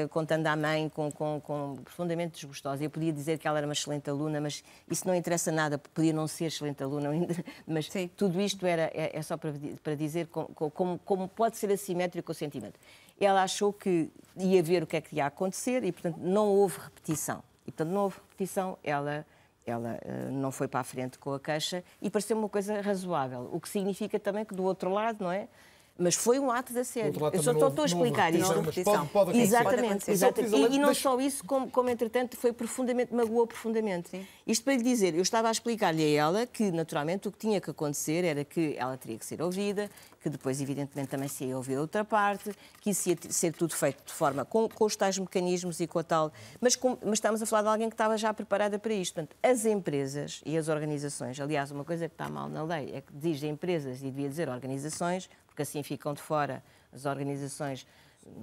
uh, 0.04 0.08
contando 0.08 0.46
à 0.46 0.56
mãe, 0.56 0.88
com, 0.88 1.10
com, 1.10 1.40
com, 1.40 1.76
profundamente 1.82 2.34
desgostosa. 2.34 2.84
Eu 2.84 2.90
podia 2.90 3.12
dizer 3.12 3.38
que 3.38 3.48
ela 3.48 3.58
era 3.58 3.66
uma 3.66 3.72
excelente 3.72 4.08
aluna, 4.10 4.40
mas 4.40 4.62
isso 4.90 5.06
não 5.06 5.14
interessa 5.14 5.50
nada, 5.50 5.78
podia 5.78 6.12
não 6.12 6.26
ser 6.26 6.46
excelente 6.46 6.82
aluna, 6.82 7.10
mas 7.66 7.86
Sim. 7.86 8.08
tudo 8.16 8.40
isto 8.40 8.66
era, 8.66 8.90
é, 8.94 9.12
é 9.14 9.22
só 9.22 9.36
para, 9.36 9.52
para 9.82 9.94
dizer 9.94 10.26
como, 10.26 10.48
como, 10.48 10.98
como, 10.98 11.28
pode 11.28 11.56
ser 11.56 11.72
assimétrico 11.72 12.32
o 12.32 12.34
sentimento. 12.34 12.78
Ela 13.20 13.42
achou 13.42 13.72
que 13.72 14.10
ia 14.36 14.62
ver 14.62 14.82
o 14.82 14.86
que 14.86 14.96
é 14.96 15.00
que 15.00 15.16
ia 15.16 15.26
acontecer 15.26 15.84
e, 15.84 15.92
portanto, 15.92 16.18
não 16.18 16.48
houve 16.48 16.78
repetição. 16.78 17.42
E, 17.66 17.70
portanto, 17.70 17.90
não 17.90 18.02
houve 18.02 18.16
repetição, 18.16 18.78
ela 18.82 19.26
ela 19.66 19.98
uh, 20.04 20.30
não 20.30 20.52
foi 20.52 20.68
para 20.68 20.80
a 20.80 20.84
frente 20.84 21.18
com 21.18 21.32
a 21.32 21.40
queixa 21.40 21.82
e 22.00 22.10
pareceu 22.10 22.36
uma 22.36 22.48
coisa 22.48 22.82
razoável. 22.82 23.48
O 23.50 23.58
que 23.58 23.68
significa 23.68 24.20
também 24.20 24.44
que 24.44 24.54
do 24.54 24.62
outro 24.62 24.90
lado, 24.90 25.24
não 25.24 25.32
é? 25.32 25.48
Mas 25.96 26.16
foi 26.16 26.40
um 26.40 26.50
ato 26.50 26.72
de 26.72 26.80
assédio. 26.80 27.20
lado, 27.22 27.36
Eu 27.36 27.42
só 27.42 27.52
estou 27.52 27.68
a 27.68 27.70
não 27.70 27.76
houve 27.78 27.92
explicar 27.92 28.32
repetição, 28.32 28.62
isto. 28.64 28.64
mas 28.66 28.84
pode- 28.84 29.08
pode 29.10 29.38
exatamente, 29.40 30.10
exatamente. 30.10 30.56
E, 30.56 30.74
e 30.74 30.78
não 30.78 30.92
só 30.92 31.20
isso, 31.20 31.44
como, 31.44 31.70
como 31.70 31.88
entretanto 31.88 32.36
foi 32.36 32.52
profundamente, 32.52 33.14
magoou 33.14 33.46
profundamente. 33.46 34.26
Isto 34.44 34.64
para 34.64 34.74
lhe 34.74 34.82
dizer, 34.82 35.14
eu 35.14 35.22
estava 35.22 35.46
a 35.48 35.52
explicar-lhe 35.52 36.02
a 36.02 36.20
ela 36.20 36.46
que 36.46 36.72
naturalmente 36.72 37.28
o 37.28 37.32
que 37.32 37.38
tinha 37.38 37.60
que 37.60 37.70
acontecer 37.70 38.24
era 38.24 38.44
que 38.44 38.74
ela 38.76 38.96
teria 38.96 39.16
que 39.16 39.24
ser 39.24 39.40
ouvida, 39.40 39.88
que 40.20 40.28
depois 40.28 40.60
evidentemente 40.60 41.08
também 41.10 41.28
se 41.28 41.44
ia 41.44 41.56
ouvir 41.56 41.76
a 41.76 41.82
outra 41.82 42.04
parte, 42.04 42.52
que 42.80 42.90
isso 42.90 43.08
ia 43.10 43.16
ser 43.30 43.52
tudo 43.52 43.72
feito 43.76 44.02
de 44.04 44.12
forma 44.12 44.44
com, 44.44 44.68
com 44.68 44.84
os 44.86 44.96
tais 44.96 45.16
mecanismos 45.16 45.78
e 45.78 45.86
com 45.86 46.00
a 46.00 46.02
tal. 46.02 46.32
Mas, 46.60 46.74
com- 46.74 46.98
mas 47.04 47.14
estamos 47.14 47.40
a 47.40 47.46
falar 47.46 47.62
de 47.62 47.68
alguém 47.68 47.88
que 47.88 47.94
estava 47.94 48.18
já 48.18 48.34
preparada 48.34 48.80
para 48.80 48.92
isto. 48.92 49.14
Portanto, 49.14 49.36
as 49.40 49.64
empresas 49.64 50.40
e 50.44 50.58
as 50.58 50.66
organizações, 50.68 51.38
aliás, 51.38 51.70
uma 51.70 51.84
coisa 51.84 52.08
que 52.08 52.14
está 52.14 52.28
mal 52.28 52.48
na 52.48 52.64
lei 52.64 52.90
é 52.94 53.00
que 53.00 53.12
diz 53.14 53.40
empresas 53.44 54.00
e 54.00 54.06
devia 54.10 54.28
dizer 54.28 54.48
organizações, 54.48 55.28
porque 55.54 55.62
assim 55.62 55.84
ficam 55.84 56.12
de 56.12 56.20
fora 56.20 56.62
as 56.92 57.06
organizações. 57.06 57.86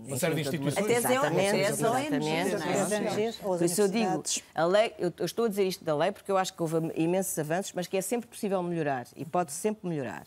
Uma 0.05 0.18
série 0.18 0.36
de 0.36 0.41
instituições. 0.41 0.86
Até 0.86 0.97
as 0.97 1.05
Exatamente, 1.05 2.55
ONGs, 2.55 3.36
Por 3.38 3.62
isso 3.62 3.82
eu 3.82 3.88
digo, 3.89 4.24
a 4.55 4.66
lei, 4.66 4.93
eu 4.97 5.26
estou 5.26 5.45
a 5.45 5.49
dizer 5.49 5.66
isto 5.68 5.84
da 5.84 5.95
lei 5.95 6.12
porque 6.12 6.32
eu 6.32 6.38
acho 6.38 6.53
que 6.53 6.62
houve 6.62 6.78
imensos 6.95 7.38
avanços, 7.38 7.74
mas 7.74 7.88
que 7.88 7.97
é 7.97 8.01
sempre 8.01 8.30
possível 8.30 8.62
melhorar 8.64 9.07
e 9.16 9.26
pode 9.26 9.51
sempre 9.51 9.89
melhorar. 9.89 10.26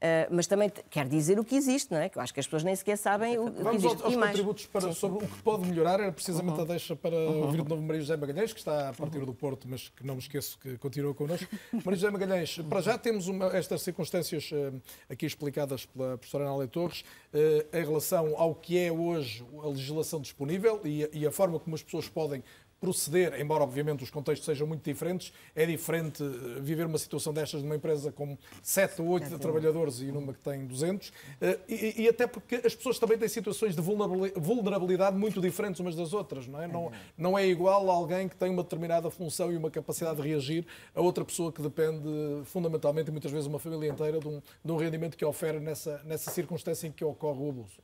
Ah, 0.00 0.26
mas 0.30 0.46
também 0.46 0.70
quer 0.90 1.08
dizer 1.08 1.38
o 1.38 1.44
que 1.44 1.54
existe, 1.56 1.90
não 1.90 1.98
é? 1.98 2.08
Que 2.10 2.18
eu 2.18 2.22
acho 2.22 2.34
que 2.34 2.40
as 2.40 2.46
pessoas 2.46 2.62
nem 2.62 2.76
sequer 2.76 2.98
sabem 2.98 3.38
o, 3.38 3.46
o 3.46 3.50
que 3.52 3.62
Vamos 3.62 3.82
existe. 3.84 3.94
aos, 3.96 4.04
aos 4.04 4.12
e 4.12 4.16
mais. 4.16 4.32
contributos 4.32 4.66
para, 4.66 4.92
sobre 4.92 5.24
o 5.24 5.28
que 5.28 5.42
pode 5.42 5.66
melhorar, 5.66 5.98
era 6.00 6.12
precisamente 6.12 6.56
Uhum. 6.56 6.62
a 6.62 6.64
deixa 6.66 6.94
para 6.94 7.16
ouvir 7.16 7.62
de 7.62 7.68
novo 7.68 7.80
Maria 7.80 8.00
José 8.02 8.16
Magalhães, 8.16 8.52
que 8.52 8.58
está 8.58 8.90
a 8.90 8.92
partir 8.92 9.24
do 9.24 9.32
Porto, 9.32 9.66
mas 9.68 9.88
que 9.88 10.04
não 10.06 10.14
me 10.14 10.20
esqueço 10.20 10.58
que 10.58 10.76
continua 10.78 11.14
connosco. 11.14 11.46
Maria 11.72 11.94
José 11.96 12.10
Magalhães, 12.10 12.58
para 12.68 12.80
já 12.82 12.98
temos 12.98 13.28
uma- 13.28 13.46
estas 13.56 13.80
circunstâncias 13.82 14.50
eh, 14.52 14.72
aqui 15.08 15.24
explicadas 15.24 15.86
pela 15.86 16.18
professora 16.18 16.44
Anália 16.44 16.68
Torres, 16.68 17.02
eh, 17.32 17.64
em 17.72 17.84
relação 17.84 18.34
ao 18.36 18.54
que 18.54 18.78
é 18.78 18.92
hoje 18.92 19.42
a 19.62 19.68
legislação 19.68 20.20
disponível 20.20 20.80
e, 20.84 21.08
e 21.12 21.26
a 21.26 21.30
forma 21.30 21.58
como 21.58 21.74
as 21.76 21.82
pessoas 21.82 22.08
podem 22.08 22.42
proceder, 22.88 23.40
embora 23.40 23.64
obviamente 23.64 24.04
os 24.04 24.10
contextos 24.10 24.44
sejam 24.44 24.66
muito 24.66 24.82
diferentes, 24.84 25.32
é 25.56 25.64
diferente 25.64 26.22
eh, 26.22 26.60
viver 26.60 26.84
uma 26.84 26.98
situação 26.98 27.32
destas 27.32 27.62
numa 27.62 27.74
empresa 27.76 28.12
com 28.12 28.36
7 28.62 29.00
ou 29.00 29.08
8 29.08 29.38
trabalhadores 29.38 30.00
e 30.00 30.12
numa 30.12 30.34
que 30.34 30.40
tem 30.40 30.66
200, 30.66 31.10
eh, 31.40 31.58
e, 31.66 32.02
e 32.02 32.08
até 32.08 32.26
porque 32.26 32.56
as 32.56 32.74
pessoas 32.74 32.98
também 32.98 33.16
têm 33.16 33.26
situações 33.26 33.74
de 33.74 33.80
vulnerabili- 33.80 34.34
vulnerabilidade 34.36 35.16
muito 35.16 35.40
diferentes 35.40 35.80
umas 35.80 35.96
das 35.96 36.12
outras, 36.12 36.46
não 36.46 36.60
é? 36.60 36.66
Não, 36.66 36.92
não 37.16 37.38
é 37.38 37.46
igual 37.46 37.90
a 37.90 37.94
alguém 37.94 38.28
que 38.28 38.36
tem 38.36 38.50
uma 38.50 38.62
determinada 38.62 39.10
função 39.10 39.50
e 39.50 39.56
uma 39.56 39.70
capacidade 39.70 40.20
de 40.20 40.28
reagir 40.28 40.66
a 40.94 41.00
outra 41.00 41.24
pessoa 41.24 41.50
que 41.50 41.62
depende 41.62 42.06
fundamentalmente, 42.44 43.08
e 43.08 43.12
muitas 43.12 43.32
vezes 43.32 43.46
uma 43.46 43.58
família 43.58 43.88
inteira, 43.88 44.20
de 44.20 44.28
um, 44.28 44.42
de 44.62 44.72
um 44.72 44.76
rendimento 44.76 45.16
que 45.16 45.24
ofere 45.24 45.58
nessa, 45.58 46.02
nessa 46.04 46.30
circunstância 46.30 46.86
em 46.86 46.92
que 46.92 47.02
ocorre 47.04 47.40
o 47.40 47.48
abuso. 47.48 47.80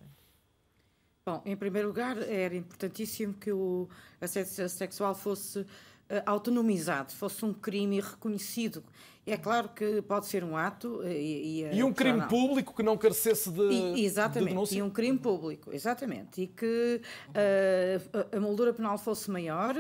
Bom, 1.30 1.42
em 1.44 1.56
primeiro 1.56 1.88
lugar, 1.88 2.16
era 2.22 2.54
importantíssimo 2.54 3.34
que 3.34 3.52
o 3.52 3.88
assédio 4.20 4.68
sexual 4.68 5.14
fosse 5.14 5.64
eh, 6.08 6.22
autonomizado, 6.26 7.12
fosse 7.12 7.44
um 7.44 7.52
crime 7.54 8.00
reconhecido. 8.00 8.82
É 9.26 9.36
claro 9.36 9.68
que 9.68 10.02
pode 10.02 10.26
ser 10.26 10.42
um 10.42 10.56
ato 10.56 11.02
eh, 11.04 11.12
e, 11.12 11.60
E 11.76 11.84
um 11.84 11.92
crime 11.92 12.18
não- 12.20 12.26
público 12.28 12.74
que 12.74 12.82
não 12.82 12.96
carecesse 12.96 13.50
de, 13.50 13.60
E- 13.62 13.94
de 13.94 14.04
exatamente, 14.04 14.48
denúncia. 14.48 14.78
e 14.78 14.82
um 14.82 14.90
crime 14.90 15.18
público, 15.18 15.72
exatamente. 15.72 16.42
E 16.42 16.46
que 16.48 17.00
eh, 17.34 18.00
a, 18.34 18.40
moldura 18.40 18.72
penal 18.72 18.98
fosse 18.98 19.30
maior, 19.30 19.74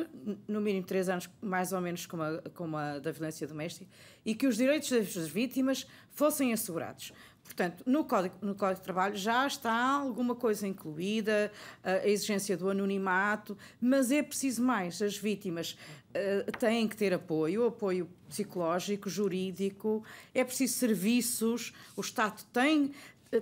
no 0.46 0.60
mínimo 0.60 0.86
três 0.86 1.08
anos, 1.08 1.28
mais 1.42 1.72
ou 1.72 1.80
menos 1.80 2.06
como 2.06 2.22
a, 2.22 2.42
como 2.54 2.76
a 2.76 2.98
da 3.00 3.10
violência 3.10 3.46
doméstica, 3.46 3.90
e 4.24 4.34
que 4.34 4.46
os 4.46 4.56
direitos 4.56 4.90
das 4.90 5.26
vítimas 5.28 5.86
fossem 6.10 6.52
assegurados. 6.52 7.12
Portanto, 7.50 7.82
no 7.84 8.04
Código, 8.04 8.36
no 8.40 8.54
Código 8.54 8.78
de 8.78 8.84
Trabalho 8.84 9.16
já 9.16 9.44
está 9.44 9.72
alguma 9.72 10.36
coisa 10.36 10.68
incluída, 10.68 11.50
a 11.82 11.90
a 11.90 12.08
exigência 12.08 12.56
do 12.56 12.70
anonimato, 12.70 13.58
mas 13.80 14.12
é 14.12 14.22
preciso 14.22 14.62
mais. 14.62 15.02
As 15.02 15.16
vítimas 15.16 15.76
eh, 16.14 16.46
têm 16.58 16.86
que 16.86 16.96
ter 16.96 17.12
apoio, 17.12 17.66
apoio 17.66 18.08
psicológico, 18.28 19.10
jurídico, 19.10 20.04
é 20.32 20.44
preciso 20.44 20.74
serviços, 20.74 21.72
o 21.96 22.00
Estado 22.00 22.42
tem 22.52 22.92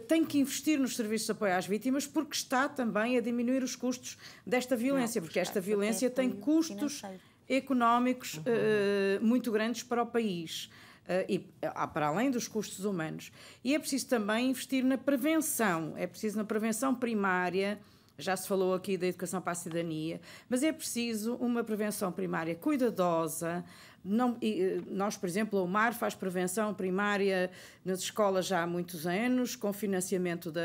tem 0.06 0.22
que 0.22 0.38
investir 0.38 0.78
nos 0.78 0.96
serviços 0.96 1.24
de 1.24 1.32
apoio 1.32 1.54
às 1.54 1.66
vítimas 1.66 2.06
porque 2.06 2.34
está 2.34 2.68
também 2.68 3.16
a 3.16 3.22
diminuir 3.22 3.62
os 3.62 3.74
custos 3.74 4.18
desta 4.46 4.76
violência, 4.76 5.22
porque 5.22 5.40
esta 5.40 5.62
violência 5.62 6.11
tem 6.11 6.30
custos 6.30 7.00
económicos 7.48 8.38
eh, 8.44 9.18
muito 9.22 9.50
grandes 9.50 9.82
para 9.82 10.02
o 10.02 10.06
país. 10.06 10.68
Eh, 11.09 11.26
e 11.28 11.46
ah, 11.62 11.86
para 11.86 12.09
além 12.09 12.30
dos 12.30 12.46
custos 12.46 12.84
humanos. 12.84 13.32
E 13.64 13.74
é 13.74 13.78
preciso 13.78 14.06
também 14.09 14.50
investir 14.50 14.84
na 14.84 14.98
prevenção, 14.98 15.94
é 15.96 16.06
preciso 16.06 16.36
na 16.36 16.44
prevenção 16.44 16.94
primária, 16.94 17.78
já 18.18 18.36
se 18.36 18.46
falou 18.46 18.74
aqui 18.74 18.98
da 18.98 19.06
educação 19.06 19.40
para 19.40 19.52
a 19.52 19.54
cidadania, 19.54 20.20
mas 20.48 20.62
é 20.62 20.70
preciso 20.70 21.36
uma 21.36 21.64
prevenção 21.64 22.12
primária 22.12 22.54
cuidadosa. 22.54 23.64
Não, 24.04 24.36
eh, 24.42 24.80
nós, 24.86 25.16
por 25.16 25.28
exemplo, 25.28 25.62
o 25.62 25.66
MAR 25.66 25.94
faz 25.94 26.14
prevenção 26.14 26.74
primária 26.74 27.50
nas 27.84 28.00
escolas 28.00 28.46
já 28.46 28.62
há 28.62 28.66
muitos 28.66 29.06
anos, 29.06 29.56
com 29.56 29.72
financiamento 29.72 30.50
da, 30.50 30.61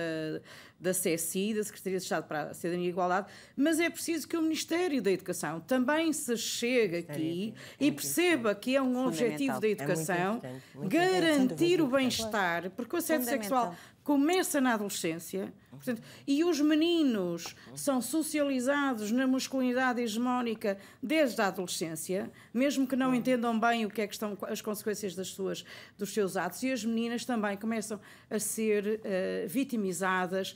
da 0.83 0.91
CSI, 0.91 1.53
da 1.53 1.63
Secretaria 1.63 1.97
de 1.97 2.03
Estado 2.03 2.27
para 2.27 2.49
a 2.49 2.53
Cidadania 2.53 2.87
e 2.87 2.89
Igualdade, 2.89 3.27
mas 3.55 3.79
é 3.79 3.89
preciso 3.89 4.27
que 4.27 4.35
o 4.35 4.41
Ministério 4.41 5.01
da 5.01 5.09
Educação 5.09 5.61
também 5.61 6.11
se 6.11 6.35
chegue 6.37 6.97
aqui 6.97 7.53
e 7.79 7.91
perceba 7.91 8.53
que 8.53 8.75
é 8.75 8.81
um 8.81 9.05
objetivo 9.07 9.61
da 9.61 9.67
É 9.67 9.71
educação 9.71 10.41
muito 10.75 10.89
garantir 10.89 11.81
o 11.81 11.87
bem-estar, 11.87 12.69
porque 12.71 12.95
o 12.95 12.99
assédio 12.99 13.25
sexual 13.25 13.73
começa 14.03 14.59
na 14.59 14.73
adolescência 14.73 15.53
portanto, 15.71 16.01
e 16.27 16.43
os 16.43 16.59
meninos 16.59 17.55
são 17.73 18.01
socializados 18.01 19.11
na 19.11 19.25
masculinidade 19.25 20.01
hegemónica 20.01 20.77
desde 21.01 21.41
a 21.41 21.47
adolescência, 21.47 22.29
mesmo 22.53 22.85
que 22.85 22.95
não 22.95 23.15
entendam 23.15 23.57
bem 23.57 23.85
o 23.85 23.89
que 23.89 24.01
é 24.01 24.07
que 24.07 24.13
estão 24.13 24.37
as 24.43 24.61
consequências 24.61 25.15
das 25.15 25.29
suas, 25.29 25.63
dos 25.97 26.13
seus 26.13 26.35
atos, 26.35 26.61
e 26.63 26.71
as 26.71 26.83
meninas 26.83 27.23
também 27.23 27.55
começam 27.55 27.99
a 28.29 28.39
ser 28.39 28.99
eh, 29.03 29.45
vitimizadas 29.47 30.55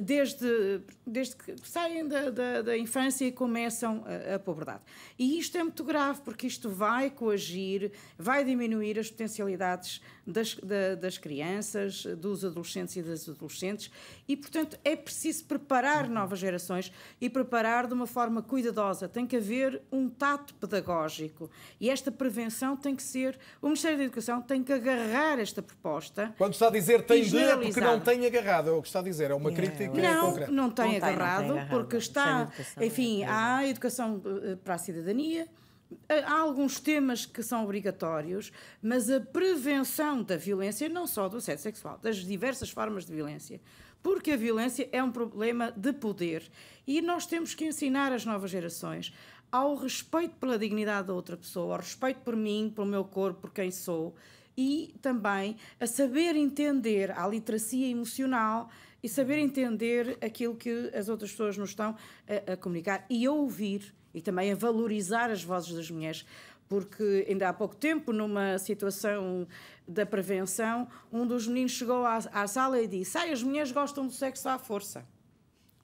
desde, 0.00 0.80
desde 1.06 1.36
que 1.36 1.54
saem 1.62 2.06
da, 2.08 2.30
da, 2.30 2.62
da 2.62 2.76
infância 2.78 3.24
e 3.24 3.32
começam 3.32 4.04
a, 4.30 4.34
a 4.34 4.38
pobreza. 4.38 4.80
E 5.18 5.38
isto 5.38 5.56
é 5.56 5.62
muito 5.62 5.84
grave, 5.84 6.20
porque 6.22 6.46
isto 6.46 6.68
vai 6.70 7.10
coagir, 7.10 7.92
vai 8.18 8.44
diminuir 8.44 8.98
as 8.98 9.10
potencialidades 9.10 10.00
das, 10.26 10.54
da- 10.56 10.94
das 10.96 11.18
crianças, 11.18 12.04
dos 12.18 12.44
adolescentes 12.44 12.96
e 12.96 13.02
das 13.02 13.28
adolescentes, 13.28 13.90
e, 14.28 14.36
portanto, 14.36 14.78
é 14.84 14.94
preciso 14.96 15.44
preparar 15.44 16.08
novas 16.08 16.38
gerações 16.38 16.92
e 17.20 17.28
preparar 17.30 17.86
de 17.86 17.94
uma 17.94 18.06
forma 18.06 18.42
cuidadosa. 18.42 19.08
Tem 19.08 19.26
que 19.26 19.36
haver 19.36 19.80
um 19.90 20.08
tato 20.08 20.54
pedagógico 20.54 21.50
e 21.80 21.88
esta 21.90 22.10
prevenção 22.12 22.76
tem 22.76 22.94
que 22.94 23.02
ser. 23.02 23.38
O 23.60 23.66
Ministério 23.66 23.98
da 23.98 24.04
Educação 24.04 24.40
tem 24.42 24.62
que 24.62 24.72
agarrar 24.72 25.38
esta 25.38 25.62
proposta. 25.62 26.34
Quando 26.38 26.52
está 26.54 26.68
a 26.68 26.70
dizer 26.70 27.02
tem 27.02 27.22
de, 27.22 27.36
é 27.38 27.56
porque 27.56 27.80
não 27.80 28.00
tem 28.00 28.26
agarrado, 28.26 28.68
é 28.70 28.72
o 28.72 28.82
que 28.82 28.88
está 28.88 29.00
a 29.00 29.02
dizer, 29.02 29.30
é 29.30 29.34
uma 29.34 29.50
crítica 29.60 30.02
Não, 30.02 30.26
concreta. 30.26 30.52
não 30.52 30.70
tem 30.70 30.84
Não 30.84 30.92
tem, 30.92 31.00
não 31.00 31.00
tem 31.00 31.08
agarrado, 31.14 31.52
agarrado. 31.52 31.68
porque 31.70 31.96
está, 31.96 32.24
Sem 32.24 32.42
educação, 32.42 32.82
enfim, 32.84 33.24
há 33.24 33.56
a 33.58 33.66
educação 33.68 34.22
eh, 34.44 34.56
para 34.56 34.74
a 34.74 34.78
cidadania, 34.78 35.48
eh, 36.08 36.22
há 36.24 36.38
alguns 36.40 36.78
temas 36.80 37.26
que 37.26 37.42
são 37.42 37.64
obrigatórios, 37.64 38.52
mas 38.82 39.10
a 39.10 39.20
prevenção 39.20 40.22
da 40.22 40.36
violência, 40.36 40.88
não 40.88 41.06
só 41.06 41.28
do 41.28 41.38
assédio 41.38 41.62
sexual, 41.62 41.98
das 42.02 42.16
diversas 42.16 42.70
formas 42.70 43.04
de 43.04 43.12
violência, 43.12 43.60
porque 44.02 44.30
a 44.32 44.36
violência 44.36 44.88
é 44.92 45.02
um 45.02 45.10
problema 45.12 45.72
de 45.76 45.92
poder 45.92 46.42
e 46.86 47.02
nós 47.02 47.26
temos 47.26 47.54
que 47.54 47.66
ensinar 47.66 48.12
as 48.12 48.24
novas 48.24 48.50
gerações 48.50 49.12
ao 49.52 49.74
respeito 49.76 50.36
pela 50.36 50.58
dignidade 50.58 51.08
da 51.08 51.12
outra 51.12 51.36
pessoa, 51.36 51.74
ao 51.74 51.80
respeito 51.80 52.20
por 52.20 52.34
mim, 52.36 52.72
pelo 52.74 52.86
meu 52.86 53.04
corpo, 53.04 53.42
por 53.42 53.52
quem 53.52 53.70
sou 53.70 54.14
e 54.56 54.94
também 55.02 55.56
a 55.78 55.86
saber 55.86 56.36
entender 56.36 57.10
a 57.10 57.26
literacia 57.26 57.88
emocional 57.88 58.68
e 59.02 59.08
saber 59.08 59.38
entender 59.38 60.18
aquilo 60.20 60.54
que 60.54 60.90
as 60.94 61.08
outras 61.08 61.30
pessoas 61.30 61.56
nos 61.56 61.70
estão 61.70 61.96
a, 62.28 62.52
a 62.52 62.56
comunicar 62.56 63.04
e 63.08 63.26
a 63.26 63.32
ouvir 63.32 63.94
e 64.12 64.20
também 64.20 64.52
a 64.52 64.54
valorizar 64.54 65.30
as 65.30 65.42
vozes 65.42 65.74
das 65.74 65.90
mulheres. 65.90 66.24
Porque 66.68 67.26
ainda 67.28 67.48
há 67.48 67.52
pouco 67.52 67.74
tempo, 67.74 68.12
numa 68.12 68.56
situação 68.58 69.46
da 69.88 70.06
prevenção, 70.06 70.86
um 71.12 71.26
dos 71.26 71.48
meninos 71.48 71.72
chegou 71.72 72.04
à, 72.04 72.18
à 72.32 72.46
sala 72.46 72.80
e 72.80 72.86
disse: 72.86 73.18
Ai, 73.18 73.32
as 73.32 73.42
mulheres 73.42 73.72
gostam 73.72 74.06
do 74.06 74.12
sexo 74.12 74.48
à 74.48 74.56
força. 74.56 75.04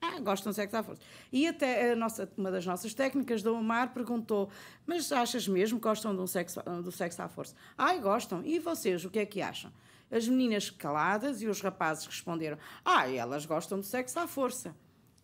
Ah, 0.01 0.19
gostam 0.19 0.51
de 0.51 0.55
sexo 0.55 0.77
à 0.77 0.83
força. 0.83 1.01
E 1.29 1.45
até 1.45 1.93
nossa, 1.93 2.31
uma 2.37 2.49
das 2.49 2.65
nossas 2.65 2.93
técnicas 2.93 3.43
do 3.43 3.53
Omar 3.53 3.93
perguntou: 3.93 4.49
Mas 4.85 5.11
achas 5.11 5.45
mesmo 5.45 5.77
que 5.77 5.83
gostam 5.83 6.15
do 6.15 6.25
sexo, 6.25 6.61
do 6.81 6.91
sexo 6.91 7.21
à 7.21 7.27
força? 7.27 7.53
Ai, 7.77 7.99
gostam. 7.99 8.41
E 8.45 8.57
vocês, 8.57 9.03
o 9.03 9.09
que 9.09 9.19
é 9.19 9.25
que 9.25 9.41
acham? 9.41 9.71
As 10.09 10.27
meninas 10.27 10.69
caladas 10.69 11.41
e 11.41 11.47
os 11.47 11.61
rapazes 11.61 12.05
responderam: 12.05 12.57
Ah, 12.83 13.09
elas 13.11 13.45
gostam 13.45 13.79
de 13.79 13.85
sexo 13.85 14.19
à 14.19 14.27
força. 14.27 14.75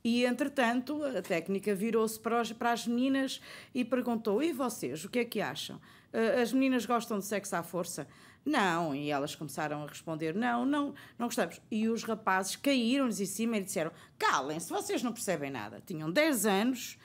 E, 0.04 0.26
entretanto, 0.26 1.02
a 1.06 1.22
técnica 1.22 1.74
virou-se 1.74 2.20
para, 2.20 2.42
as 2.72 2.86
meninas 2.86 3.42
e 3.74 3.86
perguntou: 3.86 4.44
E 4.44 4.52
vocês, 4.52 5.06
o 5.06 5.10
que 5.10 5.20
é 5.20 5.26
que 5.26 5.40
acham? 5.40 5.80
Ah, 6.12 6.42
As 6.42 6.52
meninas 6.52 6.86
gostam 6.86 7.18
de 7.20 7.26
sexo 7.26 7.56
à 7.56 7.64
força? 7.64 8.08
Não, 8.46 8.94
e 8.94 9.10
elas 9.10 9.36
começaram 9.36 9.84
a 9.84 9.88
responder: 9.88 10.36
não, 10.36 10.66
não, 10.66 10.94
não 11.18 11.28
gostamos. 11.28 11.62
E 11.72 11.88
os 11.88 12.04
rapazes 12.04 12.58
caíram-lhes 12.58 13.22
em 13.22 13.26
cima 13.26 13.58
e 13.58 13.64
disseram: 13.64 13.92
calem-se, 14.20 14.70
vocês 14.70 15.02
não 15.02 15.14
percebem 15.14 15.50
nada. 15.50 15.82
Tinham 15.86 16.12
10 16.12 16.46
anos, 16.46 16.98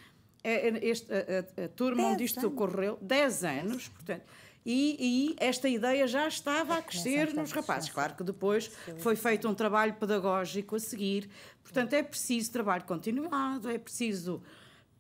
eh, 0.42 0.68
eh, 0.68 0.80
este, 0.82 1.12
a, 1.12 1.62
a, 1.62 1.64
a 1.66 1.68
turma 1.68 2.02
onde 2.09 2.24
isto 2.24 2.44
ocorreu, 2.46 2.98
10 3.00 3.44
anos, 3.44 3.88
portanto. 3.88 4.24
E, 4.70 4.97
e, 5.01 5.36
esta 5.39 5.66
ideia 5.66 6.07
já 6.07 6.28
estava 6.28 6.77
a 6.77 6.82
crescer 6.82 7.32
nos 7.32 7.53
rapazes. 7.53 7.89
Claro 7.89 8.15
que 8.15 8.23
depois 8.23 8.70
foi 8.99 9.16
feito 9.16 9.49
um 9.49 9.55
trabalho 9.55 9.95
pedagógico 9.95 10.77
a 10.77 10.78
seguir. 10.78 11.31
Portanto, 11.62 11.95
é 11.95 12.03
preciso 12.03 12.53
trabalho 12.53 12.85
continuado, 12.85 13.70
é 13.70 13.78
preciso 13.78 14.43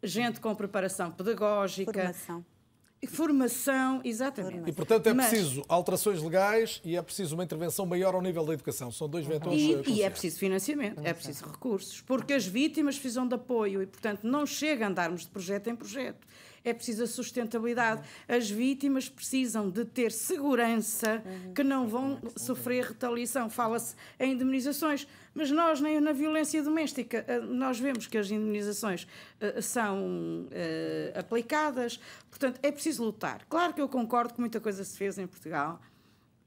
gente 0.02 0.40
com 0.40 0.54
preparação 0.54 1.10
pedagógica. 1.10 1.92
Formação. 1.92 2.46
Formação, 3.06 4.00
exatamente. 4.04 4.70
E, 4.70 4.72
portanto, 4.72 5.06
é 5.06 5.12
Mas- 5.12 5.28
preciso 5.28 5.62
alterações 5.68 6.22
legais 6.22 6.80
e 6.82 6.96
é 6.96 7.02
preciso 7.02 7.34
uma 7.34 7.44
intervenção 7.44 7.84
maior 7.84 8.14
ao 8.14 8.22
nível 8.22 8.46
da 8.46 8.54
educação. 8.54 8.90
São 8.90 9.06
dois 9.06 9.26
vetores. 9.26 9.60
eh, 9.60 9.82
E, 9.86 9.92
e 9.98 10.02
é 10.02 10.08
preciso 10.08 10.38
financiamento, 10.38 11.00
é 11.04 11.12
preciso 11.12 11.44
recursos, 11.44 12.00
porque 12.00 12.32
as 12.32 12.46
vítimas 12.46 12.96
precisam 12.98 13.28
de 13.28 13.34
apoio 13.34 13.82
e, 13.82 13.86
portanto, 13.86 14.24
não 14.24 14.46
chega 14.46 14.86
a 14.86 14.88
andarmos 14.88 15.22
de 15.22 15.28
projeto 15.28 15.68
em 15.68 15.76
projeto. 15.76 16.26
É 16.64 16.72
preciso 16.72 17.04
a 17.04 17.06
sustentabilidade. 17.06 18.02
As 18.26 18.50
vítimas 18.50 19.08
precisam 19.08 19.70
de 19.70 19.84
ter 19.84 20.12
segurança 20.12 21.22
que 21.54 21.62
não 21.62 21.88
vão 21.88 22.20
sofrer 22.36 22.84
retaliação. 22.84 23.48
Fala-se 23.48 23.94
em 24.18 24.32
indemnizações, 24.32 25.06
mas 25.34 25.50
nós, 25.50 25.80
nem 25.80 26.00
na 26.00 26.12
violência 26.12 26.62
doméstica, 26.62 27.24
eh, 27.28 27.40
nós 27.40 27.78
vemos 27.78 28.06
que 28.06 28.18
as 28.18 28.30
indemnizações 28.30 29.06
eh, 29.40 29.60
são 29.60 30.48
eh, 30.50 31.12
aplicadas. 31.16 32.00
Portanto, 32.28 32.58
é 32.62 32.72
preciso 32.72 33.04
lutar. 33.04 33.44
Claro 33.48 33.72
que 33.74 33.80
eu 33.80 33.88
concordo 33.88 34.34
que 34.34 34.40
muita 34.40 34.60
coisa 34.60 34.82
se 34.84 34.96
fez 34.96 35.18
em 35.18 35.26
Portugal 35.26 35.80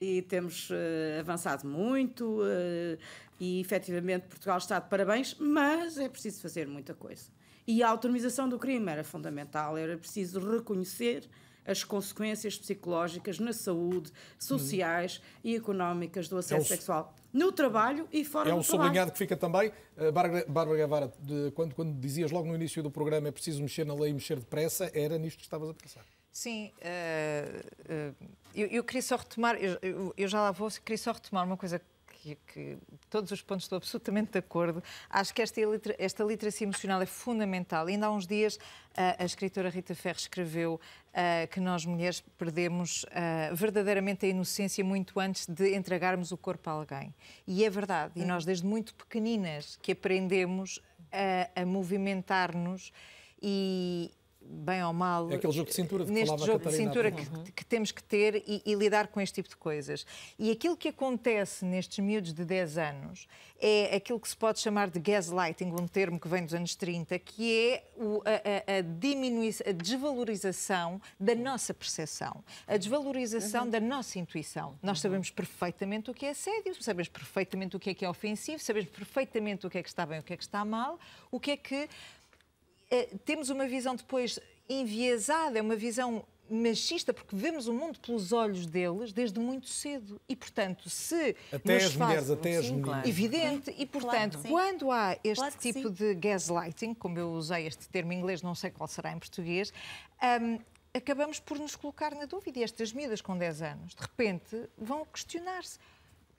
e 0.01 0.23
temos 0.23 0.69
eh, 0.71 1.19
avançado 1.19 1.67
muito 1.67 2.41
eh, 2.43 2.97
e 3.39 3.61
efetivamente 3.61 4.25
Portugal 4.27 4.57
está 4.57 4.79
de 4.79 4.89
parabéns, 4.89 5.35
mas 5.39 5.97
é 5.99 6.09
preciso 6.09 6.41
fazer 6.41 6.67
muita 6.67 6.95
coisa. 6.95 7.29
E 7.67 7.83
a 7.83 7.89
autonomização 7.89 8.49
do 8.49 8.57
crime 8.57 8.91
era 8.91 9.03
fundamental, 9.03 9.77
era 9.77 9.97
preciso 9.97 10.39
reconhecer 10.39 11.29
as 11.65 11.83
consequências 11.83 12.57
psicológicas 12.57 13.38
na 13.38 13.53
saúde, 13.53 14.11
sociais 14.39 15.21
e 15.43 15.55
económicas 15.55 16.27
do 16.27 16.38
acesso 16.38 16.55
É 16.55 16.59
um- 16.59 16.65
sexual 16.65 17.13
no 17.31 17.51
trabalho 17.51 18.07
e 18.11 18.25
fora 18.25 18.49
É 18.49 18.53
um 18.53 18.57
do 18.59 18.63
trabalho. 18.65 18.83
sublinhado 18.88 19.11
que 19.11 19.17
fica 19.19 19.38
também. 19.38 19.71
Uh, 19.95 20.11
Bárbara, 20.11 20.75
Guevara, 20.75 21.13
de- 21.19 21.51
quando, 21.51 21.75
quando 21.75 21.93
dizias 21.99 22.31
logo 22.31 22.47
no 22.47 22.55
início 22.55 22.81
do 22.81 22.89
programa 22.89 23.27
é 23.27 23.31
preciso 23.31 23.61
mexer 23.61 23.85
na 23.85 23.93
lei 23.93 24.09
e 24.09 24.13
mexer 24.13 24.38
depressa, 24.39 24.91
era 24.93 25.17
nisto 25.19 25.38
que 25.38 25.43
estavas 25.43 25.69
a 25.69 25.73
pensar. 25.73 26.03
Sim, 26.31 26.71
eh, 26.81 27.61
eh, 27.88 28.11
eu, 28.55 28.67
eu 28.67 28.83
queria 28.83 29.01
só 29.01 29.15
retomar, 29.17 29.55
eu, 29.57 29.77
eu- 29.81 30.13
eu 30.17 30.27
já 30.27 30.41
lá 30.41 30.51
vou, 30.51 30.69
queria 30.71 30.97
só 30.97 31.11
retomar 31.11 31.45
uma 31.45 31.57
coisa 31.57 31.79
que, 32.22 32.38
que 32.53 32.77
todos 33.10 33.31
os 33.31 33.41
pontos 33.41 33.65
estou 33.65 33.77
absolutamente 33.77 34.34
de 34.34 34.39
acordo. 34.39 34.84
Acho 35.10 35.34
que 35.34 35.41
esta, 35.41 35.60
esta 35.98 36.23
literacia 36.23 36.65
emocional 36.65 37.02
é 37.02 37.06
fundamental. 37.06 37.88
Ainda 37.88 38.07
há 38.07 38.11
uns 38.11 38.27
dias 38.27 38.60
a, 38.95 39.23
a 39.23 39.26
escritora 39.26 39.69
Rita 39.69 39.95
Ferro 39.95 40.18
escreveu 40.18 40.80
eh, 41.14 41.48
que 41.48 41.60
nós 41.60 41.85
mulheres 41.85 42.22
perdemos 42.38 43.06
eh, 43.11 43.49
verdadeiramente 43.53 44.26
a 44.26 44.30
inocência 44.30 44.84
muito 44.84 45.19
antes 45.19 45.48
de 45.48 45.76
entregarmos 45.76 46.31
o 46.31 46.38
corpo 46.38 46.69
a 46.69 46.73
alguém. 46.73 47.14
E 47.48 47.65
é 47.65 47.69
verdade, 47.69 48.14
e 48.15 48.23
nós 48.23 48.45
desde 48.45 48.65
muito 48.65 48.93
pequeninas 48.93 49.80
que 49.81 49.93
aprendemos 49.93 50.80
a, 51.11 51.61
a 51.61 51.65
movimentar-nos 51.65 52.93
e 53.41 54.11
bem 54.52 54.84
ou 54.84 54.94
mal 54.94 55.32
É 55.32 55.36
aquele 55.36 55.53
jogo 55.53 55.69
de 55.69 55.76
cintura 55.76 56.06
que 56.06 56.11
neste 56.11 56.28
jogo 56.45 56.60
de 56.60 56.76
cintura 56.78 57.11
que, 57.45 57.52
que 57.53 57.65
temos 57.65 57.91
que 57.91 58.03
ter 58.03 58.44
e, 58.48 58.61
e 58.65 58.76
lidar 58.76 59.07
com 59.07 59.19
este 59.22 59.36
tipo 59.36 59.49
de 59.49 59.56
coisas. 59.57 60.06
E 60.38 60.52
aquilo 60.52 60.76
que 60.78 60.90
acontece 60.90 61.64
nestes 61.65 61.99
miúdos 61.99 62.34
de 62.34 62.44
10 62.45 62.78
anos 62.78 63.28
é 63.60 63.95
aquilo 63.95 64.19
que 64.19 64.28
se 64.28 64.36
pode 64.36 64.60
chamar 64.60 64.90
de 64.90 64.99
gaslighting, 64.99 65.72
um 65.80 65.88
termo 65.88 66.19
que 66.19 66.28
vem 66.28 66.44
dos 66.44 66.53
anos 66.53 66.76
30, 66.76 67.18
que 67.19 67.69
é 67.69 67.84
o- 67.95 68.22
a, 68.26 68.73
a- 68.76 68.78
a 68.78 68.82
diminuição, 68.82 69.65
a 69.69 69.72
desvalorização 69.72 71.02
da 71.19 71.36
nossa 71.36 71.73
percepção, 71.73 72.44
a 72.68 72.78
desvalorização 72.78 73.69
da 73.69 73.80
nossa 73.80 74.18
intuição. 74.19 74.78
Nós 74.82 74.99
sabemos 74.99 75.30
perfeitamente 75.30 76.10
o 76.10 76.14
que 76.14 76.26
é 76.26 76.30
assédio, 76.32 76.76
sabemos 76.82 77.07
perfeitamente 77.10 77.76
o 77.76 77.80
que 77.80 77.91
é 77.91 77.94
que 77.94 78.03
é 78.06 78.10
ofensivo, 78.10 78.60
sabemos 78.60 78.90
perfeitamente 78.90 79.65
o 79.68 79.69
que 79.69 79.78
é 79.78 79.84
que 79.84 79.90
está 79.90 80.06
bem 80.06 80.18
e 80.18 80.22
o 80.22 80.23
que 80.23 80.34
é 80.34 80.38
que 80.38 80.44
está 80.44 80.65
mal, 80.65 80.99
o 81.30 81.40
que 81.40 81.52
é 81.52 81.57
que 81.57 81.88
temos 83.26 83.49
uma 83.49 83.68
visão 83.68 83.95
depois 83.95 84.39
enviesada, 84.69 85.59
é 85.59 85.61
uma 85.61 85.76
visão 85.76 86.26
machista, 86.51 87.13
porque 87.13 87.35
vemos 87.35 87.68
o 87.68 87.73
mundo 87.73 87.99
pelos 87.99 88.34
olhos 88.34 88.65
deles 88.65 89.13
desde 89.13 89.39
muito 89.39 89.69
cedo. 89.69 90.19
E, 90.27 90.35
portanto, 90.35 90.89
se. 90.89 91.35
Até 91.51 91.77
as 91.77 91.95
mulheres, 91.95 92.30
até 92.30 92.57
as 92.57 92.69
meninas. 92.69 93.07
Evidente. 93.07 93.73
E, 93.77 93.85
portanto, 93.85 94.39
sim. 94.39 94.49
quando 94.49 94.91
há 94.91 95.18
este 95.23 95.41
Claro 95.41 95.55
tipo 95.57 95.88
sim. 95.88 95.93
de 95.93 96.15
gaslighting, 96.15 96.93
como 96.93 97.18
eu 97.18 97.31
usei 97.31 97.68
este 97.68 97.88
termo 97.88 98.11
em 98.11 98.19
inglês, 98.19 98.41
não 98.41 98.53
sei 98.53 98.69
qual 98.69 98.88
será 98.88 99.11
em 99.11 99.19
português, 99.19 99.72
hum, 100.41 100.59
acabamos 100.93 101.39
por 101.39 101.57
nos 101.57 101.76
colocar 101.76 102.13
na 102.13 102.26
dúvida. 102.26 102.59
E 102.59 102.63
estas 102.63 102.91
miúdas 102.91 103.22
com 103.22 103.38
10 103.38 103.61
anos, 103.61 103.95
de 103.95 104.01
repente, 104.01 104.69
vão 104.77 105.05
questionar-se. 105.05 105.80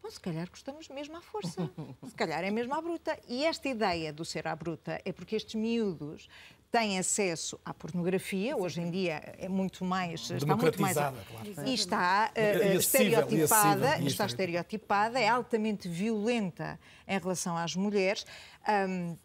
Bom, 0.02 0.10
se 0.10 0.20
calhar 0.20 0.48
gostamos 0.50 0.88
mesmo 0.88 1.16
à 1.16 1.20
força. 1.20 1.70
Se 2.08 2.14
calhar 2.14 2.42
é 2.42 2.50
mesmo 2.50 2.74
à 2.74 2.80
bruta. 2.80 3.16
E 3.28 3.44
esta 3.44 3.68
ideia 3.68 4.12
do 4.12 4.24
ser 4.24 4.48
à 4.48 4.56
bruta 4.56 5.00
é 5.04 5.12
porque 5.12 5.36
estes 5.36 5.54
miúdos 5.54 6.28
têm 6.72 6.98
acesso 6.98 7.60
à 7.64 7.74
pornografia, 7.74 8.56
hoje 8.56 8.80
em 8.80 8.90
dia 8.90 9.34
é 9.38 9.46
muito 9.46 9.84
mais... 9.84 10.30
Está 10.30 10.56
muito 10.56 10.80
mais 10.80 10.96
Democratizada, 10.96 11.24
claro. 11.30 11.68
E 11.68 11.74
está 11.74 12.32
e 12.34 12.76
estereotipada, 12.76 13.86
acessível, 13.86 14.04
e 14.04 14.06
está 14.06 14.26
estereotipada, 14.26 15.20
é 15.20 15.28
altamente 15.28 15.86
violenta 15.86 16.80
em 17.06 17.18
relação 17.18 17.56
às 17.56 17.76
mulheres. 17.76 18.24
Hum, 18.66 19.16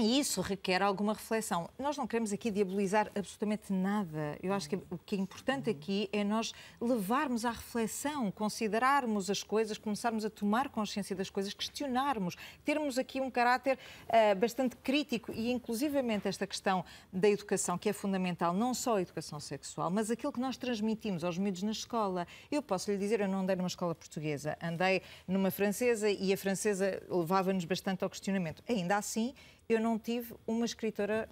e 0.00 0.18
isso 0.18 0.40
requer 0.40 0.82
alguma 0.82 1.12
reflexão. 1.12 1.68
Nós 1.78 1.96
não 1.96 2.06
queremos 2.06 2.32
aqui 2.32 2.50
diabolizar 2.50 3.10
absolutamente 3.14 3.72
nada. 3.72 4.38
Eu 4.42 4.52
acho 4.52 4.68
que 4.68 4.76
o 4.76 4.98
que 4.98 5.14
é 5.14 5.18
importante 5.18 5.68
aqui 5.68 6.08
é 6.12 6.24
nós 6.24 6.52
levarmos 6.80 7.44
à 7.44 7.50
reflexão, 7.50 8.30
considerarmos 8.30 9.30
as 9.30 9.42
coisas, 9.42 9.78
começarmos 9.78 10.24
a 10.24 10.30
tomar 10.30 10.68
consciência 10.70 11.14
das 11.14 11.28
coisas, 11.28 11.52
questionarmos, 11.52 12.36
termos 12.64 12.98
aqui 12.98 13.20
um 13.20 13.30
caráter 13.30 13.78
ah, 14.08 14.34
bastante 14.34 14.76
crítico 14.76 15.32
e, 15.32 15.50
inclusivamente, 15.50 16.26
esta 16.26 16.46
questão 16.46 16.84
da 17.12 17.28
educação, 17.28 17.76
que 17.76 17.88
é 17.88 17.92
fundamental, 17.92 18.54
não 18.54 18.72
só 18.72 18.96
a 18.96 19.02
educação 19.02 19.38
sexual, 19.38 19.90
mas 19.90 20.10
aquilo 20.10 20.32
que 20.32 20.40
nós 20.40 20.56
transmitimos 20.56 21.24
aos 21.24 21.36
miúdos 21.36 21.62
na 21.62 21.72
escola. 21.72 22.26
Eu 22.50 22.62
posso 22.62 22.90
lhe 22.90 22.96
dizer, 22.96 23.20
eu 23.20 23.28
não 23.28 23.40
andei 23.40 23.56
numa 23.56 23.68
escola 23.68 23.94
portuguesa, 23.94 24.56
andei 24.62 25.02
numa 25.28 25.50
francesa 25.50 26.10
e 26.10 26.32
a 26.32 26.36
francesa 26.36 27.02
levava-nos 27.08 27.64
bastante 27.64 28.02
ao 28.02 28.10
questionamento. 28.10 28.62
Ainda 28.68 28.96
assim, 28.96 29.34
eu 29.72 29.80
não 29.80 29.98
tive 29.98 30.34
uma 30.46 30.64
escritora 30.64 31.28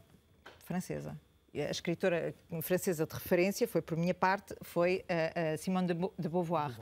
francesa. 0.64 1.18
A 1.54 1.70
escritora 1.70 2.34
francesa 2.62 3.04
de 3.06 3.12
referência 3.14 3.66
foi, 3.66 3.82
por 3.82 3.96
minha 3.96 4.14
parte, 4.14 4.54
foi 4.62 5.04
a, 5.08 5.54
a 5.54 5.56
Simone 5.58 5.88
de 5.88 5.94
Bo- 5.94 6.12
de 6.18 6.28
Beauvoir. 6.28 6.78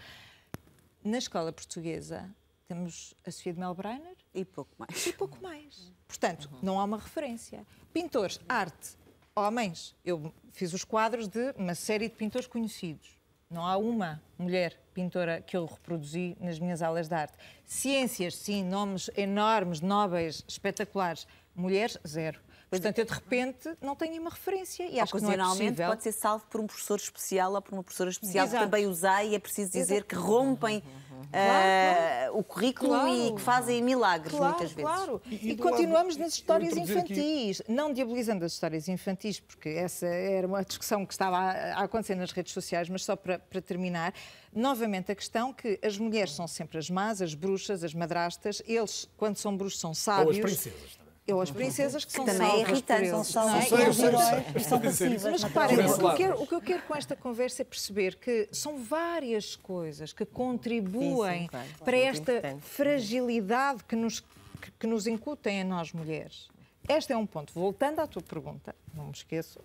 Na 1.02 1.18
escola 1.18 1.52
portuguesa 1.52 2.28
temos 2.68 3.14
a 3.24 3.30
Sofia 3.30 3.54
de 3.54 3.60
Melbrenner 3.60 4.16
e 4.34 4.44
pouco 4.44 4.70
mais. 4.76 5.06
E 5.06 5.12
pouco 5.12 5.40
mais. 5.40 5.92
Portanto, 6.06 6.50
não 6.62 6.78
há 6.80 6.84
uma 6.84 6.98
referência. 6.98 7.64
Pintores, 7.92 8.38
arte, 8.48 8.96
homens. 9.34 9.94
Eu 10.04 10.34
fiz 10.52 10.72
os 10.74 10.84
quadros 10.84 11.28
de 11.28 11.54
uma 11.56 11.74
série 11.74 12.08
de 12.08 12.16
pintores 12.16 12.46
conhecidos. 12.46 13.16
Não 13.48 13.64
há 13.64 13.76
uma 13.76 14.20
mulher 14.36 14.76
pintora 14.92 15.40
que 15.40 15.56
eu 15.56 15.64
reproduzi 15.64 16.36
nas 16.40 16.58
minhas 16.58 16.82
aulas 16.82 17.06
de 17.08 17.14
arte. 17.14 17.38
Ciências, 17.64 18.34
sim, 18.34 18.64
nomes 18.64 19.08
enormes, 19.16 19.80
nobres, 19.80 20.44
espetaculares. 20.48 21.26
Mulheres, 21.56 21.98
zero. 22.06 22.38
Portanto, 22.68 22.98
eu 22.98 23.04
de 23.04 23.12
repente 23.12 23.76
não 23.80 23.94
tenho 23.94 24.10
nenhuma 24.12 24.28
referência 24.30 24.82
e 24.88 24.98
acho 25.00 25.12
que 25.14 25.22
não 25.22 25.30
é 25.32 25.36
possível. 25.38 25.86
pode 25.88 26.02
ser 26.02 26.12
salvo 26.12 26.44
por 26.50 26.60
um 26.60 26.66
professor 26.66 26.98
especial 26.98 27.52
ou 27.54 27.62
por 27.62 27.72
uma 27.74 27.82
professora 27.82 28.10
especial 28.10 28.44
Exato. 28.46 28.64
que 28.64 28.70
também 28.70 28.86
usa 28.86 29.22
e 29.22 29.34
é 29.34 29.38
preciso 29.38 29.70
dizer 29.70 29.94
Exato. 29.94 30.08
que 30.08 30.14
rompem 30.16 30.82
Claro, 31.30 31.30
ah, 31.32 32.30
o 32.32 32.42
currículo 32.44 32.90
Claro. 32.90 33.08
e 33.08 33.32
que 33.34 33.40
fazem 33.40 33.82
milagres 33.82 34.32
Claro, 34.36 34.52
muitas 34.54 34.72
vezes. 34.72 34.90
Claro, 34.90 35.22
e, 35.26 35.50
E 35.52 35.56
continuamos 35.56 36.14
lado- 36.16 36.24
nas 36.24 36.34
histórias 36.34 36.72
introduzir 36.72 36.98
aqui- 36.98 37.12
infantis, 37.14 37.62
não 37.68 37.92
diabolizando 37.92 38.44
as 38.44 38.52
histórias 38.52 38.86
infantis, 38.88 39.40
porque 39.40 39.68
essa 39.70 40.06
era 40.06 40.46
uma 40.46 40.62
discussão 40.64 41.06
que 41.06 41.12
estava 41.14 41.36
a, 41.38 41.82
acontecer 41.84 42.14
nas 42.16 42.32
redes 42.32 42.52
sociais, 42.52 42.88
mas 42.88 43.04
só 43.04 43.16
para, 43.16 43.38
para 43.38 43.60
terminar, 43.62 44.12
novamente 44.52 45.10
a 45.10 45.14
questão 45.14 45.52
que 45.52 45.78
as 45.82 45.96
mulheres 45.98 46.32
são 46.32 46.46
sempre 46.46 46.78
as 46.78 46.90
más, 46.90 47.22
as 47.22 47.32
bruxas, 47.34 47.82
as 47.82 47.94
madrastas, 47.94 48.60
eles, 48.66 49.08
quando 49.16 49.36
são 49.36 49.56
bruxos, 49.56 49.80
são 49.80 49.90
Ou 49.90 49.92
as 49.92 49.98
sábios. 49.98 50.38
princesas 50.38 50.96
também. 50.96 51.05
Ou 51.28 51.40
as 51.40 51.50
princesas 51.50 52.04
que, 52.04 52.10
Que 52.12 52.16
são 52.16 52.24
também 52.24 52.46
é 52.46 52.50
salvas 52.50 52.62
por 52.66 52.72
irritante, 52.72 53.00
eles, 53.02 53.10
são 53.10 53.24
salvas 53.24 53.72
é? 53.72 53.82
Eles- 53.82 53.98
heróis, 53.98 54.46
eles 54.54 54.66
são 54.66 54.80
passivas. 54.80 55.22
Mas 55.24 55.42
reparem, 55.42 55.78
o 55.78 55.98
que, 55.98 56.04
eu 56.04 56.14
quero, 56.14 56.42
o 56.42 56.46
que 56.46 56.54
eu 56.54 56.60
quero 56.60 56.82
com 56.82 56.94
esta 56.94 57.16
conversa 57.16 57.62
é 57.62 57.64
perceber 57.64 58.14
que 58.16 58.48
são 58.52 58.78
várias 58.78 59.56
coisas 59.56 60.12
que 60.12 60.24
contribuem 60.24 61.32
Sim, 61.34 61.42
sim, 61.42 61.48
claro. 61.48 61.68
para 61.84 61.96
esta 61.96 62.32
importante. 62.32 62.62
fragilidade 62.62 63.82
que 63.84 63.96
nos, 63.96 64.20
que, 64.20 64.70
que 64.78 64.86
nos 64.86 65.06
incutem 65.08 65.62
a 65.62 65.64
nós 65.64 65.92
mulheres. 65.92 66.48
Este 66.88 67.12
é 67.12 67.16
um 67.16 67.26
ponto. 67.26 67.52
Voltando 67.52 67.98
à 68.00 68.06
tua 68.06 68.22
pergunta, 68.22 68.72
não 68.94 69.06
me 69.06 69.12
esqueço. 69.12 69.58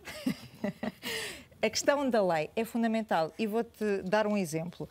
A 1.62 1.70
questão 1.70 2.10
da 2.10 2.26
lei 2.26 2.50
é 2.56 2.66
fundamental 2.66 3.32
e 3.38 3.46
vou-te 3.46 4.02
dar 4.04 4.26
um 4.26 4.36
exemplo. 4.36 4.90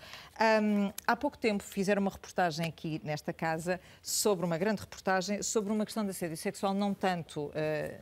Um, 0.62 0.92
há 1.06 1.16
pouco 1.16 1.36
tempo 1.36 1.62
fizeram 1.62 2.00
uma 2.00 2.10
reportagem 2.10 2.66
aqui 2.66 3.00
nesta 3.04 3.32
casa 3.32 3.80
sobre 4.00 4.46
uma 4.46 4.56
grande 4.56 4.80
reportagem 4.80 5.42
sobre 5.42 5.72
uma 5.72 5.84
questão 5.84 6.04
de 6.04 6.10
assédio 6.10 6.36
sexual, 6.36 6.72
não 6.72 6.94
tanto 6.94 7.46
uh, 7.46 7.52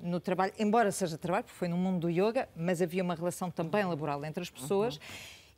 no 0.03 0.20
trabalho, 0.20 0.53
embora 0.59 0.93
seja 0.93 1.16
trabalho, 1.16 1.45
porque 1.45 1.59
foi 1.59 1.69
no 1.69 1.77
mundo 1.77 2.01
do 2.01 2.11
yoga, 2.11 2.49
mas 2.55 2.82
havia 2.82 3.03
uma 3.03 3.15
relação 3.15 3.51
também 3.51 3.85
laboral 3.85 4.24
entre 4.24 4.43
as 4.43 4.51
pessoas. 4.51 4.97
Uhum. 4.97 5.01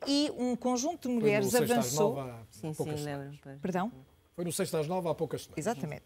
E 0.07 0.31
um 0.35 0.55
conjunto 0.55 1.07
de 1.07 1.13
mulheres 1.13 1.53
avançou. 1.53 2.15
Nova, 2.15 2.47
sim, 2.49 2.73
sim, 2.73 2.83
lembro. 2.83 3.37
Perdão? 3.61 3.91
Foi 4.35 4.43
no 4.43 4.51
Sexta 4.51 4.79
às 4.79 4.87
Nove 4.87 5.07
há 5.09 5.13
poucas 5.13 5.43
semanas. 5.43 5.59
Exatamente. 5.59 6.05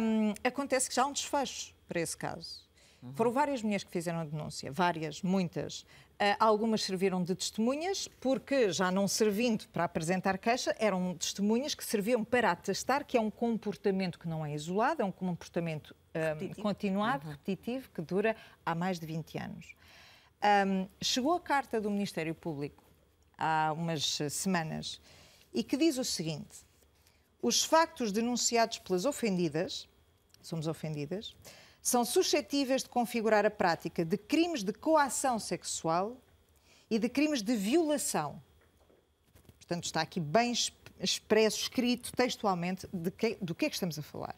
Um, 0.00 0.34
acontece 0.42 0.88
que 0.88 0.94
já 0.94 1.02
há 1.02 1.06
um 1.06 1.12
desfecho 1.12 1.74
para 1.86 2.00
esse 2.00 2.16
caso. 2.16 2.64
Uhum. 3.04 3.12
Foram 3.14 3.32
várias 3.32 3.62
mulheres 3.62 3.84
que 3.84 3.90
fizeram 3.90 4.20
a 4.20 4.24
denúncia, 4.24 4.72
várias, 4.72 5.22
muitas. 5.22 5.84
Uh, 6.14 6.36
algumas 6.38 6.82
serviram 6.82 7.24
de 7.24 7.34
testemunhas, 7.34 8.08
porque 8.20 8.70
já 8.70 8.88
não 8.88 9.08
servindo 9.08 9.66
para 9.68 9.82
apresentar 9.82 10.38
queixa, 10.38 10.74
eram 10.78 11.16
testemunhas 11.16 11.74
que 11.74 11.84
serviam 11.84 12.22
para 12.22 12.52
atestar 12.52 13.04
que 13.04 13.16
é 13.16 13.20
um 13.20 13.30
comportamento 13.30 14.16
que 14.16 14.28
não 14.28 14.46
é 14.46 14.54
isolado, 14.54 15.02
é 15.02 15.04
um 15.04 15.10
comportamento 15.10 15.94
um, 16.14 16.62
continuado, 16.62 17.26
uhum. 17.26 17.32
repetitivo, 17.32 17.90
que 17.90 18.00
dura 18.00 18.36
há 18.64 18.76
mais 18.76 19.00
de 19.00 19.06
20 19.06 19.38
anos. 19.38 19.74
Um, 20.66 20.86
chegou 21.02 21.34
a 21.34 21.40
carta 21.40 21.80
do 21.80 21.90
Ministério 21.90 22.34
Público 22.34 22.84
há 23.36 23.72
umas 23.72 24.18
semanas 24.30 25.00
e 25.52 25.64
que 25.64 25.76
diz 25.76 25.98
o 25.98 26.04
seguinte: 26.04 26.64
os 27.42 27.64
factos 27.64 28.12
denunciados 28.12 28.78
pelas 28.78 29.04
ofendidas, 29.04 29.88
somos 30.40 30.68
ofendidas, 30.68 31.34
são 31.84 32.02
suscetíveis 32.02 32.82
de 32.82 32.88
configurar 32.88 33.44
a 33.44 33.50
prática 33.50 34.06
de 34.06 34.16
crimes 34.16 34.64
de 34.64 34.72
coação 34.72 35.38
sexual 35.38 36.16
e 36.88 36.98
de 36.98 37.10
crimes 37.10 37.42
de 37.42 37.54
violação. 37.54 38.42
Portanto, 39.58 39.84
está 39.84 40.00
aqui 40.00 40.18
bem 40.18 40.54
expresso, 40.98 41.60
escrito 41.60 42.10
textualmente 42.16 42.88
que, 43.18 43.36
do 43.38 43.54
que 43.54 43.66
é 43.66 43.68
que 43.68 43.76
estamos 43.76 43.98
a 43.98 44.02
falar. 44.02 44.34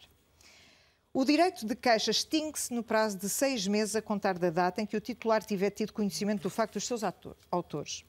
O 1.13 1.23
direito 1.23 1.65
de 1.65 1.73
queixa 1.73 2.11
extingue-se 2.11 2.73
no 2.73 2.83
prazo 2.83 3.17
de 3.17 3.29
seis 3.29 3.65
meses 3.65 3.95
a 3.95 4.01
contar 4.01 4.37
da 4.37 4.49
data 4.49 4.81
em 4.81 4.85
que 4.85 4.97
o 4.97 5.01
titular 5.01 5.41
tiver 5.41 5.69
tido 5.69 5.93
conhecimento 5.93 6.43
do 6.43 6.49
facto 6.49 6.73
dos 6.73 6.85
seus 6.85 7.01
autores. 7.49 8.03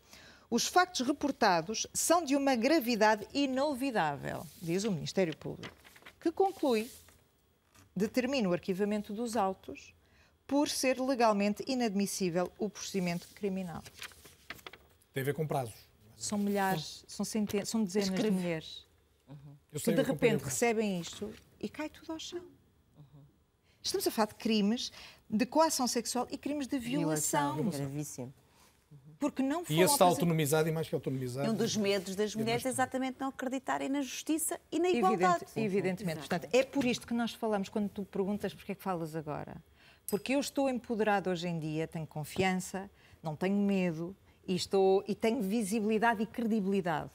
Os 0.50 0.66
factos 0.66 1.06
reportados 1.06 1.86
são 1.94 2.24
de 2.24 2.34
uma 2.34 2.56
gravidade 2.56 3.24
inolvidável, 3.32 4.44
diz 4.60 4.82
o 4.82 4.90
Ministério 4.90 5.36
Público, 5.36 5.76
que 6.20 6.32
conclui 6.32 6.90
determina 7.98 8.48
o 8.48 8.52
arquivamento 8.52 9.12
dos 9.12 9.36
autos 9.36 9.94
por 10.46 10.68
ser 10.68 10.98
legalmente 11.00 11.62
inadmissível 11.66 12.50
o 12.58 12.70
procedimento 12.70 13.28
criminal. 13.34 13.82
Tem 15.12 15.22
a 15.22 15.24
ver 15.24 15.34
com 15.34 15.46
prazos. 15.46 15.74
São 16.16 16.38
milhares, 16.38 17.04
são, 17.06 17.24
centenas, 17.24 17.68
são 17.68 17.84
dezenas 17.84 18.08
Escreve. 18.08 18.30
de 18.30 18.36
mulheres 18.36 18.86
uhum. 19.28 19.80
que 19.82 19.92
de 19.92 20.02
repente 20.02 20.42
recebem 20.42 21.00
isto 21.00 21.32
e 21.60 21.68
cai 21.68 21.88
tudo 21.88 22.12
ao 22.12 22.18
chão. 22.18 22.40
Uhum. 22.40 23.22
Estamos 23.82 24.06
a 24.06 24.10
falar 24.10 24.28
de 24.28 24.34
crimes 24.36 24.90
de 25.28 25.44
coação 25.44 25.86
sexual 25.86 26.26
e 26.30 26.38
crimes 26.38 26.66
de 26.66 26.78
violação. 26.78 27.56
violação. 27.56 27.80
Gravíssimo 27.80 28.34
porque 29.18 29.42
não 29.42 29.64
foram... 29.64 29.80
E 29.80 29.82
esse 29.82 29.92
está 29.92 30.04
autonomizado 30.04 30.68
e 30.68 30.72
mais 30.72 30.88
que 30.88 30.94
autonomizado. 30.94 31.46
É 31.46 31.50
um 31.50 31.54
dos 31.54 31.76
medos 31.76 32.14
das 32.14 32.34
mulheres 32.34 32.64
é 32.64 32.68
exatamente 32.68 33.16
não 33.20 33.28
acreditarem 33.28 33.88
na 33.88 34.02
justiça 34.02 34.58
e 34.70 34.78
na 34.78 34.88
igualdade. 34.88 35.44
Evidente, 35.56 35.60
evidentemente. 35.60 36.18
Portanto, 36.18 36.48
é 36.52 36.62
por 36.62 36.84
isto 36.84 37.06
que 37.06 37.14
nós 37.14 37.32
falamos, 37.32 37.68
quando 37.68 37.88
tu 37.88 38.04
perguntas 38.04 38.54
porque 38.54 38.72
é 38.72 38.74
que 38.74 38.82
falas 38.82 39.16
agora. 39.16 39.56
Porque 40.08 40.34
eu 40.34 40.40
estou 40.40 40.68
empoderado 40.70 41.30
hoje 41.30 41.48
em 41.48 41.58
dia, 41.58 41.86
tenho 41.86 42.06
confiança, 42.06 42.90
não 43.22 43.36
tenho 43.36 43.56
medo 43.56 44.16
e, 44.46 44.54
estou, 44.54 45.04
e 45.06 45.14
tenho 45.14 45.42
visibilidade 45.42 46.22
e 46.22 46.26
credibilidade. 46.26 47.10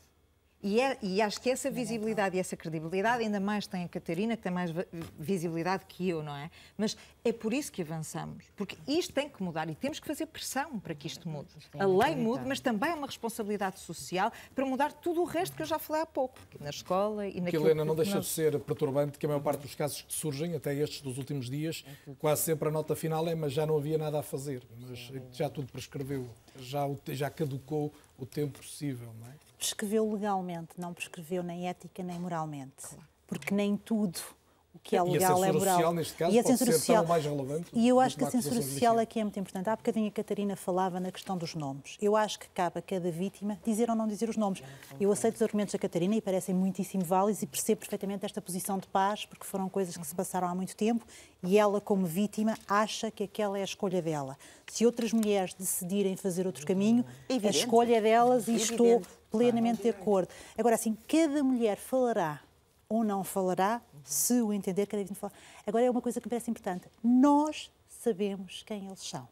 E, 0.64 0.80
é, 0.80 0.98
e, 1.02 1.22
acho 1.22 1.42
que 1.42 1.50
essa 1.50 1.70
visibilidade 1.70 2.38
e 2.38 2.40
essa 2.40 2.56
credibilidade, 2.56 3.22
ainda 3.22 3.38
mais 3.38 3.68
tem 3.68 3.84
a 3.84 3.88
Catarina, 3.90 4.38
que 4.38 4.44
tem 4.44 4.52
mais 4.52 4.72
visibilidade 5.20 5.84
que 5.86 6.08
eu, 6.08 6.24
não 6.24 6.34
é? 6.34 6.50
Mas 6.78 6.96
é 7.26 7.34
por 7.34 7.54
isso 7.54 7.70
que 7.70 7.82
avançamos. 7.82 8.46
Porque 8.56 8.78
isto 8.88 9.14
tem 9.14 9.28
que 9.28 9.44
mudar 9.44 9.70
e 9.70 9.76
temos 9.76 10.00
que 10.00 10.08
fazer 10.08 10.26
pressão 10.28 10.80
para 10.80 10.96
que 10.96 11.06
isto 11.06 11.28
mude. 11.28 11.50
A 11.78 11.86
lei 11.86 12.16
mude, 12.16 12.46
mas 12.48 12.62
também 12.62 12.92
é 12.92 12.94
uma 12.94 13.08
responsabilidade 13.08 13.78
social 13.82 14.32
para 14.56 14.66
mudar 14.66 14.94
tudo 14.94 15.22
o 15.22 15.26
resto 15.26 15.54
que 15.54 15.64
eu 15.64 15.66
já 15.66 15.78
falei 15.78 16.04
há 16.04 16.06
pouco, 16.06 16.40
na 16.62 16.70
escola 16.70 17.28
e 17.28 17.42
naquilo 17.42 17.64
que 17.64 17.70
Helena, 17.70 17.84
não 17.84 17.96
deixa 17.96 18.22
de 18.22 18.26
ser 18.26 18.58
perturbante 18.62 19.20
que 19.20 19.26
a 19.26 19.30
maior 19.30 19.42
parte 19.42 19.64
dos 19.64 19.76
casos 19.76 20.02
que 20.02 20.14
surgem, 20.14 20.56
até 20.56 20.74
estes 20.74 21.02
dos 21.02 21.18
últimos 21.18 21.50
dias, 21.50 21.84
quase 22.20 22.42
sempre 22.44 22.70
a 22.70 22.72
nota 22.72 22.96
final 22.96 23.28
é 23.28 23.36
mas 23.36 23.52
já 23.52 23.66
não 23.66 23.76
havia 23.76 23.98
nada 23.98 24.20
a 24.20 24.24
fazer, 24.24 24.64
mas 24.80 25.12
já 25.36 25.50
tudo 25.50 25.68
prescreveu, 25.70 26.30
já, 26.58 26.84
já 27.10 27.30
caducou 27.30 27.92
o 28.18 28.26
tempo 28.26 28.60
possível, 28.60 29.14
não 29.20 29.28
é? 29.28 29.34
Prescreveu 29.64 30.12
legalmente, 30.12 30.72
não 30.78 30.94
prescreveu 30.94 31.42
nem 31.42 31.70
ética 31.70 32.04
nem 32.04 32.20
moralmente. 32.20 32.74
Claro. 32.82 33.08
Porque 33.26 33.56
nem 33.56 33.78
tudo 33.78 34.20
que 34.84 34.98
é 34.98 35.02
legal 35.02 35.44
é 35.44 35.52
moral. 35.52 35.76
Social, 35.76 35.94
neste 35.94 36.14
caso, 36.14 36.36
e 36.36 36.40
a 36.40 36.44
censura 36.44 36.72
social 36.74 37.08
mais 37.08 37.24
relevante. 37.24 37.70
E 37.74 37.88
eu 37.88 38.00
acho 38.00 38.18
que 38.18 38.24
a 38.26 38.30
censura 38.30 38.62
social 38.62 39.00
é 39.00 39.06
que 39.06 39.20
é 39.20 39.24
muito 39.24 39.40
importante. 39.40 39.70
Há 39.70 39.76
bocadinho 39.76 40.08
a 40.10 40.12
Catarina 40.12 40.56
falava 40.58 41.00
na 41.00 41.12
questão 41.12 41.38
dos 41.38 41.56
nomes. 41.56 41.98
Eu 42.02 42.16
acho 42.18 42.38
que 42.38 42.50
cabe 42.50 42.80
a 42.80 42.82
cada 42.82 43.10
vítima 43.10 43.58
dizer 43.66 43.90
ou 43.90 43.96
não 43.96 44.08
dizer 44.08 44.30
os 44.30 44.36
nomes. 44.36 44.62
Eu 45.00 45.12
aceito 45.12 45.36
os 45.36 45.42
argumentos 45.42 45.72
da 45.72 45.80
Catarina 45.80 46.16
e 46.16 46.22
parecem 46.22 46.54
muitíssimo 46.54 47.04
válidos 47.06 47.42
e 47.42 47.48
percebo 47.48 47.80
perfeitamente 47.80 48.26
esta 48.26 48.42
posição 48.42 48.78
de 48.78 48.88
paz, 48.88 49.26
porque 49.26 49.46
foram 49.46 49.70
coisas 49.70 49.96
que 49.96 50.06
se 50.06 50.14
passaram 50.14 50.48
há 50.50 50.54
muito 50.54 50.76
tempo 50.76 51.06
e 51.42 51.58
ela, 51.58 51.80
como 51.80 52.06
vítima, 52.06 52.58
acha 52.68 53.10
que 53.10 53.24
aquela 53.24 53.58
é 53.58 53.62
a 53.62 53.66
escolha 53.66 54.02
dela. 54.02 54.38
Se 54.68 54.86
outras 54.86 55.14
mulheres 55.14 55.54
decidirem 55.54 56.18
fazer 56.18 56.46
outro 56.46 56.66
caminho, 56.66 57.06
Evidente. 57.30 57.58
a 57.58 57.60
escolha 57.60 57.98
é 57.98 58.02
delas 58.02 58.48
e 58.48 58.52
Evidente. 58.52 58.72
estou 58.72 59.02
plenamente 59.32 59.84
de 59.84 59.90
acordo. 59.90 60.30
Agora, 60.58 60.76
assim, 60.76 60.98
cada 61.08 61.44
mulher 61.44 61.78
falará 61.78 62.42
ou 62.88 63.04
não 63.04 63.24
falará 63.24 63.82
se 64.04 64.42
o 64.42 64.54
entender 64.54 64.86
cada 64.86 65.04
vez 65.04 65.18
falar. 65.18 65.34
Agora, 65.66 65.86
é 65.86 65.90
uma 65.90 66.02
coisa 66.02 66.20
que 66.20 66.28
me 66.28 66.30
parece 66.30 66.52
importante. 66.52 66.88
Nós 67.04 67.72
sabemos 67.88 68.64
quem 68.66 68.88
eles 68.88 69.02
são. 69.02 69.28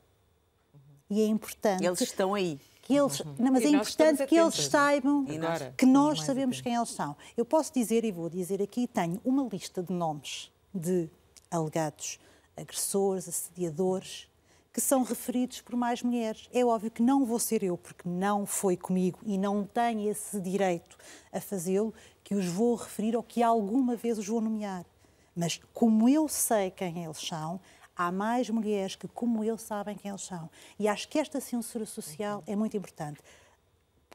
E 1.09 1.21
é 1.21 1.25
importante. 1.25 1.85
Eles 1.85 2.01
estão 2.01 2.33
aí. 2.33 2.59
Que 2.81 2.95
eles, 2.95 3.19
uhum. 3.19 3.35
não, 3.37 3.51
mas 3.51 3.63
e 3.63 3.67
é 3.67 3.69
importante 3.69 4.25
que 4.25 4.35
eles 4.35 4.55
saibam 4.55 5.23
nós, 5.23 5.61
que 5.77 5.85
nós 5.85 6.23
sabemos 6.23 6.61
quem 6.61 6.73
eles 6.73 6.89
são. 6.89 7.15
Eu 7.37 7.45
posso 7.45 7.73
dizer, 7.73 8.03
e 8.03 8.11
vou 8.11 8.29
dizer 8.29 8.61
aqui, 8.61 8.87
tenho 8.87 9.19
uma 9.23 9.47
lista 9.51 9.83
de 9.83 9.93
nomes 9.93 10.51
de 10.73 11.09
alegados 11.49 12.17
agressores, 12.55 13.27
assediadores, 13.27 14.27
que 14.73 14.79
são 14.79 15.03
referidos 15.03 15.61
por 15.61 15.75
mais 15.75 16.01
mulheres. 16.01 16.49
É 16.53 16.63
óbvio 16.63 16.89
que 16.89 17.01
não 17.01 17.25
vou 17.25 17.39
ser 17.39 17.61
eu, 17.61 17.77
porque 17.77 18.07
não 18.07 18.45
foi 18.45 18.77
comigo 18.77 19.19
e 19.25 19.37
não 19.37 19.65
tenho 19.65 20.09
esse 20.09 20.39
direito 20.39 20.97
a 21.31 21.41
fazê-lo, 21.41 21.93
que 22.31 22.35
os 22.35 22.45
vou 22.45 22.75
referir 22.75 23.13
ou 23.13 23.21
que 23.21 23.43
alguma 23.43 23.93
vez 23.93 24.17
os 24.17 24.25
vou 24.25 24.39
nomear. 24.39 24.85
Mas 25.35 25.59
como 25.73 26.07
eu 26.07 26.29
sei 26.29 26.71
quem 26.71 27.03
eles 27.03 27.17
são, 27.17 27.59
há 27.93 28.09
mais 28.09 28.49
mulheres 28.49 28.95
que, 28.95 29.05
como 29.05 29.43
eu, 29.43 29.57
sabem 29.57 29.97
quem 29.97 30.07
eles 30.07 30.21
são. 30.21 30.49
E 30.79 30.87
acho 30.87 31.09
que 31.09 31.19
esta 31.19 31.41
censura 31.41 31.85
social 31.85 32.41
é 32.47 32.55
muito 32.55 32.77
importante. 32.77 33.19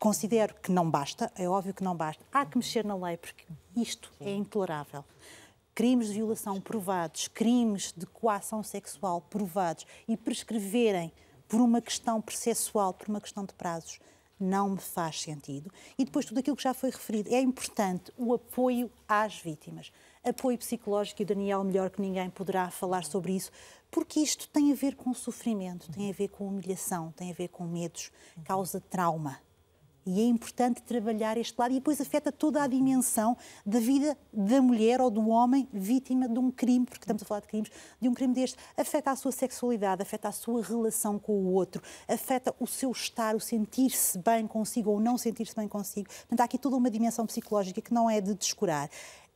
Considero 0.01 0.55
que 0.55 0.73
não 0.73 0.91
basta, 0.91 1.31
é 1.37 1.47
óbvio 1.47 1.75
que 1.75 1.85
não 1.85 1.95
basta. 1.95 2.25
Há 2.33 2.47
que 2.47 2.57
mexer 2.57 2.87
na 2.87 2.97
lei, 2.97 3.19
porque 3.19 3.45
isto 3.77 4.11
é 4.19 4.33
intolerável 4.33 5.05
crimes 5.75 6.07
de 6.07 6.15
violação 6.15 6.59
provados, 6.59 7.29
crimes 7.29 7.93
de 7.95 8.07
coação 8.07 8.63
sexual 8.63 9.21
provados 9.21 9.87
e 10.09 10.17
prescreverem 10.17 11.13
por 11.47 11.61
uma 11.61 11.83
questão 11.83 12.19
processual, 12.23 12.95
por 12.95 13.11
uma 13.11 13.21
questão 13.21 13.45
de 13.45 13.53
prazos, 13.53 14.01
não 14.39 14.71
me 14.71 14.79
faz 14.79 15.23
sentido. 15.23 15.71
E 15.99 16.05
depois 16.05 16.27
tudo 16.27 16.39
aquilo 16.39 16.57
que 16.57 16.63
já 16.63 16.75
foi 16.75 16.91
referido. 16.91 17.35
É 17.35 17.41
importante 17.41 18.13
o 18.17 18.35
apoio 18.35 18.91
às 19.09 19.39
vítimas. 19.39 19.93
Apoio 20.23 20.59
psicológico, 20.59 21.23
e 21.23 21.25
o 21.25 21.27
Daniel, 21.27 21.65
melhor 21.65 21.91
que 21.91 22.01
ninguém, 22.01 22.29
poderá 22.29 22.71
falar 22.71 23.05
sobre 23.05 23.33
isso, 23.33 23.51
porque 23.91 24.21
isto 24.21 24.49
tem 24.49 24.73
a 24.73 24.75
ver 24.75 24.97
com 24.97 25.15
sofrimento, 25.15 25.91
tem 25.93 26.11
a 26.11 26.13
ver 26.13 26.29
com 26.29 26.49
humilhação, 26.49 27.13
tem 27.13 27.31
a 27.31 27.35
ver 27.35 27.49
com 27.49 27.65
medos, 27.65 28.11
causa 28.45 28.81
trauma. 28.81 29.41
E 30.07 30.21
é 30.21 30.25
importante 30.25 30.81
trabalhar 30.83 31.37
este 31.37 31.59
lado 31.59 31.73
e 31.73 31.75
depois 31.75 32.01
afeta 32.01 32.31
toda 32.31 32.63
a 32.63 32.67
dimensão 32.69 33.37
da 33.65 33.81
vida 33.81 34.17
da 34.33 34.63
mulher 34.63 35.01
ou 35.01 35.11
do 35.11 35.29
homem 35.29 35.69
vítima 35.73 36.29
de 36.29 36.39
um 36.39 36.49
crime, 36.49 36.87
porque 36.87 37.03
estamos 37.03 37.25
a 37.25 37.27
falar 37.27 37.41
de 37.41 37.49
crimes, 37.49 37.73
de 38.01 38.09
um 38.09 38.15
crime 38.15 38.33
deste. 38.33 38.57
Afeta 38.77 39.11
a 39.11 39.17
sua 39.17 39.33
sexualidade, 39.33 40.03
afeta 40.03 40.29
a 40.29 40.33
sua 40.33 40.63
relação 40.63 41.19
com 41.19 41.33
o 41.33 41.53
outro, 41.53 41.83
afeta 42.07 42.55
o 42.61 42.69
seu 42.69 42.93
estar, 42.93 43.35
o 43.35 43.41
sentir-se 43.41 44.17
bem 44.19 44.47
consigo 44.47 44.93
ou 44.93 45.01
não 45.01 45.19
sentir-se 45.19 45.57
bem 45.57 45.67
consigo. 45.67 46.09
Portanto, 46.09 46.41
há 46.41 46.45
aqui 46.45 46.57
toda 46.57 46.77
uma 46.77 46.89
dimensão 46.89 47.27
psicológica 47.27 47.81
que 47.81 47.93
não 47.93 48.09
é 48.09 48.21
de 48.21 48.33
descurar. 48.33 48.89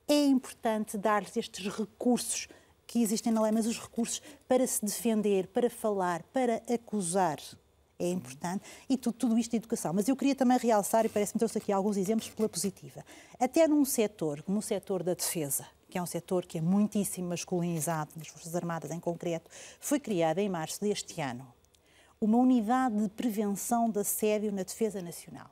É 0.06 0.24
importante 0.26 0.96
dar-lhes 0.96 1.36
estes 1.36 1.66
recursos 1.66 2.46
que 2.86 3.02
existem 3.02 3.32
na 3.32 3.42
lei, 3.42 3.50
mas 3.50 3.66
os 3.66 3.78
recursos 3.78 4.22
para 4.46 4.64
se 4.66 4.84
defender, 4.84 5.48
para 5.48 5.68
falar, 5.68 6.22
para 6.32 6.62
acusar 6.72 7.38
é 8.00 8.10
importante, 8.10 8.64
e 8.88 8.96
tudo, 8.96 9.14
tudo 9.14 9.38
isto 9.38 9.50
de 9.50 9.58
educação. 9.58 9.92
Mas 9.92 10.08
eu 10.08 10.16
queria 10.16 10.34
também 10.34 10.58
realçar, 10.58 11.04
e 11.04 11.08
parece-me 11.08 11.38
trouxe 11.38 11.58
aqui 11.58 11.70
alguns 11.72 11.96
exemplos 11.96 12.28
pela 12.30 12.48
positiva, 12.48 13.04
até 13.38 13.68
num 13.68 13.84
setor, 13.84 14.42
como 14.42 14.58
o 14.58 14.62
setor 14.62 15.02
da 15.02 15.14
defesa, 15.14 15.66
que 15.88 15.98
é 15.98 16.02
um 16.02 16.06
setor 16.06 16.46
que 16.46 16.58
é 16.58 16.60
muitíssimo 16.60 17.28
masculinizado, 17.28 18.10
nas 18.16 18.28
Forças 18.28 18.54
Armadas 18.54 18.90
em 18.90 19.00
concreto, 19.00 19.50
foi 19.78 20.00
criada 20.00 20.40
em 20.40 20.48
março 20.48 20.80
deste 20.80 21.20
ano 21.20 21.46
uma 22.20 22.36
unidade 22.36 23.02
de 23.02 23.08
prevenção 23.08 23.88
de 23.88 24.00
assédio 24.00 24.52
na 24.52 24.62
Defesa 24.62 25.00
Nacional. 25.00 25.50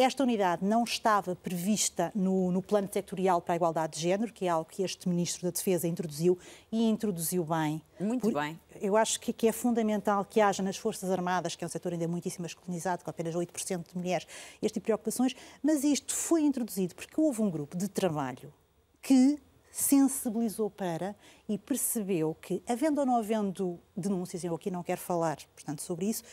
Esta 0.00 0.22
unidade 0.22 0.64
não 0.64 0.82
estava 0.82 1.36
prevista 1.36 2.10
no, 2.14 2.50
no, 2.50 2.62
plano 2.62 2.88
sectorial 2.90 3.38
para 3.42 3.52
a 3.52 3.56
igualdade 3.56 3.96
de 3.96 4.00
género, 4.00 4.32
que 4.32 4.46
é 4.46 4.48
algo 4.48 4.66
que 4.66 4.82
este 4.82 5.06
Ministro 5.06 5.42
da 5.42 5.50
Defesa 5.50 5.86
introduziu 5.86 6.38
e 6.72 6.88
introduziu 6.88 7.44
bem. 7.44 7.82
Muito 8.00 8.22
Por, 8.22 8.32
bem. 8.32 8.58
Eu 8.80 8.96
acho 8.96 9.20
que, 9.20 9.30
que, 9.30 9.46
é 9.46 9.52
fundamental 9.52 10.24
que 10.24 10.40
haja 10.40 10.62
nas 10.62 10.78
Forças 10.78 11.10
Armadas, 11.10 11.54
que 11.54 11.62
é 11.62 11.66
um 11.66 11.68
setor 11.68 11.92
ainda 11.92 12.08
muitíssimo 12.08 12.44
masculinizado, 12.44 13.04
com 13.04 13.10
apenas 13.10 13.34
8% 13.34 13.92
de 13.92 13.98
mulheres, 13.98 14.26
este 14.62 14.72
tipo 14.72 14.84
de 14.84 14.86
preocupações, 14.86 15.36
mas 15.62 15.84
isto 15.84 16.16
foi 16.16 16.44
introduzido 16.44 16.94
porque 16.94 17.20
houve 17.20 17.42
um 17.42 17.50
grupo 17.50 17.76
de 17.76 17.86
trabalho 17.86 18.54
que 19.02 19.38
sensibilizou 19.70 20.70
para 20.70 21.14
e 21.46 21.58
percebeu 21.58 22.34
que, 22.40 22.62
havendo 22.66 23.00
ou 23.00 23.06
não 23.06 23.16
havendo 23.16 23.78
denúncias, 23.94 24.42
eu 24.44 24.54
aqui 24.54 24.70
não 24.70 24.82
quero 24.82 25.00
falar, 25.02 25.36
portanto, 25.54 25.82
sobre 25.82 26.06
isso, 26.06 26.24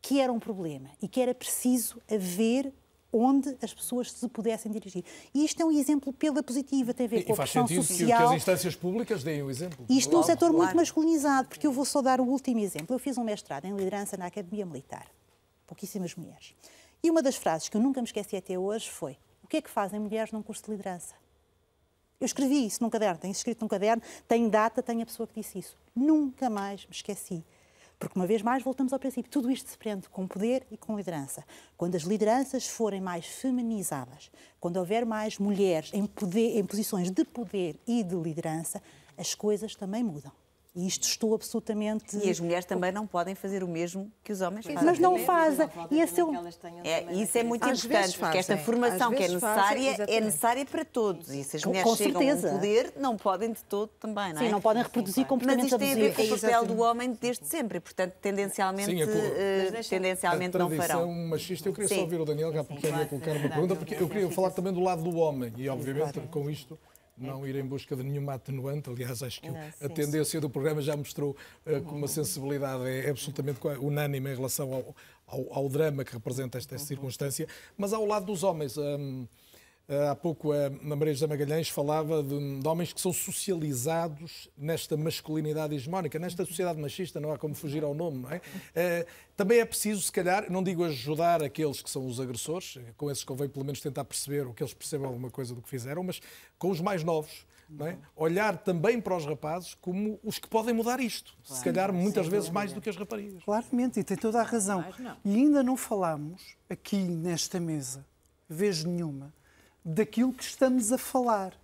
que 0.00 0.20
era 0.20 0.32
um 0.32 0.38
problema 0.38 0.90
e 1.02 1.08
que 1.08 1.20
era 1.20 1.34
preciso 1.34 2.00
haver 2.10 2.72
onde 3.12 3.56
as 3.62 3.72
pessoas 3.72 4.12
se 4.12 4.28
pudessem 4.28 4.70
dirigir. 4.70 5.04
E 5.34 5.44
isto 5.44 5.60
é 5.62 5.64
um 5.64 5.72
exemplo 5.72 6.12
pela 6.12 6.42
positiva, 6.42 6.92
tem 6.92 7.06
a 7.06 7.08
ver 7.08 7.20
e 7.20 7.24
com 7.24 7.32
a 7.32 7.36
pressão 7.36 7.66
social. 7.66 7.98
Que, 7.98 8.04
que 8.06 8.12
as 8.12 8.32
instâncias 8.32 8.76
públicas 8.76 9.24
deem 9.24 9.42
o 9.42 9.50
exemplo. 9.50 9.86
Isto 9.88 10.14
num 10.14 10.22
setor 10.22 10.52
muito 10.52 10.76
masculinizado, 10.76 11.48
porque 11.48 11.66
eu 11.66 11.72
vou 11.72 11.84
só 11.84 12.02
dar 12.02 12.20
o 12.20 12.24
último 12.24 12.60
exemplo. 12.60 12.94
Eu 12.94 12.98
fiz 12.98 13.16
um 13.16 13.24
mestrado 13.24 13.64
em 13.64 13.74
liderança 13.74 14.16
na 14.16 14.26
Academia 14.26 14.66
Militar. 14.66 15.06
Pouquíssimas 15.66 16.14
mulheres. 16.14 16.54
E 17.02 17.10
uma 17.10 17.22
das 17.22 17.36
frases 17.36 17.68
que 17.68 17.76
eu 17.76 17.80
nunca 17.80 18.00
me 18.00 18.06
esqueci 18.06 18.36
até 18.36 18.58
hoje 18.58 18.90
foi: 18.90 19.16
O 19.42 19.46
que 19.46 19.56
é 19.56 19.62
que 19.62 19.70
fazem 19.70 19.98
mulheres 20.00 20.32
num 20.32 20.42
curso 20.42 20.64
de 20.64 20.72
liderança? 20.72 21.14
Eu 22.20 22.24
escrevi 22.24 22.66
isso 22.66 22.82
num 22.82 22.90
caderno, 22.90 23.18
tenho 23.18 23.32
escrito 23.32 23.60
num 23.62 23.68
caderno, 23.68 24.02
tenho 24.26 24.50
data, 24.50 24.82
tenho 24.82 25.02
a 25.02 25.06
pessoa 25.06 25.26
que 25.26 25.40
disse 25.40 25.60
isso. 25.60 25.76
Nunca 25.94 26.50
mais 26.50 26.84
me 26.84 26.92
esqueci. 26.92 27.44
Porque, 27.98 28.18
uma 28.18 28.26
vez 28.26 28.42
mais, 28.42 28.62
voltamos 28.62 28.92
ao 28.92 28.98
princípio: 28.98 29.30
tudo 29.30 29.50
isto 29.50 29.68
se 29.68 29.76
prende 29.76 30.08
com 30.08 30.26
poder 30.26 30.66
e 30.70 30.76
com 30.76 30.96
liderança. 30.96 31.44
Quando 31.76 31.96
as 31.96 32.02
lideranças 32.02 32.66
forem 32.66 33.00
mais 33.00 33.26
feminizadas, 33.26 34.30
quando 34.60 34.76
houver 34.76 35.04
mais 35.04 35.38
mulheres 35.38 35.90
em, 35.92 36.06
poder, 36.06 36.58
em 36.58 36.64
posições 36.64 37.10
de 37.10 37.24
poder 37.24 37.76
e 37.86 38.02
de 38.02 38.14
liderança, 38.14 38.80
as 39.16 39.34
coisas 39.34 39.74
também 39.74 40.04
mudam. 40.04 40.32
E 40.74 40.86
isto 40.86 41.04
estou 41.04 41.34
absolutamente. 41.34 42.16
E 42.18 42.30
as 42.30 42.38
mulheres 42.38 42.64
também 42.64 42.92
não 42.92 43.06
podem 43.06 43.34
fazer 43.34 43.64
o 43.64 43.68
mesmo 43.68 44.12
que 44.22 44.32
os 44.32 44.40
homens 44.40 44.64
fazem. 44.64 44.84
Mas 44.84 44.98
não 44.98 45.18
fazem. 45.18 45.68
E 45.90 46.00
esse 46.00 46.20
é, 46.20 46.24
um... 46.24 46.46
é, 46.84 47.12
isso 47.14 47.36
é 47.36 47.42
muito 47.42 47.64
Às 47.64 47.84
importante, 47.84 48.18
porque 48.18 48.38
esta 48.38 48.56
formação 48.58 49.10
que 49.10 49.22
é 49.22 49.28
necessária 49.28 49.96
fazem, 49.96 50.16
é 50.16 50.20
necessária 50.20 50.66
para 50.66 50.84
todos. 50.84 51.30
E 51.30 51.42
se 51.42 51.56
as 51.56 51.64
mulheres 51.64 51.88
com, 51.88 51.96
chegam 51.96 52.22
certeza. 52.22 52.48
ao 52.48 52.54
poder, 52.54 52.92
não 52.96 53.16
podem 53.16 53.52
de 53.52 53.64
todo 53.64 53.90
também, 53.98 54.32
não 54.32 54.40
é? 54.40 54.44
Sim, 54.44 54.50
não 54.52 54.60
podem 54.60 54.82
reproduzir 54.82 55.26
comportamentos 55.26 55.72
Mas 55.72 55.80
isto 55.82 55.94
tem 55.94 56.04
a 56.04 56.06
ver 56.06 56.14
com 56.14 56.34
o 56.34 56.40
papel 56.40 56.66
do 56.66 56.80
homem 56.80 57.18
desde 57.20 57.46
sempre, 57.46 57.80
portanto, 57.80 58.14
tendencialmente, 58.20 58.94
Sim, 58.94 59.02
uh, 59.02 59.88
tendencialmente 59.88 60.56
a 60.56 60.60
não 60.60 60.70
farão. 60.70 61.12
machista, 61.12 61.68
eu 61.68 61.72
queria 61.72 61.88
Sim. 61.88 61.94
só 61.96 62.00
ouvir 62.02 62.20
o 62.20 62.24
Daniel, 62.24 62.52
já 62.52 62.62
porque 62.62 62.88
queria 62.88 63.06
colocar 63.06 63.32
uma 63.32 63.48
pergunta, 63.48 63.76
porque 63.76 63.94
eu 63.94 64.08
queria 64.08 64.30
falar 64.30 64.50
também 64.50 64.72
do 64.72 64.80
lado 64.80 65.02
do 65.02 65.16
homem, 65.16 65.52
e 65.56 65.68
obviamente 65.68 66.20
com 66.30 66.48
isto 66.48 66.78
não 67.18 67.46
ir 67.46 67.56
em 67.56 67.64
busca 67.64 67.94
de 67.96 68.02
nenhuma 68.02 68.34
atenuante. 68.34 68.90
Aliás, 68.90 69.22
acho 69.22 69.40
que 69.40 69.48
não, 69.48 69.54
sim, 69.54 69.84
a 69.84 69.88
tendência 69.88 70.24
sim. 70.24 70.40
do 70.40 70.50
programa 70.50 70.80
já 70.80 70.96
mostrou 70.96 71.36
uh, 71.66 71.80
que 71.80 71.94
uma 71.94 72.08
sensibilidade 72.08 72.88
é 72.88 73.10
absolutamente 73.10 73.60
unânime 73.80 74.30
em 74.30 74.34
relação 74.34 74.72
ao, 74.72 74.96
ao, 75.26 75.52
ao 75.52 75.68
drama 75.68 76.04
que 76.04 76.12
representa 76.12 76.58
esta 76.58 76.76
uhum. 76.76 76.78
circunstância. 76.78 77.46
Mas 77.76 77.92
ao 77.92 78.04
lado 78.04 78.26
dos 78.26 78.42
homens. 78.42 78.76
Um, 78.76 79.26
Há 80.10 80.14
pouco 80.14 80.52
a 80.52 80.68
Maria 80.82 81.14
José 81.14 81.26
Magalhães 81.26 81.70
falava 81.70 82.22
de, 82.22 82.60
de, 82.60 82.68
homens 82.68 82.92
que 82.92 83.00
são 83.00 83.10
socializados 83.10 84.50
nesta 84.54 84.98
masculinidade 84.98 85.74
hegemónica, 85.74 86.18
nesta 86.18 86.44
sociedade 86.44 86.78
machista, 86.78 87.18
não 87.18 87.32
há 87.32 87.38
como 87.38 87.54
fugir 87.54 87.82
ao 87.82 87.94
nome, 87.94 88.18
não 88.18 88.30
é? 88.30 88.42
Eh, 88.74 89.06
também 89.34 89.60
é 89.60 89.64
preciso, 89.64 90.02
se 90.02 90.12
calhar, 90.12 90.52
não 90.52 90.62
digo 90.62 90.84
ajudar 90.84 91.42
aqueles 91.42 91.80
que 91.80 91.88
são 91.88 92.06
os 92.06 92.20
agressores, 92.20 92.78
com 92.98 93.10
esses 93.10 93.24
convém 93.24 93.48
pelo 93.48 93.64
menos 93.64 93.80
tentar 93.80 94.04
perceber, 94.04 94.46
ou 94.46 94.52
que 94.52 94.62
eles 94.62 94.74
percebam 94.74 95.06
alguma 95.06 95.30
coisa 95.30 95.54
do 95.54 95.62
que 95.62 95.70
fizeram, 95.70 96.02
mas 96.02 96.20
com 96.58 96.68
os 96.68 96.82
mais 96.82 97.02
novos, 97.02 97.46
é? 97.80 97.96
olhar 98.14 98.58
também 98.58 99.00
para 99.00 99.16
os 99.16 99.24
rapazes 99.24 99.74
como 99.74 100.20
os 100.22 100.38
que 100.38 100.48
podem 100.48 100.74
mudar 100.74 101.00
isto. 101.00 101.34
Claro, 101.46 101.58
se 101.58 101.64
calhar 101.64 101.92
muitas 101.94 102.26
vezes 102.26 102.50
mais 102.50 102.74
do 102.74 102.80
que 102.82 102.90
as 102.90 102.96
raparigas. 102.96 103.42
Claramente, 103.42 104.00
e 104.00 104.04
tem 104.04 104.18
toda 104.18 104.38
a 104.38 104.44
razão. 104.44 104.84
E 105.24 105.34
ainda 105.34 105.62
não 105.62 105.78
falámos 105.78 106.56
aqui 106.68 106.98
nesta 106.98 107.58
mesa, 107.58 108.04
vez 108.48 108.84
nenhuma, 108.84 109.32
daquilo 109.88 110.34
que 110.34 110.44
estamos 110.44 110.92
a 110.92 110.98
falar, 110.98 111.54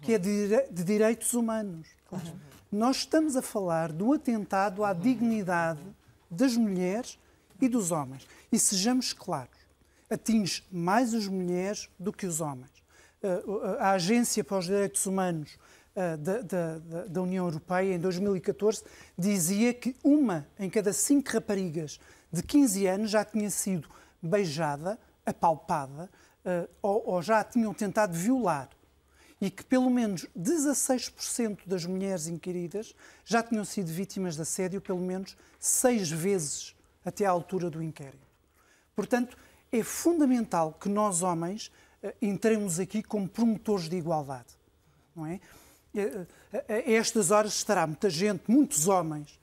que 0.00 0.14
é 0.14 0.18
de, 0.18 0.70
de 0.70 0.84
direitos 0.84 1.34
humanos. 1.34 1.88
Claro. 2.08 2.40
Nós 2.70 2.98
estamos 2.98 3.36
a 3.36 3.42
falar 3.42 3.92
do 3.92 4.12
atentado 4.12 4.84
à 4.84 4.92
dignidade 4.92 5.80
das 6.30 6.56
mulheres 6.56 7.18
e 7.60 7.68
dos 7.68 7.90
homens. 7.90 8.26
E 8.52 8.58
sejamos 8.58 9.12
claros, 9.12 9.58
atinge 10.08 10.64
mais 10.70 11.14
as 11.14 11.26
mulheres 11.26 11.88
do 11.98 12.12
que 12.12 12.26
os 12.26 12.40
homens. 12.40 12.70
Eh, 13.22 13.42
a 13.80 13.90
Agência 13.92 14.44
para 14.44 14.58
os 14.58 14.66
Direitos 14.66 15.04
Humanos 15.06 15.58
eh, 15.96 16.16
da, 16.16 16.40
da, 16.42 16.78
da, 17.08 17.22
União 17.22 17.46
Europeia, 17.46 17.94
em 17.94 17.98
2014, 17.98 18.84
dizia 19.18 19.74
que 19.74 19.96
uma 20.02 20.46
em 20.58 20.70
cada 20.70 20.92
cinco 20.92 21.30
raparigas 21.32 21.98
de 22.32 22.42
15 22.42 22.86
anos 22.86 23.10
já 23.10 23.24
tinha 23.24 23.50
sido 23.50 23.88
beijada, 24.22 24.98
apalpada, 25.26 26.10
ou, 26.82 27.02
ou 27.06 27.22
já 27.22 27.42
tinham 27.42 27.72
tentado 27.72 28.12
violar 28.12 28.68
e 29.40 29.50
que 29.50 29.64
pelo 29.64 29.90
menos 29.90 30.26
16% 30.38 31.60
das 31.66 31.84
mulheres 31.84 32.26
inquiridas 32.28 32.94
já 33.24 33.42
tinham 33.42 33.64
sido 33.64 33.88
vítimas 33.88 34.36
de 34.36 34.42
assédio 34.42 34.80
pelo 34.80 35.00
menos 35.00 35.36
seis 35.58 36.10
vezes 36.10 36.74
até 37.04 37.26
à 37.26 37.30
altura 37.30 37.68
do 37.68 37.82
inquérito. 37.82 38.26
Portanto, 38.96 39.36
é 39.70 39.82
fundamental 39.82 40.72
que 40.72 40.88
nós, 40.88 41.22
homens, 41.22 41.70
uh, 42.02 42.12
entremos 42.22 42.78
aqui 42.78 43.02
como 43.02 43.28
promotores 43.28 43.88
de 43.88 43.96
igualdade. 43.96 44.48
Não 45.14 45.26
é? 45.26 45.40
Uh, 45.94 46.26
a 46.68 46.90
estas 46.90 47.30
horas 47.30 47.54
estará 47.54 47.86
muita 47.86 48.08
gente, 48.08 48.44
muitos 48.48 48.88
homens, 48.88 49.38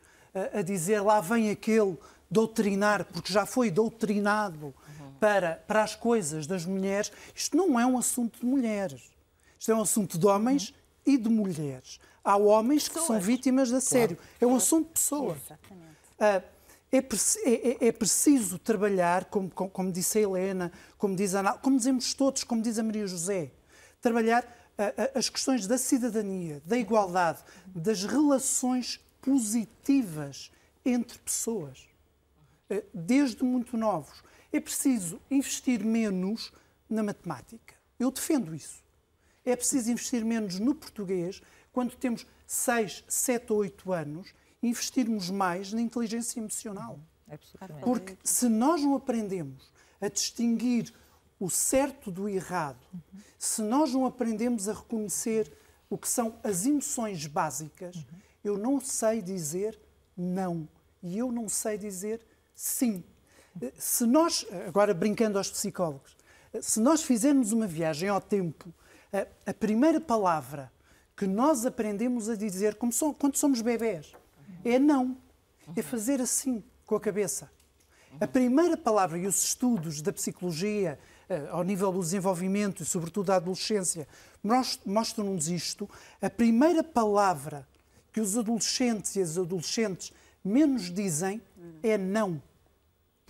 a 0.54 0.62
dizer 0.62 1.02
lá 1.02 1.20
vem 1.20 1.50
aquele 1.50 1.98
doutrinar, 2.30 3.04
porque 3.04 3.34
já 3.34 3.46
foi 3.46 3.70
doutrinado 3.70 4.74
para, 5.22 5.64
para 5.68 5.84
as 5.84 5.96
coisas 5.96 6.48
das 6.48 6.66
mulheres, 6.66 7.12
isto 7.36 7.56
não 7.56 7.80
é 7.80 7.86
um 7.86 7.96
assunto 7.96 8.40
de 8.40 8.46
mulheres. 8.46 9.04
Isto 9.60 9.72
é 9.72 9.76
um 9.76 9.82
assunto 9.82 10.18
de 10.18 10.26
homens 10.26 10.70
uhum. 10.70 11.14
e 11.14 11.18
de 11.20 11.30
mulheres. 11.30 12.00
Há 12.24 12.38
homens 12.38 12.90
pessoas. 12.90 13.06
que 13.06 13.08
são 13.14 13.20
vítimas 13.22 13.70
de 13.70 13.76
assédio. 13.76 14.18
Claro. 14.18 14.32
É 14.42 14.48
um 14.48 14.56
assunto 14.56 14.88
de 14.88 14.94
pessoas. 14.94 15.38
Exatamente. 15.46 15.92
Uh, 16.20 16.62
é, 16.92 16.98
é, 17.54 17.88
é, 17.88 17.92
preciso 17.92 18.58
trabalhar, 18.58 19.26
como, 19.26 19.48
como, 19.52 19.70
como, 19.70 19.92
disse 19.92 20.18
a 20.18 20.22
Helena, 20.22 20.72
como, 20.98 21.16
diz 21.16 21.36
a 21.36 21.42
Ana, 21.42 21.54
como 21.54 21.78
dizemos 21.78 22.16
todos, 22.16 22.44
como 22.44 22.64
diz 22.64 22.80
a 22.80 22.84
Maria 22.84 23.06
José, 23.06 23.52
trabalhar 24.02 24.44
uh, 24.44 25.18
as 25.18 25.30
questões 25.30 25.68
da 25.68 25.78
cidadania, 25.78 26.64
da 26.66 26.78
igualdade, 26.78 27.44
das 27.68 28.04
relações 28.06 29.00
positivas 29.22 30.52
entre 30.84 31.20
pessoas, 31.20 31.88
desde 32.92 33.44
muito 33.44 33.78
novos. 33.78 34.24
É 34.52 34.60
preciso 34.60 35.20
investir 35.30 35.84
menos 35.84 36.52
na 36.90 37.02
matemática. 37.02 37.76
Eu 38.00 38.12
defendo 38.12 38.54
isso. 38.54 38.84
É 39.46 39.56
preciso 39.56 39.92
investir 39.92 40.24
menos 40.24 40.60
no 40.60 40.76
português 40.76 41.42
quando 41.72 41.96
temos 41.96 42.28
6, 42.46 43.06
7 43.08 43.54
ou 43.54 43.60
8 43.60 43.94
anos, 43.94 44.34
investirmos 44.62 45.30
mais 45.30 45.72
na 45.72 45.82
inteligência 45.82 46.40
emocional. 46.40 47.00
Porque 47.82 48.18
se 48.24 48.50
nós 48.50 48.82
não 48.82 48.96
aprendemos 48.96 49.72
a 50.02 50.10
distinguir 50.10 50.94
o 51.40 51.50
certo 51.50 52.12
do 52.12 52.28
errado, 52.28 52.86
se 53.40 53.62
nós 53.62 53.94
não 53.94 54.06
aprendemos 54.06 54.68
a 54.68 54.74
reconhecer 54.74 55.52
o 55.90 55.98
que 55.98 56.08
são 56.08 56.40
as 56.44 56.66
emoções 56.66 57.26
básicas, 57.26 58.06
eu 58.44 58.58
não 58.58 58.80
sei 58.80 59.22
dizer 59.22 59.80
não. 60.16 60.68
E 61.02 61.18
eu 61.18 61.32
não 61.32 61.50
sei 61.50 61.78
dizer 61.78 62.22
sim. 62.54 63.04
Se 63.78 64.06
nós, 64.06 64.46
agora 64.68 64.94
brincando 64.94 65.38
aos 65.38 65.50
psicólogos, 65.50 66.16
se 66.62 66.80
nós 66.80 67.04
fizermos 67.04 67.52
uma 67.52 67.68
viagem 67.68 68.10
ao 68.10 68.22
tempo, 68.22 68.74
a, 69.46 69.54
primeira 69.54 70.00
palavra 70.00 70.72
que 71.16 71.28
nós 71.28 71.66
aprendemos 71.66 72.30
a 72.30 72.36
dizer 72.36 72.76
quando 72.76 73.38
somos 73.38 73.62
bebés 73.62 74.14
é 74.64 74.80
não. 74.80 75.18
É 75.76 75.82
fazer 75.82 76.20
assim 76.20 76.64
com 76.86 76.96
a 76.96 77.00
cabeça. 77.00 77.50
A 78.20 78.28
primeira 78.28 78.76
palavra 78.76 79.18
e 79.18 79.26
os 79.26 79.44
estudos 79.44 80.02
da 80.02 80.12
psicologia 80.12 81.00
eh, 81.30 81.48
ao 81.50 81.64
nível 81.64 81.94
do 81.94 82.02
desenvolvimento 82.02 82.84
e, 82.84 82.86
sobretudo, 82.86 83.28
da 83.28 83.38
adolescência, 83.38 84.06
mostram-nos 84.86 85.48
isto. 85.48 85.90
A 86.22 86.30
primeira 86.30 86.84
palavra 86.84 87.66
que 88.12 88.20
os 88.20 88.38
adolescentes 88.38 89.16
e 89.16 89.22
as 89.22 89.38
adolescentes 89.38 90.12
menos 90.44 90.92
dizem 90.92 91.42
é 91.82 91.98
não 91.98 92.42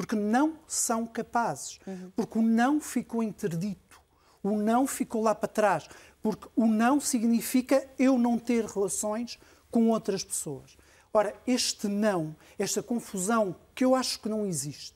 porque 0.01 0.15
não 0.15 0.57
são 0.67 1.05
capazes, 1.05 1.79
uhum. 1.85 2.11
porque 2.15 2.39
o 2.39 2.41
não 2.41 2.81
ficou 2.81 3.21
interdito, 3.21 4.01
o 4.41 4.57
não 4.57 4.87
ficou 4.87 5.21
lá 5.21 5.35
para 5.35 5.47
trás, 5.47 5.87
porque 6.23 6.47
o 6.55 6.65
não 6.65 6.99
significa 6.99 7.87
eu 7.99 8.17
não 8.17 8.39
ter 8.39 8.65
relações 8.65 9.37
com 9.69 9.91
outras 9.91 10.23
pessoas. 10.23 10.75
Ora, 11.13 11.35
este 11.45 11.87
não, 11.87 12.35
esta 12.57 12.81
confusão 12.81 13.55
que 13.75 13.85
eu 13.85 13.93
acho 13.93 14.19
que 14.19 14.27
não 14.27 14.43
existe 14.43 14.95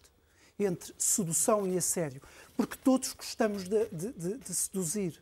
entre 0.58 0.92
sedução 0.98 1.68
e 1.68 1.78
assédio, 1.78 2.20
porque 2.58 2.76
todos 2.76 3.14
gostamos 3.14 3.70
de, 3.70 3.86
de, 3.90 4.12
de, 4.12 4.38
de 4.40 4.56
seduzir. 4.56 5.22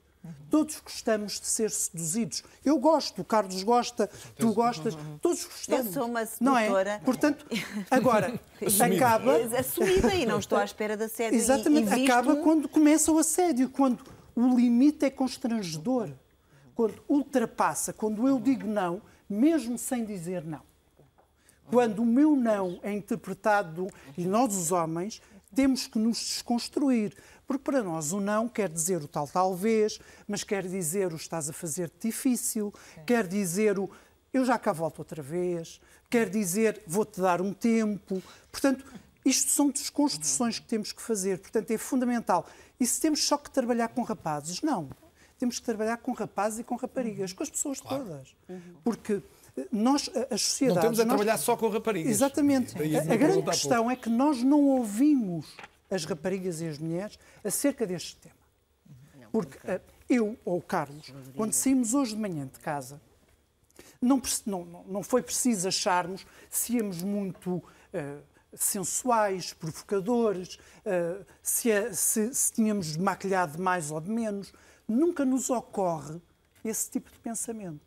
Todos 0.49 0.79
gostamos 0.79 1.39
de 1.39 1.47
ser 1.47 1.69
seduzidos. 1.69 2.43
Eu 2.63 2.79
gosto, 2.79 3.21
o 3.21 3.25
Carlos 3.25 3.61
gosta, 3.63 4.09
tu 4.37 4.53
gostas, 4.53 4.95
todos 5.21 5.43
gostamos. 5.43 5.87
Eu 5.87 5.93
sou 5.93 6.05
uma 6.05 6.21
não 6.39 6.55
sedutora. 6.55 6.91
é? 6.91 6.99
Portanto, 6.99 7.45
agora, 7.91 8.39
acaba. 8.95 9.35
Assumida 9.57 10.15
e 10.15 10.25
não 10.25 10.39
estou 10.39 10.57
à 10.57 10.63
espera 10.63 10.95
de 10.95 11.03
assédio. 11.03 11.37
Exatamente, 11.37 11.89
e, 11.89 11.93
e 11.93 11.95
visto... 11.95 12.11
acaba 12.11 12.35
quando 12.37 12.69
começa 12.69 13.11
o 13.11 13.17
assédio, 13.17 13.69
quando 13.69 14.03
o 14.35 14.55
limite 14.55 15.05
é 15.05 15.09
constrangedor, 15.09 16.09
quando 16.73 17.03
ultrapassa, 17.09 17.91
quando 17.91 18.27
eu 18.27 18.39
digo 18.39 18.65
não, 18.65 19.01
mesmo 19.29 19.77
sem 19.77 20.05
dizer 20.05 20.43
não. 20.45 20.61
Quando 21.69 21.99
o 21.99 22.05
meu 22.05 22.35
não 22.35 22.79
é 22.83 22.93
interpretado, 22.93 23.87
e 24.17 24.25
nós, 24.25 24.55
os 24.55 24.71
homens, 24.71 25.21
temos 25.55 25.87
que 25.87 25.99
nos 25.99 26.17
desconstruir. 26.17 27.15
Porque 27.47 27.63
para 27.63 27.83
nós 27.83 28.13
o 28.13 28.19
não 28.19 28.47
quer 28.47 28.69
dizer 28.69 29.03
o 29.03 29.07
tal 29.07 29.27
talvez, 29.27 29.99
mas 30.27 30.43
quer 30.43 30.65
dizer 30.67 31.13
o 31.13 31.15
estás 31.15 31.49
a 31.49 31.53
fazer 31.53 31.91
difícil, 31.99 32.73
quer 33.05 33.27
dizer 33.27 33.77
o 33.77 33.89
eu 34.33 34.43
já 34.43 34.57
cá 34.57 34.73
volto 34.73 34.99
outra 34.99 35.21
vez, 35.21 35.79
quer 36.09 36.29
dizer 36.29 36.81
vou-te 36.87 37.21
dar 37.21 37.39
um 37.39 37.53
tempo. 37.53 38.21
Portanto, 38.51 38.83
isto 39.23 39.51
são 39.51 39.69
desconstruções 39.69 40.59
que 40.59 40.65
temos 40.65 40.91
que 40.91 41.01
fazer. 41.01 41.39
Portanto, 41.39 41.71
é 41.71 41.77
fundamental. 41.77 42.45
E 42.79 42.85
se 42.85 42.99
temos 42.99 43.23
só 43.23 43.37
que 43.37 43.49
trabalhar 43.49 43.89
com 43.89 44.01
rapazes? 44.01 44.61
Não. 44.61 44.89
Temos 45.37 45.59
que 45.59 45.65
trabalhar 45.65 45.97
com 45.97 46.11
rapazes 46.13 46.59
e 46.59 46.63
com 46.63 46.75
raparigas, 46.75 47.31
com 47.33 47.43
as 47.43 47.49
pessoas 47.49 47.79
claro. 47.79 48.05
todas. 48.05 48.35
Porque 48.83 49.21
nós, 49.71 50.09
as 50.29 50.41
sociedades. 50.41 50.75
Não 50.75 50.81
temos 50.81 50.99
a 50.99 51.05
nós... 51.05 51.15
trabalhar 51.15 51.37
só 51.37 51.55
com 51.55 51.69
raparigas. 51.69 52.11
Exatamente. 52.11 52.75
A, 52.75 53.13
a 53.13 53.15
grande 53.15 53.43
questão 53.43 53.89
é 53.89 53.95
que 53.95 54.09
nós 54.09 54.41
não 54.41 54.61
ouvimos 54.61 55.45
as 55.89 56.05
raparigas 56.05 56.61
e 56.61 56.67
as 56.67 56.77
mulheres 56.77 57.17
acerca 57.43 57.85
deste 57.85 58.17
tema. 58.17 58.35
Porque 59.31 59.57
uh, 59.57 59.81
eu 60.09 60.37
ou 60.45 60.59
o 60.59 60.61
Carlos, 60.61 61.11
quando 61.35 61.53
saímos 61.53 61.93
hoje 61.93 62.15
de 62.15 62.21
manhã 62.21 62.45
de 62.45 62.59
casa, 62.59 63.01
não, 64.01 64.21
não, 64.45 64.83
não 64.85 65.03
foi 65.03 65.23
preciso 65.23 65.67
acharmos 65.67 66.25
se 66.49 66.73
íamos 66.73 67.01
muito 67.01 67.55
uh, 67.55 67.63
sensuais, 68.53 69.53
provocadores, 69.53 70.55
uh, 70.85 71.25
se, 71.41 71.93
se, 71.93 72.33
se 72.33 72.51
tínhamos 72.51 72.97
maquilhado 72.97 73.53
de 73.53 73.61
mais 73.61 73.91
ou 73.91 73.99
de 73.99 74.09
menos. 74.09 74.53
Nunca 74.87 75.25
nos 75.25 75.49
ocorre 75.49 76.21
esse 76.63 76.89
tipo 76.89 77.11
de 77.11 77.17
pensamento. 77.19 77.81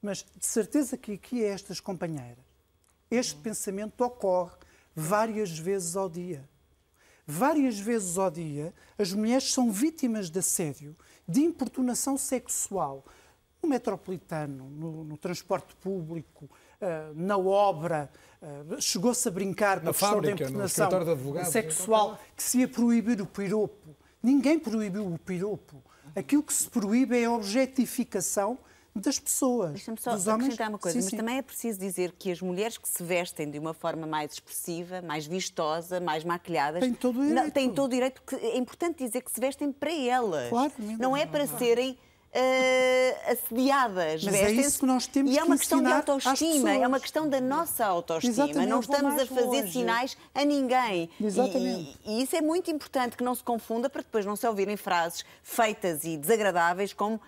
Mas 0.00 0.24
de 0.36 0.46
certeza 0.46 0.96
que 0.96 1.12
aqui 1.12 1.44
a 1.44 1.48
estas 1.48 1.80
companheiras, 1.80 2.44
este 3.10 3.36
pensamento 3.36 4.00
ocorre 4.02 4.56
várias 4.94 5.58
vezes 5.58 5.96
ao 5.96 6.08
dia. 6.08 6.48
Várias 7.30 7.78
vezes 7.78 8.16
ao 8.16 8.30
dia, 8.30 8.72
as 8.98 9.12
mulheres 9.12 9.52
são 9.52 9.70
vítimas 9.70 10.30
de 10.30 10.38
assédio, 10.38 10.96
de 11.28 11.42
importunação 11.42 12.16
sexual, 12.16 13.04
no 13.62 13.68
metropolitano, 13.68 14.70
no, 14.70 15.04
no 15.04 15.18
transporte 15.18 15.76
público, 15.76 16.46
uh, 16.46 17.12
na 17.14 17.36
obra. 17.36 18.10
Uh, 18.40 18.80
Chegou-se 18.80 19.28
a 19.28 19.30
brincar 19.30 19.78
com 19.78 19.90
a 19.90 19.92
questão 19.92 20.22
da 20.22 20.30
importunação 20.30 20.90
sexual, 21.44 22.18
que 22.34 22.42
se 22.42 22.60
ia 22.60 22.68
proibir 22.68 23.20
o 23.20 23.26
piropo. 23.26 23.94
Ninguém 24.22 24.58
proibiu 24.58 25.06
o 25.12 25.18
piropo. 25.18 25.82
Aquilo 26.16 26.42
que 26.42 26.54
se 26.54 26.70
proíbe 26.70 27.18
é 27.18 27.26
a 27.26 27.32
objetificação 27.32 28.58
das 29.00 29.18
pessoas. 29.18 29.72
Deixa-me 29.72 30.00
só 30.00 30.12
dos 30.14 30.26
homens. 30.26 30.44
acrescentar 30.44 30.68
uma 30.68 30.78
coisa, 30.78 30.98
sim, 30.98 31.04
mas 31.04 31.10
sim. 31.10 31.16
também 31.16 31.38
é 31.38 31.42
preciso 31.42 31.78
dizer 31.78 32.12
que 32.12 32.30
as 32.30 32.40
mulheres 32.40 32.78
que 32.78 32.88
se 32.88 33.02
vestem 33.02 33.50
de 33.50 33.58
uma 33.58 33.74
forma 33.74 34.06
mais 34.06 34.32
expressiva, 34.32 35.02
mais 35.02 35.26
vistosa, 35.26 36.00
mais 36.00 36.24
maquilhadas, 36.24 36.80
têm 36.80 36.94
todo 36.94 37.18
o 37.18 37.22
direito. 37.22 37.44
Não, 37.44 37.50
têm 37.50 37.70
todo 37.70 37.86
o 37.86 37.94
direito 37.94 38.22
que 38.26 38.34
é 38.34 38.56
importante 38.56 39.04
dizer 39.04 39.22
que 39.22 39.30
se 39.30 39.40
vestem 39.40 39.72
para 39.72 39.92
elas. 39.92 40.48
Claro, 40.48 40.72
não 40.98 41.16
é 41.16 41.26
para 41.26 41.46
serem 41.46 41.98
uh, 42.28 43.32
assediadas. 43.32 44.24
Mas 44.24 44.34
é 44.34 44.52
isso 44.52 44.78
que 44.80 44.86
nós 44.86 45.06
temos 45.06 45.32
E 45.32 45.38
é 45.38 45.44
uma 45.44 45.54
que 45.54 45.60
questão 45.60 45.82
de 45.82 45.90
autoestima, 45.90 46.72
é 46.72 46.86
uma 46.86 47.00
questão 47.00 47.28
da 47.28 47.40
nossa 47.40 47.84
autoestima. 47.84 48.32
Exatamente. 48.32 48.68
Não 48.68 48.80
estamos 48.80 49.20
a 49.20 49.26
fazer 49.26 49.60
longe. 49.62 49.72
sinais 49.72 50.16
a 50.34 50.44
ninguém. 50.44 51.10
Exatamente. 51.20 51.98
E, 52.04 52.18
e 52.18 52.22
isso 52.22 52.36
é 52.36 52.40
muito 52.40 52.70
importante 52.70 53.16
que 53.16 53.24
não 53.24 53.34
se 53.34 53.42
confunda 53.42 53.88
para 53.88 54.02
depois 54.02 54.24
não 54.24 54.36
se 54.36 54.46
ouvirem 54.46 54.76
frases 54.76 55.24
feitas 55.42 56.04
e 56.04 56.16
desagradáveis 56.16 56.92
como 56.92 57.20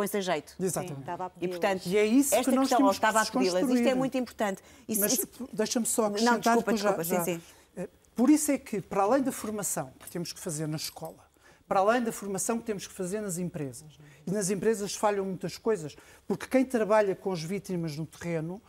põe-se 0.00 0.16
a 0.16 0.20
jeito. 0.20 0.54
Exatamente. 0.58 1.04
E, 1.40 1.48
portanto, 1.48 1.86
E 1.86 1.96
é 1.98 2.04
isso 2.06 2.34
esta 2.34 2.50
que 2.50 2.56
nós 2.56 2.68
questão, 2.68 2.90
estava 2.90 3.20
a 3.20 3.26
pedi-las, 3.26 3.68
isto 3.68 3.88
é 3.88 3.94
muito 3.94 4.16
importante. 4.16 4.62
Isso- 4.88 5.00
Mas 5.00 5.12
isso- 5.12 5.28
deixa-me 5.52 5.86
só 5.86 6.02
Não, 6.02 6.08
acrescentar. 6.08 6.38
desculpa, 6.40 6.58
depois 6.72 6.80
já- 6.80 6.88
desculpa, 6.96 7.04
sim, 7.04 7.14
já. 7.16 7.24
sim. 7.24 7.42
Eh, 7.76 7.88
Por 8.16 8.30
isso 8.30 8.50
é 8.50 8.58
que, 8.58 8.80
para 8.80 9.02
além 9.02 9.22
da 9.22 9.30
formação 9.32 9.92
que 10.00 10.10
temos 10.10 10.32
que 10.32 10.40
fazer 10.40 10.66
na 10.66 10.76
escola, 10.76 11.28
para 11.68 11.80
além 11.80 12.02
da 12.02 12.10
formação 12.12 12.58
que 12.58 12.64
temos 12.64 12.86
que 12.86 12.92
fazer 12.94 13.20
nas 13.20 13.36
empresas, 13.38 13.98
e 14.26 14.30
nas 14.30 14.48
empresas 14.50 14.94
falham 14.94 15.24
muitas 15.24 15.56
coisas, 15.58 15.94
porque 16.26 16.46
quem 16.46 16.64
trabalha 16.64 17.14
com 17.14 17.30
as 17.32 17.42
vítimas 17.42 17.96
no 17.96 18.06
terreno, 18.06 18.60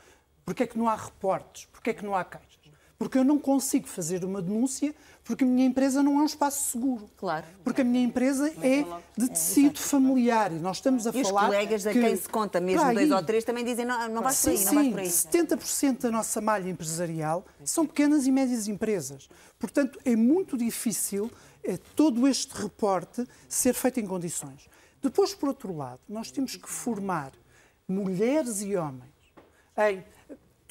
porque 0.45 0.63
é 0.63 0.67
que 0.67 0.77
não 0.77 0.87
há 0.89 0.95
reportes, 0.95 1.65
porque 1.71 1.89
é 1.91 1.93
que 1.93 2.03
não 2.05 2.13
há 2.15 2.23
queixas? 2.25 2.50
Porque 3.01 3.17
eu 3.17 3.23
não 3.23 3.39
consigo 3.39 3.87
fazer 3.87 4.23
uma 4.23 4.43
denúncia 4.43 4.93
porque 5.23 5.43
a 5.43 5.47
minha 5.47 5.65
empresa 5.65 6.03
não 6.03 6.19
é 6.19 6.21
um 6.21 6.25
espaço 6.25 6.71
seguro. 6.71 7.09
Claro. 7.17 7.47
Porque 7.63 7.81
a 7.81 7.83
minha 7.83 8.03
empresa 8.03 8.53
é 8.61 8.85
de 9.17 9.27
tecido 9.27 9.79
familiar 9.79 10.51
e 10.51 10.59
nós 10.59 10.77
estamos 10.77 11.07
a 11.07 11.09
E 11.11 11.19
os 11.23 11.27
falar 11.29 11.45
colegas 11.45 11.87
a 11.87 11.91
que- 11.93 11.99
quem 11.99 12.15
se 12.15 12.29
conta, 12.29 12.61
mesmo 12.61 12.79
Para 12.81 12.93
dois 12.93 13.11
aí. 13.11 13.17
ou 13.17 13.23
três, 13.25 13.43
também 13.43 13.65
dizem 13.65 13.85
não, 13.85 14.07
não 14.07 14.21
vais 14.21 14.39
por 14.39 14.51
Sim, 14.55 14.57
aí, 14.59 14.65
não 14.65 14.73
vais 14.75 14.85
sim, 14.85 14.91
por 14.91 14.99
aí. 14.99 15.07
70% 15.09 16.01
da 16.01 16.11
nossa 16.11 16.39
malha 16.41 16.69
empresarial 16.69 17.43
são 17.65 17.87
pequenas 17.87 18.27
e 18.27 18.31
médias 18.31 18.67
empresas. 18.67 19.27
Portanto, 19.57 19.97
é 20.05 20.15
muito 20.15 20.55
difícil 20.55 21.31
eh, 21.63 21.77
todo 21.95 22.27
este 22.27 22.51
reporte 22.53 23.25
ser 23.49 23.73
feito 23.73 23.99
em 23.99 24.05
condições. 24.05 24.69
Depois, 25.01 25.33
por 25.33 25.49
outro 25.49 25.75
lado, 25.75 26.01
nós 26.07 26.29
temos 26.29 26.55
que 26.55 26.69
formar 26.69 27.31
mulheres 27.87 28.61
e 28.61 28.75
homens 28.75 29.09
em. 29.75 30.03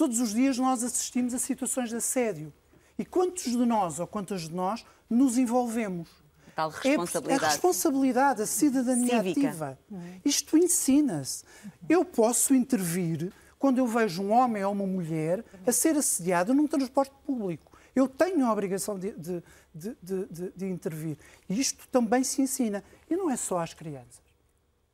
Todos 0.01 0.19
os 0.19 0.33
dias 0.33 0.57
nós 0.57 0.83
assistimos 0.83 1.35
a 1.35 1.39
situações 1.39 1.91
de 1.91 1.97
assédio. 1.97 2.51
E 2.99 3.05
quantos 3.05 3.45
de 3.45 3.59
nós 3.67 4.01
ou 4.01 4.07
quantas 4.07 4.49
de 4.49 4.51
nós 4.55 4.83
nos 5.11 5.37
envolvemos? 5.37 6.09
Tal 6.57 6.71
É 6.71 6.89
responsabilidade. 6.89 7.45
a 7.45 7.49
responsabilidade, 7.49 8.41
a 8.43 8.47
cidadania 8.47 9.23
Cívica. 9.23 9.49
ativa. 9.49 9.79
Isto 10.25 10.57
ensina-se. 10.57 11.45
Eu 11.87 12.03
posso 12.03 12.55
intervir 12.55 13.31
quando 13.59 13.77
eu 13.77 13.87
vejo 13.87 14.23
um 14.23 14.31
homem 14.33 14.65
ou 14.65 14.73
uma 14.73 14.87
mulher 14.87 15.45
a 15.67 15.71
ser 15.71 15.95
assediado 15.99 16.55
num 16.55 16.67
transporte 16.67 17.13
público. 17.27 17.71
Eu 17.95 18.09
tenho 18.09 18.47
a 18.47 18.53
obrigação 18.55 18.99
de, 18.99 19.13
de- 19.13 19.43
de- 19.75 19.97
de- 20.03 20.27
de- 20.31 20.53
de 20.57 20.67
intervir. 20.67 21.19
E 21.47 21.61
isto 21.61 21.87
também 21.89 22.25
se 22.25 22.41
ensina. 22.41 22.83
E 23.11 23.15
não 23.15 23.29
é 23.31 23.37
só 23.37 23.59
às 23.59 23.75
crianças. 23.75 24.23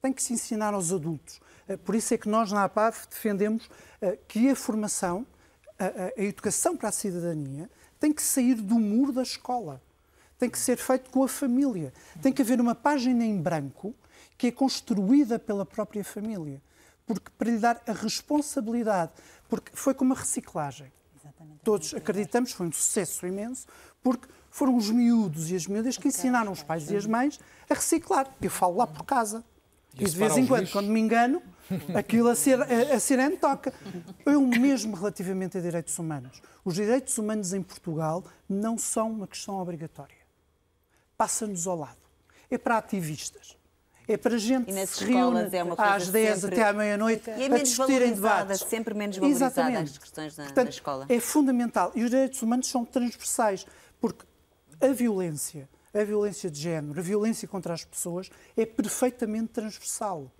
Tem 0.02 0.12
que 0.12 0.20
se 0.20 0.32
ensinar 0.32 0.74
aos 0.74 0.92
adultos. 0.92 1.40
Eh, 1.68 1.76
Por 1.76 1.94
isso 1.94 2.14
é 2.14 2.18
que 2.18 2.28
nós 2.28 2.52
na 2.52 2.64
APAV 2.64 3.06
defendemos 3.08 3.68
eh, 4.00 4.18
que 4.28 4.50
a 4.50 4.56
formação, 4.56 5.26
a, 5.78 6.20
educação 6.22 6.76
para 6.76 6.88
a 6.88 6.92
cidadania, 6.92 7.70
tem 7.98 8.12
que 8.12 8.22
sair 8.22 8.54
do 8.54 8.78
muro 8.78 9.12
da 9.12 9.22
escola. 9.22 9.80
Tem 10.38 10.50
que 10.50 10.58
ser 10.58 10.76
feito 10.76 11.10
com 11.10 11.22
a 11.22 11.28
família. 11.28 11.92
Tem 12.20 12.32
que 12.32 12.42
haver 12.42 12.60
uma 12.60 12.74
página 12.74 13.24
em 13.24 13.40
branco 13.40 13.94
que 14.36 14.48
é 14.48 14.52
construída 14.52 15.38
pela 15.38 15.64
própria 15.64 16.04
família. 16.04 16.60
Porque 17.06 17.30
para 17.38 17.50
lhe 17.50 17.58
dar 17.58 17.82
a 17.86 17.92
responsabilidade. 17.92 19.12
Porque 19.48 19.70
foi 19.74 19.94
como 19.94 20.12
a 20.12 20.16
reciclagem. 20.16 20.92
Todos 21.62 21.94
acreditamos 21.94 22.52
foi 22.52 22.66
um 22.66 22.72
sucesso 22.72 23.26
imenso, 23.26 23.66
porque 24.02 24.28
foram 24.50 24.76
os 24.76 24.88
miúdos 24.90 25.50
e 25.50 25.56
as 25.56 25.66
miúdas 25.66 25.96
que 25.96 26.08
ensinaram 26.08 26.52
os 26.52 26.62
pais 26.62 26.90
e 26.90 26.96
as 26.96 27.06
mães 27.06 27.40
a 27.68 27.74
reciclar. 27.74 28.30
Eu 28.40 28.50
falo 28.50 28.76
lá 28.76 28.86
por 28.86 29.04
casa. 29.04 29.44
E 29.98 30.04
E, 30.04 30.08
de 30.08 30.16
vez 30.16 30.36
em 30.36 30.46
quando, 30.46 30.60
lixos. 30.60 30.72
quando 30.72 30.88
me 30.88 31.00
engano, 31.00 31.42
aquilo 31.94 32.28
a, 32.28 32.34
ser, 32.34 32.60
a, 32.60 32.94
a 32.94 33.00
sirene 33.00 33.36
toca. 33.36 33.72
O 34.26 34.40
mesmo 34.40 34.94
relativamente 34.96 35.58
a 35.58 35.60
direitos 35.60 35.98
humanos. 35.98 36.40
Os 36.64 36.74
direitos 36.74 37.16
humanos 37.18 37.52
em 37.52 37.62
Portugal 37.62 38.24
não 38.48 38.76
são 38.78 39.10
uma 39.10 39.26
questão 39.26 39.58
obrigatória. 39.60 40.16
Passa-nos 41.16 41.66
ao 41.66 41.76
lado. 41.76 41.96
É 42.50 42.58
para 42.58 42.78
ativistas. 42.78 43.56
É 44.08 44.16
para 44.16 44.38
gente 44.38 44.70
E 44.70 44.86
se 44.86 45.04
reúne 45.04 45.40
é 45.40 45.60
às 45.78 46.08
10 46.10 46.38
sempre- 46.40 46.54
até 46.60 46.68
à 46.68 46.72
meia-noite 46.72 47.28
é 47.28 47.46
a 47.46 47.58
discutirem 47.58 48.14
valorizada, 48.14 48.42
debates. 48.44 48.68
sempre 48.68 48.94
menos 48.94 49.16
valorizada 49.16 49.52
Exatamente. 49.52 49.90
as 49.90 49.98
questões 49.98 50.36
na, 50.36 50.44
na 50.44 50.50
Portanto, 50.50 50.72
escola. 50.72 51.06
É 51.08 51.18
fundamental. 51.18 51.90
E 51.92 52.04
os 52.04 52.10
direitos 52.10 52.40
humanos 52.40 52.68
são 52.68 52.84
transversais, 52.84 53.66
porque 54.00 54.24
a 54.80 54.88
violência, 54.92 55.68
a 55.92 56.04
violência 56.04 56.48
de 56.48 56.60
género, 56.60 57.00
a 57.00 57.02
violência 57.02 57.48
contra 57.48 57.74
as 57.74 57.84
pessoas 57.84 58.30
é 58.56 58.64
perfeitamente 58.64 59.48
transversal 59.48 60.30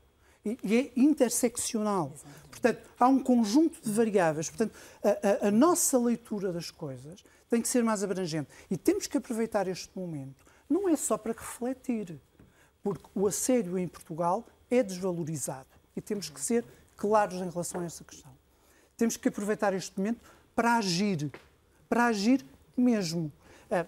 e, 0.62 0.76
é 0.76 0.92
interseccional. 0.96 2.12
Portanto, 2.50 2.80
há 2.98 3.08
um 3.08 3.18
conjunto 3.22 3.80
de 3.82 3.90
variáveis. 3.90 4.48
Portanto, 4.48 4.74
a, 5.02 5.44
a- 5.44 5.48
a 5.48 5.50
nossa 5.50 5.98
leitura 5.98 6.52
das 6.52 6.70
coisas 6.70 7.24
tem 7.50 7.60
que 7.60 7.68
ser 7.68 7.82
mais 7.84 8.02
abrangente. 8.02 8.48
E 8.70 8.76
temos 8.76 9.06
que 9.06 9.16
aproveitar 9.18 9.66
este 9.68 9.90
momento, 9.98 10.44
não 10.68 10.88
é 10.88 10.96
só 10.96 11.16
para 11.18 11.32
refletir, 11.32 12.18
porque 12.82 13.04
o 13.14 13.26
assédio 13.26 13.78
em 13.78 13.86
Portugal 13.88 14.44
é 14.70 14.82
desvalorizado 14.82 15.68
e 15.96 16.00
temos 16.00 16.28
que 16.28 16.40
ser 16.40 16.64
claros 16.96 17.34
em 17.40 17.48
relação 17.50 17.80
a 17.80 17.84
essa 17.84 18.02
questão. 18.04 18.32
Temos 18.96 19.16
que 19.16 19.28
aproveitar 19.28 19.74
este 19.74 19.96
momento 19.98 20.20
para 20.54 20.76
agir, 20.76 21.30
para 21.88 22.06
agir 22.06 22.44
mesmo. 22.76 23.30
Ah, 23.70 23.84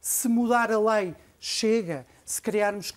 se 0.00 0.26
mudar 0.28 0.70
a 0.72 0.78
lei, 0.80 1.14
chega. 1.38 2.04
Se 2.32 2.40
criarmos 2.40 2.90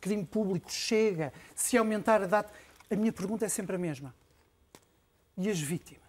crime 0.00 0.24
público, 0.24 0.70
chega. 0.70 1.32
Se 1.52 1.76
aumentar 1.76 2.22
a 2.22 2.26
data. 2.26 2.54
A 2.88 2.94
minha 2.94 3.12
pergunta 3.12 3.44
é 3.44 3.48
sempre 3.48 3.74
a 3.74 3.78
mesma. 3.78 4.14
E 5.36 5.50
as 5.50 5.58
vítimas? 5.58 6.06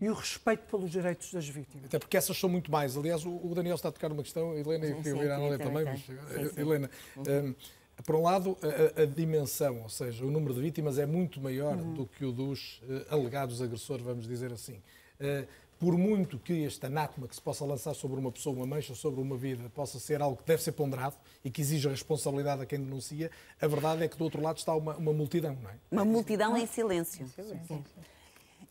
E 0.00 0.08
o 0.08 0.12
respeito 0.12 0.64
pelos 0.68 0.90
direitos 0.90 1.32
das 1.32 1.48
vítimas? 1.48 1.86
Até 1.86 2.00
porque 2.00 2.16
essas 2.16 2.36
são 2.36 2.50
muito 2.50 2.68
mais. 2.68 2.96
Aliás, 2.96 3.24
o 3.24 3.52
Daniel 3.54 3.76
está 3.76 3.90
a 3.90 3.92
tocar 3.92 4.10
uma 4.10 4.24
questão, 4.24 4.58
Helena, 4.58 4.88
e 4.88 4.94
queria 4.94 5.14
ouvir 5.14 5.30
a 5.30 5.36
Anália 5.36 5.56
também, 5.56 5.84
mas, 5.84 6.00
sim, 6.00 6.16
sim. 6.52 6.60
Helena. 6.60 6.90
Um, 7.16 7.54
por 8.02 8.16
um 8.16 8.22
lado, 8.22 8.58
a, 8.96 9.02
a, 9.02 9.06
dimensão, 9.06 9.82
ou 9.82 9.88
seja, 9.88 10.24
o 10.24 10.32
número 10.32 10.52
de 10.52 10.60
vítimas 10.60 10.98
é 10.98 11.06
muito 11.06 11.40
maior 11.40 11.76
uhum. 11.76 11.94
do 11.94 12.06
que 12.08 12.24
o 12.24 12.32
dos 12.32 12.82
uh, 12.88 13.14
alegados 13.14 13.62
agressores, 13.62 14.04
vamos 14.04 14.26
dizer 14.26 14.52
assim. 14.52 14.82
Uh, 15.20 15.46
por 15.84 15.98
muito 15.98 16.38
que 16.38 16.62
este 16.62 16.86
anátema 16.86 17.28
que 17.28 17.34
se 17.34 17.42
possa 17.42 17.62
lançar 17.62 17.92
sobre 17.92 18.18
uma 18.18 18.32
pessoa, 18.32 18.56
uma 18.56 18.66
mancha 18.66 18.94
sobre 18.94 19.20
uma 19.20 19.36
vida, 19.36 19.68
possa 19.68 20.00
ser 20.00 20.22
algo 20.22 20.38
que 20.38 20.44
deve 20.44 20.62
ser 20.62 20.72
ponderado 20.72 21.14
e 21.44 21.50
que 21.50 21.60
exija 21.60 21.90
responsabilidade 21.90 22.62
a 22.62 22.66
quem 22.66 22.78
denuncia, 22.78 23.30
a 23.60 23.66
verdade 23.66 24.02
é 24.02 24.08
que 24.08 24.16
do 24.16 24.24
outro 24.24 24.40
lado 24.40 24.56
está 24.56 24.74
uma, 24.74 24.96
uma 24.96 25.12
multidão, 25.12 25.54
não 25.62 25.68
é? 25.68 25.74
Uma 25.92 26.04
multidão 26.06 26.56
em 26.56 26.66
silêncio. 26.66 27.28
Sim. 27.68 27.84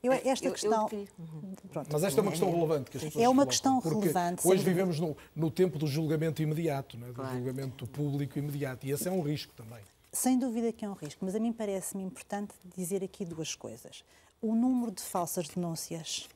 Eu, 0.01 0.11
esta 0.11 0.49
questão. 0.49 0.89
Eu, 0.91 0.99
eu 0.99 1.85
Mas 1.91 2.03
esta 2.03 2.19
é 2.19 2.23
uma 2.23 2.31
questão 2.31 2.51
relevante 2.51 2.89
que 2.89 2.97
as 2.97 3.03
pessoas 3.03 3.23
É 3.23 3.29
uma 3.29 3.45
colocam, 3.45 3.47
questão 3.47 3.79
relevante. 3.79 4.47
Hoje 4.47 4.63
vivemos 4.63 4.99
no, 4.99 5.15
no, 5.35 5.51
tempo 5.51 5.77
do 5.77 5.85
julgamento 5.85 6.41
imediato, 6.41 6.97
é? 6.97 7.07
do 7.09 7.13
claro. 7.13 7.37
julgamento 7.37 7.85
público 7.85 8.39
imediato. 8.39 8.87
E 8.87 8.91
esse 8.91 9.07
é 9.07 9.11
um 9.11 9.21
risco 9.21 9.53
também. 9.53 9.83
Sem 10.11 10.39
dúvida 10.39 10.73
que 10.73 10.83
é 10.83 10.89
um 10.89 10.93
risco, 10.93 11.23
mas 11.23 11.35
a 11.35 11.39
mim 11.39 11.53
parece-me 11.53 12.03
importante 12.03 12.55
dizer 12.75 13.03
aqui 13.03 13.23
duas 13.23 13.53
coisas. 13.53 14.03
O 14.41 14.55
número 14.55 14.91
de 14.91 15.01
falsas 15.01 15.47
denúncias 15.47 16.27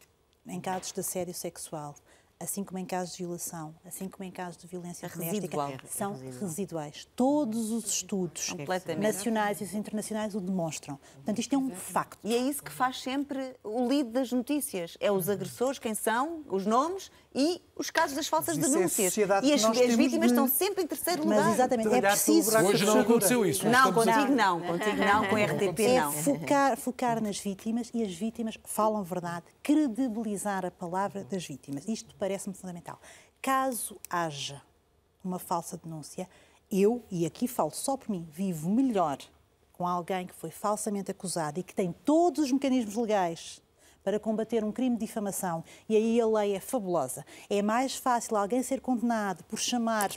em 0.48 0.60
casos 0.60 0.91
de 0.91 0.99
assédio 0.99 1.34
sexual, 1.34 1.95
assim 2.40 2.64
como 2.64 2.78
em 2.78 2.86
casos 2.86 3.15
de 3.15 3.24
violação, 3.24 3.76
assim 3.86 4.07
como 4.07 4.24
em 4.24 4.32
casos 4.32 4.57
de 4.57 4.68
violência 4.68 5.10
doméstica, 5.10 5.88
são 5.88 6.14
residual. 6.14 6.41
residuais. 6.41 7.07
Todos 7.15 7.72
os 7.72 7.86
estudos 7.86 8.53
nacionais 8.98 9.60
e 9.61 9.78
internacionais 9.78 10.36
o 10.36 10.40
demonstram. 10.40 10.99
Portanto, 11.15 11.40
isto 11.40 11.56
é 11.56 11.57
um 11.57 11.72
facto. 11.72 12.19
E 12.24 12.36
é 12.36 12.38
isso 12.38 12.64
que 12.64 12.72
faz 12.72 13.02
sempre 13.02 13.56
o 13.64 13.88
lead 13.88 14.11
das 14.11 14.32
notícias. 14.32 14.98
É 14.99 15.11
os 15.11 15.30
agressores, 15.30 15.80
quem 15.80 15.95
são, 15.95 16.44
os 16.48 16.65
nomes 16.65 17.11
e 17.39 17.61
os 17.76 17.91
casos 17.91 18.15
das 18.15 18.27
falsas 18.27 18.57
denúncias. 18.57 19.15
É 19.15 19.22
e 19.43 19.53
as, 19.53 19.64
as 19.64 19.95
vítimas 19.95 20.30
de... 20.30 20.34
estão 20.34 20.47
sempre 20.47 20.84
em 20.84 20.88
terceiro 20.88 21.22
lugar. 21.23 21.43
Mas 21.43 21.53
exatamente, 21.53 21.93
é 21.93 22.01
preciso... 22.01 22.57
Hoje 22.57 22.84
não 22.84 22.99
aconteceu 22.99 23.45
isso. 23.45 23.69
Não, 23.69 23.93
contigo 23.93 24.34
não, 24.34 24.59
contigo 24.59 24.97
não, 24.97 25.27
com 25.27 25.35
a 25.35 25.45
RTP 25.45 25.80
é 25.81 26.01
não. 26.01 26.11
Focar, 26.11 26.76
focar 26.77 27.22
nas 27.22 27.38
vítimas 27.38 27.91
e 27.93 28.03
as 28.03 28.11
vítimas 28.11 28.57
falam 28.64 29.03
verdade, 29.03 29.45
credibilizar 29.61 30.65
a 30.65 30.72
palavra 30.72 31.23
das 31.23 31.45
vítimas. 31.45 31.88
Isto 31.88 32.15
parece-me 32.15 32.55
fundamental. 32.55 32.99
Caso 33.39 33.97
haja 34.09 34.59
uma 35.23 35.38
falsa 35.38 35.77
denúncia, 35.77 36.27
eu, 36.72 37.03
e 37.11 37.23
aqui 37.23 37.47
falo 37.47 37.69
só 37.72 37.95
por 37.95 38.09
mim, 38.09 38.27
vivo 38.34 38.68
melhor 38.68 39.19
com 39.73 39.88
alguém 39.88 40.26
que 40.26 40.34
foi 40.34 40.49
falsamente 40.49 41.11
acusado 41.11 41.59
e 41.59 41.64
que 41.64 41.76
tem 41.76 41.93
todos 42.03 42.45
os 42.45 42.51
mecanismos 42.51 42.95
legais 42.95 43.61
para 44.08 44.22
combater 44.22 44.64
um 44.64 44.72
crime 44.72 44.96
de 44.96 45.06
difamação, 45.06 45.62
e 45.90 45.94
aí 45.94 46.22
a 46.22 46.26
lei 46.26 46.56
é 46.56 46.62
fabulosa. 46.62 47.26
É 47.50 47.62
mais 47.62 47.98
fácil 47.98 48.38
alguém 48.38 48.64
ser 48.64 48.80
condenado 48.80 49.44
por 49.44 49.60
chamar, 49.60 50.12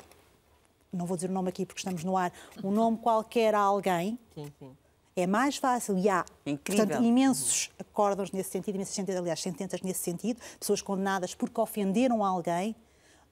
não 0.92 1.04
vou 1.04 1.16
dizer 1.16 1.28
o 1.28 1.32
nome 1.32 1.48
aqui 1.48 1.66
porque 1.66 1.80
estamos 1.80 2.04
no 2.04 2.16
ar, 2.16 2.32
um 2.62 2.70
nome 2.70 2.98
qualquer 2.98 3.52
a 3.52 3.58
alguém. 3.58 4.16
Sim, 4.32 4.52
sim. 4.60 4.76
É 5.16 5.26
mais 5.26 5.56
fácil 5.56 5.98
e 5.98 6.08
há 6.08 6.24
portanto, 6.64 7.02
imensos 7.02 7.72
acordos 7.80 8.30
nesse 8.30 8.50
sentido, 8.50 8.76
imensas 8.76 8.94
sentenças, 8.94 9.20
aliás, 9.20 9.42
sentenças 9.42 9.82
nesse 9.82 10.04
sentido, 10.04 10.40
pessoas 10.60 10.80
condenadas 10.80 11.34
porque 11.34 11.60
ofenderam 11.60 12.24
alguém, 12.24 12.76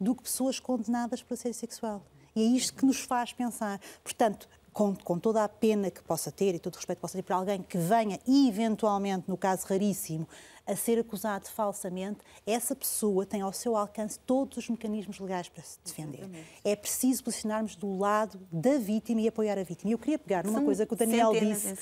do 0.00 0.12
que 0.12 0.24
pessoas 0.24 0.58
condenadas 0.58 1.22
por 1.22 1.34
assédio 1.34 1.54
sexual. 1.54 2.02
E 2.34 2.42
é 2.42 2.44
isto 2.44 2.74
que 2.74 2.84
nos 2.84 2.98
faz 2.98 3.32
pensar. 3.32 3.80
Portanto, 4.02 4.48
com, 4.78 4.94
com, 4.94 5.18
toda 5.18 5.42
a 5.42 5.48
pena 5.48 5.90
que 5.90 6.00
possa 6.00 6.30
ter 6.30 6.54
e 6.54 6.58
todo 6.60 6.74
o 6.74 6.76
respeito 6.76 6.98
que 6.98 7.00
possa 7.00 7.18
ter 7.18 7.24
por 7.24 7.32
alguém 7.32 7.60
que 7.64 7.76
venha, 7.76 8.20
eventualmente, 8.28 9.24
no 9.26 9.36
caso 9.36 9.66
raríssimo, 9.66 10.24
a 10.64 10.76
ser 10.76 11.00
acusado 11.00 11.48
falsamente, 11.48 12.20
essa 12.46 12.76
pessoa 12.76 13.26
tem 13.26 13.40
ao 13.40 13.52
seu 13.52 13.76
alcance 13.76 14.20
todos 14.20 14.58
os 14.58 14.68
mecanismos 14.68 15.18
legais 15.18 15.48
para 15.48 15.64
se 15.64 15.80
defender. 15.84 16.18
Exatamente. 16.18 16.48
É 16.62 16.76
preciso 16.76 17.24
posicionarmos 17.24 17.74
do 17.74 17.98
lado 17.98 18.38
da 18.52 18.78
vítima 18.78 19.20
e 19.20 19.26
apoiar 19.26 19.58
a 19.58 19.64
vítima. 19.64 19.90
E 19.90 19.94
eu 19.94 19.98
queria 19.98 20.16
pegar 20.16 20.44
numa 20.44 20.58
São 20.58 20.64
coisa 20.64 20.86
que 20.86 20.92
o 20.92 20.96
Daniel 20.96 21.32
disse, 21.32 21.74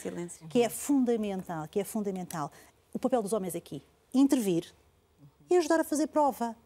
que 0.49 0.63
é 0.63 0.71
fundamental, 0.71 1.69
que 1.69 1.79
é 1.79 1.85
fundamental. 1.85 2.51
O 2.95 2.99
papel 2.99 3.21
dos 3.21 3.35
homens 3.35 3.55
aqui, 3.55 3.83
intervir 4.15 4.73
e 5.51 5.57
ajudar 5.59 5.81
a 5.81 5.85
fazer 5.85 6.07
prova. 6.07 6.57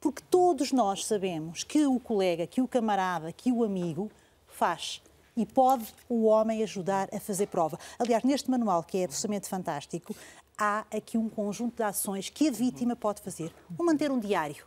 Porque 0.00 0.22
todos 0.30 0.70
nós 0.70 1.04
sabemos 1.04 1.64
que 1.64 1.84
o 1.84 1.98
colega, 1.98 2.46
que 2.46 2.60
o 2.60 2.68
camarada, 2.68 3.32
que 3.32 3.50
o 3.50 3.64
amigo 3.64 4.08
faz 4.46 5.02
e 5.36 5.46
pode 5.46 5.86
o 6.08 6.24
homem 6.24 6.62
ajudar 6.62 7.08
a 7.12 7.20
fazer 7.20 7.46
prova. 7.46 7.78
Aliás, 7.98 8.22
neste 8.22 8.50
manual, 8.50 8.82
que 8.82 8.98
é 8.98 9.04
absolutamente 9.04 9.48
fantástico, 9.48 10.14
há 10.58 10.84
aqui 10.94 11.16
um 11.16 11.28
conjunto 11.28 11.76
de 11.76 11.82
ações 11.82 12.28
que 12.28 12.48
a 12.48 12.50
vítima 12.50 12.94
pode 12.94 13.22
fazer. 13.22 13.52
O 13.78 13.84
manter 13.84 14.10
um 14.10 14.18
diário, 14.18 14.66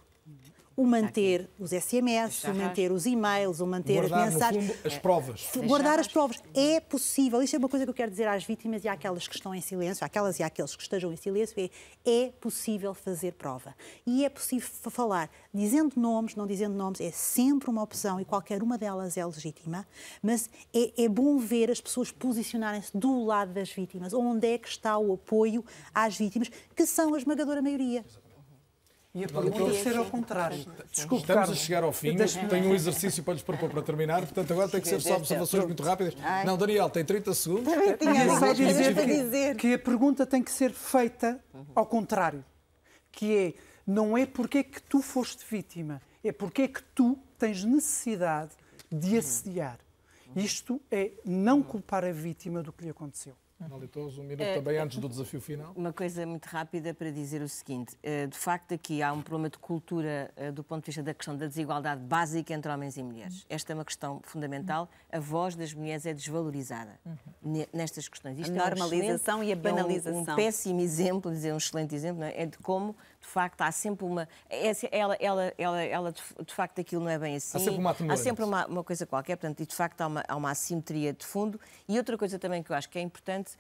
o 0.76 0.86
manter 0.86 1.50
os 1.60 1.72
SMS, 1.72 2.44
o 2.46 2.54
manter 2.54 2.92
os 2.92 3.06
e-mails, 3.06 3.60
o 3.60 3.68
manter 3.68 4.00
Guardar, 4.00 4.28
as 4.28 4.34
mensagens. 4.34 4.68
No 4.68 4.74
fundo, 4.74 4.88
as 4.88 4.98
provas. 4.98 5.50
Guardar 5.66 6.00
as 6.00 6.08
provas. 6.08 6.44
É 6.54 6.80
possível. 6.80 7.42
Isto 7.42 7.56
é 7.56 7.60
uma 7.60 7.70
coisa 7.70 7.86
que 7.86 7.90
eu 7.90 7.94
quero 7.94 8.10
dizer 8.10 8.28
às 8.28 8.44
vítimas 8.44 8.84
e 8.84 8.88
àquelas 8.88 9.28
que 9.28 9.36
estão 9.36 9.54
em 9.54 9.62
silêncio, 9.62 10.06
àquelas 10.06 10.40
e 10.40 10.44
àqueles 10.44 10.76
que 10.76 10.82
estejam 10.82 11.12
em 11.12 11.16
silêncio, 11.16 11.56
é, 11.60 11.70
é 12.10 12.32
possível 12.40 12.94
fazer 12.94 13.34
prova. 13.34 13.76
E 14.06 14.26
é 14.26 14.30
possível 14.30 14.68
falar, 14.90 15.30
dizendo 15.54 15.94
nomes, 16.00 16.36
não 16.36 16.48
dizendo 16.48 16.76
nomes, 16.76 17.00
é 17.02 17.12
sempre 17.12 17.70
uma 17.70 17.84
opção 17.84 18.20
e 18.20 18.26
qualquer 18.26 18.64
uma 18.64 18.78
delas 18.78 19.18
é 19.18 19.26
legítima, 19.26 19.86
mas 20.22 20.50
é, 20.74 21.04
é 21.04 21.10
bom 21.10 21.38
ver 21.38 21.70
as 21.70 21.80
pessoas 21.80 22.12
posicionarem-se 22.12 22.96
do 22.98 23.24
lado 23.24 23.54
das 23.54 23.72
vítimas, 23.72 24.14
onde 24.14 24.48
é 24.48 24.58
que 24.58 24.68
está 24.68 24.98
o 24.98 25.14
apoio 25.14 25.64
às 25.94 26.18
vítimas, 26.18 26.50
que 26.76 26.86
são 26.86 27.14
a 27.14 27.18
esmagadora 27.18 27.62
maioria. 27.62 28.04
E 29.16 29.24
a 29.24 29.28
pergunta 29.28 29.64
deve 29.66 29.84
ser 29.84 29.96
ao 29.96 30.06
contrário. 30.06 30.58
Desculpe, 30.92 31.22
Estamos 31.22 31.26
Carlos. 31.28 31.50
a 31.52 31.56
chegar 31.56 31.84
ao 31.84 31.94
fim. 31.94 32.16
Tenho 32.50 32.70
um 32.70 32.74
exercício 32.74 33.24
para 33.24 33.36
lhes 33.36 33.44
propor 33.44 33.70
para 33.70 33.84
terminar, 33.84 34.22
portanto 34.22 34.52
agora 34.52 34.68
tem 34.68 34.82
que 34.82 34.88
ser 34.88 35.00
só 35.02 35.18
observações 35.18 35.66
muito 35.66 35.84
rápidas. 35.84 36.16
Não, 36.44 36.58
Daniel, 36.58 36.90
tem 36.90 37.06
30 37.06 37.32
segundos. 37.36 37.72
Também 37.72 37.96
tinha 37.96 38.40
só 38.40 38.54
dizer 38.54 38.96
que, 38.96 39.06
dizer 39.06 39.56
que 39.56 39.74
a 39.76 39.80
pergunta 39.80 40.26
tem 40.26 40.42
que 40.42 40.52
ser 40.52 40.72
feita 40.72 41.40
ao 41.76 41.86
contrário, 41.86 42.44
que 43.12 43.38
é 43.38 43.54
não 43.86 44.18
é 44.18 44.26
porque 44.26 44.60
é 44.60 44.64
que 44.64 44.82
tu 44.82 45.00
foste 45.00 45.46
vítima, 45.48 46.02
é 46.24 46.32
porque 46.32 46.64
é 46.64 46.68
que 46.68 46.82
tu 46.82 47.20
tens 47.38 47.64
necessidade 47.64 48.52
de 48.92 49.18
assediar. 49.18 49.78
Isto 50.36 50.82
é 50.90 51.12
não 51.24 51.62
culpar 51.62 52.04
a 52.04 52.12
vítima 52.12 52.64
do 52.64 52.74
que 52.74 52.84
lhe 52.86 52.90
aconteceu. 52.90 53.36
Um 53.62 54.24
minuto 54.24 54.42
é, 54.42 54.56
também 54.56 54.78
antes 54.78 54.98
do 54.98 55.08
desafio 55.08 55.40
final. 55.40 55.74
Uma 55.76 55.94
coisa 55.94 56.26
muito 56.26 56.46
rápida 56.46 56.94
para 56.94 57.12
dizer 57.12 57.42
o 57.42 57.48
seguinte: 57.48 57.96
eh, 58.04 58.28
de 58.28 58.38
facto, 58.38 58.74
aqui 58.74 59.02
há 59.02 59.14
um 59.14 59.22
problema 59.22 59.50
de 59.50 59.58
cultura 59.58 60.32
eh, 60.36 60.52
do 60.52 60.64
ponto 60.64 60.84
de 60.84 60.88
vista 60.88 61.02
da 61.02 61.14
questão 61.14 61.38
da 61.38 61.48
desigualdade 61.48 62.02
básica 62.02 62.54
entre 62.54 62.72
homens 62.72 62.98
e 62.98 63.04
mulheres. 63.04 63.46
Esta 63.50 63.72
é 63.72 63.76
uma 63.76 63.86
questão 63.86 64.20
fundamental. 64.24 64.90
A 65.12 65.20
voz 65.20 65.56
das 65.56 65.74
mulheres 65.74 66.06
é 66.06 66.14
desvalorizada 66.14 67.00
nestas 67.72 68.10
questões. 68.10 68.38
Isto 68.38 68.52
a 68.60 68.70
normalização 68.70 69.40
é 69.40 69.42
um 69.42 69.44
e 69.44 69.52
a 69.54 69.56
banalização. 69.56 70.20
É 70.20 70.30
um, 70.30 70.34
um 70.34 70.36
péssimo 70.36 70.82
exemplo, 70.82 71.32
dizer 71.32 71.54
um 71.54 71.58
excelente 71.58 71.96
exemplo, 71.96 72.24
é? 72.24 72.42
é? 72.42 72.46
de 72.46 72.58
como, 72.58 72.96
de 73.24 73.30
facto, 73.30 73.62
há 73.62 73.72
sempre 73.72 74.06
uma. 74.06 74.28
É, 74.50 74.72
ela, 74.92 75.16
ela, 75.16 75.54
ela, 75.58 75.82
ela 75.82 76.12
de, 76.12 76.22
de, 76.46 76.54
facto, 76.54 76.80
aquilo 76.80 77.04
não 77.04 77.10
é 77.10 77.18
bem 77.18 77.38
assim. 77.38 77.58
Há 77.58 77.62
sempre 77.62 77.80
uma 77.80 77.96
Há 78.14 78.18
sempre 78.18 78.44
uma, 78.44 78.68
uma 78.68 78.84
coisa 78.84 79.06
qualquer, 79.06 79.38
portanto, 79.38 79.62
e 79.62 79.66
de 79.66 79.74
facto 79.74 80.02
há 80.02 80.08
uma, 80.08 80.24
há 80.28 80.36
uma 80.36 80.52
assimetria 80.52 81.14
de 81.14 81.26
fundo. 81.26 81.60
E 81.88 81.98
outra 81.98 82.18
coisa 82.18 82.38
também 82.38 82.62
que 82.62 82.72
eu 82.72 82.76
acho 82.76 82.90
que 82.90 83.00
é 83.00 83.02
importante 83.02 83.54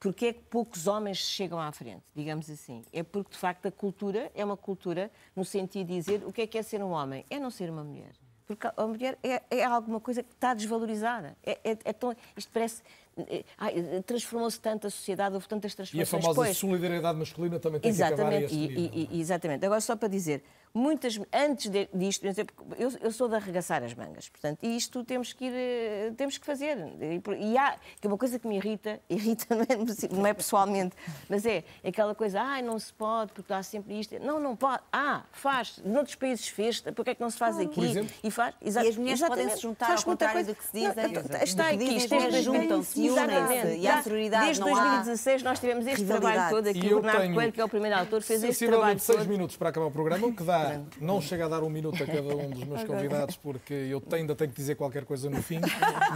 porque 0.00 0.26
é 0.26 0.32
que 0.32 0.40
poucos 0.44 0.86
homens 0.86 1.18
chegam 1.18 1.60
à 1.60 1.70
frente, 1.70 2.02
digamos 2.16 2.48
assim? 2.48 2.82
É 2.90 3.02
porque, 3.02 3.32
de 3.32 3.36
facto, 3.36 3.66
a 3.66 3.70
cultura 3.70 4.32
é 4.34 4.42
uma 4.42 4.56
cultura 4.56 5.10
no 5.36 5.44
sentido 5.44 5.88
de 5.88 5.94
dizer 5.94 6.24
o 6.24 6.32
que 6.32 6.40
é 6.40 6.46
que 6.46 6.56
é 6.56 6.62
ser 6.62 6.82
um 6.82 6.90
homem? 6.90 7.22
É 7.28 7.38
não 7.38 7.50
ser 7.50 7.68
uma 7.68 7.84
mulher. 7.84 8.12
Porque 8.50 8.68
a 8.76 8.84
mulher 8.84 9.16
é, 9.22 9.40
é 9.48 9.64
alguma 9.64 10.00
coisa 10.00 10.24
que 10.24 10.32
está 10.32 10.54
desvalorizada. 10.54 11.36
É, 11.44 11.52
é, 11.62 11.78
é 11.84 11.92
tão, 11.92 12.16
isto 12.36 12.50
parece. 12.52 12.82
É, 13.16 13.44
transformou-se 14.04 14.58
tanto 14.58 14.88
a 14.88 14.90
sociedade, 14.90 15.34
houve 15.34 15.46
tantas 15.46 15.72
transformações. 15.72 16.12
E 16.12 16.16
a 16.16 16.20
famosa 16.20 16.40
pois, 16.40 16.56
solidariedade 16.56 17.16
masculina 17.16 17.60
também 17.60 17.80
tem 17.80 17.88
exatamente, 17.88 18.48
que 18.48 18.64
acabar 18.64 18.96
e, 18.96 19.08
e, 19.12 19.20
Exatamente. 19.20 19.64
Agora, 19.64 19.80
só 19.80 19.94
para 19.94 20.08
dizer, 20.08 20.42
muitas, 20.72 21.18
antes 21.32 21.70
de, 21.70 21.88
disto, 21.92 22.24
eu, 22.26 22.92
eu, 23.00 23.10
sou 23.12 23.28
de 23.28 23.34
arregaçar 23.34 23.82
as 23.82 23.94
mangas, 23.94 24.28
portanto, 24.28 24.58
e 24.62 24.76
isto 24.76 25.02
temos 25.04 25.32
que 25.32 25.46
ir, 25.46 25.52
eh, 25.52 26.12
temos 26.16 26.38
que 26.38 26.46
fazer. 26.46 26.76
E 27.38 27.58
há, 27.58 27.76
que 28.00 28.06
é 28.06 28.08
uma 28.08 28.18
coisa 28.18 28.38
que 28.38 28.46
me 28.46 28.56
irrita, 28.56 29.00
irrita 29.08 29.54
não 29.54 29.62
é, 29.62 30.14
não 30.14 30.26
é 30.26 30.34
pessoalmente, 30.34 30.94
mas 31.28 31.46
é 31.46 31.64
aquela 31.84 32.14
coisa, 32.14 32.40
ah, 32.40 32.62
não 32.62 32.78
se 32.78 32.92
pode, 32.92 33.32
porque 33.32 33.52
há 33.52 33.62
sempre 33.62 33.98
isto. 33.98 34.18
Não, 34.20 34.38
não 34.38 34.54
pode. 34.54 34.82
Ah, 34.92 35.22
faz. 35.32 35.80
Noutros 35.84 36.14
países 36.14 36.48
fez, 36.48 36.80
porque 36.80 37.10
é 37.10 37.14
que 37.14 37.20
não 37.20 37.30
se 37.30 37.38
faz 37.38 37.58
aqui? 37.58 38.08
E 38.22 38.30
faz. 38.30 38.54
e 38.60 38.68
as 38.68 38.96
mulheres 38.96 39.20
podem 39.20 39.48
se 39.50 39.62
juntar 39.62 39.96
ao 39.96 40.02
contrário 40.02 40.44
do 40.44 40.54
que 40.54 40.64
se 40.64 40.72
dizem. 40.72 41.12
Não, 41.12 41.42
está 41.42 41.68
aqui, 41.68 42.42
juntam-se 42.42 42.90
se 42.90 43.10
unem-se 43.10 43.76
e 43.78 43.88
há 43.88 44.02
sororidade. 44.02 44.46
Desde 44.46 44.60
não 44.60 44.76
há 44.76 44.96
2016 44.96 45.42
nós 45.42 45.58
tivemos 45.58 45.86
este 45.86 46.04
trabalho 46.04 46.50
todo 46.50 46.66
aqui. 46.68 46.92
O 46.92 47.00
Bernardo 47.00 47.34
Coelho, 47.34 47.52
que 47.52 47.60
é 47.60 47.64
o 47.64 47.68
primeiro 47.68 47.98
autor, 47.98 48.22
fez 48.22 48.42
este 48.42 48.66
trabalho 48.66 48.98
seis 48.98 49.26
minutos 49.26 49.56
para 49.56 49.70
acabar 49.70 49.86
o 49.86 49.90
programa, 49.90 50.26
o 50.26 50.34
que 50.34 50.42
dá, 50.42 50.59
não 51.00 51.20
chega 51.20 51.46
a 51.46 51.48
dar 51.48 51.62
um 51.62 51.70
minuto 51.70 52.02
a 52.02 52.06
cada 52.06 52.34
um 52.36 52.50
dos 52.50 52.64
meus 52.64 52.82
convidados, 52.84 53.36
porque 53.36 53.72
eu 53.72 54.02
ainda 54.12 54.34
tenho 54.34 54.50
que 54.50 54.56
dizer 54.56 54.76
qualquer 54.76 55.04
coisa 55.04 55.28
no 55.28 55.42
fim, 55.42 55.60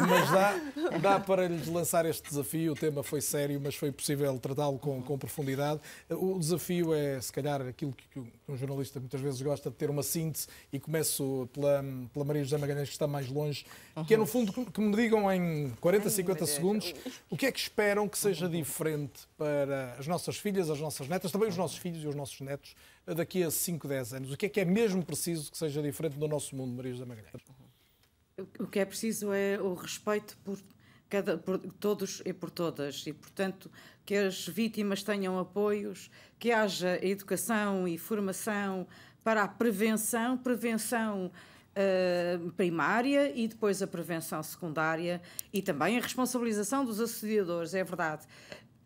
mas 0.08 0.30
dá, 0.30 0.98
dá 0.98 1.20
para 1.20 1.48
lhes 1.48 1.68
lançar 1.68 2.06
este 2.06 2.28
desafio. 2.28 2.72
O 2.72 2.76
tema 2.76 3.02
foi 3.02 3.20
sério, 3.20 3.60
mas 3.62 3.74
foi 3.74 3.92
possível 3.92 4.38
tratá-lo 4.38 4.78
com, 4.78 5.02
com 5.02 5.18
profundidade. 5.18 5.80
O 6.10 6.38
desafio 6.38 6.94
é, 6.94 7.20
se 7.20 7.32
calhar, 7.32 7.60
aquilo 7.62 7.92
que 7.92 8.20
um 8.48 8.56
jornalista 8.56 9.00
muitas 9.00 9.20
vezes 9.20 9.40
gosta 9.40 9.70
de 9.70 9.76
ter 9.76 9.90
uma 9.90 10.02
síntese, 10.02 10.46
e 10.72 10.78
começo 10.78 11.48
pela, 11.52 11.84
pela 12.12 12.24
Maria 12.24 12.44
José 12.44 12.58
Magalhães, 12.58 12.88
que 12.88 12.94
está 12.94 13.06
mais 13.06 13.28
longe, 13.28 13.64
que 14.06 14.14
é, 14.14 14.16
no 14.16 14.26
fundo, 14.26 14.52
que 14.52 14.80
me 14.80 14.94
digam 14.94 15.30
em 15.32 15.70
40, 15.80 16.10
50 16.10 16.46
segundos 16.46 16.94
o 17.30 17.36
que 17.36 17.46
é 17.46 17.52
que 17.52 17.58
esperam 17.58 18.08
que 18.08 18.18
seja 18.18 18.48
diferente 18.48 19.26
para 19.36 19.96
as 19.98 20.06
nossas 20.06 20.36
filhas, 20.36 20.70
as 20.70 20.80
nossas 20.80 21.08
netas, 21.08 21.30
também 21.32 21.48
os 21.48 21.56
nossos 21.56 21.78
filhos 21.78 22.02
e 22.02 22.06
os 22.06 22.14
nossos 22.14 22.40
netos, 22.40 22.74
daqui 23.06 23.42
a 23.42 23.50
5, 23.50 23.86
10 23.86 24.14
anos. 24.14 24.32
O 24.32 24.36
que 24.36 24.46
é 24.46 24.48
que 24.48 24.60
é 24.60 24.64
mesmo 24.64 25.04
preciso 25.04 25.50
que 25.50 25.58
seja 25.58 25.82
diferente 25.82 26.18
no 26.18 26.28
nosso 26.28 26.56
mundo, 26.56 26.74
Maria 26.74 26.92
José 26.92 27.04
Magalhães? 27.04 27.32
O 28.58 28.66
que 28.66 28.78
é 28.78 28.84
preciso 28.84 29.32
é 29.32 29.60
o 29.60 29.74
respeito 29.74 30.36
por, 30.44 30.58
cada, 31.08 31.36
por 31.38 31.58
todos 31.58 32.22
e 32.24 32.32
por 32.32 32.50
todas, 32.50 33.06
e, 33.06 33.12
portanto, 33.12 33.70
que 34.04 34.14
as 34.14 34.46
vítimas 34.46 35.02
tenham 35.02 35.38
apoios, 35.38 36.10
que 36.38 36.50
haja 36.50 36.98
educação 37.04 37.86
e 37.86 37.96
formação 37.96 38.86
para 39.22 39.42
a 39.42 39.48
prevenção, 39.48 40.36
prevenção 40.36 41.30
eh, 41.76 42.38
primária 42.56 43.32
e 43.34 43.48
depois 43.48 43.82
a 43.82 43.86
prevenção 43.86 44.40
secundária 44.42 45.20
e 45.52 45.60
também 45.60 45.98
a 45.98 46.00
responsabilização 46.00 46.84
dos 46.84 47.00
assediadores, 47.00 47.74
é 47.74 47.82
verdade. 47.82 48.26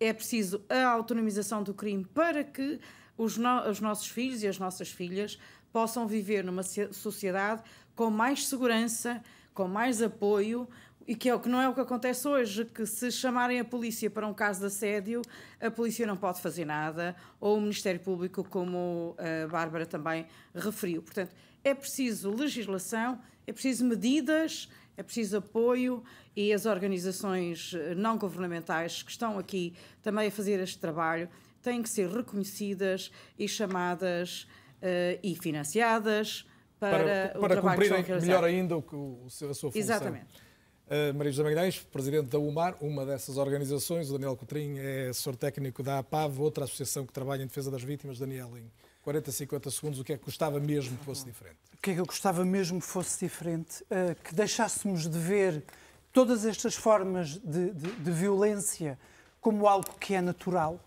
É 0.01 0.11
preciso 0.12 0.65
a 0.69 0.86
autonomização 0.86 1.62
do 1.62 1.74
crime 1.74 2.05
para 2.05 2.43
que 2.43 2.81
os, 3.19 3.36
no- 3.36 3.69
os 3.69 3.81
nossos 3.81 4.07
filhos 4.07 4.43
e 4.43 4.47
as 4.49 4.59
nossas 4.59 4.89
filhas 4.89 5.39
possam 5.70 6.07
viver 6.07 6.43
numa 6.43 6.62
sociedade 6.62 7.62
com 7.95 8.09
mais 8.11 8.47
segurança, 8.47 9.23
com 9.53 9.69
mais 9.69 10.01
apoio, 10.01 10.66
e 11.07 11.15
que 11.16 11.28
é 11.28 11.35
o 11.35 11.40
que 11.40 11.49
não 11.49 11.61
é 11.61 11.69
o 11.69 11.74
que 11.74 11.81
acontece 11.81 12.28
hoje, 12.28 12.66
que 12.66 12.85
se 12.86 13.11
chamarem 13.11 13.59
a 13.59 13.65
polícia 13.65 14.11
para 14.11 14.27
um 14.27 14.35
caso 14.35 14.61
de 14.61 14.66
assédio, 14.66 15.23
a 15.61 15.70
polícia 15.70 16.07
não 16.07 16.16
pode 16.16 16.40
fazer 16.40 16.65
nada, 16.66 17.16
ou 17.40 17.57
o 17.57 17.61
Ministério 17.61 17.99
Público, 17.99 18.45
como 18.45 19.16
a 19.19 19.49
Bárbara 19.49 19.86
também 19.86 20.27
referiu. 20.55 21.03
Portanto, 21.03 21.35
é 21.65 21.74
preciso 21.74 22.31
legislação, 22.31 23.19
é 23.47 23.53
preciso 23.53 23.85
medidas, 23.86 24.69
é 24.99 25.03
preciso 25.03 25.39
apoio 25.39 26.05
e 26.36 26.53
as 26.53 26.66
organizações 26.66 27.73
eh, 27.74 27.95
não 27.95 28.19
governamentais 28.19 29.03
que 29.03 29.11
estão 29.11 29.39
aqui 29.39 29.73
também 30.03 30.28
a 30.28 30.31
fazer 30.31 30.61
este 30.61 30.78
trabalho 30.78 31.28
têm 31.69 31.82
que 31.82 31.89
ser 31.90 32.09
reconhecidas 32.09 33.11
e 33.39 33.47
chamadas 33.47 34.47
eh, 34.81 35.19
e 35.23 35.36
financiadas 35.36 36.47
para, 36.81 37.35
para 37.39 37.49
trabalho 37.49 37.78
que 37.78 37.85
estão 37.85 37.99
a 37.99 38.01
cumprirem 38.03 38.20
melhor 38.23 38.45
ainda 38.45 38.77
o, 38.77 38.82
que 38.82 38.95
o, 38.97 39.24
a 39.27 39.31
sua 39.31 39.55
função. 39.55 39.70
Exatamente. 39.74 40.49
Uh, 40.86 41.12
Maria 41.15 41.31
José 41.31 41.43
Magalhães, 41.43 41.78
presidente 41.81 42.28
da 42.28 42.39
UMAR, 42.39 42.74
uma 42.81 43.05
dessas 43.05 43.36
organizações, 43.36 44.09
o 44.09 44.15
Daniel 44.15 44.35
Coutrinho 44.35 44.81
é 44.82 45.09
assessor 45.09 45.36
técnico 45.36 45.82
da 45.82 45.99
APAV, 45.99 46.40
outra 46.40 46.65
associação 46.65 47.05
que 47.05 47.12
trabalha 47.12 47.43
em 47.43 47.47
defesa 47.47 47.70
das 47.70 47.82
vítimas. 47.82 48.19
Daniel, 48.19 48.57
em 48.57 48.70
40, 49.03 49.31
50 49.31 49.70
segundos, 49.70 50.01
o 50.01 50.05
que 50.05 50.15
é 50.15 50.16
que 50.16 50.24
gostava 50.24 50.59
mesmo 50.59 50.97
que 50.97 51.05
fosse 51.05 51.27
diferente? 51.27 51.59
O 51.74 51.82
que 51.82 51.90
é 51.90 51.95
que 51.95 52.01
eu 52.01 52.07
gostava 52.07 52.43
mesmo 52.43 52.81
que 52.81 52.86
fosse 52.86 53.23
diferente? 53.23 53.82
Uh, 53.82 54.15
que 54.24 54.35
deixássemos 54.35 55.07
de 55.07 55.19
ver 55.19 55.62
todas 56.11 56.47
estas 56.47 56.74
formas 56.74 57.36
de, 57.36 57.70
de- 57.74 57.93
de 57.93 58.11
violência 58.11 58.99
como 59.43 59.69
algo 59.69 59.93
que 60.01 60.15
é 60.15 60.23
natural, 60.23 60.81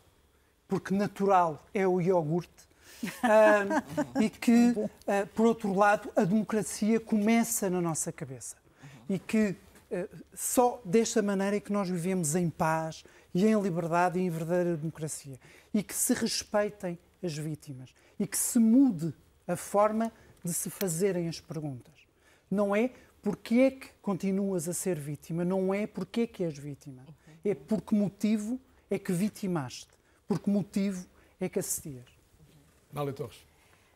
porque 0.71 0.93
natural 0.93 1.67
é 1.73 1.85
o 1.85 1.99
iogurte. 1.99 2.65
Uh, 3.03 4.23
e 4.23 4.29
que, 4.29 4.69
uh, 4.69 5.27
por 5.35 5.45
outro 5.45 5.73
lado, 5.73 6.09
a 6.15 6.23
democracia 6.23 6.97
começa 6.97 7.69
na 7.69 7.81
nossa 7.81 8.09
cabeça. 8.09 8.55
E 9.09 9.19
que 9.19 9.49
uh, 9.49 10.17
só 10.33 10.81
desta 10.85 11.21
maneira 11.21 11.57
é 11.57 11.59
que 11.59 11.73
nós 11.73 11.89
vivemos 11.89 12.35
em 12.35 12.49
paz 12.49 13.03
e 13.33 13.45
em 13.45 13.61
liberdade 13.61 14.17
e 14.17 14.21
em 14.21 14.29
verdadeira 14.29 14.77
democracia. 14.77 15.37
E 15.73 15.83
que 15.83 15.93
se 15.93 16.13
respeitem 16.13 16.97
as 17.21 17.37
vítimas. 17.37 17.93
E 18.17 18.25
que 18.25 18.37
se 18.37 18.57
mude 18.57 19.13
a 19.45 19.57
forma 19.57 20.09
de 20.41 20.53
se 20.53 20.69
fazerem 20.69 21.27
as 21.27 21.41
perguntas. 21.41 21.95
Não 22.49 22.73
é 22.73 22.91
porque 23.21 23.55
é 23.55 23.71
que 23.71 23.89
continuas 24.01 24.69
a 24.69 24.73
ser 24.73 24.97
vítima, 24.97 25.43
não 25.43 25.73
é 25.73 25.85
porque 25.85 26.21
é 26.21 26.27
que 26.27 26.45
és 26.45 26.57
vítima. 26.57 27.05
É 27.43 27.53
por 27.53 27.81
que 27.81 27.93
motivo 27.93 28.57
é 28.89 28.97
que 28.97 29.11
vitimaste, 29.11 29.89
por 30.31 30.39
que 30.39 30.49
motivo 30.49 31.05
é 31.41 31.49
que 31.49 31.59
assedias. 31.59 32.05
Nália 32.93 33.11
Torres. 33.11 33.35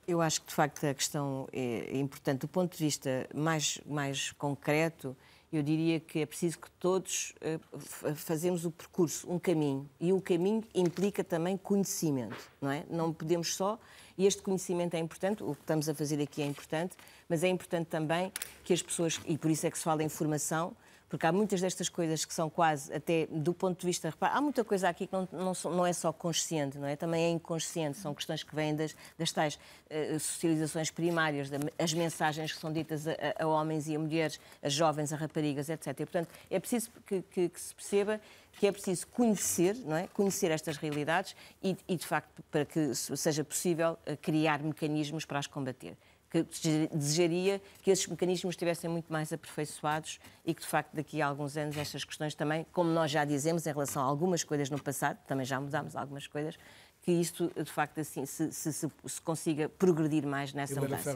Eu 0.06 0.20
acho 0.20 0.42
que, 0.42 0.48
de 0.48 0.54
facto, 0.54 0.86
a 0.86 0.94
questão 0.94 1.48
é 1.54 1.98
importante. 1.98 2.42
Do 2.42 2.48
ponto 2.50 2.76
de 2.76 2.84
vista 2.84 3.26
mais, 3.34 3.80
mais 3.86 4.34
concreto, 4.34 5.16
eu 5.50 5.64
diria 5.64 5.98
que 5.98 6.20
é 6.20 6.26
preciso 6.26 6.60
que 6.60 6.70
todos 6.72 7.34
fa- 7.80 8.14
fazemos 8.16 8.66
o 8.66 8.72
percurso, 8.72 9.32
um 9.32 9.40
caminho. 9.40 9.90
E 9.98 10.12
o 10.12 10.20
caminho 10.20 10.62
implica 10.76 11.24
também 11.24 11.56
conhecimento, 11.56 12.52
não 12.62 12.70
é? 12.70 12.84
Não 12.90 13.14
podemos 13.14 13.56
só... 13.56 13.80
E 14.18 14.26
este 14.26 14.42
conhecimento 14.42 14.94
é 14.94 15.00
importante, 15.00 15.42
o 15.42 15.56
que 15.56 15.62
estamos 15.62 15.88
a 15.88 15.96
fazer 15.96 16.22
aqui 16.22 16.42
é 16.42 16.46
importante, 16.46 16.98
mas 17.30 17.46
é 17.46 17.48
importante 17.48 17.88
também 17.88 18.30
que 18.66 18.74
as 18.74 18.82
pessoas... 18.82 19.22
E 19.26 19.38
por 19.38 19.50
isso 19.50 19.66
é 19.66 19.72
que 19.72 19.78
se 19.78 19.84
fala 19.86 20.04
em 20.04 20.10
formação, 20.10 20.76
porque 21.10 21.26
há 21.26 21.32
muitas 21.32 21.62
destas 21.62 21.88
coisas 21.90 22.26
que 22.26 22.34
são 22.34 22.50
quase, 22.50 22.94
até 22.94 23.28
do 23.30 23.54
ponto 23.54 23.80
de 23.80 23.86
vista, 23.86 24.10
repara, 24.10 24.34
há 24.34 24.42
muita 24.42 24.64
coisa 24.64 24.90
aqui 24.90 25.08
que 25.08 25.14
não, 25.14 25.28
não, 25.32 25.54
não 25.72 25.86
é 25.86 25.94
só 25.94 26.12
consciente, 26.12 26.78
não 26.78 26.88
é? 26.88 26.96
Também 26.96 27.26
é 27.26 27.30
inconsciente, 27.30 27.98
são 27.98 28.14
questões 28.14 28.44
que 28.44 28.56
vêm 28.56 28.76
das, 28.76 28.96
das 29.18 29.32
tais 29.32 29.60
eh, 29.90 30.18
socializações 30.20 30.90
primárias, 30.92 31.50
da- 31.50 31.58
as 31.78 31.94
mensagens 31.94 32.52
que 32.52 32.60
são 32.60 32.74
ditas 32.74 33.08
a, 33.08 33.12
a- 33.40 33.48
homens 33.48 33.88
e 33.88 33.96
a 33.96 34.00
mulheres, 34.00 34.40
a 34.62 34.70
jovens, 34.70 35.14
a 35.14 35.16
raparigas, 35.16 35.70
etc. 35.70 35.88
E, 35.88 35.94
portanto, 36.06 36.30
é 36.50 36.60
preciso 36.60 36.90
que, 37.06 37.22
que- 37.22 37.50
que 37.50 37.62
se 37.62 37.74
perceba 37.76 38.20
que 38.58 38.66
é 38.66 38.72
preciso 38.72 39.06
conhecer, 39.08 39.76
não 39.86 39.98
é? 39.98 40.08
Conhecer 40.08 40.50
estas 40.50 40.78
realidades 40.78 41.36
e, 41.62 41.76
e, 41.90 41.98
de 41.98 42.08
facto, 42.08 42.42
para 42.50 42.64
que 42.66 42.96
se- 42.96 43.16
seja 43.18 43.44
possível 43.44 43.98
eh, 44.06 44.16
criar 44.16 44.60
mecanismos 44.64 45.26
para 45.26 45.40
as 45.40 45.46
combater 45.48 45.96
que 46.44 46.62
dese- 46.62 46.88
desejaria 46.94 47.62
que 47.82 47.90
esses 47.92 48.06
mecanismos 48.08 48.54
estivessem 48.54 48.90
muito 48.90 49.12
mais 49.12 49.32
aperfeiçoados 49.32 50.20
e 50.44 50.54
que, 50.54 50.62
de 50.62 50.68
facto, 50.68 50.94
daqui 50.94 51.22
a 51.22 51.28
alguns 51.28 51.56
anos 51.56 51.78
estas 51.78 52.04
questões 52.04 52.36
também, 52.36 52.66
como 52.74 52.90
nós 52.90 53.12
já 53.12 53.24
dizemos 53.24 53.66
em 53.66 53.72
relação 53.72 54.02
a 54.02 54.06
algumas 54.06 54.44
coisas 54.44 54.70
no 54.70 54.82
passado, 54.82 55.18
também 55.28 55.46
já 55.46 55.60
mudámos 55.60 55.96
algumas 55.96 56.28
coisas, 56.28 56.58
que 57.02 57.12
isto, 57.12 57.52
de 57.56 57.72
facto, 57.72 58.00
assim, 58.00 58.26
se, 58.26 58.52
se- 58.52 58.74
se- 58.74 58.92
se 59.06 59.22
consiga 59.22 59.70
progredir 59.70 60.26
mais 60.26 60.54
nessa 60.54 60.74
mudança. 60.90 61.12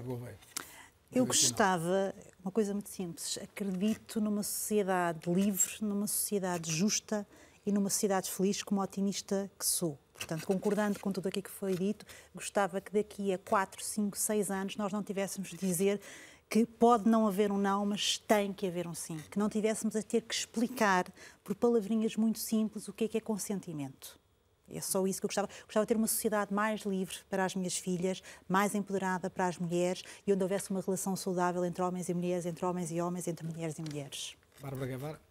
Eu 1.12 1.24
gostava, 1.26 2.14
uma 2.44 2.52
coisa 2.52 2.72
muito 2.74 2.90
simples, 2.90 3.40
acredito 3.41 4.22
numa 4.22 4.44
sociedade 4.44 5.30
livre, 5.32 5.72
numa 5.82 6.06
sociedade 6.06 6.72
justa 6.72 7.28
e 7.66 7.72
numa 7.72 7.90
sociedade 7.90 8.30
feliz 8.30 8.62
como 8.62 8.80
otimista 8.82 9.50
que 9.58 9.66
sou. 9.66 9.98
Portanto, 10.20 10.46
concordando 10.46 11.00
com 11.00 11.12
tudo 11.12 11.30
aquilo 11.30 11.44
que 11.44 11.50
foi 11.50 11.76
dito, 11.76 12.06
gostava 12.36 12.82
que 12.82 12.91
daqui 12.91 13.34
a 13.34 13.38
4, 13.38 13.82
5, 13.82 14.18
6 14.18 14.52
anos 14.52 14.76
nós 14.76 14.91
não 14.91 15.02
tivéssemos 15.02 15.50
de 15.50 15.58
dizer 15.58 16.02
que 16.50 16.66
pode 16.66 17.08
não 17.08 17.26
haver 17.26 17.52
um 17.52 17.58
não, 17.58 17.86
mas 17.86 18.18
tem 18.18 18.52
que 18.52 18.68
haver 18.68 18.86
um 18.86 18.94
sim. 18.94 19.18
Que 19.32 19.40
não 19.40 19.48
tivéssemos 19.48 19.96
a 19.96 20.04
ter 20.04 20.22
que 20.22 20.34
explicar 20.34 21.06
por 21.44 21.56
palavrinhas 21.56 22.16
muito 22.18 22.40
simples 22.40 22.88
o 22.88 22.94
que 22.94 23.06
é 23.06 23.08
que 23.08 23.18
é 23.18 23.22
consentimento. 23.22 24.20
É 24.68 24.82
só 24.82 25.08
isso 25.08 25.22
que 25.22 25.26
eu 25.26 25.30
gostava. 25.30 25.48
Gostava 25.66 25.86
de 25.86 25.88
ter 25.88 25.98
uma 25.98 26.08
sociedade 26.08 26.54
mais 26.54 26.82
livre 26.82 27.16
para 27.30 27.46
as 27.46 27.56
minhas 27.56 27.78
filhas, 27.78 28.22
mais 28.48 28.76
empoderada 28.76 29.30
para 29.30 29.48
as 29.48 29.58
mulheres 29.58 30.04
e 30.28 30.34
onde 30.34 30.44
houvesse 30.44 30.70
uma 30.70 30.82
relação 30.82 31.16
saudável 31.16 31.64
entre 31.64 31.82
homens 31.82 32.10
e 32.10 32.14
mulheres, 32.14 32.46
entre 32.46 32.66
homens 32.66 32.91
e 32.91 33.02
homens, 33.02 33.28
entre 33.28 33.48
mulheres 33.48 33.80
e 33.80 33.82
mulheres. 33.82 34.36
Bárbara 34.62 34.86
Guevara. 34.86 35.28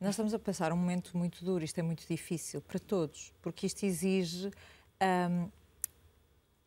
Nós 0.00 0.10
estamos 0.10 0.32
a 0.32 0.38
passar 0.38 0.72
um 0.72 0.76
momento 0.76 1.16
muito 1.16 1.44
duro, 1.44 1.64
isto 1.64 1.78
é 1.78 1.82
muito 1.82 2.06
difícil 2.06 2.60
para 2.60 2.78
todos, 2.78 3.32
porque 3.42 3.66
isto 3.66 3.84
exige 3.84 4.48
hum, 5.02 5.48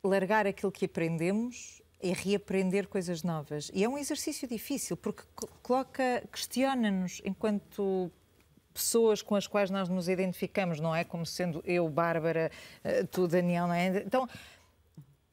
largar 0.03 0.45
aquilo 0.45 0.71
que 0.71 0.83
aprendemos 0.85 1.81
e 2.01 2.11
reaprender 2.11 2.89
coisas 2.89 3.23
novas. 3.23 3.71
E 3.73 3.83
é 3.83 3.87
um 3.89 3.97
exercício 3.97 4.47
difícil, 4.47 4.97
porque 4.97 5.23
co- 5.33 5.47
coloca, 5.63 6.23
questiona-nos 6.31 7.21
enquanto 7.23 8.11
pessoas 8.73 9.21
com 9.21 9.35
as 9.35 9.47
quais 9.47 9.69
nós 9.69 9.87
nos 9.87 10.09
identificamos, 10.09 10.79
não 10.79 10.93
é? 10.95 11.03
Como 11.03 11.25
sendo 11.25 11.61
eu, 11.65 11.87
Bárbara, 11.89 12.51
eh, 12.83 13.03
tu, 13.03 13.27
Daniel, 13.27 13.67
não 13.67 13.73
é? 13.73 13.87
Então, 13.99 14.27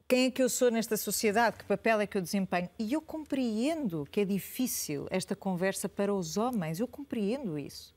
quem 0.08 0.24
é 0.24 0.30
que 0.30 0.42
eu 0.42 0.48
sou 0.48 0.70
nesta 0.70 0.96
sociedade? 0.96 1.58
Que 1.58 1.64
papel 1.64 2.00
é 2.00 2.06
que 2.06 2.16
eu 2.16 2.22
desempenho? 2.22 2.70
E 2.78 2.94
eu 2.94 3.02
compreendo 3.02 4.08
que 4.10 4.22
é 4.22 4.24
difícil 4.24 5.06
esta 5.10 5.36
conversa 5.36 5.86
para 5.86 6.12
os 6.14 6.38
homens, 6.38 6.80
eu 6.80 6.88
compreendo 6.88 7.58
isso. 7.58 7.94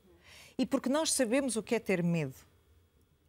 E 0.58 0.66
porque 0.66 0.90
nós 0.90 1.10
sabemos 1.10 1.56
o 1.56 1.62
que 1.62 1.74
é 1.74 1.80
ter 1.80 2.02
medo, 2.02 2.34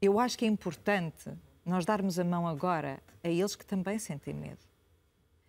eu 0.02 0.20
acho 0.20 0.38
que 0.38 0.44
é 0.44 0.48
importante 0.50 1.32
nós 1.66 1.86
darmos 1.86 2.20
a 2.20 2.26
mão 2.26 2.46
agora 2.46 3.02
a 3.24 3.30
eles 3.30 3.56
que 3.56 3.66
também 3.66 3.98
sentem 3.98 4.34
medo 4.34 4.60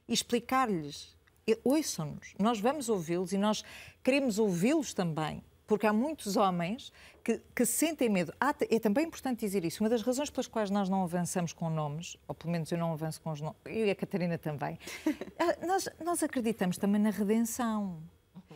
e 0.07 0.15
explicar-lhes. 0.15 1.17
Ouçam-nos, 1.65 2.35
nós 2.39 2.61
vamos 2.61 2.89
ouvi-los 2.89 3.33
e 3.33 3.37
nós 3.37 3.65
queremos 4.03 4.39
ouvi-los 4.39 4.95
também. 4.95 5.43
Porque 5.67 5.87
há 5.87 5.93
muitos 5.93 6.37
homens 6.37 6.93
que, 7.23 7.41
que 7.55 7.65
sentem 7.65 8.09
medo. 8.09 8.35
Há, 8.41 8.55
é 8.71 8.79
também 8.79 9.07
importante 9.07 9.41
dizer 9.41 9.65
isso. 9.65 9.83
Uma 9.83 9.89
das 9.89 10.03
razões 10.03 10.31
pelas 10.31 10.47
quais 10.47 10.71
nós 10.71 10.89
não 10.89 11.03
avançamos 11.03 11.53
com 11.53 11.71
nomes, 11.71 12.17
ou 12.29 12.35
pelo 12.35 12.53
menos 12.53 12.71
eu 12.71 12.79
não 12.79 12.93
avanço 12.93 13.21
com 13.21 13.31
os 13.31 13.41
nomes, 13.41 13.57
eu 13.65 13.87
e 13.87 13.91
a 13.91 13.95
Catarina 13.95 14.37
também, 14.37 14.79
ah, 15.39 15.67
nós, 15.67 15.89
nós 16.05 16.23
acreditamos 16.23 16.77
também 16.77 17.01
na 17.01 17.11
redenção. 17.11 18.03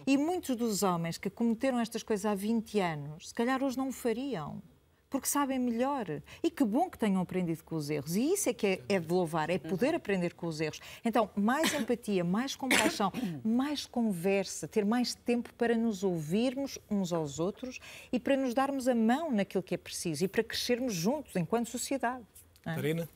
E 0.07 0.17
muitos 0.17 0.57
dos 0.57 0.83
homens 0.83 1.19
que 1.19 1.29
cometeram 1.29 1.79
estas 1.81 2.03
coisas 2.03 2.25
há 2.25 2.35
20 2.35 2.81
anos, 2.81 3.29
se 3.29 3.35
calhar 3.35 3.63
hoje 3.63 3.77
não 3.77 3.89
o 3.89 3.93
fariam 3.93 4.63
porque 5.11 5.27
sabem 5.27 5.59
melhor. 5.59 6.07
E 6.43 6.51
que 6.51 6.65
bom 6.65 6.89
que 6.91 6.99
tenham 6.99 7.21
aprendido 7.21 7.63
com 7.65 7.77
os 7.77 7.91
erros. 7.91 8.17
E 8.17 8.33
isso 8.33 8.49
é 8.49 8.53
que 8.53 8.67
é, 8.67 8.83
é 8.89 9.01
de 9.01 9.13
louvar, 9.13 9.51
é 9.51 9.59
poder 9.59 9.95
aprender 9.95 10.35
com 10.35 10.47
os 10.47 10.61
erros. 10.61 10.81
Então, 11.05 11.31
mais 11.35 11.73
empatia, 11.73 12.25
mais 12.25 12.55
compaixão, 12.55 13.13
mais 13.45 13.87
conversa, 13.87 14.69
ter 14.69 14.85
mais 14.85 15.15
tempo 15.15 15.53
para 15.55 15.77
nos 15.77 16.03
ouvirmos 16.03 16.79
uns 16.91 17.13
aos 17.13 17.39
outros 17.39 17.79
e 18.13 18.21
para 18.21 18.37
nos 18.37 18.55
darmos 18.55 18.89
a 18.89 18.95
mão 18.95 19.31
naquilo 19.31 19.63
que 19.63 19.75
é 19.75 19.79
preciso 19.79 20.25
e 20.25 20.29
para 20.29 20.43
crescermos 20.45 20.95
juntos 20.95 21.35
enquanto 21.37 21.69
sociedade. 21.69 22.25
É? 22.65 22.71
Catarina? 22.71 23.09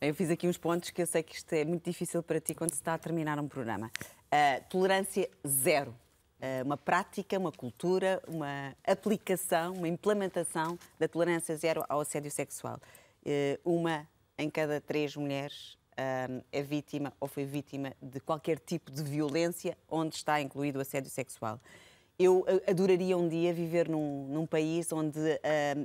Eu 0.00 0.14
fiz 0.14 0.30
aqui 0.30 0.46
uns 0.46 0.58
pontos 0.58 0.90
que 0.90 1.00
eu 1.00 1.06
sei 1.06 1.22
que 1.22 1.34
isto 1.34 1.52
é 1.54 1.64
muito 1.64 1.84
difícil 1.84 2.22
para 2.22 2.38
ti 2.38 2.54
quando 2.54 2.70
se 2.70 2.76
está 2.76 2.94
a 2.94 2.98
terminar 2.98 3.38
um 3.38 3.48
programa. 3.48 3.90
Uh, 4.26 4.62
tolerância 4.68 5.28
zero 5.46 5.94
uma 6.64 6.76
prática, 6.76 7.38
uma 7.38 7.52
cultura, 7.52 8.22
uma 8.28 8.74
aplicação, 8.86 9.74
uma 9.74 9.88
implementação 9.88 10.78
da 10.98 11.08
tolerância 11.08 11.56
zero 11.56 11.84
ao 11.88 12.00
assédio 12.00 12.30
sexual. 12.30 12.78
Eh, 13.24 13.58
uma 13.64 14.06
em 14.38 14.50
cada 14.50 14.80
três 14.80 15.16
mulheres 15.16 15.78
eh, 15.96 16.42
é 16.52 16.62
vítima 16.62 17.12
ou 17.18 17.26
foi 17.28 17.44
vítima 17.44 17.92
de 18.00 18.20
qualquer 18.20 18.58
tipo 18.58 18.90
de 18.90 19.02
violência 19.02 19.76
onde 19.88 20.14
está 20.14 20.40
incluído 20.40 20.78
o 20.78 20.82
assédio 20.82 21.10
sexual. 21.10 21.60
Eu 22.18 22.46
adoraria 22.66 23.16
um 23.16 23.28
dia 23.28 23.52
viver 23.52 23.88
num, 23.88 24.26
num 24.28 24.46
país 24.46 24.90
onde 24.90 25.18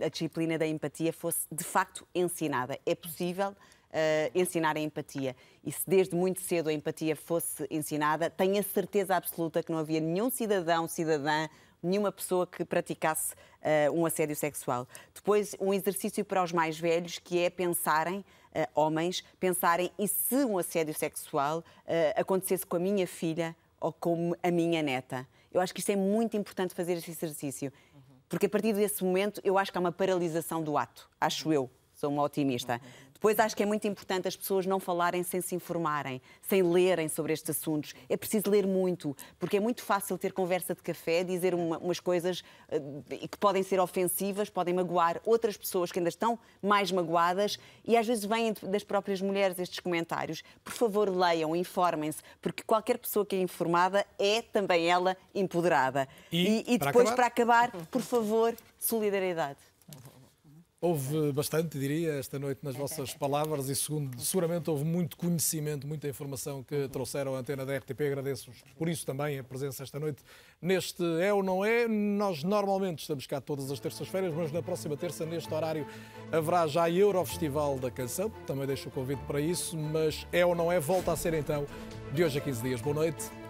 a 0.01 0.07
disciplina 0.07 0.57
da 0.57 0.65
empatia 0.65 1.11
fosse 1.11 1.45
de 1.51 1.61
facto 1.61 2.07
ensinada. 2.15 2.79
É 2.85 2.95
possível, 2.95 3.53
uh, 3.91 4.31
ensinar 4.33 4.75
a 4.75 4.79
empatia. 4.79 5.35
E 5.63 5.71
se 5.71 5.87
desde 5.87 6.15
muito 6.15 6.41
cedo 6.41 6.69
a 6.69 6.73
empatia 6.73 7.15
fosse 7.15 7.67
ensinada, 7.69 8.29
tenho 8.29 8.59
a 8.59 8.63
certeza 8.63 9.15
absoluta 9.15 9.61
que 9.61 9.71
não 9.71 9.79
havia 9.79 9.99
nenhum 9.99 10.29
cidadão, 10.29 10.87
cidadã, 10.87 11.47
nenhuma 11.81 12.11
pessoa 12.11 12.45
que 12.45 12.63
praticasse 12.63 13.33
uh, 13.33 13.91
um 13.93 14.05
assédio 14.05 14.35
sexual. 14.35 14.87
Depois, 15.13 15.55
um 15.59 15.73
exercício 15.73 16.23
para 16.23 16.43
os 16.43 16.51
mais 16.51 16.79
velhos 16.79 17.19
que 17.19 17.39
é 17.39 17.49
pensarem, 17.49 18.19
uh, 18.19 18.67
homens, 18.75 19.23
pensarem 19.39 19.91
e 19.97 20.07
se 20.07 20.45
um 20.45 20.57
assédio 20.57 20.93
sexual 20.93 21.59
uh, 21.59 21.63
acontecesse 22.15 22.65
com 22.65 22.77
a 22.77 22.79
minha 22.79 23.07
filha 23.07 23.55
ou 23.79 23.91
com 23.91 24.35
a 24.43 24.51
minha 24.51 24.81
neta. 24.83 25.27
Eu 25.51 25.59
acho 25.59 25.73
que 25.73 25.79
isto 25.79 25.91
é 25.91 25.95
muito 25.95 26.37
importante 26.37 26.73
fazer 26.73 26.93
esse 26.93 27.11
exercício. 27.11 27.73
Porque 28.29 28.45
a 28.45 28.49
partir 28.49 28.73
desse 28.73 29.03
momento 29.03 29.41
eu 29.43 29.57
acho 29.57 29.71
que 29.71 29.77
há 29.77 29.81
uma 29.81 29.91
paralisação 29.91 30.63
do 30.63 30.77
ato, 30.77 31.09
acho 31.19 31.51
eu, 31.51 31.69
sou 31.93 32.09
uma 32.09 32.23
otimista. 32.23 32.79
Depois 33.21 33.37
acho 33.37 33.55
que 33.55 33.61
é 33.61 33.67
muito 33.67 33.87
importante 33.87 34.27
as 34.27 34.35
pessoas 34.35 34.65
não 34.65 34.79
falarem 34.79 35.21
sem 35.21 35.41
se 35.41 35.53
informarem, 35.53 36.19
sem 36.41 36.63
lerem 36.63 37.07
sobre 37.07 37.31
estes 37.31 37.55
assuntos. 37.55 37.93
É 38.09 38.17
preciso 38.17 38.49
ler 38.49 38.65
muito, 38.65 39.15
porque 39.37 39.57
é 39.57 39.59
muito 39.59 39.83
fácil 39.83 40.17
ter 40.17 40.33
conversa 40.33 40.73
de 40.73 40.81
café, 40.81 41.23
dizer 41.23 41.53
uma, 41.53 41.77
umas 41.77 41.99
coisas 41.99 42.39
uh, 42.39 43.03
que 43.07 43.37
podem 43.37 43.61
ser 43.61 43.79
ofensivas, 43.79 44.49
podem 44.49 44.73
magoar 44.73 45.21
outras 45.23 45.55
pessoas 45.55 45.91
que 45.91 45.99
ainda 45.99 46.09
estão 46.09 46.39
mais 46.63 46.91
magoadas 46.91 47.59
e 47.85 47.95
às 47.95 48.07
vezes 48.07 48.25
vêm 48.25 48.55
das 48.63 48.83
próprias 48.83 49.21
mulheres 49.21 49.59
estes 49.59 49.79
comentários. 49.79 50.41
Por 50.63 50.73
favor, 50.73 51.07
leiam, 51.07 51.55
informem-se, 51.55 52.23
porque 52.41 52.63
qualquer 52.63 52.97
pessoa 52.97 53.23
que 53.23 53.35
é 53.35 53.39
informada 53.39 54.03
é 54.17 54.41
também 54.41 54.87
ela 54.87 55.15
empoderada. 55.35 56.07
E, 56.31 56.63
e, 56.67 56.73
e 56.73 56.77
depois, 56.79 57.11
para 57.11 57.27
acabar, 57.27 57.69
para 57.69 57.81
acabar 57.81 57.91
por 57.91 58.01
favor, 58.01 58.55
solidariedade. 58.79 59.70
Houve 60.83 61.31
bastante, 61.31 61.77
diria, 61.77 62.13
esta 62.13 62.39
noite 62.39 62.61
nas 62.63 62.75
vossas 62.75 63.13
palavras 63.15 63.69
e 63.69 63.75
segundo, 63.75 64.19
seguramente 64.19 64.67
houve 64.67 64.83
muito 64.83 65.15
conhecimento, 65.15 65.85
muita 65.85 66.07
informação 66.07 66.63
que 66.63 66.87
trouxeram 66.87 67.35
à 67.35 67.37
antena 67.37 67.63
da 67.63 67.77
RTP. 67.77 68.01
Agradeço-vos 68.01 68.63
por 68.75 68.89
isso 68.89 69.05
também 69.05 69.37
a 69.37 69.43
presença 69.43 69.83
esta 69.83 69.99
noite 69.99 70.23
neste 70.59 71.03
É 71.21 71.31
ou 71.31 71.43
Não 71.43 71.63
É. 71.63 71.87
Nós 71.87 72.43
normalmente 72.43 73.01
estamos 73.01 73.27
cá 73.27 73.39
todas 73.39 73.69
as 73.69 73.79
terças-feiras, 73.79 74.33
mas 74.33 74.51
na 74.51 74.63
próxima 74.63 74.97
terça, 74.97 75.23
neste 75.23 75.53
horário, 75.53 75.85
haverá 76.31 76.65
já 76.65 76.89
Eurofestival 76.89 77.77
da 77.77 77.91
Canção. 77.91 78.31
Também 78.47 78.65
deixo 78.65 78.89
o 78.89 78.91
convite 78.91 79.21
para 79.27 79.39
isso, 79.39 79.77
mas 79.77 80.25
É 80.31 80.43
ou 80.43 80.55
Não 80.55 80.71
É 80.71 80.79
volta 80.79 81.11
a 81.11 81.15
ser 81.15 81.35
então 81.35 81.67
de 82.11 82.23
hoje 82.23 82.39
a 82.39 82.41
15 82.41 82.63
dias. 82.63 82.81
Boa 82.81 82.95
noite 82.95 83.40